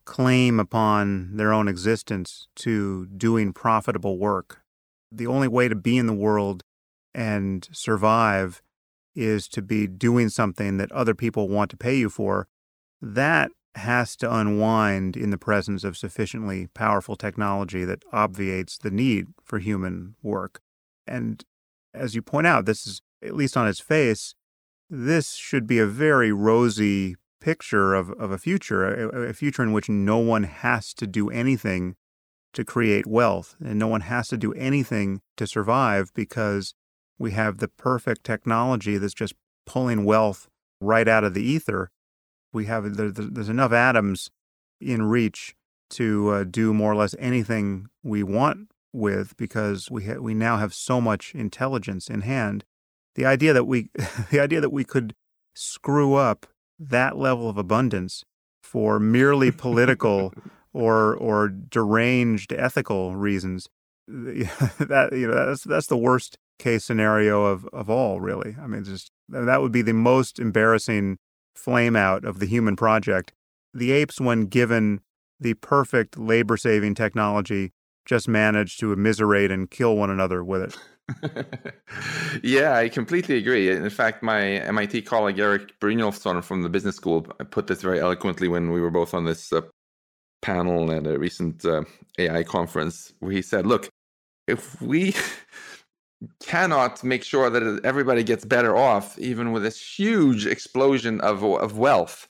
claim 0.05 0.59
upon 0.59 1.35
their 1.35 1.51
own 1.51 1.67
existence 1.67 2.47
to 2.55 3.05
doing 3.07 3.51
profitable 3.51 4.17
work. 4.17 4.61
The 5.11 5.27
only 5.27 5.47
way 5.47 5.67
to 5.67 5.75
be 5.75 5.97
in 5.97 6.07
the 6.07 6.13
world 6.13 6.63
and 7.13 7.67
survive 7.71 8.61
is 9.15 9.47
to 9.49 9.61
be 9.61 9.85
doing 9.87 10.29
something 10.29 10.77
that 10.77 10.91
other 10.91 11.13
people 11.13 11.49
want 11.49 11.69
to 11.71 11.77
pay 11.77 11.97
you 11.97 12.09
for. 12.09 12.47
That 13.01 13.51
has 13.77 14.15
to 14.17 14.33
unwind 14.33 15.15
in 15.15 15.29
the 15.29 15.37
presence 15.37 15.83
of 15.83 15.97
sufficiently 15.97 16.67
powerful 16.73 17.15
technology 17.15 17.85
that 17.85 18.03
obviates 18.11 18.77
the 18.77 18.91
need 18.91 19.27
for 19.43 19.59
human 19.59 20.15
work. 20.21 20.61
And 21.07 21.43
as 21.93 22.15
you 22.15 22.21
point 22.21 22.47
out, 22.47 22.65
this 22.65 22.85
is, 22.85 23.01
at 23.23 23.35
least 23.35 23.57
on 23.57 23.67
its 23.67 23.79
face, 23.79 24.35
this 24.89 25.33
should 25.33 25.67
be 25.67 25.79
a 25.79 25.85
very 25.85 26.31
rosy 26.31 27.15
picture 27.39 27.93
of, 27.93 28.11
of 28.11 28.31
a 28.31 28.37
future, 28.37 29.09
a, 29.09 29.29
a 29.29 29.33
future 29.33 29.63
in 29.63 29.71
which 29.71 29.89
no 29.89 30.17
one 30.17 30.43
has 30.43 30.93
to 30.95 31.07
do 31.07 31.29
anything 31.29 31.95
to 32.53 32.65
create 32.65 33.05
wealth 33.05 33.55
and 33.63 33.77
no 33.77 33.87
one 33.87 34.01
has 34.01 34.27
to 34.29 34.37
do 34.37 34.53
anything 34.53 35.21
to 35.35 35.45
survive 35.45 36.11
because 36.13 36.73
we 37.19 37.31
have 37.31 37.57
the 37.57 37.67
perfect 37.67 38.23
technology 38.23 38.97
that's 38.97 39.13
just 39.13 39.33
pulling 39.65 40.05
wealth 40.05 40.47
right 40.79 41.07
out 41.07 41.23
of 41.23 41.33
the 41.33 41.43
ether 41.43 41.91
we 42.57 42.65
have 42.65 42.97
there's 42.97 43.49
enough 43.49 43.71
atoms 43.71 44.31
in 44.81 45.03
reach 45.03 45.55
to 45.91 46.29
uh, 46.29 46.43
do 46.43 46.73
more 46.73 46.91
or 46.91 46.95
less 46.95 47.15
anything 47.19 47.87
we 48.03 48.23
want 48.23 48.67
with 48.91 49.37
because 49.37 49.91
we 49.91 50.05
ha- 50.05 50.19
we 50.19 50.33
now 50.33 50.57
have 50.57 50.73
so 50.73 50.99
much 50.99 51.35
intelligence 51.35 52.09
in 52.09 52.21
hand. 52.21 52.65
The 53.15 53.25
idea 53.25 53.53
that 53.53 53.65
we 53.65 53.89
the 54.31 54.39
idea 54.39 54.59
that 54.59 54.71
we 54.71 54.83
could 54.83 55.13
screw 55.55 56.15
up 56.15 56.47
that 56.79 57.15
level 57.17 57.47
of 57.47 57.57
abundance 57.57 58.23
for 58.63 58.99
merely 58.99 59.51
political 59.51 60.33
or 60.73 61.15
or 61.15 61.47
deranged 61.47 62.51
ethical 62.51 63.15
reasons 63.15 63.67
that 64.07 65.09
you 65.11 65.27
know 65.27 65.45
that's 65.45 65.63
that's 65.63 65.87
the 65.87 65.97
worst 65.97 66.37
case 66.57 66.83
scenario 66.85 67.45
of 67.45 67.67
of 67.71 67.89
all 67.89 68.19
really 68.19 68.55
i 68.61 68.65
mean 68.65 68.83
just 68.83 69.11
that 69.29 69.61
would 69.61 69.71
be 69.71 69.81
the 69.81 69.93
most 69.93 70.39
embarrassing 70.39 71.17
flame 71.57 71.95
out 71.95 72.23
of 72.23 72.39
the 72.39 72.45
human 72.45 72.75
project, 72.75 73.33
the 73.73 73.91
apes, 73.91 74.19
when 74.19 74.45
given 74.45 75.01
the 75.39 75.53
perfect 75.55 76.17
labor 76.17 76.57
saving 76.57 76.95
technology, 76.95 77.71
just 78.05 78.27
managed 78.27 78.79
to 78.79 78.93
immiserate 78.93 79.51
and 79.51 79.69
kill 79.69 79.95
one 79.95 80.09
another 80.09 80.43
with 80.43 80.61
it. 80.63 80.77
yeah, 82.43 82.75
I 82.75 82.89
completely 82.89 83.37
agree. 83.37 83.69
In 83.69 83.89
fact, 83.89 84.23
my 84.23 84.41
MIT 84.41 85.03
colleague 85.03 85.39
Erik 85.39 85.79
Brynjolfsson 85.79 86.43
from 86.43 86.63
the 86.63 86.69
business 86.69 86.95
school 86.95 87.21
put 87.51 87.67
this 87.67 87.81
very 87.81 87.99
eloquently 87.99 88.47
when 88.47 88.71
we 88.71 88.81
were 88.81 88.91
both 88.91 89.13
on 89.13 89.25
this 89.25 89.53
uh, 89.53 89.61
panel 90.41 90.91
at 90.91 91.07
a 91.07 91.17
recent 91.17 91.65
uh, 91.65 91.83
AI 92.17 92.43
conference, 92.43 93.13
where 93.19 93.31
he 93.31 93.41
said, 93.41 93.65
Look, 93.65 93.89
if 94.47 94.81
we 94.81 95.15
cannot 96.39 97.03
make 97.03 97.23
sure 97.23 97.49
that 97.49 97.81
everybody 97.83 98.23
gets 98.23 98.45
better 98.45 98.75
off, 98.75 99.17
even 99.19 99.51
with 99.51 99.63
this 99.63 99.81
huge 99.81 100.45
explosion 100.45 101.21
of, 101.21 101.43
of 101.43 101.77
wealth, 101.77 102.27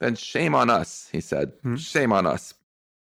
then 0.00 0.14
shame 0.14 0.54
on 0.54 0.70
us, 0.70 1.08
he 1.12 1.20
said. 1.20 1.52
Hmm. 1.62 1.76
Shame 1.76 2.12
on 2.12 2.26
us. 2.26 2.54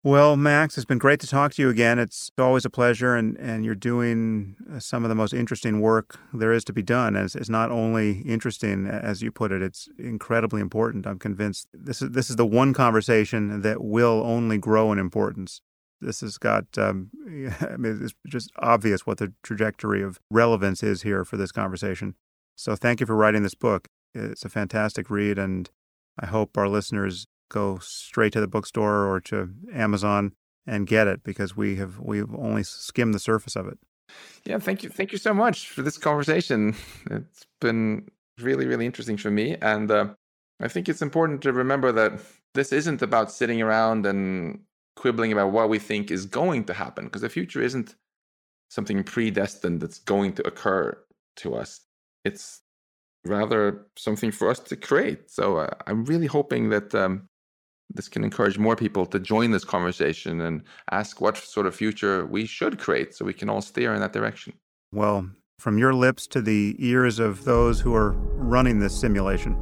Well, 0.02 0.34
Max, 0.38 0.78
it's 0.78 0.86
been 0.86 0.96
great 0.96 1.20
to 1.20 1.26
talk 1.26 1.52
to 1.52 1.62
you 1.62 1.68
again. 1.68 1.98
It's 1.98 2.30
always 2.38 2.64
a 2.64 2.70
pleasure, 2.70 3.14
and, 3.14 3.36
and 3.36 3.66
you're 3.66 3.74
doing 3.74 4.56
uh, 4.74 4.78
some 4.78 5.04
of 5.04 5.10
the 5.10 5.14
most 5.14 5.34
interesting 5.34 5.82
work 5.82 6.18
there 6.32 6.54
is 6.54 6.64
to 6.64 6.72
be 6.72 6.82
done. 6.82 7.16
As 7.16 7.36
it's 7.36 7.50
not 7.50 7.70
only 7.70 8.20
interesting, 8.20 8.86
as 8.86 9.20
you 9.20 9.30
put 9.30 9.52
it, 9.52 9.60
it's 9.60 9.90
incredibly 9.98 10.62
important. 10.62 11.06
I'm 11.06 11.18
convinced 11.18 11.68
this 11.74 12.00
is 12.00 12.12
this 12.12 12.30
is 12.30 12.36
the 12.36 12.46
one 12.46 12.72
conversation 12.72 13.60
that 13.60 13.84
will 13.84 14.22
only 14.24 14.56
grow 14.56 14.90
in 14.90 14.98
importance 14.98 15.60
this 16.00 16.20
has 16.20 16.38
got, 16.38 16.66
um, 16.78 17.10
I 17.60 17.76
mean, 17.76 18.00
it's 18.02 18.14
just 18.26 18.50
obvious 18.58 19.06
what 19.06 19.18
the 19.18 19.32
trajectory 19.42 20.02
of 20.02 20.20
relevance 20.30 20.82
is 20.82 21.02
here 21.02 21.24
for 21.24 21.36
this 21.36 21.52
conversation. 21.52 22.14
So 22.56 22.76
thank 22.76 23.00
you 23.00 23.06
for 23.06 23.16
writing 23.16 23.42
this 23.42 23.54
book. 23.54 23.88
It's 24.14 24.44
a 24.44 24.48
fantastic 24.48 25.08
read, 25.10 25.38
and 25.38 25.70
I 26.18 26.26
hope 26.26 26.58
our 26.58 26.68
listeners 26.68 27.26
go 27.50 27.78
straight 27.78 28.32
to 28.32 28.40
the 28.40 28.48
bookstore 28.48 29.06
or 29.06 29.20
to 29.20 29.50
Amazon 29.72 30.32
and 30.66 30.86
get 30.86 31.06
it 31.06 31.22
because 31.22 31.56
we 31.56 31.76
have 31.76 31.98
we've 31.98 32.32
only 32.34 32.62
skimmed 32.62 33.14
the 33.14 33.18
surface 33.18 33.56
of 33.56 33.66
it. 33.66 33.78
Yeah, 34.44 34.58
thank 34.58 34.82
you, 34.82 34.88
thank 34.88 35.12
you 35.12 35.18
so 35.18 35.32
much 35.32 35.68
for 35.68 35.82
this 35.82 35.96
conversation. 35.96 36.74
It's 37.10 37.46
been 37.60 38.08
really, 38.40 38.66
really 38.66 38.86
interesting 38.86 39.16
for 39.16 39.30
me, 39.30 39.56
and 39.62 39.90
uh, 39.90 40.08
I 40.60 40.68
think 40.68 40.88
it's 40.88 41.02
important 41.02 41.42
to 41.42 41.52
remember 41.52 41.92
that 41.92 42.20
this 42.54 42.72
isn't 42.72 43.02
about 43.02 43.30
sitting 43.30 43.62
around 43.62 44.06
and 44.06 44.60
quibbling 45.00 45.32
about 45.32 45.50
what 45.50 45.70
we 45.70 45.78
think 45.78 46.10
is 46.10 46.26
going 46.26 46.64
to 46.64 46.74
happen 46.74 47.06
because 47.06 47.22
the 47.22 47.28
future 47.28 47.62
isn't 47.62 47.94
something 48.68 49.02
predestined 49.02 49.80
that's 49.80 49.98
going 49.98 50.34
to 50.34 50.46
occur 50.46 50.96
to 51.36 51.54
us. 51.54 51.80
It's 52.24 52.60
rather 53.24 53.86
something 53.96 54.30
for 54.30 54.50
us 54.50 54.58
to 54.60 54.76
create. 54.76 55.30
So 55.30 55.56
uh, 55.56 55.70
I'm 55.86 56.04
really 56.04 56.26
hoping 56.26 56.68
that 56.68 56.94
um, 56.94 57.28
this 57.94 58.08
can 58.08 58.22
encourage 58.22 58.58
more 58.58 58.76
people 58.76 59.06
to 59.06 59.18
join 59.18 59.50
this 59.50 59.64
conversation 59.64 60.42
and 60.42 60.62
ask 60.90 61.20
what 61.20 61.38
sort 61.38 61.66
of 61.66 61.74
future 61.74 62.26
we 62.26 62.44
should 62.44 62.78
create 62.78 63.14
so 63.14 63.24
we 63.24 63.32
can 63.32 63.48
all 63.48 63.62
steer 63.62 63.94
in 63.94 64.00
that 64.00 64.12
direction. 64.12 64.52
Well, 64.92 65.30
from 65.58 65.78
your 65.78 65.94
lips 65.94 66.26
to 66.28 66.42
the 66.42 66.76
ears 66.78 67.18
of 67.18 67.44
those 67.44 67.80
who 67.80 67.94
are 67.94 68.12
running 68.36 68.80
this 68.80 68.98
simulation. 68.98 69.56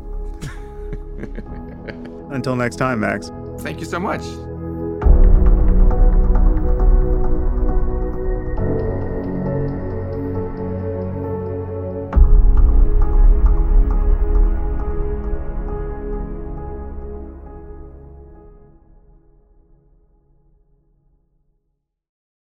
Until 2.30 2.56
next 2.56 2.76
time, 2.76 3.00
Max. 3.00 3.30
Thank 3.60 3.78
you 3.80 3.86
so 3.86 3.98
much. 3.98 4.22